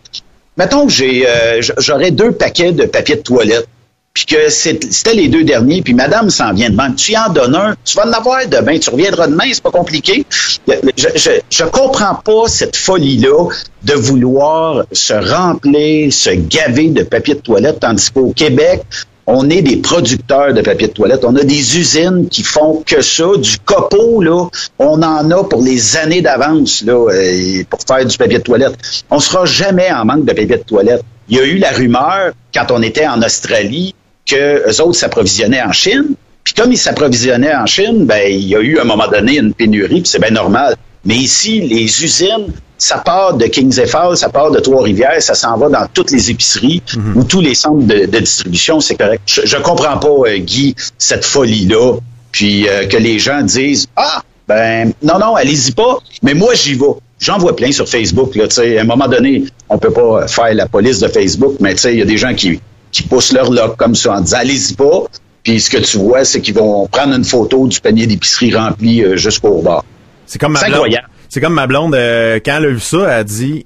Mettons 0.58 0.88
que 0.88 0.94
euh, 1.04 1.62
j'aurais 1.78 2.12
deux 2.12 2.32
paquets 2.32 2.72
de 2.72 2.86
papier 2.86 3.16
de 3.16 3.22
toilette, 3.22 3.68
puis 4.14 4.26
que 4.26 4.50
c'était 4.50 5.14
les 5.14 5.28
deux 5.28 5.44
derniers, 5.44 5.84
puis 5.84 5.94
madame 5.94 6.32
s'en 6.32 6.52
vient 6.52 6.72
demain. 6.72 6.92
Tu 6.94 7.12
y 7.12 7.18
en 7.18 7.30
donnes 7.30 7.56
un, 7.56 7.76
tu 7.86 7.96
vas 7.96 8.08
en 8.08 8.12
avoir 8.12 8.48
demain, 8.48 8.80
tu 8.80 8.90
reviendras 8.90 9.28
demain, 9.28 9.44
c'est 9.54 9.62
pas 9.62 9.70
compliqué. 9.70 10.26
Je, 10.68 10.74
je, 11.16 11.30
je 11.52 11.64
comprends 11.66 12.16
pas 12.16 12.48
cette 12.48 12.76
folie-là 12.76 13.50
de 13.84 13.94
vouloir 13.94 14.86
se 14.92 15.14
remplir, 15.14 16.12
se 16.12 16.32
gaver 16.32 16.90
de 16.90 17.04
papier 17.04 17.36
de 17.36 17.42
toilette, 17.42 17.80
tandis 17.80 18.10
qu'au 18.10 18.34
Québec, 18.34 18.82
on 19.28 19.50
est 19.50 19.62
des 19.62 19.78
producteurs 19.78 20.54
de 20.54 20.62
papier 20.62 20.88
de 20.88 20.94
toilette. 20.94 21.26
On 21.26 21.36
a 21.36 21.44
des 21.44 21.78
usines 21.78 22.30
qui 22.30 22.44
font 22.44 22.82
que 22.86 23.02
ça. 23.02 23.26
Du 23.38 23.58
copeau, 23.60 24.22
là, 24.22 24.48
on 24.80 25.04
en 25.04 25.30
a 25.30 25.44
pour 25.44 25.62
les 25.62 25.98
années 25.98 26.22
d'avance 26.22 26.82
là, 26.84 26.94
euh, 26.94 27.64
pour 27.70 27.80
faire 27.86 28.06
du 28.06 28.18
papier 28.18 28.38
de 28.38 28.44
toilette. 28.44 28.76
On 29.10 29.20
sera 29.20 29.46
jamais 29.46 29.92
en 29.92 30.06
manque 30.06 30.24
de 30.24 30.32
papier 30.32 30.46
de 30.46 30.64
toilette. 30.64 31.04
Il 31.28 31.38
y 31.38 31.40
a 31.42 31.44
eu 31.44 31.58
la 31.58 31.72
rumeur, 31.72 32.32
quand 32.54 32.72
on 32.72 32.82
était 32.82 33.06
en 33.06 33.22
Australie, 33.22 33.94
que 34.26 34.70
eux 34.70 34.82
autres 34.82 34.98
s'approvisionnaient 34.98 35.62
en 35.62 35.74
Chine. 35.74 36.16
Puis 36.46 36.54
comme 36.54 36.72
ils 36.72 36.78
s'approvisionnaient 36.78 37.56
en 37.56 37.66
Chine, 37.66 38.06
ben 38.06 38.22
il 38.30 38.48
y 38.48 38.56
a 38.56 38.62
eu 38.62 38.78
à 38.78 38.84
un 38.84 38.86
moment 38.86 39.10
donné 39.10 39.40
une 39.40 39.54
pénurie, 39.54 40.02
puis 40.02 40.10
c'est 40.10 40.22
bien 40.22 40.32
normal. 40.32 40.78
Mais 41.08 41.16
ici, 41.16 41.62
les 41.62 41.86
usines, 42.04 42.52
ça 42.78 42.98
part 42.98 43.36
de 43.36 43.46
Kings 43.46 43.86
Falls, 43.88 44.18
ça 44.18 44.28
part 44.28 44.52
de 44.52 44.60
Trois-Rivières, 44.60 45.22
ça 45.22 45.36
s'en 45.36 45.58
va 45.58 45.70
dans 45.70 45.88
toutes 45.94 46.12
les 46.12 46.30
épiceries 46.30 46.84
ou 47.16 47.24
tous 47.24 47.40
les 47.40 47.56
centres 47.56 47.88
de, 47.88 48.06
de 48.06 48.20
distribution, 48.20 48.82
c'est 48.82 48.96
correct. 48.96 49.22
Je, 49.26 49.42
je 49.46 49.58
comprends 49.58 49.98
pas, 49.98 50.10
euh, 50.10 50.38
Guy, 50.38 50.76
cette 50.98 51.24
folie-là, 51.24 51.94
puis 52.34 52.68
euh, 52.68 52.86
que 52.88 52.98
les 52.98 53.20
gens 53.20 53.42
disent 53.42 53.88
Ah, 53.96 54.22
ben 54.50 54.92
non, 55.02 55.18
non, 55.18 55.36
allez-y 55.36 55.72
pas, 55.72 55.98
mais 56.24 56.34
moi 56.34 56.54
j'y 56.56 56.74
vais. 56.74 56.86
J'en 57.20 57.38
vois 57.38 57.56
plein 57.56 57.72
sur 57.72 57.88
Facebook, 57.88 58.36
là, 58.36 58.44
à 58.58 58.82
un 58.82 58.84
moment 58.84 59.08
donné, 59.08 59.46
on 59.70 59.78
peut 59.78 59.92
pas 59.92 60.28
faire 60.28 60.54
la 60.54 60.68
police 60.68 61.00
de 61.00 61.08
Facebook, 61.08 61.56
mais 61.62 61.74
il 61.86 61.96
y 61.96 62.02
a 62.02 62.06
des 62.06 62.18
gens 62.18 62.36
qui, 62.36 62.60
qui 62.92 63.04
poussent 63.04 63.32
leur 63.32 63.50
lock 63.50 63.78
comme 63.78 63.96
ça 63.96 64.18
en 64.18 64.22
disant 64.22 64.38
allez-y 64.40 64.74
pas, 64.76 65.06
puis 65.42 65.62
ce 65.62 65.70
que 65.70 65.78
tu 65.78 65.98
vois, 66.00 66.26
c'est 66.26 66.42
qu'ils 66.42 66.54
vont 66.56 66.86
prendre 66.88 67.16
une 67.16 67.24
photo 67.24 67.66
du 67.66 67.80
panier 67.80 68.08
d'épicerie 68.08 68.54
rempli 68.54 69.04
euh, 69.04 69.16
jusqu'au 69.16 69.62
bord. 69.62 69.86
C'est 70.28 70.38
comme 70.40 70.54
ma 70.54 70.60
blonde. 70.60 70.74
incroyable. 70.74 71.10
C'est 71.30 71.42
comme 71.42 71.54
ma 71.54 71.66
blonde, 71.68 71.96
euh, 71.96 72.40
quand 72.46 72.58
elle 72.58 72.66
a 72.66 72.70
vu 72.70 72.80
ça, 72.80 73.00
elle 73.00 73.10
a 73.10 73.24
dit 73.24 73.66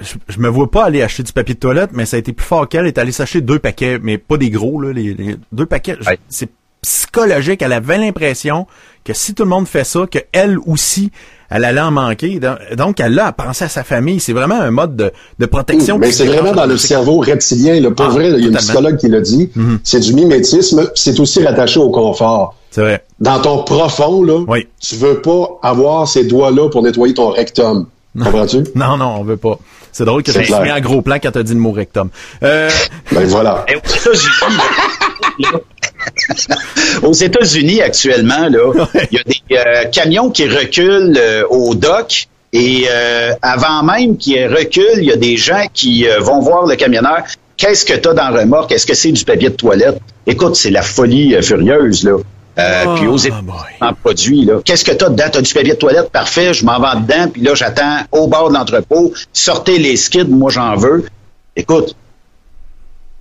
je, 0.00 0.14
je 0.28 0.38
me 0.38 0.48
vois 0.48 0.70
pas 0.70 0.84
aller 0.84 1.02
acheter 1.02 1.22
du 1.22 1.32
papier 1.32 1.54
de 1.54 1.60
toilette, 1.60 1.90
mais 1.92 2.06
ça 2.06 2.16
a 2.16 2.20
été 2.20 2.32
plus 2.32 2.46
fort 2.46 2.68
qu'elle. 2.68 2.82
Elle 2.82 2.86
est 2.88 2.98
allée 2.98 3.12
s'acheter 3.12 3.40
deux 3.40 3.58
paquets, 3.58 3.98
mais 4.00 4.16
pas 4.16 4.36
des 4.36 4.48
gros, 4.50 4.80
là, 4.80 4.92
les, 4.92 5.12
les 5.14 5.36
deux 5.52 5.66
paquets. 5.66 5.96
Ouais. 6.06 6.18
C'est 6.28 6.50
psychologique. 6.82 7.62
Elle 7.62 7.72
avait 7.72 7.98
l'impression 7.98 8.66
que 9.04 9.12
si 9.12 9.34
tout 9.34 9.42
le 9.42 9.48
monde 9.50 9.66
fait 9.66 9.84
ça, 9.84 10.06
que 10.10 10.18
elle 10.32 10.58
aussi, 10.66 11.10
elle 11.50 11.64
allait 11.64 11.80
en 11.80 11.90
manquer. 11.90 12.40
Donc- 12.76 13.00
elle 13.00 13.18
a 13.18 13.26
à 13.28 13.32
penser 13.32 13.64
à 13.64 13.68
sa 13.68 13.84
famille. 13.84 14.20
C'est 14.20 14.32
vraiment 14.32 14.60
un 14.60 14.70
mode 14.70 14.96
de, 14.96 15.12
de 15.38 15.46
protection. 15.46 15.98
Mais 15.98 16.12
c'est 16.12 16.26
vraiment 16.26 16.52
dans 16.52 16.66
le 16.66 16.76
cerveau 16.76 17.18
reptilien. 17.18 17.80
Là. 17.80 17.90
Pour 17.90 18.06
Ah, 18.06 18.10
vrai, 18.10 18.30
il 18.30 18.40
y 18.40 18.44
a 18.44 18.48
une 18.48 18.56
psychologue 18.56 18.96
qui 18.98 19.08
l'a 19.08 19.20
dit. 19.20 19.50
C'est 19.84 20.00
du 20.00 20.14
mimétisme. 20.14 20.90
C'est 20.94 21.18
aussi 21.20 21.44
rattaché 21.44 21.78
au 21.80 21.90
confort. 21.90 22.54
C'est 22.70 22.82
vrai. 22.82 23.04
Dans 23.18 23.40
ton 23.40 23.62
profond, 23.64 24.22
là, 24.22 24.44
Oui. 24.46 24.66
tu 24.80 24.96
veux 24.96 25.22
pas 25.22 25.58
avoir 25.62 26.06
ces 26.06 26.24
doigts-là 26.24 26.68
pour 26.68 26.82
nettoyer 26.82 27.14
ton 27.14 27.30
rectum. 27.30 27.86
Comprends-tu? 28.18 28.64
Non, 28.74 28.96
non, 28.96 29.16
on 29.18 29.24
veut 29.24 29.36
pas. 29.36 29.58
C'est 29.92 30.04
drôle 30.04 30.22
que 30.22 30.30
tu 30.30 30.38
mis 30.38 30.70
en 30.72 30.80
gros 30.80 31.02
plan 31.02 31.16
quand 31.20 31.30
t'as 31.32 31.42
dit 31.42 31.54
le 31.54 31.58
mot 31.60 31.72
rectum. 31.72 32.10
Euh, 32.42 32.68
Ben 33.10 33.26
voilà. 33.26 33.64
Aux 37.02 37.12
États-Unis, 37.12 37.82
actuellement, 37.82 38.48
là, 38.48 38.86
il 39.10 39.18
y 39.18 39.20
a 39.20 39.24
des 39.24 39.56
euh, 39.56 39.84
camions 39.90 40.30
qui 40.30 40.48
reculent 40.48 41.16
euh, 41.18 41.44
au 41.50 41.74
dock. 41.74 42.26
Et 42.52 42.86
euh, 42.90 43.32
avant 43.42 43.82
même 43.82 44.16
qu'ils 44.16 44.46
reculent, 44.46 44.98
il 44.98 45.04
y 45.04 45.12
a 45.12 45.16
des 45.16 45.36
gens 45.36 45.66
qui 45.74 46.06
vont 46.20 46.40
voir 46.40 46.66
le 46.66 46.76
camionneur. 46.76 47.22
Qu'est-ce 47.58 47.84
que 47.84 47.94
tu 47.94 48.08
as 48.08 48.14
dans 48.14 48.30
le 48.30 48.40
remorque? 48.40 48.72
Est-ce 48.72 48.86
que 48.86 48.94
c'est 48.94 49.12
du 49.12 49.24
papier 49.24 49.50
de 49.50 49.56
toilette? 49.56 49.98
Écoute, 50.26 50.56
c'est 50.56 50.70
la 50.70 50.82
folie 50.82 51.36
furieuse, 51.42 52.04
là. 52.04 52.16
Euh, 52.58 52.84
Oh, 52.86 52.94
puis 52.96 53.06
aux 53.06 53.18
en 53.80 53.92
produit, 53.94 54.44
là. 54.44 54.60
Qu'est-ce 54.64 54.84
que 54.84 54.92
tu 54.92 55.04
as 55.04 55.10
dedans? 55.10 55.24
Tu 55.30 55.38
as 55.38 55.42
du 55.42 55.54
papier 55.54 55.74
de 55.74 55.78
toilette? 55.78 56.10
Parfait, 56.10 56.52
je 56.54 56.64
m'en 56.64 56.80
vais 56.80 57.00
dedans, 57.00 57.28
puis 57.32 57.42
là, 57.42 57.54
j'attends 57.54 57.98
au 58.12 58.26
bord 58.26 58.48
de 58.48 58.54
l'entrepôt. 58.54 59.12
Sortez 59.32 59.78
les 59.78 59.96
skids, 59.96 60.24
moi, 60.28 60.50
j'en 60.50 60.74
veux. 60.74 61.04
Écoute, 61.54 61.94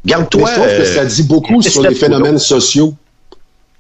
garde-toi. 0.08 0.50
je 0.50 0.54
trouve 0.56 0.68
que 0.68 0.82
euh, 0.82 0.96
ça 0.96 1.06
dit 1.06 1.24
beaucoup 1.24 1.62
sur 1.62 1.82
les 1.84 1.96
phénomènes 1.96 2.40
sociaux. 2.40 2.94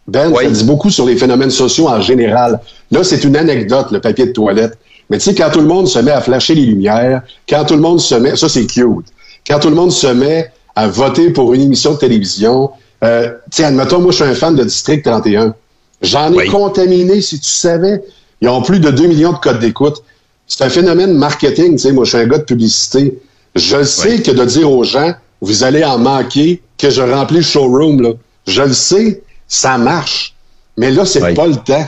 Ben, 0.07 0.31
Oui. 0.31 0.43
ça 0.45 0.49
dit 0.51 0.63
beaucoup 0.63 0.89
sur 0.89 1.05
les 1.05 1.15
phénomènes 1.17 1.49
sociaux 1.51 1.87
en 1.89 1.99
général. 2.01 2.59
Là, 2.91 3.03
c'est 3.03 3.23
une 3.23 3.35
anecdote, 3.35 3.87
le 3.91 3.99
papier 3.99 4.27
de 4.27 4.31
toilette. 4.31 4.77
Mais 5.09 5.17
tu 5.17 5.25
sais, 5.25 5.35
quand 5.35 5.49
tout 5.51 5.61
le 5.61 5.67
monde 5.67 5.87
se 5.87 5.99
met 5.99 6.11
à 6.11 6.21
flasher 6.21 6.53
les 6.55 6.65
lumières, 6.65 7.21
quand 7.49 7.65
tout 7.65 7.73
le 7.75 7.81
monde 7.81 7.99
se 7.99 8.15
met, 8.15 8.35
ça 8.35 8.47
c'est 8.49 8.65
cute, 8.65 9.07
quand 9.47 9.59
tout 9.59 9.69
le 9.69 9.75
monde 9.75 9.91
se 9.91 10.07
met 10.07 10.51
à 10.75 10.87
voter 10.87 11.31
pour 11.31 11.53
une 11.53 11.61
émission 11.61 11.93
de 11.93 11.97
télévision, 11.97 12.69
euh, 13.03 13.29
tu 13.51 13.57
sais, 13.57 13.63
admettons, 13.65 13.99
moi 13.99 14.11
je 14.11 14.17
suis 14.17 14.25
un 14.25 14.33
fan 14.35 14.55
de 14.55 14.63
District 14.63 15.03
31. 15.03 15.55
J'en 16.01 16.31
ai 16.33 16.37
Oui. 16.37 16.47
contaminé, 16.49 17.21
si 17.21 17.39
tu 17.39 17.49
savais. 17.49 18.03
Ils 18.41 18.49
ont 18.49 18.61
plus 18.61 18.79
de 18.79 18.91
2 18.91 19.07
millions 19.07 19.31
de 19.33 19.37
codes 19.39 19.59
d'écoute. 19.59 20.03
C'est 20.45 20.63
un 20.63 20.69
phénomène 20.69 21.13
marketing, 21.17 21.71
tu 21.73 21.79
sais, 21.79 21.91
moi 21.91 22.03
je 22.05 22.09
suis 22.09 22.17
un 22.19 22.27
gars 22.27 22.37
de 22.37 22.43
publicité. 22.43 23.17
Je 23.55 23.83
sais 23.83 24.21
que 24.21 24.31
de 24.31 24.45
dire 24.45 24.71
aux 24.71 24.83
gens, 24.83 25.13
vous 25.41 25.63
allez 25.63 25.83
en 25.83 25.97
manquer, 25.99 26.61
que 26.77 26.89
je 26.89 27.01
remplis 27.01 27.37
le 27.37 27.43
showroom, 27.43 28.01
là. 28.01 28.09
Je 28.47 28.61
le 28.61 28.73
sais, 28.73 29.21
ça 29.47 29.77
marche. 29.77 30.33
Mais 30.77 30.91
là, 30.91 31.05
c'est 31.05 31.21
Oui. 31.23 31.33
pas 31.33 31.47
le 31.47 31.55
temps. 31.55 31.87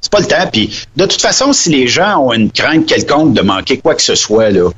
C'est 0.00 0.12
pas 0.12 0.20
le 0.20 0.26
temps. 0.26 0.48
Puis, 0.52 0.86
de 0.96 1.06
toute 1.06 1.20
façon, 1.20 1.52
si 1.52 1.70
les 1.70 1.86
gens 1.88 2.18
ont 2.18 2.32
une 2.32 2.50
crainte 2.50 2.86
quelconque 2.86 3.34
de 3.34 3.42
manquer 3.42 3.78
quoi 3.78 3.94
que 3.94 4.02
ce 4.02 4.14
soit, 4.14 4.50
là, 4.50 4.70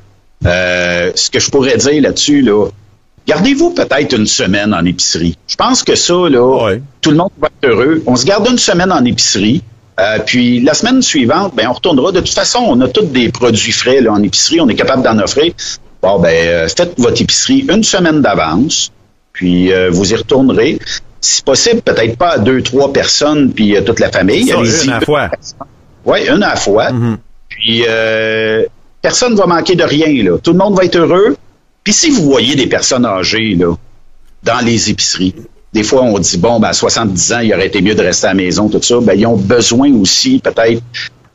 euh, 0.46 1.12
ce 1.14 1.30
que 1.30 1.38
je 1.40 1.50
pourrais 1.50 1.76
dire 1.76 2.00
là-dessus, 2.02 2.40
là, 2.42 2.66
gardez-vous 3.26 3.70
peut-être 3.70 4.16
une 4.16 4.26
semaine 4.26 4.72
en 4.72 4.84
épicerie. 4.84 5.36
Je 5.46 5.56
pense 5.56 5.82
que 5.82 5.94
ça, 5.94 6.14
là, 6.28 6.74
tout 7.02 7.10
le 7.10 7.16
monde 7.18 7.30
va 7.38 7.48
être 7.48 7.70
heureux. 7.70 8.02
On 8.06 8.16
se 8.16 8.24
garde 8.24 8.48
une 8.48 8.58
semaine 8.58 8.92
en 8.92 9.04
épicerie. 9.04 9.62
euh, 9.98 10.18
puis 10.24 10.60
la 10.62 10.72
semaine 10.72 11.02
suivante, 11.02 11.54
ben 11.54 11.68
on 11.68 11.74
retournera. 11.74 12.10
De 12.10 12.20
toute 12.20 12.32
façon, 12.32 12.60
on 12.66 12.80
a 12.80 12.88
tous 12.88 13.02
des 13.04 13.28
produits 13.30 13.72
frais 13.72 14.00
là, 14.00 14.12
en 14.12 14.22
épicerie, 14.22 14.58
on 14.58 14.68
est 14.70 14.74
capable 14.74 15.02
d'en 15.02 15.18
offrir. 15.18 15.52
Bon, 16.02 16.18
ben 16.18 16.28
euh, 16.30 16.68
faites 16.68 16.98
votre 16.98 17.20
épicerie 17.20 17.66
une 17.68 17.84
semaine 17.84 18.22
d'avance, 18.22 18.90
puis 19.32 19.72
euh, 19.72 19.90
vous 19.90 20.12
y 20.12 20.16
retournerez. 20.16 20.78
Si 21.20 21.42
possible, 21.42 21.82
peut-être 21.82 22.16
pas 22.16 22.30
à 22.30 22.38
deux, 22.38 22.62
trois 22.62 22.92
personnes, 22.92 23.52
puis 23.52 23.76
euh, 23.76 23.82
toute 23.82 24.00
la 24.00 24.10
famille. 24.10 24.46
Ça, 24.46 24.56
une 24.56 24.90
à 24.90 25.00
la 25.00 25.00
fois. 25.00 25.30
Oui, 26.06 26.26
une 26.26 26.42
à 26.42 26.50
la 26.50 26.56
fois. 26.56 26.88
Puis 27.48 27.84
euh, 27.86 28.64
personne 29.02 29.34
va 29.34 29.46
manquer 29.46 29.74
de 29.74 29.84
rien. 29.84 30.24
Là. 30.24 30.38
Tout 30.38 30.52
le 30.52 30.58
monde 30.58 30.76
va 30.76 30.84
être 30.84 30.96
heureux. 30.96 31.36
Puis 31.84 31.92
si 31.92 32.10
vous 32.10 32.22
voyez 32.24 32.54
des 32.54 32.66
personnes 32.66 33.04
âgées 33.04 33.54
là, 33.54 33.74
dans 34.42 34.64
les 34.64 34.90
épiceries, 34.90 35.34
des 35.72 35.82
fois 35.82 36.02
on 36.02 36.18
dit 36.18 36.38
bon, 36.38 36.58
ben, 36.58 36.68
à 36.68 36.72
70 36.72 37.32
ans, 37.32 37.40
il 37.40 37.52
aurait 37.52 37.66
été 37.66 37.82
mieux 37.82 37.94
de 37.94 38.02
rester 38.02 38.26
à 38.26 38.30
la 38.30 38.34
maison, 38.34 38.68
tout 38.68 38.82
ça. 38.82 38.96
Ben, 39.00 39.18
ils 39.18 39.26
ont 39.26 39.36
besoin 39.36 39.92
aussi 39.94 40.38
peut-être 40.38 40.82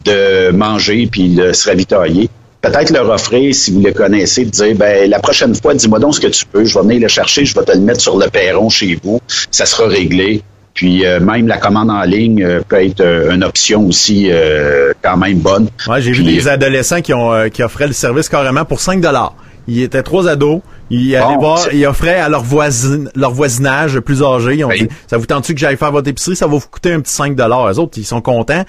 de 0.04 0.52
manger 0.52 1.08
puis 1.12 1.30
de 1.30 1.52
se 1.54 1.70
ravitailler. 1.70 2.30
Peut-être 2.66 2.90
leur 2.90 3.08
offrir, 3.10 3.54
si 3.54 3.72
vous 3.72 3.82
les 3.82 3.94
connaissez, 3.94 4.44
de 4.46 4.50
dire 4.50 4.76
ben 4.76 5.08
la 5.08 5.20
prochaine 5.20 5.54
fois, 5.54 5.76
dis-moi 5.76 6.00
donc 6.00 6.16
ce 6.16 6.20
que 6.20 6.28
tu 6.28 6.46
peux, 6.48 6.66
je 6.66 6.74
vais 6.74 6.84
venir 6.84 7.02
le 7.02 7.08
chercher, 7.08 7.46
je 7.46 7.54
vais 7.54 7.64
te 7.64 7.72
le 7.72 7.80
mettre 7.80 8.02
sur 8.02 8.18
le 8.18 8.28
perron 8.28 8.70
chez 8.70 8.98
vous, 9.04 9.22
ça 9.52 9.68
sera 9.68 9.88
réglé. 9.88 10.42
Puis 10.74 11.06
euh, 11.06 11.20
même 11.20 11.48
la 11.48 11.58
commande 11.58 11.92
en 11.92 12.02
ligne 12.02 12.44
euh, 12.44 12.62
peut 12.68 12.84
être 12.84 13.02
euh, 13.02 13.36
une 13.36 13.44
option 13.44 13.86
aussi 13.88 14.32
quand 15.04 15.16
même 15.16 15.38
bonne. 15.38 15.68
Ouais, 15.88 16.02
j'ai 16.02 16.12
vu 16.12 16.24
des 16.24 16.48
adolescents 16.48 17.02
qui 17.02 17.14
ont 17.14 17.50
qui 17.52 17.62
offraient 17.62 17.88
le 17.88 17.94
service 17.94 18.30
carrément 18.30 18.66
pour 18.66 18.80
5 18.80 19.00
dollars. 19.00 19.36
Ils 19.68 19.82
étaient 19.82 20.04
trois 20.04 20.28
ados. 20.28 20.62
Ils 20.92 21.16
allaient 21.16 21.38
voir, 21.38 21.60
ils 21.74 21.86
offraient 21.88 22.20
à 22.20 22.30
leur 22.30 22.44
voisin, 22.44 23.06
leur 23.16 23.32
voisinage 23.32 24.00
plus 24.00 24.22
âgé. 24.22 24.56
Ils 24.58 24.66
ont 24.66 24.70
Oui. 24.70 24.84
dit, 24.84 24.88
ça 25.08 25.18
vous 25.18 25.26
tente-tu 25.26 25.56
que 25.56 25.60
j'aille 25.60 25.78
faire 25.78 25.92
votre 25.92 26.08
épicerie? 26.08 26.36
Ça 26.36 26.46
va 26.46 26.54
vous 26.58 26.68
coûter 26.70 26.94
un 26.94 27.00
petit 27.02 27.14
5 27.14 27.36
dollars. 27.36 27.68
Eux 27.72 27.80
autres, 27.80 27.98
ils 27.98 28.06
sont 28.06 28.22
contents. 28.22 28.64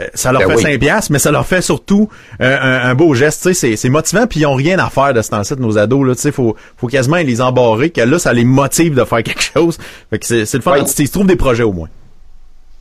Euh, 0.00 0.06
ça 0.14 0.32
leur 0.32 0.42
Ben 0.42 0.48
fait 0.50 0.56
oui. 0.56 0.62
5 0.62 0.80
piastres, 0.80 1.12
mais 1.12 1.20
ça 1.20 1.30
leur 1.30 1.46
fait 1.46 1.62
surtout 1.62 2.08
euh, 2.40 2.58
un, 2.60 2.90
un 2.90 2.94
beau 2.96 3.14
geste. 3.14 3.42
Tu 3.42 3.48
sais, 3.48 3.54
c'est, 3.54 3.76
c'est 3.76 3.88
motivant, 3.88 4.26
puis 4.26 4.40
ils 4.40 4.46
ont 4.46 4.54
rien 4.54 4.78
à 4.80 4.90
faire 4.90 5.14
de 5.14 5.22
ce 5.22 5.30
temps-ci 5.30 5.54
de 5.54 5.60
nos 5.60 5.78
ados. 5.78 6.04
Là, 6.06 6.14
tu 6.16 6.22
sais, 6.22 6.32
faut, 6.32 6.56
faut 6.76 6.88
quasiment 6.88 7.16
les 7.18 7.40
embarrer, 7.40 7.90
que 7.90 8.00
là, 8.00 8.18
ça 8.18 8.32
les 8.32 8.44
motive 8.44 8.94
de 8.94 9.04
faire 9.04 9.22
quelque 9.22 9.42
chose. 9.54 9.78
Fait 10.10 10.18
que 10.18 10.26
c'est, 10.26 10.46
c'est 10.46 10.58
le 10.58 10.62
fun. 10.64 10.72
Oui. 10.74 10.80
Ils 10.98 11.06
se 11.06 11.12
trouvent 11.12 11.26
des 11.26 11.36
projets 11.36 11.62
au 11.62 11.72
moins. 11.72 11.88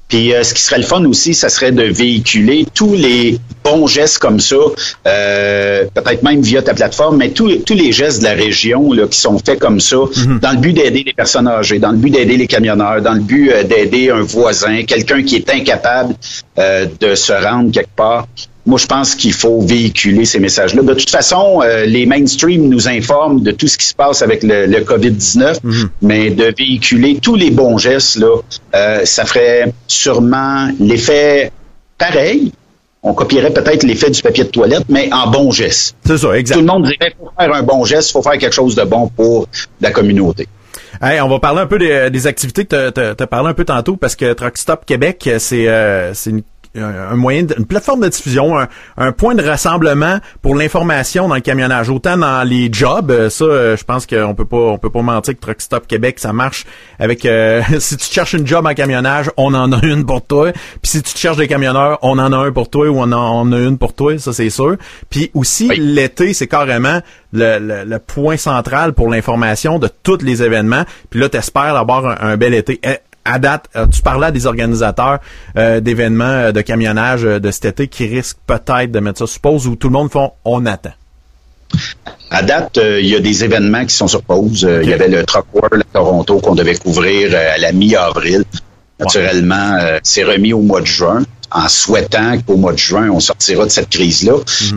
Puis 0.09 0.33
euh, 0.33 0.43
ce 0.43 0.53
qui 0.53 0.61
serait 0.61 0.79
le 0.79 0.83
fun 0.85 1.05
aussi, 1.05 1.33
ça 1.33 1.49
serait 1.49 1.71
de 1.71 1.83
véhiculer 1.83 2.65
tous 2.73 2.95
les 2.95 3.39
bons 3.63 3.87
gestes 3.87 4.17
comme 4.17 4.39
ça, 4.39 4.55
euh, 5.07 5.85
peut-être 5.93 6.23
même 6.23 6.41
via 6.41 6.61
ta 6.61 6.73
plateforme, 6.73 7.17
mais 7.17 7.29
tous, 7.29 7.57
tous 7.57 7.75
les 7.75 7.91
gestes 7.91 8.19
de 8.19 8.25
la 8.25 8.33
région 8.33 8.91
là, 8.91 9.07
qui 9.07 9.19
sont 9.19 9.37
faits 9.37 9.59
comme 9.59 9.79
ça, 9.79 9.97
dans 10.41 10.51
le 10.51 10.57
but 10.57 10.73
d'aider 10.73 11.03
les 11.05 11.13
personnes 11.13 11.47
âgées, 11.47 11.79
dans 11.79 11.91
le 11.91 11.97
but 11.97 12.09
d'aider 12.09 12.37
les 12.37 12.47
camionneurs, 12.47 13.01
dans 13.01 13.13
le 13.13 13.21
but 13.21 13.51
euh, 13.51 13.63
d'aider 13.63 14.09
un 14.09 14.21
voisin, 14.21 14.83
quelqu'un 14.83 15.23
qui 15.23 15.35
est 15.35 15.49
incapable 15.49 16.15
euh, 16.57 16.87
de 16.99 17.15
se 17.15 17.33
rendre 17.33 17.71
quelque 17.71 17.95
part. 17.95 18.27
Moi, 18.69 18.77
je 18.77 18.85
pense 18.85 19.15
qu'il 19.15 19.33
faut 19.33 19.61
véhiculer 19.61 20.25
ces 20.25 20.39
messages-là. 20.39 20.83
De 20.83 20.93
toute 20.93 21.09
façon, 21.09 21.61
euh, 21.63 21.85
les 21.85 22.05
mainstream 22.05 22.69
nous 22.69 22.87
informent 22.87 23.41
de 23.41 23.49
tout 23.49 23.67
ce 23.67 23.79
qui 23.79 23.87
se 23.87 23.95
passe 23.95 24.21
avec 24.21 24.43
le, 24.43 24.67
le 24.67 24.81
COVID-19, 24.81 25.57
mais 26.03 26.29
de 26.29 26.53
véhiculer 26.55 27.17
tous 27.19 27.33
les 27.33 27.49
bons 27.49 27.79
gestes, 27.79 28.17
là, 28.17 28.37
euh, 28.75 29.01
ça 29.05 29.25
ferait 29.25 29.73
sûrement 29.87 30.69
l'effet 30.79 31.51
pareil. 31.97 32.53
On 33.01 33.15
copierait 33.15 33.51
peut-être 33.51 33.81
l'effet 33.81 34.11
du 34.11 34.21
papier 34.21 34.43
de 34.43 34.49
toilette, 34.49 34.85
mais 34.87 35.09
en 35.11 35.31
bon 35.31 35.49
geste. 35.49 35.95
C'est 36.05 36.19
ça, 36.19 36.37
exact. 36.37 36.53
Tout 36.53 36.61
le 36.61 36.67
monde 36.67 36.83
dirait 36.83 37.15
faut 37.19 37.31
faire 37.39 37.51
un 37.51 37.63
bon 37.63 37.85
geste, 37.85 38.11
faut 38.11 38.21
faire 38.21 38.37
quelque 38.37 38.53
chose 38.53 38.75
de 38.75 38.83
bon 38.83 39.07
pour 39.07 39.47
la 39.81 39.89
communauté. 39.89 40.47
Hey, 41.01 41.19
on 41.21 41.27
va 41.27 41.39
parler 41.39 41.61
un 41.61 41.65
peu 41.65 41.79
des, 41.79 42.11
des 42.11 42.27
activités 42.27 42.65
que 42.65 42.91
tu 42.91 43.23
as 43.23 43.27
parlé 43.27 43.49
un 43.49 43.53
peu 43.55 43.65
tantôt 43.65 43.95
parce 43.95 44.15
que 44.15 44.33
Truck 44.33 44.59
Stop 44.59 44.85
Québec, 44.85 45.27
c'est 45.39 45.67
euh, 45.67 46.13
c'est 46.13 46.29
une 46.29 46.43
un 46.75 47.15
moyen, 47.15 47.43
de- 47.43 47.55
une 47.57 47.65
plateforme 47.65 48.01
de 48.01 48.07
diffusion, 48.09 48.57
un, 48.59 48.67
un 48.97 49.11
point 49.11 49.33
de 49.35 49.43
rassemblement 49.43 50.19
pour 50.41 50.55
l'information 50.55 51.27
dans 51.27 51.35
le 51.35 51.41
camionnage, 51.41 51.89
autant 51.89 52.15
dans 52.17 52.47
les 52.47 52.69
jobs. 52.71 53.09
euh, 53.11 53.29
Ça, 53.29 53.45
euh, 53.45 53.75
je 53.77 53.83
pense 53.83 54.05
qu'on 54.05 54.35
peut 54.35 54.45
pas, 54.45 54.57
on 54.57 54.77
peut 54.77 54.89
pas 54.91 55.01
mentir 55.01 55.33
que 55.35 55.39
Truck 55.39 55.61
Stop 55.61 55.87
Québec, 55.87 56.19
ça 56.19 56.31
marche 56.33 56.65
avec. 56.99 57.25
euh, 57.25 57.61
si 57.79 57.97
tu 57.97 58.05
cherches 58.11 58.33
une 58.33 58.45
job 58.45 58.65
en 58.67 58.73
camionnage, 58.73 59.29
on 59.37 59.53
en 59.53 59.71
a 59.71 59.83
une 59.85 60.05
pour 60.05 60.25
toi. 60.25 60.51
Puis 60.51 60.91
si 60.91 61.01
tu 61.01 61.13
te 61.13 61.17
cherches 61.19 61.37
des 61.37 61.47
camionneurs, 61.47 61.97
on 62.01 62.19
en 62.19 62.31
a 62.31 62.37
un 62.37 62.51
pour 62.51 62.69
toi 62.69 62.87
ou 62.87 62.99
on 62.99 63.11
en 63.11 63.47
on 63.47 63.51
a 63.51 63.57
une 63.59 63.77
pour 63.77 63.93
toi, 63.93 64.17
ça 64.19 64.31
c'est 64.33 64.49
sûr. 64.49 64.75
Puis 65.09 65.31
aussi 65.33 65.67
Oui. 65.69 65.77
l'été, 65.79 66.33
c'est 66.33 66.47
carrément 66.47 67.01
le, 67.33 67.57
le- 67.59 67.83
le 67.85 67.99
point 67.99 68.37
central 68.37 68.93
pour 68.93 69.09
l'information 69.09 69.79
de 69.79 69.89
tous 70.03 70.21
les 70.23 70.43
événements. 70.43 70.83
Puis 71.09 71.19
là, 71.19 71.29
t'espères 71.29 71.75
avoir 71.75 72.05
un, 72.05 72.17
un 72.31 72.37
bel 72.37 72.53
été. 72.53 72.79
À 73.31 73.37
date, 73.37 73.65
euh, 73.75 73.85
tu 73.85 74.01
parlais 74.01 74.27
à 74.27 74.31
des 74.31 74.47
organisateurs 74.47 75.19
euh, 75.55 75.79
d'événements 75.81 76.23
euh, 76.25 76.51
de 76.51 76.61
camionnage 76.61 77.21
de 77.21 77.51
cet 77.51 77.65
été 77.65 77.87
qui 77.87 78.07
risquent 78.07 78.39
peut-être 78.47 78.91
de 78.91 78.99
mettre 78.99 79.19
ça 79.19 79.27
sur 79.27 79.39
pause 79.39 79.67
ou 79.67 79.75
tout 79.75 79.87
le 79.87 79.93
monde 79.93 80.09
font 80.09 80.31
on 80.45 80.65
attend. 80.65 80.93
À 82.31 82.41
date, 82.41 82.79
euh, 82.79 82.99
il 82.99 83.07
y 83.07 83.15
a 83.15 83.19
des 83.19 83.43
événements 83.43 83.85
qui 83.85 83.93
sont 83.93 84.07
sur 84.07 84.23
pause. 84.23 84.65
Euh, 84.65 84.81
Il 84.81 84.89
y 84.89 84.93
avait 84.93 85.09
le 85.09 85.23
Truck 85.25 85.45
World 85.53 85.83
à 85.83 85.93
Toronto 85.99 86.39
qu'on 86.39 86.55
devait 86.55 86.75
couvrir 86.75 87.35
à 87.35 87.59
la 87.59 87.71
mi-avril. 87.71 88.43
Naturellement, 88.99 89.77
c'est 90.01 90.23
remis 90.23 90.51
au 90.51 90.61
mois 90.61 90.81
de 90.81 90.87
juin 90.87 91.23
en 91.51 91.67
souhaitant 91.67 92.37
qu'au 92.45 92.57
mois 92.57 92.73
de 92.73 92.77
juin, 92.77 93.09
on 93.09 93.19
sortira 93.19 93.65
de 93.65 93.69
cette 93.69 93.89
crise-là. 93.89 94.33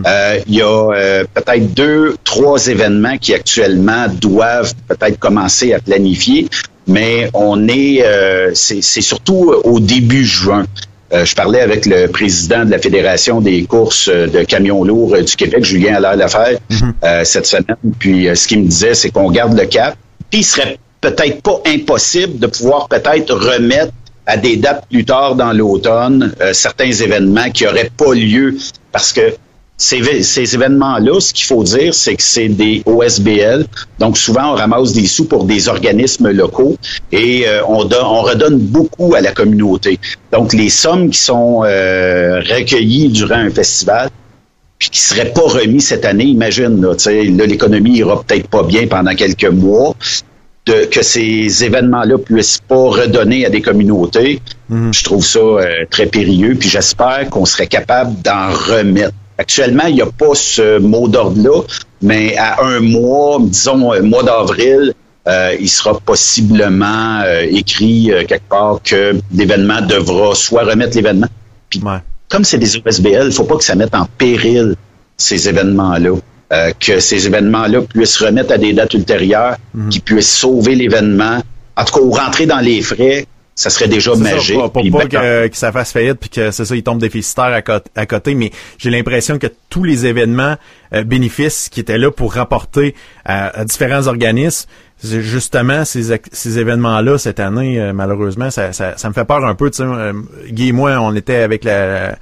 Euh, 0.06 0.38
il 0.46 0.54
y 0.54 0.62
a 0.62 0.88
euh, 0.90 1.24
peut-être 1.34 1.74
deux, 1.74 2.16
trois 2.24 2.66
événements 2.66 3.18
qui 3.18 3.34
actuellement 3.34 4.06
doivent 4.08 4.72
peut-être 4.88 5.18
commencer 5.18 5.72
à 5.72 5.80
planifier, 5.80 6.48
mais 6.86 7.30
on 7.34 7.68
est, 7.68 8.04
euh, 8.04 8.50
c'est 8.54 8.82
c'est 8.82 9.00
surtout 9.00 9.52
au 9.64 9.80
début 9.80 10.24
juin. 10.24 10.66
Euh, 11.12 11.24
je 11.26 11.34
parlais 11.34 11.60
avec 11.60 11.84
le 11.84 12.06
président 12.08 12.64
de 12.64 12.70
la 12.70 12.78
Fédération 12.78 13.40
des 13.42 13.64
courses 13.64 14.08
euh, 14.08 14.26
de 14.26 14.42
camions 14.44 14.82
lourds 14.82 15.14
euh, 15.14 15.22
du 15.22 15.36
Québec, 15.36 15.62
Julien 15.62 15.96
Allaire 15.96 16.16
Lafayette, 16.16 16.62
euh, 17.04 17.22
cette 17.24 17.44
semaine. 17.46 17.76
Puis 17.98 18.28
euh, 18.28 18.34
ce 18.34 18.48
qu'il 18.48 18.60
me 18.62 18.66
disait, 18.68 18.94
c'est 18.94 19.10
qu'on 19.10 19.30
garde 19.30 19.58
le 19.58 19.66
cap. 19.66 19.94
Puis 20.30 20.40
il 20.40 20.44
serait 20.44 20.78
peut-être 21.02 21.42
pas 21.42 21.60
impossible 21.66 22.38
de 22.38 22.46
pouvoir 22.46 22.88
peut-être 22.88 23.34
remettre 23.34 23.92
à 24.26 24.36
des 24.38 24.56
dates 24.56 24.86
plus 24.90 25.04
tard 25.04 25.34
dans 25.34 25.52
l'automne 25.52 26.32
euh, 26.40 26.52
certains 26.54 26.90
événements 26.90 27.50
qui 27.50 27.64
n'auraient 27.64 27.90
pas 27.94 28.14
lieu 28.14 28.56
parce 28.92 29.12
que 29.12 29.34
ces, 29.82 30.22
ces 30.22 30.54
événements-là, 30.54 31.18
ce 31.20 31.32
qu'il 31.32 31.44
faut 31.46 31.64
dire, 31.64 31.92
c'est 31.92 32.14
que 32.14 32.22
c'est 32.22 32.48
des 32.48 32.82
OSBL. 32.86 33.66
Donc, 33.98 34.16
souvent, 34.16 34.52
on 34.52 34.54
ramasse 34.54 34.92
des 34.92 35.06
sous 35.06 35.26
pour 35.26 35.44
des 35.44 35.68
organismes 35.68 36.30
locaux 36.30 36.76
et 37.10 37.48
euh, 37.48 37.62
on, 37.66 37.84
don- 37.84 38.04
on 38.04 38.22
redonne 38.22 38.58
beaucoup 38.58 39.14
à 39.14 39.20
la 39.20 39.32
communauté. 39.32 39.98
Donc, 40.32 40.52
les 40.52 40.70
sommes 40.70 41.10
qui 41.10 41.18
sont 41.18 41.62
euh, 41.64 42.40
recueillies 42.40 43.08
durant 43.08 43.34
un 43.36 43.50
festival, 43.50 44.08
puis 44.78 44.88
qui 44.90 45.00
seraient 45.00 45.32
pas 45.32 45.42
remis 45.42 45.80
cette 45.80 46.04
année, 46.04 46.24
imagine, 46.26 46.80
là, 46.80 46.94
tu 46.94 47.04
sais, 47.04 47.24
là, 47.24 47.46
l'économie 47.46 47.96
ira 47.98 48.22
peut-être 48.22 48.48
pas 48.48 48.62
bien 48.62 48.86
pendant 48.86 49.14
quelques 49.14 49.44
mois, 49.50 49.94
de, 50.66 50.84
que 50.84 51.02
ces 51.02 51.64
événements-là 51.64 52.18
puissent 52.18 52.60
pas 52.68 52.76
redonner 52.76 53.44
à 53.46 53.50
des 53.50 53.60
communautés, 53.62 54.40
je 54.92 55.02
trouve 55.02 55.24
ça 55.26 55.40
euh, 55.40 55.66
très 55.90 56.06
périlleux, 56.06 56.54
puis 56.54 56.68
j'espère 56.68 57.28
qu'on 57.30 57.44
serait 57.44 57.66
capable 57.66 58.14
d'en 58.22 58.48
remettre. 58.50 59.12
Actuellement, 59.42 59.86
il 59.88 59.96
n'y 59.96 60.02
a 60.02 60.06
pas 60.06 60.34
ce 60.34 60.78
mot 60.78 61.08
d'ordre-là, 61.08 61.62
mais 62.00 62.36
à 62.36 62.62
un 62.62 62.78
mois, 62.78 63.38
disons 63.40 63.90
un 63.90 64.02
mois 64.02 64.22
d'avril, 64.22 64.94
euh, 65.26 65.56
il 65.58 65.68
sera 65.68 65.98
possiblement 65.98 67.20
euh, 67.24 67.44
écrit 67.50 68.12
euh, 68.12 68.24
quelque 68.24 68.48
part 68.48 68.78
que 68.84 69.16
l'événement 69.34 69.80
devra 69.80 70.36
soit 70.36 70.62
remettre 70.62 70.94
l'événement. 70.96 71.26
Puis 71.70 71.80
Ouais. 71.84 71.98
comme 72.28 72.44
c'est 72.44 72.58
des 72.58 72.76
OSBL, 72.76 73.26
il 73.26 73.32
faut 73.32 73.42
pas 73.42 73.56
que 73.56 73.64
ça 73.64 73.74
mette 73.74 73.96
en 73.96 74.06
péril 74.16 74.76
ces 75.16 75.48
événements-là. 75.48 76.12
Que 76.78 77.00
ces 77.00 77.26
événements-là 77.26 77.80
puissent 77.80 78.18
remettre 78.18 78.52
à 78.52 78.58
des 78.58 78.74
dates 78.74 78.94
ultérieures, 78.94 79.56
qui 79.90 80.00
puissent 80.00 80.36
sauver 80.44 80.74
l'événement. 80.76 81.38
En 81.78 81.84
tout 81.84 81.94
cas, 81.94 82.00
ou 82.00 82.10
rentrer 82.12 82.44
dans 82.44 82.58
les 82.60 82.82
frais, 82.82 83.26
ça 83.54 83.68
serait 83.70 83.88
déjà 83.88 84.14
ça, 84.14 84.18
magique. 84.20 84.56
pour, 84.58 84.72
pour 84.72 84.90
pas 84.90 85.06
que, 85.06 85.48
que 85.48 85.56
ça 85.56 85.72
fasse 85.72 85.92
faillite 85.92 86.14
puis 86.18 86.30
que 86.30 86.50
c'est 86.50 86.64
ça, 86.64 86.74
il 86.74 86.82
tombe 86.82 86.98
déficitaire 87.00 87.44
à, 87.52 87.62
côté- 87.62 87.90
à 87.96 88.06
côté. 88.06 88.34
Mais 88.34 88.50
j'ai 88.78 88.90
l'impression 88.90 89.38
que 89.38 89.46
tous 89.68 89.84
les 89.84 90.06
événements 90.06 90.56
euh, 90.94 91.04
bénéfices 91.04 91.68
qui 91.68 91.80
étaient 91.80 91.98
là 91.98 92.10
pour 92.10 92.32
rapporter 92.34 92.94
à, 93.24 93.60
à 93.60 93.64
différents 93.64 94.06
organismes, 94.06 94.68
justement 95.04 95.84
ces, 95.84 96.16
ces 96.30 96.58
événements-là 96.58 97.18
cette 97.18 97.40
année, 97.40 97.80
euh, 97.80 97.92
malheureusement, 97.92 98.50
ça, 98.50 98.72
ça, 98.72 98.96
ça 98.96 99.08
me 99.08 99.14
fait 99.14 99.24
peur 99.24 99.44
un 99.44 99.54
peu. 99.54 99.70
Tu 99.70 99.78
sais, 99.78 99.82
euh, 99.84 100.12
Guy 100.48 100.68
et 100.68 100.72
moi, 100.72 100.98
on 101.00 101.14
était 101.14 101.36
avec 101.42 101.64
la, 101.64 102.16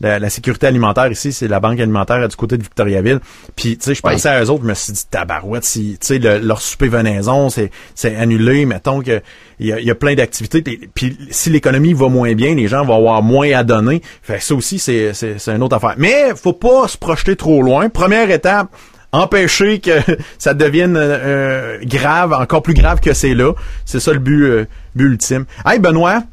la, 0.00 0.18
la 0.18 0.28
sécurité 0.30 0.66
alimentaire 0.66 1.10
ici, 1.10 1.32
c'est 1.32 1.48
la 1.48 1.60
banque 1.60 1.78
alimentaire 1.80 2.26
du 2.28 2.36
côté 2.36 2.56
de 2.58 2.62
Victoriaville. 2.62 3.20
Puis, 3.56 3.76
tu 3.78 3.84
sais, 3.84 3.94
je 3.94 4.00
Oui. 4.04 4.12
pensais 4.12 4.28
à 4.28 4.42
eux 4.44 4.50
autres, 4.50 4.62
je 4.64 4.68
me 4.68 4.74
suis 4.74 4.92
dit, 4.92 5.02
tabarouette, 5.10 5.64
si, 5.64 5.96
tu 6.00 6.06
sais, 6.06 6.18
le- 6.18 6.38
leur 6.38 6.60
souper 6.60 6.88
venaison, 6.88 7.48
c'est, 7.50 7.70
c'est 7.94 8.16
annulé, 8.16 8.66
mettons 8.66 9.00
que 9.02 9.20
il 9.60 9.66
y 9.68 9.72
a, 9.72 9.80
y 9.80 9.90
a 9.90 9.94
plein 9.94 10.14
d'activités. 10.14 10.62
Puis- 10.94 11.16
si 11.30 11.50
l'économie 11.50 11.94
va 11.94 12.08
moins 12.08 12.32
bien, 12.34 12.54
les 12.54 12.66
gens 12.68 12.84
vont 12.84 12.96
avoir 12.96 13.22
moins 13.22 13.50
à 13.52 13.62
donner. 13.62 14.02
Fait 14.22 14.38
que 14.38 14.42
ça 14.44 14.54
aussi, 14.54 14.78
c'est, 14.78 15.14
c'est, 15.14 15.38
c'est 15.38 15.52
une 15.54 15.62
autre 15.62 15.76
affaire. 15.76 15.94
Mais, 15.96 16.32
faut 16.34 16.52
pas 16.52 16.88
se 16.88 16.98
projeter 16.98 17.36
trop 17.36 17.62
loin. 17.62 17.88
Première 17.88 18.30
étape, 18.30 18.68
empêcher 19.12 19.78
que 19.78 19.92
ça 20.38 20.54
devienne 20.54 20.96
euh, 20.98 21.78
grave, 21.84 22.32
encore 22.32 22.62
plus 22.62 22.74
grave 22.74 22.98
que 23.00 23.14
c'est 23.14 23.34
là. 23.34 23.52
C'est 23.84 24.00
ça 24.00 24.12
le 24.12 24.18
but, 24.18 24.42
euh, 24.44 24.64
but 24.96 25.04
ultime. 25.06 25.44
Hey, 25.64 25.78
Benoît, 25.78 26.24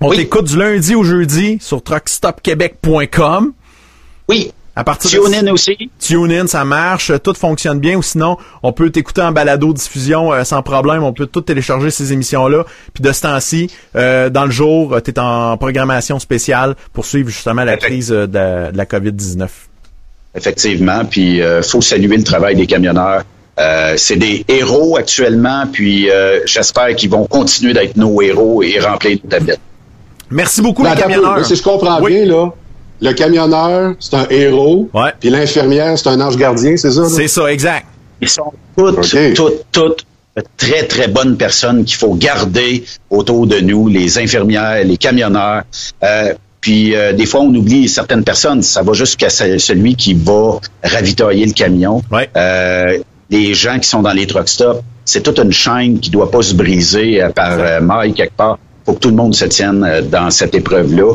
on 0.00 0.10
Oui. 0.10 0.16
t'écoute 0.16 0.44
du 0.46 0.56
lundi 0.56 0.94
au 0.94 1.02
jeudi 1.04 1.58
sur 1.60 1.82
truckstopquebec.com. 1.82 3.52
oui, 4.28 4.52
À 4.76 4.84
partir 4.84 5.22
TuneIn 5.22 5.50
aussi. 5.52 5.90
TuneIn, 5.98 6.46
ça 6.46 6.64
marche, 6.64 7.10
tout 7.24 7.34
fonctionne 7.34 7.80
bien. 7.80 7.96
Ou 7.96 8.02
sinon, 8.02 8.36
on 8.62 8.72
peut 8.72 8.90
t'écouter 8.90 9.22
en 9.22 9.32
balado 9.32 9.72
diffusion 9.72 10.32
euh, 10.32 10.44
sans 10.44 10.62
problème. 10.62 11.02
On 11.02 11.12
peut 11.12 11.26
tout 11.26 11.40
télécharger 11.40 11.90
ces 11.90 12.12
émissions-là. 12.12 12.64
Puis 12.94 13.02
de 13.02 13.10
ce 13.12 13.22
temps-ci, 13.22 13.70
euh, 13.96 14.30
dans 14.30 14.44
le 14.44 14.50
jour, 14.52 15.00
tu 15.02 15.10
es 15.10 15.18
en 15.18 15.56
programmation 15.56 16.18
spéciale 16.20 16.76
pour 16.92 17.04
suivre 17.06 17.28
justement 17.28 17.64
la 17.64 17.76
crise 17.76 18.12
euh, 18.12 18.26
de 18.28 18.34
la, 18.34 18.72
de 18.72 18.76
la 18.76 18.84
COVID-19. 18.84 19.48
Effectivement, 20.36 21.04
puis 21.04 21.42
euh, 21.42 21.62
faut 21.62 21.80
saluer 21.80 22.16
le 22.16 22.22
travail 22.22 22.54
des 22.54 22.66
camionneurs. 22.66 23.24
Euh, 23.58 23.94
c'est 23.96 24.14
des 24.16 24.44
héros 24.46 24.96
actuellement, 24.96 25.64
puis 25.72 26.08
euh, 26.10 26.40
j'espère 26.46 26.94
qu'ils 26.94 27.10
vont 27.10 27.26
continuer 27.26 27.72
d'être 27.72 27.96
nos 27.96 28.22
héros 28.22 28.62
et 28.62 28.78
remplir 28.78 29.18
nos 29.24 29.30
tablettes. 29.30 29.58
Merci 30.30 30.60
beaucoup, 30.62 30.82
Ben, 30.82 30.94
les 30.94 31.00
camionneurs. 31.00 31.44
Si 31.44 31.56
je 31.56 31.62
comprends 31.62 32.00
Oui. 32.02 32.12
bien, 32.12 32.24
là, 32.26 32.50
le 33.00 33.12
camionneur, 33.12 33.94
c'est 34.00 34.14
un 34.14 34.26
héros. 34.30 34.88
Ouais. 34.92 35.10
Puis 35.20 35.30
l'infirmière, 35.30 35.96
c'est 35.98 36.08
un 36.08 36.20
ange 36.20 36.36
gardien, 36.36 36.76
c'est 36.76 36.90
ça? 36.90 37.04
C'est 37.08 37.28
ça, 37.28 37.50
exact. 37.52 37.86
Ils 38.20 38.28
sont 38.28 38.52
toutes, 38.76 39.14
toutes, 39.34 39.64
toutes 39.72 40.04
de 40.36 40.42
très, 40.56 40.84
très 40.86 41.08
bonnes 41.08 41.36
personnes 41.36 41.84
qu'il 41.84 41.96
faut 41.96 42.14
garder 42.14 42.84
autour 43.10 43.46
de 43.46 43.58
nous, 43.60 43.88
les 43.88 44.18
infirmières, 44.18 44.84
les 44.84 44.96
camionneurs. 44.96 45.62
Euh, 46.02 46.34
puis 46.60 46.94
euh, 46.94 47.12
des 47.12 47.26
fois, 47.26 47.40
on 47.40 47.54
oublie 47.54 47.88
certaines 47.88 48.24
personnes. 48.24 48.62
Ça 48.62 48.82
va 48.82 48.92
jusqu'à 48.92 49.30
ce- 49.30 49.58
celui 49.58 49.94
qui 49.96 50.14
va 50.14 50.58
ravitailler 50.84 51.46
le 51.46 51.52
camion. 51.52 52.02
Ouais. 52.10 52.28
Euh, 52.36 52.98
les 53.30 53.54
gens 53.54 53.78
qui 53.78 53.88
sont 53.88 54.02
dans 54.02 54.12
les 54.12 54.26
truck 54.26 54.48
stops, 54.48 54.80
c'est 55.04 55.22
toute 55.22 55.38
une 55.38 55.52
chaîne 55.52 55.98
qui 56.00 56.10
doit 56.10 56.30
pas 56.30 56.42
se 56.42 56.54
briser 56.54 57.22
euh, 57.22 57.30
par 57.30 57.52
euh, 57.58 57.80
maille 57.80 58.12
quelque 58.12 58.36
part. 58.36 58.58
Faut 58.88 58.94
que 58.94 59.00
tout 59.00 59.10
le 59.10 59.16
monde 59.16 59.34
se 59.34 59.44
tienne 59.44 59.84
euh, 59.84 60.00
dans 60.00 60.30
cette 60.30 60.54
épreuve-là. 60.54 61.12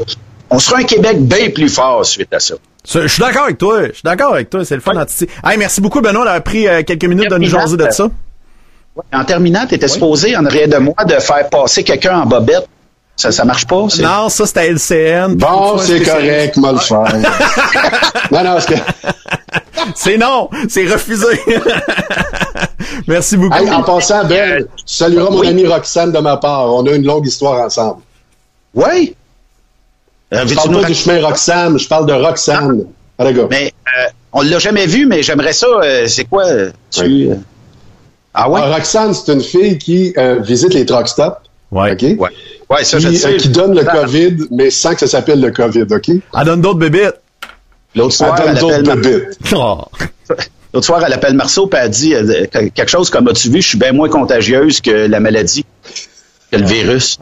On 0.52 0.60
sera 0.60 0.78
un 0.78 0.84
Québec 0.84 1.18
bien 1.22 1.50
plus 1.50 1.70
fort 1.70 2.06
suite 2.06 2.32
à 2.32 2.40
ça. 2.40 2.54
Je 2.88 3.08
suis 3.08 3.20
d'accord 3.20 3.46
avec 3.46 3.58
toi. 3.58 3.88
Je 3.88 3.94
suis 3.94 4.02
d'accord 4.04 4.34
avec 4.36 4.52
toi. 4.52 4.64
C'est 4.64 4.76
le 4.76 4.82
fun. 4.82 4.94
Hey, 5.44 5.58
merci 5.58 5.82
beaucoup, 5.82 6.00
Benoît, 6.00 6.24
d'avoir 6.24 6.44
pris 6.44 6.68
euh, 6.68 6.84
quelques 6.84 7.06
minutes 7.06 7.32
de 7.32 7.38
nous 7.40 7.50
jaser 7.50 7.76
de 7.78 7.88
ça. 7.90 8.10
En 9.12 9.24
terminant, 9.26 9.66
tu 9.68 9.74
étais 9.74 9.88
supposé, 9.88 10.38
en 10.38 10.46
arrière 10.46 10.68
de 10.68 10.78
moi, 10.78 10.94
de 11.04 11.16
faire 11.16 11.50
passer 11.50 11.84
quelqu'un 11.84 12.20
en 12.20 12.26
bobette. 12.28 12.68
Ça, 13.16 13.32
ça 13.32 13.44
marche 13.44 13.66
pas? 13.66 13.86
c'est- 13.90 14.04
Non, 14.04 14.30
ça, 14.30 14.46
c'était 14.46 14.70
LCN. 14.72 15.34
Bon, 15.36 15.80
c'est 15.80 16.02
correct, 16.04 16.58
moi 16.58 16.74
le 16.74 16.78
faire. 16.80 17.04
non, 18.32 18.44
non, 18.44 18.58
c'est 18.60 18.76
que... 18.76 18.80
C'est 19.96 20.18
non, 20.18 20.50
c'est 20.70 20.86
refusé. 20.88 21.28
Merci 23.08 23.38
beaucoup. 23.38 23.56
Hey, 23.56 23.70
en 23.70 23.84
passant, 23.84 24.26
Ben, 24.26 24.64
tu 24.64 24.84
salueras 24.86 25.30
mon 25.30 25.42
ami 25.46 25.66
Roxane 25.68 26.12
de 26.12 26.20
ma 26.20 26.38
part. 26.38 26.74
On 26.74 26.86
a 26.86 26.92
une 26.92 27.06
longue 27.06 27.26
histoire 27.28 27.60
ensemble. 27.66 28.02
Oui. 28.74 29.16
Euh, 30.34 30.44
Je 30.48 30.56
parle 30.56 30.82
pas 30.82 30.88
du 30.88 30.94
chemin 30.96 31.22
Roxane, 31.26 31.78
je 31.78 31.88
parle 31.88 32.06
de 32.08 32.14
Roxane. 32.14 32.86
Ah. 33.20 33.26
Mais 33.50 33.68
euh, 33.98 34.08
on 34.32 34.42
l'a 34.42 34.58
jamais 34.60 34.88
vu, 34.88 35.06
mais 35.06 35.22
j'aimerais 35.22 35.54
ça. 35.54 35.68
euh, 35.68 36.08
c'est 36.08 36.26
quoi? 36.26 36.46
Tu... 36.92 37.02
Oui. 37.04 37.30
Ah 38.34 38.50
ouais? 38.50 38.60
Ah, 38.64 38.74
Roxane, 38.76 39.14
c'est 39.14 39.32
une 39.32 39.42
fille 39.42 39.78
qui 39.78 40.14
euh, 40.18 40.40
visite 40.40 40.74
les 40.74 40.86
truck 40.86 41.08
stops. 41.08 41.38
Ouais. 41.72 41.92
OK? 41.94 42.02
Ouais. 42.20 42.30
Ouais, 42.70 42.84
ça, 42.84 42.98
je 43.00 43.10
Qui, 43.10 43.18
sais. 43.18 43.34
euh, 43.34 43.38
qui 43.38 43.50
donne 43.50 43.76
le 43.76 43.84
COVID, 43.84 44.48
mais 44.52 44.70
sans 44.72 44.94
que 44.94 45.02
ça 45.02 45.08
s'appelle 45.08 45.40
le 45.42 45.52
COVID, 45.52 45.84
OK? 45.92 46.10
Elle 46.10 46.46
donne 46.46 46.62
d'autres 46.62 46.80
bébites. 46.80 47.14
L'autre 47.96 48.14
soir, 48.14 48.36
Elle 48.42 48.58
appelle 48.58 48.86
Mar-. 48.86 48.98
Oh. 49.56 49.82
L'autre 50.74 50.86
soir, 50.88 51.04
elle 51.06 51.14
appelle 51.14 51.36
Marceau 51.36 51.70
et 51.72 51.76
elle 51.76 51.90
dit 51.92 52.16
euh, 52.16 52.46
que- 52.52 52.70
quelque 52.70 52.90
chose 52.90 53.10
comme 53.12 53.28
as-tu 53.28 53.50
vu, 53.50 53.62
je 53.62 53.68
suis 53.70 53.78
bien 53.78 53.92
moins 53.92 54.10
contagieuse 54.10 54.82
que 54.82 54.90
la 55.08 55.20
maladie, 55.20 55.66
que 56.52 56.58
le 56.58 56.66
virus. 56.66 57.20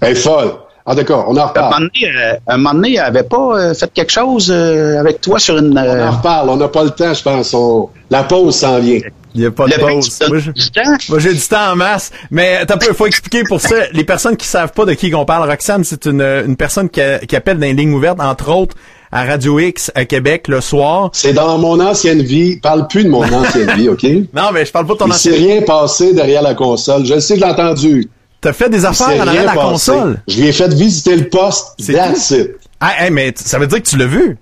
Elle 0.00 0.12
est 0.12 0.14
folle. 0.16 0.52
Ah, 0.88 0.94
d'accord, 0.94 1.24
on 1.28 1.30
en 1.30 1.30
un 1.30 1.34
moment 1.34 1.46
reparle. 1.48 1.72
donné, 1.94 2.16
euh, 2.16 2.32
un 2.46 2.56
moment 2.58 2.74
donné, 2.74 2.94
elle 2.94 3.00
avait 3.00 3.22
pas 3.24 3.56
euh, 3.58 3.74
fait 3.74 3.90
quelque 3.92 4.12
chose 4.12 4.48
euh, 4.52 4.98
avec 5.00 5.20
toi 5.20 5.38
sur 5.38 5.58
une. 5.58 5.76
On 5.78 6.08
en 6.08 6.10
reparle. 6.12 6.48
On 6.50 6.56
n'a 6.56 6.68
pas 6.68 6.84
le 6.84 6.90
temps, 6.90 7.12
je 7.14 7.22
pense. 7.22 7.54
On- 7.54 7.88
La 8.10 8.22
pause 8.24 8.56
s'en 8.56 8.78
vient. 8.78 9.00
Il 9.34 9.40
n'y 9.40 9.46
a 9.46 9.50
pas 9.50 9.66
de 9.66 9.74
pause. 9.74 10.18
Moi, 10.28 10.38
je- 10.38 10.50
du 10.52 10.70
temps. 10.70 10.82
Moi, 11.08 11.18
j'ai 11.18 11.34
du 11.34 11.40
temps 11.40 11.72
en 11.72 11.76
masse, 11.76 12.10
mais 12.30 12.64
t'as 12.66 12.76
peu, 12.76 12.92
faut 12.94 13.06
expliquer 13.06 13.42
pour 13.44 13.60
ça. 13.60 13.74
Les 13.92 14.04
personnes 14.04 14.36
qui 14.36 14.46
savent 14.46 14.72
pas 14.72 14.84
de 14.84 14.94
qui 14.94 15.10
qu'on 15.10 15.24
parle, 15.24 15.48
Roxane, 15.50 15.82
c'est 15.84 16.06
une, 16.06 16.22
une 16.22 16.56
personne 16.56 16.88
qui, 16.88 17.00
a- 17.00 17.18
qui 17.18 17.34
appelle 17.36 17.58
dans 17.58 17.66
les 17.66 17.74
lignes 17.74 17.92
ouvertes, 17.92 18.20
entre 18.20 18.48
autres, 18.52 18.76
à 19.16 19.24
Radio 19.24 19.58
X 19.58 19.90
à 19.94 20.04
Québec 20.04 20.46
le 20.46 20.60
soir. 20.60 21.08
C'est 21.14 21.32
dans 21.32 21.56
mon 21.56 21.80
ancienne 21.80 22.20
vie. 22.22 22.58
Parle 22.58 22.86
plus 22.86 23.04
de 23.04 23.08
mon 23.08 23.22
ancienne 23.32 23.70
vie, 23.74 23.88
OK? 23.88 24.04
Non, 24.34 24.50
mais 24.52 24.66
je 24.66 24.70
parle 24.72 24.86
pas 24.86 24.92
de 24.92 24.98
ton 24.98 25.06
Il 25.06 25.14
s'est 25.14 25.30
rien 25.30 25.62
passé 25.62 26.12
derrière 26.12 26.42
la 26.42 26.54
console. 26.54 27.06
Je 27.06 27.14
le 27.14 27.20
sais, 27.20 27.36
je 27.36 27.40
l'ai 27.40 27.46
entendu. 27.50 28.10
T'as 28.42 28.52
fait 28.52 28.68
des 28.68 28.84
affaires 28.84 29.06
en 29.06 29.10
rien 29.12 29.26
arrière 29.26 29.42
de 29.42 29.46
la 29.46 29.54
passé. 29.54 29.68
console. 29.70 30.22
Je 30.28 30.40
lui 30.40 30.48
ai 30.48 30.52
fait 30.52 30.68
visiter 30.74 31.16
le 31.16 31.28
poste. 31.30 31.68
C'est 31.78 31.94
That's 31.94 32.30
it. 32.30 32.50
Ah, 32.78 33.04
hey, 33.06 33.10
mais 33.10 33.32
ça 33.36 33.58
veut 33.58 33.66
dire 33.66 33.82
que 33.82 33.88
tu 33.88 33.96
l'as 33.96 34.06
vu. 34.06 34.36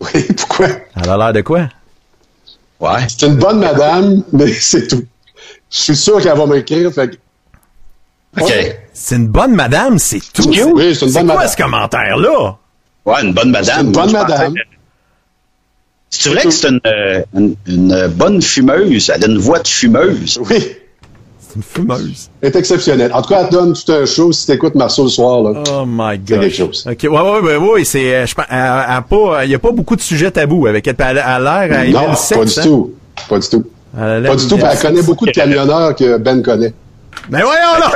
Oui, 0.00 0.22
pourquoi? 0.36 0.66
Elle 0.96 1.08
a 1.08 1.16
l'air 1.16 1.32
de 1.32 1.40
quoi? 1.42 1.68
Ouais. 2.80 3.06
C'est 3.08 3.26
une 3.26 3.36
bonne 3.36 3.60
madame, 3.60 4.24
mais 4.32 4.52
c'est 4.52 4.88
tout. 4.88 5.04
Je 5.70 5.78
suis 5.78 5.96
sûr 5.96 6.20
qu'elle 6.20 6.36
va 6.36 6.46
m'écrire, 6.46 6.92
fait 6.92 7.10
que- 7.10 8.40
OK. 8.42 8.52
C'est 8.92 9.14
une 9.14 9.28
bonne 9.28 9.54
madame, 9.54 9.98
c'est 10.00 10.20
tout. 10.32 10.42
Oui, 10.74 10.92
c'est 10.94 11.06
une 11.06 11.12
bonne 11.12 11.26
quoi 11.26 11.36
madame. 11.36 11.48
ce 11.52 11.56
commentaire-là? 11.56 12.56
Ouais, 13.06 13.22
une 13.22 13.32
bonne 13.32 13.50
madame. 13.50 13.76
C'est 13.76 13.80
une 13.84 13.92
bonne 13.92 14.10
Moi, 14.10 14.20
je 14.20 14.26
pensais 14.26 14.38
madame. 14.38 14.54
que- 14.54 14.60
C'est 16.10 16.28
vrai 16.30 16.42
que 16.44 16.50
c'est 16.50 16.68
une, 16.68 16.80
euh, 16.86 17.22
une, 17.34 17.56
une 17.66 18.06
bonne 18.08 18.40
fumeuse. 18.40 19.10
Elle 19.14 19.24
a 19.24 19.26
une 19.26 19.38
voix 19.38 19.58
de 19.58 19.66
fumeuse. 19.68 20.38
Oui, 20.48 20.56
C'est 21.40 21.56
une 21.56 21.62
fumeuse. 21.62 22.30
elle 22.40 22.48
est 22.50 22.56
exceptionnelle. 22.56 23.12
En 23.12 23.20
tout 23.20 23.28
cas, 23.30 23.40
elle 23.42 23.48
te 23.48 23.52
donne 23.54 23.74
tout 23.74 23.92
un 23.92 24.06
show 24.06 24.30
si 24.32 24.46
t'écoutes 24.46 24.74
Marceau 24.76 25.02
le 25.04 25.08
soir, 25.10 25.42
là. 25.42 25.62
Oh 25.72 25.84
my 25.86 26.12
C'est 26.24 26.32
god. 26.34 26.40
quelque 26.42 26.56
chose. 26.56 26.86
Ok, 26.88 26.98
ouais, 27.02 27.08
ouais, 27.08 27.40
ouais, 27.40 27.56
ouais, 27.56 27.84
c'est, 27.84 28.14
euh, 28.14 28.26
je 28.26 28.34
pense, 28.34 28.46
elle- 28.48 28.56
elle 28.58 28.94
a 28.96 29.02
pas, 29.08 29.44
il 29.44 29.50
y 29.50 29.54
a 29.54 29.58
pas 29.58 29.72
beaucoup 29.72 29.96
de 29.96 30.00
sujets 30.00 30.30
tabous 30.30 30.66
avec 30.66 30.86
elle. 30.86 30.96
a 31.00 31.12
l'air, 31.40 31.78
elle 31.80 31.90
non, 31.90 32.02
aime 32.04 32.10
le 32.12 32.16
sexe, 32.16 32.38
pas 32.38 32.44
du 32.44 32.58
hein. 32.60 32.62
tout. 32.62 32.94
Pas 33.28 33.38
du 33.40 33.48
tout. 33.48 33.64
Pas 33.94 34.36
du 34.36 34.46
tout. 34.48 34.58
Elle 34.58 34.78
connaît 34.78 35.02
beaucoup 35.02 35.26
de 35.26 35.30
camionneurs 35.32 35.94
que 35.96 36.16
Ben 36.18 36.42
connaît. 36.42 36.72
Mais 37.28 37.42
voyons 37.42 37.78
là! 37.80 37.90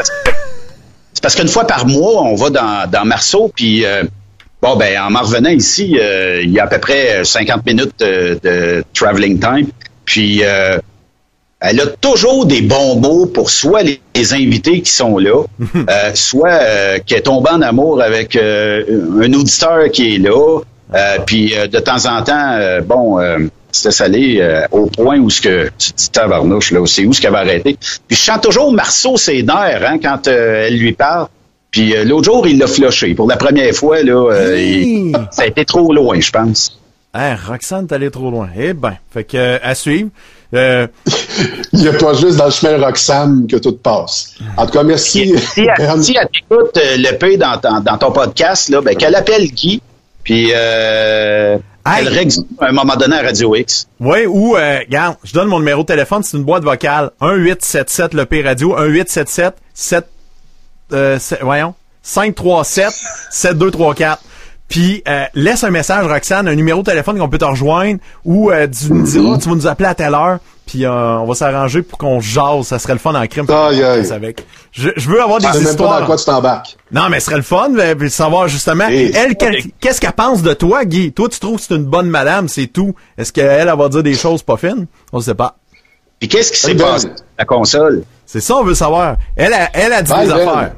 C'est 1.12 1.22
parce 1.22 1.34
qu'une 1.34 1.48
fois 1.48 1.64
par 1.66 1.86
mois, 1.86 2.22
on 2.22 2.34
va 2.36 2.50
dans, 2.50 2.88
dans 2.90 3.04
Marceau, 3.04 3.50
puis 3.54 3.84
euh, 3.84 4.04
bon, 4.62 4.76
ben, 4.76 5.00
en 5.00 5.11
m'en 5.11 5.22
revenant 5.22 5.50
ici, 5.50 5.98
euh, 6.00 6.40
il 6.42 6.50
y 6.50 6.61
a 6.61 6.64
à 6.64 6.66
peu 6.66 6.78
près 6.78 7.24
50 7.24 7.66
minutes 7.66 7.98
de, 7.98 8.38
de 8.42 8.84
traveling 8.94 9.38
time. 9.38 9.68
Puis 10.04 10.40
euh, 10.42 10.78
elle 11.61 11.80
a 11.80 11.86
toujours 11.86 12.46
des 12.46 12.62
bons 12.62 12.96
mots 12.96 13.26
pour 13.26 13.50
soit 13.50 13.82
les, 13.82 14.00
les 14.14 14.34
invités 14.34 14.80
qui 14.80 14.90
sont 14.90 15.18
là, 15.18 15.42
euh, 15.76 16.11
soit 16.14 16.50
euh, 16.50 16.98
qu'elle 17.04 17.18
est 17.18 17.22
tombée 17.22 17.50
en 17.50 17.62
amour 17.62 18.00
avec 18.00 18.36
euh, 18.36 18.84
un 19.20 19.32
auditeur 19.32 19.90
qui 19.90 20.14
est 20.14 20.18
là. 20.18 20.61
Euh, 20.94 21.18
puis 21.26 21.54
euh, 21.54 21.66
de 21.66 21.78
temps 21.80 22.06
en 22.06 22.22
temps, 22.22 22.52
euh, 22.52 22.80
bon, 22.80 23.20
euh, 23.20 23.38
c'était 23.70 23.90
salé 23.90 24.38
euh, 24.40 24.66
au 24.70 24.86
point 24.86 25.18
où 25.18 25.28
ce 25.28 25.40
que 25.42 25.70
tu 25.78 25.92
dis 25.94 26.11
tabarnouche 26.11 26.70
là, 26.70 26.80
c'est 26.86 27.04
où 27.04 27.12
ce 27.12 27.20
qu'elle 27.20 27.32
va 27.32 27.40
arrêter. 27.40 27.76
Puis 28.06 28.16
je 28.16 28.22
chante 28.22 28.42
toujours 28.42 28.72
Marceau 28.72 29.16
ses 29.16 29.42
nerfs 29.42 29.82
hein, 29.86 29.98
quand 30.02 30.28
euh, 30.28 30.66
elle 30.66 30.78
lui 30.78 30.92
parle. 30.92 31.26
Puis 31.71 31.95
euh, 31.97 32.05
l'autre 32.05 32.25
jour, 32.25 32.47
il 32.47 32.59
l'a 32.59 32.66
flushé. 32.66 33.14
Pour 33.14 33.29
la 33.29 33.37
première 33.37 33.75
fois, 33.75 34.03
là, 34.03 34.31
euh, 34.33 34.59
il- 34.61 35.12
ça 35.31 35.43
a 35.43 35.47
été 35.47 35.64
trop 35.64 35.93
loin, 35.93 36.19
je 36.21 36.31
pense. 36.31 36.79
Hein, 37.14 37.37
Roxane, 37.47 37.87
t'es 37.87 37.95
allé 37.95 38.11
trop 38.11 38.31
loin. 38.31 38.49
Eh 38.59 38.73
ben, 38.75 38.95
fait 39.12 39.25
que, 39.25 39.37
euh, 39.37 39.59
à 39.62 39.75
suivre. 39.75 40.11
Euh, 40.55 40.87
Il 41.73 41.81
n'y 41.81 41.89
a 41.89 41.93
pas 41.93 42.14
juste 42.14 42.37
dans 42.37 42.47
le 42.47 42.51
chemin 42.51 42.79
Roxham 42.85 43.47
que 43.47 43.57
tout 43.57 43.73
passe. 43.77 44.35
En 44.57 44.66
tout 44.66 44.73
cas, 44.73 44.83
merci. 44.83 45.35
Si 45.39 45.61
elle, 45.61 46.03
si 46.03 46.16
elle 46.21 46.29
t'écoute 46.29 46.77
euh, 46.77 46.97
le 46.97 47.16
P 47.19 47.37
dans, 47.37 47.59
ton- 47.59 47.81
dans 47.81 47.99
ton 47.99 48.12
podcast, 48.12 48.69
là, 48.71 48.81
ben, 48.81 48.97
qu'elle 48.97 49.14
appelle 49.14 49.47
Guy, 49.51 49.81
puis 50.25 50.51
euh, 50.55 51.59
Hey. 51.87 52.07
elle 52.07 52.09
règle 52.09 52.33
à 52.61 52.66
un 52.69 52.73
moment 52.73 52.97
donné 52.97 53.16
à 53.16 53.23
Radio 53.23 53.55
X. 53.57 53.89
ouais, 54.01 54.27
ou, 54.27 54.57
euh, 54.57 54.81
regarde, 54.81 55.16
je 55.25 55.33
donne 55.33 55.49
mon 55.49 55.59
numéro 55.59 55.83
de 55.83 55.87
téléphone, 55.87 56.23
c'est 56.23 56.37
une 56.37 56.45
boîte 56.45 56.62
vocale. 56.62 57.11
1877 57.23 58.12
le 58.14 58.27
P 58.27 58.43
radio, 58.43 58.69
1877 58.77 59.55
7, 59.73 60.05
euh, 60.93 61.18
sept- 61.18 61.41
voyons, 61.43 61.74
537 62.03 62.93
7234. 63.30 64.22
Puis 64.68 65.03
euh, 65.09 65.24
laisse 65.34 65.64
un 65.64 65.70
message, 65.70 66.07
Roxane, 66.07 66.47
un 66.47 66.55
numéro 66.55 66.82
de 66.82 66.91
téléphone 66.91 67.18
qu'on 67.18 67.28
peut 67.30 67.39
te 67.39 67.45
rejoindre 67.47 68.01
ou 68.26 68.51
euh, 68.51 68.66
tu 68.68 68.93
nous 68.93 69.03
diras, 69.03 69.39
tu 69.39 69.49
vas 69.49 69.55
nous 69.55 69.66
appeler 69.66 69.89
à 69.89 69.95
telle 69.95 70.12
heure, 70.14 70.41
puis 70.66 70.84
euh, 70.84 70.91
on 71.20 71.24
va 71.24 71.34
s'arranger 71.34 71.80
pour 71.80 71.97
qu'on 71.97 72.20
jase. 72.20 72.66
Ça 72.66 72.78
serait 72.78 72.93
le 72.93 72.99
fun 72.99 73.14
en 73.14 73.26
crime. 73.26 73.47
Aïe, 73.49 73.82
aïe. 73.82 74.12
Avec. 74.12 74.45
Je, 74.72 74.91
je 74.95 75.09
veux 75.09 75.22
avoir 75.22 75.41
Je 75.41 75.47
des 75.47 75.53
sais 75.53 75.59
même 75.61 75.64
pas 75.68 75.70
histoires. 75.70 76.01
dans 76.01 76.07
quoi 76.07 76.16
tu 76.18 76.24
t'embarques. 76.26 76.76
Non, 76.93 77.09
mais 77.09 77.18
ce 77.20 77.26
serait 77.26 77.36
le 77.36 77.43
fun, 77.43 77.70
de 77.70 78.09
savoir 78.09 78.49
justement, 78.49 78.89
Et- 78.91 79.11
elle, 79.14 79.36
quel- 79.36 79.57
qu'est-ce 79.80 80.03
qu'elle 80.03 80.12
pense 80.12 80.43
de 80.43 80.53
toi, 80.53 80.84
Guy? 80.84 81.12
Toi, 81.12 81.30
tu 81.30 81.41
trouves 81.41 81.57
que 81.57 81.62
c'est 81.66 81.74
une 81.74 81.84
bonne 81.86 82.11
madame, 82.11 82.47
c'est 82.49 82.66
tout. 82.66 82.95
Est-ce 83.16 83.32
qu'elle, 83.32 83.47
elle 83.68 83.74
va 83.74 83.89
dire 83.89 84.03
des 84.03 84.14
choses 84.14 84.43
pas 84.43 84.59
fines? 84.59 84.86
On 85.14 85.20
sait 85.20 85.34
pas. 85.34 85.57
Puis 86.19 86.29
qu'est-ce 86.29 86.53
qui 86.53 86.59
s'est 86.59 86.75
passé 86.75 87.09
la 87.39 87.45
console? 87.45 88.03
C'est 88.27 88.41
ça, 88.41 88.57
on 88.57 88.64
veut 88.64 88.75
savoir. 88.75 89.16
Elle, 89.37 89.53
a, 89.53 89.71
elle 89.73 89.93
a 89.93 90.03
dit 90.03 90.12
des 90.12 90.31
affaires. 90.31 90.73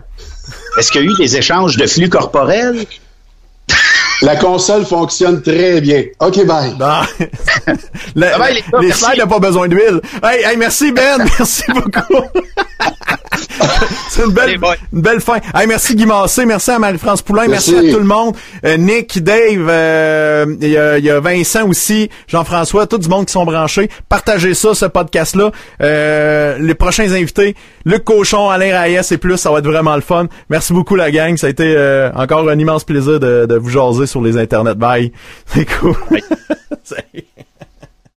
Est-ce 0.79 0.93
qu'il 0.93 1.03
y 1.03 1.09
a 1.09 1.11
eu 1.11 1.15
des 1.17 1.37
échanges 1.37 1.77
de 1.77 1.87
flux 1.87 2.09
corporels? 2.09 2.87
La 4.23 4.37
console 4.37 4.85
fonctionne 4.85 5.41
très 5.43 5.81
bien. 5.81 6.05
OK, 6.21 6.45
bye. 6.47 6.73
Le- 8.15 8.27
Ah 8.35 8.39
ben, 8.39 8.55
les 8.55 8.61
gars, 8.61 8.79
les 8.81 8.87
merci. 8.89 9.05
slides 9.05 9.21
n'ont 9.21 9.27
pas 9.29 9.39
besoin 9.39 9.69
d'huile. 9.69 10.01
Hey, 10.23 10.45
hey, 10.45 10.57
merci 10.57 10.93
Ben, 10.93 11.19
merci 11.39 11.63
beaucoup. 11.73 12.23
C'est 14.11 14.25
une 14.25 14.33
belle, 14.33 14.59
une 14.93 15.01
belle 15.03 15.21
fin. 15.21 15.39
Hey, 15.55 15.67
merci 15.67 15.95
Guy 15.95 16.05
Massé, 16.05 16.45
merci 16.45 16.71
à 16.71 16.79
Marie-France 16.79 17.23
Poulain, 17.23 17.47
merci. 17.49 17.73
Merci. 17.73 17.89
à 17.89 17.93
tout 17.93 17.99
le 17.99 18.05
monde. 18.07 18.35
Euh, 18.65 18.77
Nick, 18.77 19.23
Dave, 19.23 19.67
euh, 19.69 20.47
il 20.61 20.69
y, 20.69 20.77
a- 20.77 20.99
il 20.99 21.05
y 21.05 21.11
a 21.11 21.21
Vincent 21.21 21.67
aussi, 21.69 22.11
Jean-François, 22.27 22.87
tout 22.87 22.99
du 22.99 23.09
monde 23.09 23.27
qui 23.27 23.33
sont 23.33 23.45
branchés. 23.45 23.89
Partagez 24.09 24.55
ça, 24.55 24.75
ce 24.75 24.87
podcast-là. 24.87 25.53
Euh, 25.81 26.59
les 26.59 26.75
prochains 26.75 27.11
invités, 27.13 27.55
Luc 27.85 28.05
Cochon, 28.05 28.51
Alain 28.51 28.81
Reyes 28.83 29.01
et 29.11 29.17
plus, 29.19 29.37
ça 29.37 29.51
va 29.51 29.59
être 29.61 29.67
vraiment 29.67 29.95
le 29.95 30.03
fun. 30.03 30.27
Merci 30.49 30.73
beaucoup 30.73 30.97
la 30.97 31.11
gang, 31.11 31.37
ça 31.37 31.47
a 31.47 31.51
été 31.51 31.73
euh, 31.77 32.11
encore 32.15 32.49
un 32.49 32.59
immense 32.59 32.85
plaisir 32.85 33.21
de, 33.21 33.47
de 33.47 33.57
vous 33.57 33.71
jaser 33.71 34.07
sur 34.11 34.23
les 34.23 34.37
internets. 34.37 34.75
Bye. 34.75 35.13
C'est 35.47 35.67
cool. 35.79 35.95